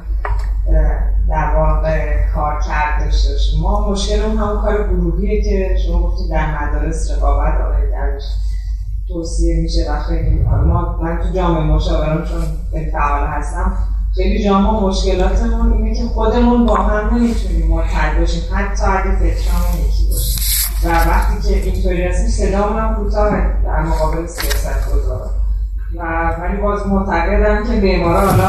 در 1.32 1.54
واقع 1.56 2.26
کار 2.34 2.60
کرد 2.60 3.04
داشته 3.04 3.30
ما 3.62 3.90
مشکلمون 3.90 4.36
همون 4.36 4.62
کار 4.62 4.88
گروهیه 4.88 5.42
که 5.42 5.76
شما 5.86 6.02
گفتید 6.02 6.30
در 6.30 6.62
مدارس 6.62 7.10
رقابت 7.10 7.60
آقای 7.60 7.90
درش 7.90 8.22
توصیه 9.08 9.60
میشه 9.62 9.92
و 9.92 10.00
خیلی 10.00 10.30
ما 10.66 10.98
من 11.02 11.18
تو 11.22 11.28
جامعه 11.34 11.62
مشاورم 11.62 12.24
چون 12.24 12.42
فعال 12.92 13.26
هستم. 13.26 13.72
خیلی 14.14 14.44
جامعه 14.44 14.72
مشکلاتمون 14.72 15.72
اینه 15.72 15.94
که 15.94 16.04
خودمون 16.04 16.66
با 16.66 16.76
هم 16.76 17.14
نمی‌تونیم 17.14 17.66
متحد 17.66 18.18
باشیم. 18.18 18.42
حتی 18.54 18.84
اگه 18.84 19.16
فکرامون 19.16 19.86
یکی 19.88 20.06
باشه. 20.12 20.40
و 20.84 21.08
وقتی 21.08 21.48
که 21.48 21.62
اینطوری 21.62 22.02
هستیم 22.02 22.28
صدامون 22.28 22.78
هم 22.78 22.94
کوتاه 22.94 23.30
در 23.64 23.82
مقابل 23.82 24.26
سیاست 24.26 24.92
گذاره 24.92 25.30
و 25.96 26.30
ولی 26.40 26.56
باز 26.56 26.86
معتقدم 26.86 27.64
که 27.64 27.80
بیمارا 27.80 28.20
حالا 28.20 28.48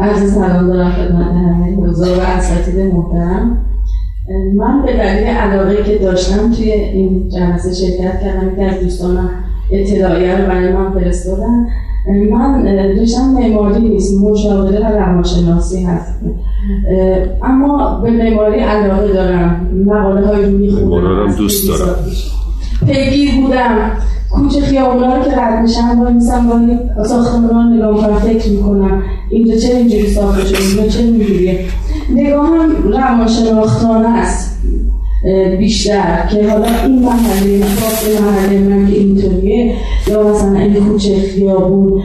عرض 0.00 0.34
سلام 0.34 0.66
دارم 0.66 0.90
خدمت 0.90 1.32
همه 1.32 1.76
حضار 1.76 2.18
و 2.18 2.20
اساتید 2.20 2.78
محترم. 2.78 3.66
من 4.56 4.82
به 4.86 4.92
دلیل 4.92 5.26
علاقه 5.26 5.82
که 5.82 5.98
داشتم 5.98 6.52
توی 6.52 6.72
این 6.72 7.28
جلسه 7.28 7.74
شرکت 7.74 8.20
کردم 8.22 8.56
که 8.56 8.64
از 8.64 8.80
دوستانم 8.80 9.30
اطلاعیه 9.72 10.40
رو 10.40 10.46
برای 10.46 10.72
من 10.72 10.90
فرستادن. 10.90 11.66
من 12.30 12.66
رشتم 12.66 13.30
معماری 13.30 13.88
نیست 13.88 14.20
مشاوره 14.22 14.78
و 14.78 14.98
روانشناسی 14.98 15.84
هست. 15.84 16.20
اما 17.42 18.00
به 18.00 18.10
معماری 18.10 18.60
علاقه 18.60 19.12
دارم. 19.12 19.68
مقاله 19.86 20.26
های 20.26 20.44
رو 20.44 20.58
می‌خونم 20.58 21.32
دوست 21.38 21.68
دارم. 21.68 21.94
پیگیر 22.86 23.30
بودم. 23.40 23.90
کوچه 24.30 24.60
خیابونا 24.60 25.16
رو 25.16 25.22
که 25.22 25.36
رد 25.36 25.62
میشم 25.62 26.02
وای 26.02 26.14
میسم 26.14 26.50
وای 26.50 26.78
ساختمونا 27.04 27.62
رو 27.62 27.68
نگاه 27.74 27.94
می‌کنم 27.94 28.18
فکر 28.18 28.50
می‌کنم. 28.50 29.02
اینجا 29.30 29.56
چه 29.56 29.74
اینجوری 29.74 30.08
ساخته 30.08 30.44
شده 30.44 30.58
اینجا 30.58 30.88
چه 30.88 31.00
اینجوریه؟ 31.02 31.58
نگاه 32.14 32.46
هم 32.46 32.92
روانشناختانه 32.92 34.08
است 34.08 34.60
بیشتر 35.58 36.26
که 36.30 36.50
حالا 36.50 36.66
این 36.86 37.02
محله 37.02 37.64
خاص 37.64 38.20
محله 38.20 38.58
من 38.58 38.86
که 38.86 38.92
اینطوریه 38.92 39.74
یا 40.06 40.28
مثلا 40.28 40.58
این 40.58 40.74
کوچه 40.74 41.14
خیابون 41.34 42.02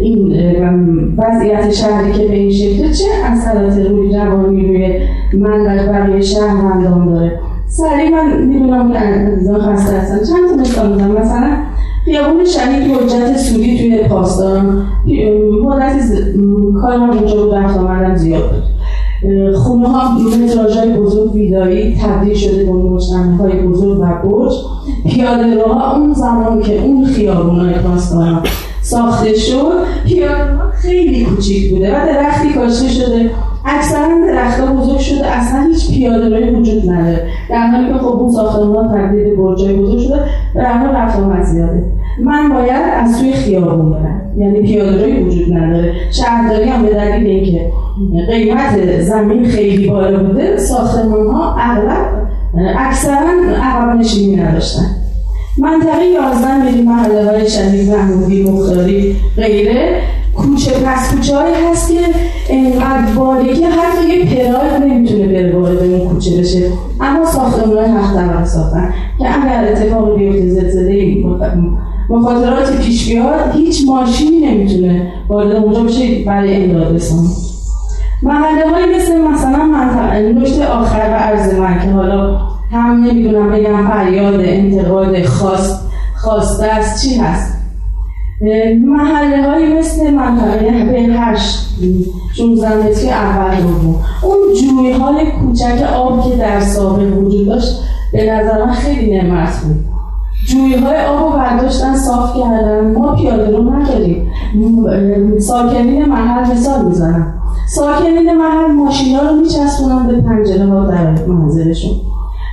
این 0.00 0.36
وضعیت 1.18 1.70
شهری 1.70 2.12
که 2.12 2.26
به 2.26 2.34
این 2.34 2.52
شکل 2.52 2.92
چه 2.92 3.04
اثرات 3.24 3.78
روی 3.78 4.16
روانی 4.16 4.66
روی 4.66 5.00
من 5.32 5.60
و 5.60 5.92
بقیه 5.92 6.20
شهروندان 6.20 7.12
داره. 7.12 7.40
سریع 7.66 8.10
من 8.10 8.46
می‌دونم 8.46 8.92
که 8.92 8.98
عزیزان 8.98 9.60
خسته 9.60 9.92
هستن 9.92 10.18
چند 10.18 10.48
تا 10.48 10.56
مثال 10.56 11.18
مثلا 11.20 11.56
خیابون 12.08 12.44
شهید 12.44 12.96
حجت 12.96 13.36
سودی 13.36 13.78
توی 13.78 14.08
پاسداران 14.08 14.86
مدتی 15.62 16.00
کارم 16.80 17.10
اونجا 17.10 17.44
بود 17.44 17.54
رفت 17.54 17.78
آمدم 17.78 18.16
زیاد 18.16 18.50
بود. 18.50 19.54
خونه 19.54 19.88
ها 19.88 20.18
متراژ 20.18 20.76
های 20.76 20.90
بزرگ 20.92 21.34
ویدایی 21.34 21.96
تبدیل 22.02 22.34
شده 22.34 22.64
به 22.64 22.72
مجتمع 22.72 23.36
های 23.36 23.62
بزرگ 23.62 23.98
و 23.98 24.04
برج. 24.24 24.52
پیاده 25.06 25.64
ها 25.64 25.96
اون 25.96 26.12
زمان 26.12 26.62
که 26.62 26.82
اون 26.82 27.06
خیابون 27.06 27.60
های 27.60 27.74
ساخته 28.82 29.34
شد 29.34 29.72
پیاده 30.06 30.58
خیلی 30.72 31.24
کوچیک 31.24 31.70
بوده. 31.70 32.02
و 32.02 32.06
درختی 32.06 32.52
کاشته 32.54 32.88
شده 32.88 33.30
اکثرا 33.68 34.26
درختها 34.26 34.72
بزرگ 34.72 34.98
شده 34.98 35.26
اصلا 35.26 35.60
هیچ 35.60 35.90
پیاده 35.90 36.52
وجود 36.52 36.90
نداره. 36.90 37.26
در 37.50 37.66
حالی 37.66 37.92
که 37.92 37.98
خب 37.98 38.06
اون 38.06 38.32
ساختمان 38.32 38.88
تبدیل 38.88 39.24
به 39.24 39.36
برجای 39.36 39.74
بزرگ 39.74 39.98
شده 39.98 40.20
در 40.54 40.72
حال 40.72 40.96
رفت 40.96 41.44
زیاده. 41.44 41.82
من 42.24 42.48
باید 42.48 42.82
از 42.92 43.20
توی 43.20 43.32
خیابون 43.32 43.92
برم. 43.92 44.20
یعنی 44.36 44.60
پیاده 44.60 45.24
وجود 45.24 45.52
نداره. 45.54 45.92
شهرداری 46.10 46.68
هم 46.68 46.82
به 46.82 46.94
دلیل 46.94 47.26
اینکه 47.26 47.70
قیمت 48.28 49.00
زمین 49.00 49.44
خیلی 49.44 49.90
بالا 49.90 50.24
بوده 50.24 50.56
ساختمان 50.56 51.26
ها 51.26 51.56
اغلب 51.58 52.28
اکثرا 52.78 53.30
عقب 53.62 53.96
نشینی 53.98 54.36
نداشتن. 54.36 54.86
منطقه 55.58 56.04
11 56.04 56.64
میلی 56.64 56.82
محله 56.82 57.30
های 57.30 57.50
شدید 57.50 57.90
محمودی 57.90 58.50
مختاری 58.50 59.16
غیره. 59.36 60.00
کوچه 60.38 60.70
پس 60.70 61.14
کوچه 61.14 61.36
هایی 61.36 61.54
هست 61.70 61.92
که 61.92 62.00
انقدر 62.48 63.12
باله 63.16 63.54
که 63.54 63.66
حتی 63.68 64.08
یه 64.08 64.24
پراید 64.24 64.82
نمی‌تونه 64.82 65.26
بره 65.26 65.56
وارد 65.56 65.82
اون 65.82 66.08
کوچه 66.08 66.40
بشه. 66.40 66.62
اما 67.00 67.24
ساختمان 67.24 67.76
های 67.76 67.86
حق 67.86 68.14
طبقه 68.14 68.44
ساختن 68.44 68.94
که 69.18 69.24
اگر 69.24 69.72
اتفاق 69.72 70.18
بیفته 70.18 70.48
زلزله 70.48 71.24
مخاطرات 72.10 72.76
پیش 72.82 73.08
بیاد 73.08 73.52
هیچ 73.54 73.82
ماشینی 73.86 74.46
نمی‌تونه 74.46 75.12
وارد 75.28 75.52
اونجا 75.52 75.82
بشه 75.82 76.24
برای 76.26 76.64
امداد 76.64 76.94
رسانی 76.94 77.28
محله 78.22 78.70
های 78.70 78.96
مثل 78.96 79.20
مثلا 79.20 79.64
منطقه 79.64 80.64
آخر 80.64 80.98
و 80.98 81.14
عرض 81.14 81.54
من 81.54 81.80
که 81.82 81.90
حالا 81.90 82.38
هم 82.72 83.04
نمی‌دونم 83.04 83.50
بگم 83.50 83.90
فریاد 83.90 84.40
انتقاد 84.40 85.24
خواست 85.24 85.80
خواسته 86.16 86.66
است 86.66 87.04
چی 87.04 87.14
هست؟ 87.14 87.57
محله 88.40 89.42
های 89.42 89.78
مثل 89.78 90.10
منطقه 90.10 90.66
هشت 91.10 91.68
16 92.36 92.76
متری 92.76 93.10
اول 93.10 93.62
رو 93.62 93.94
اون 94.22 94.36
جوی 94.60 94.92
های 94.92 95.26
کوچک 95.30 95.82
آب 95.96 96.30
که 96.30 96.36
در 96.36 96.60
سابق 96.60 97.18
وجود 97.18 97.46
داشت 97.46 97.80
به 98.12 98.32
نظر 98.32 98.64
من 98.64 98.72
خیلی 98.72 99.18
نعمت 99.18 99.60
بود. 99.60 99.84
جوی 100.46 100.74
های 100.74 101.04
آب 101.04 101.24
رو 101.24 101.38
برداشتن 101.38 101.96
صاف 101.96 102.36
کردن. 102.36 102.92
ما 102.94 103.14
پیاده 103.16 103.56
رو 103.56 103.70
نداریم. 103.70 104.30
ساکنین 105.38 106.04
محل 106.04 106.52
مثال 106.52 106.84
می‌زنم. 106.84 107.34
ساکنین 107.68 108.38
محل 108.38 108.72
ماشینا 108.72 109.22
رو 109.22 109.36
میچسبونن 109.36 110.06
به 110.06 110.20
پنجره 110.20 110.66
ها 110.66 110.86
در 110.86 111.26
منزلشون. 111.26 111.92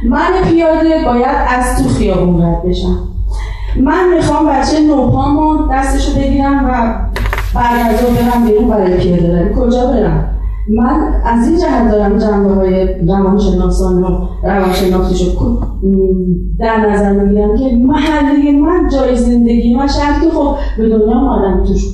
من 0.10 0.50
پیاده 0.50 1.06
باید 1.06 1.36
از 1.50 1.84
تو 1.84 1.90
خیابون 1.90 2.42
رد 2.42 2.64
بشم. 2.64 3.15
من 3.84 4.16
می‌خوام 4.16 4.46
بچه 4.46 4.80
نوپامو 4.88 5.68
دستشو 5.72 6.20
بگیرم 6.20 6.66
و 6.66 6.96
بعد 7.56 7.94
از 7.94 8.04
اون 8.04 8.16
برم 8.16 8.46
بیرون 8.46 8.70
برای 8.70 8.98
پیاده 8.98 9.44
روی 9.44 9.54
کجا 9.56 9.88
برم؟ 9.88 10.30
من 10.70 11.14
از 11.26 11.48
این 11.48 11.60
جهت 11.60 11.92
دارم 11.92 12.18
جنبه 12.18 12.54
های 12.54 12.88
روانشناسان 13.08 14.04
و 14.04 14.28
روانشناختیشو 14.44 15.26
در 16.60 16.90
نظر 16.90 17.12
می‌گیرم 17.12 17.58
که 17.58 17.76
محلی 17.76 18.52
من 18.52 18.90
جای 18.94 19.16
زندگی 19.16 19.76
من 19.76 19.88
شاید 19.88 20.22
که 20.24 20.30
خب 20.30 20.56
به 20.78 20.90
دنیا 20.90 21.20
آدم 21.20 21.64
توش. 21.64 21.86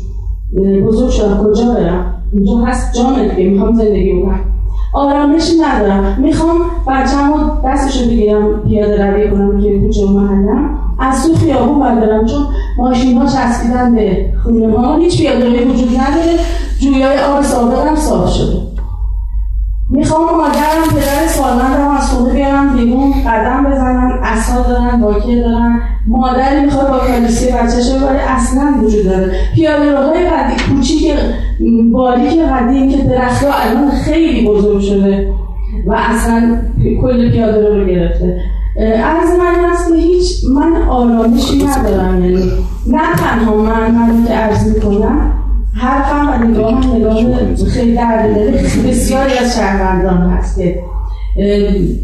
بزرگ 0.88 1.10
شدم. 1.10 1.44
کجا 1.44 1.74
برم؟ 1.74 2.06
اینجا 2.34 2.58
هست. 2.58 2.94
جامعه 2.98 3.36
دیگه. 3.36 3.50
می‌خوام 3.50 3.76
زندگی 3.76 4.22
بکنم. 4.22 4.40
آرامش 4.94 5.52
ندارم. 5.62 6.18
می‌خوام 6.22 6.58
بچه‌مو 6.88 7.38
دستشو 7.66 8.10
بگیرم 8.10 8.62
پیاده 8.68 9.12
روی 9.12 9.32
کنم 9.32 9.62
توی 9.62 9.80
کوچه 9.80 10.06
محلم. 10.06 10.70
از 11.02 11.28
تو 11.28 11.36
خیابون 11.36 11.80
بردارم 11.80 12.26
چون 12.26 12.46
ماشین 12.78 13.18
ها 13.18 13.26
چسبیدن 13.26 13.96
به 13.96 14.34
خونه 14.44 14.78
ها 14.78 14.98
هیچ 14.98 15.18
پیاده 15.18 15.66
وجود 15.66 15.90
نداره. 15.90 16.40
جویای 16.80 17.20
آب 17.20 17.42
سابقم 17.42 17.96
صاف 17.96 18.34
شده. 18.34 18.58
می‌خوام 19.90 20.22
مادرم 20.38 20.90
پدر 20.92 21.28
سالمندم 21.28 21.88
از 21.98 22.10
خونه 22.10 22.34
بیارم 22.34 22.76
بیرون 22.76 23.14
قدم 23.28 23.64
بزنن 23.72 24.20
اصلا 24.24 24.62
دارن 24.62 25.02
باکه 25.02 25.36
دارن. 25.36 25.80
مادری 26.08 26.66
می‌خواد 26.66 26.90
با 26.90 26.98
کالیسی 26.98 27.46
بچهش 27.46 27.92
ببره 27.92 28.20
اصلا 28.32 28.74
وجود 28.84 29.06
داره 29.06 29.32
پیاده 29.56 29.92
روهای 29.92 30.30
قدیم 30.30 30.76
کوچیک 30.76 31.14
باریک 31.92 32.40
قدیم 32.40 32.92
که 32.92 32.98
درختها 32.98 33.54
الان 33.54 33.92
خیلی 33.92 34.48
بزرگ 34.48 34.82
شده 34.82 35.34
و 35.88 35.94
اصلا 35.94 36.58
کل 37.02 37.32
پیاده 37.32 37.78
رو 37.78 37.86
گرفته. 37.86 38.42
از 38.80 39.30
من 39.40 39.70
هست 39.70 39.88
که 39.88 39.96
هیچ 39.96 40.46
من 40.54 40.82
آرامشی 40.90 41.64
ندارم 41.64 42.26
یعنی 42.26 42.52
نه 42.88 43.16
تنها 43.18 43.56
من 43.56 43.92
من 43.92 44.26
که 44.28 44.34
عرض 44.34 44.68
می‌کنم 44.68 45.32
حرفم 45.74 46.30
و 46.30 46.46
نگاه 46.46 46.96
نگاه 46.96 47.16
خیلی 47.70 47.96
درد 47.96 48.36
بسیاری 48.88 49.38
از 49.38 49.56
شهروندان 49.56 50.30
هست 50.30 50.56
که 50.60 50.80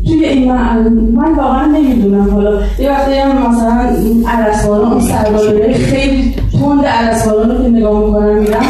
توی 0.07 0.25
این 0.25 0.51
من, 0.51 0.87
من 1.13 1.35
واقعا 1.35 1.65
نمی‌دونم. 1.65 2.29
حالا 2.29 2.59
یه 2.79 2.91
وقتی 2.91 3.13
هم 3.13 3.51
مثلا 3.51 3.89
این 3.89 4.27
عرصواران 4.27 4.91
اون 4.91 5.01
سرباره 5.01 5.73
خیلی 5.73 6.35
تند 6.51 6.85
عرصواران 6.85 7.51
رو 7.51 7.63
که 7.63 7.69
نگاه 7.69 8.05
می‌کنم 8.05 8.37
میرم 8.37 8.65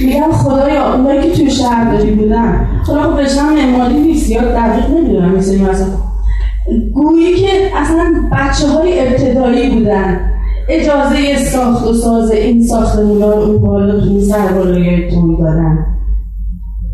میگم 0.00 0.32
خدایا 0.32 0.94
اونایی 0.94 1.20
که 1.22 1.36
توی 1.36 1.50
شهرداری 1.50 2.10
بودن 2.10 2.66
حالا 2.86 3.02
خب 3.02 3.18
رشتم 3.18 3.52
معماری 3.54 3.94
نیست 3.94 4.30
یا 4.30 4.40
دقیق 4.40 4.90
نمی‌دونم 4.90 5.34
مثل 5.34 5.60
مثلا 5.60 5.86
گویی 6.94 7.34
که 7.34 7.76
اصلا 7.76 8.14
بچه 8.32 8.66
های 8.66 9.08
ابتدایی 9.08 9.70
بودن. 9.70 10.20
اجازه 10.68 11.36
ساخت 11.36 11.86
و 11.86 11.94
ساز 11.94 12.30
این 12.30 12.66
ساختمون 12.66 13.22
رو 13.22 13.28
اون 13.28 13.58
بالا 13.58 14.00
تو 14.00 14.06
این 14.06 14.20
سربالایتون 14.20 15.36
دادن. 15.38 15.86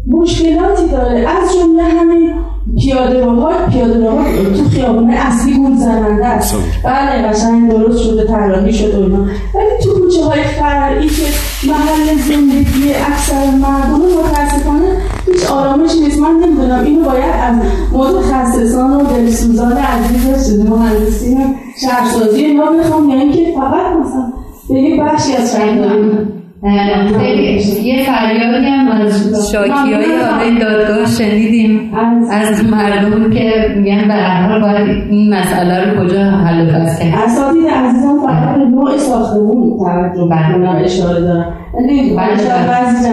مشکلاتی 0.09 0.89
داره. 0.89 1.19
از 1.19 1.55
جمله 1.55 1.83
همین 1.83 2.35
پیاده 2.79 3.25
روها 3.25 3.53
پیاده 3.71 4.11
روها 4.11 4.25
تو 4.57 4.69
خیابونه 4.69 5.15
اصلی 5.17 5.55
گول 5.55 5.77
زننده 5.77 6.27
است. 6.27 6.55
بله 6.85 7.29
قشنگ 7.29 7.71
درست 7.71 8.03
شده 8.03 8.25
طراحی 8.25 8.73
شده 8.73 8.97
اینا. 8.97 9.19
ولی 9.55 9.83
تو 9.83 9.91
کوچه 10.01 10.25
های 10.25 10.43
فرعی 10.43 11.09
که 11.09 11.23
محل 11.69 12.17
زندگی 12.29 12.93
اکثر 13.07 13.51
مردم 13.51 14.01
متاسفانه 14.19 14.97
هیچ 15.27 15.51
آرامش 15.51 15.95
نیست. 16.03 16.19
من 16.19 16.35
نمی‌دونم. 16.43 16.85
اینو 16.85 17.05
باید 17.05 17.35
از 17.43 17.57
متخصصان 17.93 18.93
و 18.93 19.05
دلسوزان 19.05 19.73
عزیز 19.73 20.67
مهندسی 20.69 21.37
شهرسازی 21.83 22.45
اینا 22.45 22.73
بخوام. 22.73 23.11
یعنی 23.11 23.33
که 23.33 23.53
فقط 23.55 23.97
مثلا 23.97 24.33
به 24.69 24.75
یک 24.75 25.01
بخشی 25.01 25.37
از 25.37 25.53
شهرداری 25.53 26.36
یه 26.67 28.05
فریادی 28.05 28.67
هم 28.67 28.89
از 28.89 29.51
شاکی 29.53 29.93
های 29.93 30.21
آقای 30.35 30.59
دادگاه 30.59 31.07
شنیدیم 31.07 31.93
از 32.31 32.65
مردم 32.65 33.31
که 33.31 33.75
میگن 33.77 34.09
به 34.09 34.15
هر 34.15 34.59
باید 34.59 34.89
این 35.11 35.35
مسئله 35.35 35.85
رو 35.85 36.05
کجا 36.05 36.19
حل 36.19 36.69
و 36.69 36.71
فصل 36.71 37.11
کرد؟ 37.11 37.19
اساتید 37.25 37.67
عزیزم 37.67 38.27
فقط 38.27 38.57
به 38.57 38.65
نوع 38.65 38.97
ساختمون 38.97 39.79
توجه 39.79 40.29
کنم 40.29 40.83
اشاره 40.85 41.21
دارم 41.21 41.53
یعنی 41.75 42.17
بعضی 42.17 42.45
جمعه 42.45 42.77
از 42.77 43.07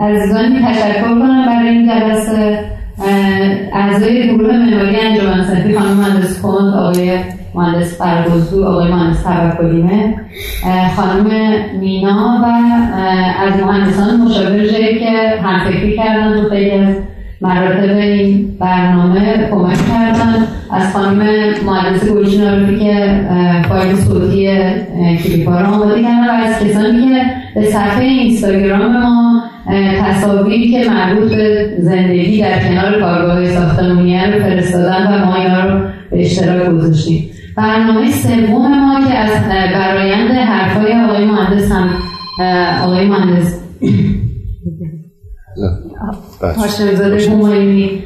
عزیزانی 0.00 0.66
تشکر 0.68 1.02
کنم 1.02 1.46
برای 1.46 1.68
این 1.68 1.86
جلسه. 1.88 2.75
اعضای 3.76 4.28
گروه 4.28 4.56
منوری 4.56 4.96
انجمن 5.00 5.44
صنفی 5.44 5.78
خانم 5.78 5.96
مهندس 5.96 6.42
کند 6.42 6.74
آقای 6.74 7.18
مهندس 7.54 7.98
برگزدو 7.98 8.64
آقای 8.64 8.92
مهندس 8.92 9.22
توکلیمه 9.22 10.14
خانم 10.96 11.30
مینا 11.80 12.40
و 12.42 12.46
از 13.46 13.60
مهندسان 13.60 14.20
مشاور 14.20 14.66
که 14.98 15.40
همفکری 15.42 15.96
کردن 15.96 16.44
و 16.44 16.48
خیلی 16.48 16.70
از 16.70 16.94
مراتب 17.40 17.96
این 17.96 18.56
برنامه 18.60 19.48
کمک 19.50 19.76
کردن. 19.88 20.46
از 20.70 20.92
خانم 20.92 21.18
مهندس 21.66 22.08
گلچین 22.10 22.78
که 22.78 23.20
فایل 23.68 23.96
صوتی 23.96 24.48
کلیپ 25.24 25.48
ها 25.48 25.60
رو 25.60 25.66
آماده 25.66 26.02
کردن 26.02 26.28
و 26.28 26.32
از 26.32 26.64
کسانی 26.64 27.08
که 27.08 27.24
به 27.54 27.66
صفحه 27.66 28.04
اینستاگرام 28.04 28.92
ما 28.92 29.35
تصاویری 30.04 30.70
که 30.70 30.90
مربوط 30.90 31.34
به 31.34 31.76
زندگی 31.80 32.40
در 32.42 32.68
کنار 32.68 33.00
کارگاه 33.00 33.44
ساختمانی 33.44 34.18
رو 34.18 34.40
فرستادن 34.40 35.06
و 35.06 35.26
ما 35.26 35.34
اینا 35.34 35.64
رو 35.64 35.80
به 36.10 36.20
اشتراک 36.20 36.70
گذاشتیم. 36.70 37.30
برنامه 37.56 38.10
سوم 38.10 38.80
ما 38.80 39.00
که 39.08 39.18
از 39.18 39.30
برایند 39.48 40.30
حرفای 40.30 40.92
آقای 40.92 41.24
مهندس 41.24 41.72
هم 41.72 41.88
آقای 42.84 43.06
مهندس. 43.06 43.60
هاشمزاده 46.56 47.30
همایونی 47.30 48.02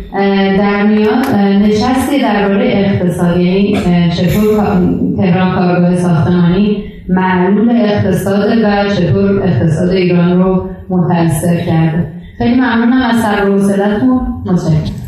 در 0.58 0.86
میاد 0.86 1.26
نشستی 1.36 2.20
درباره 2.22 2.72
اقتصاد 2.72 3.40
یعنی 3.40 3.78
چطور 4.16 4.64
تهران 5.16 5.54
کارگاه 5.54 5.96
ساختمانی 5.96 6.84
معلول 7.08 7.70
اقتصاد 7.70 8.58
و 8.64 8.88
چطور 8.94 9.42
اقتصاد 9.42 9.90
ایران 9.90 10.42
رو 10.42 10.69
متاثر 10.90 11.64
کرده. 11.64 12.12
خیلی 12.38 12.54
ممنونم 12.54 13.02
از 13.02 13.22
سر 13.22 13.48
و 13.48 13.52
حوصلتون 13.52 14.42
متشکرم. 14.46 15.00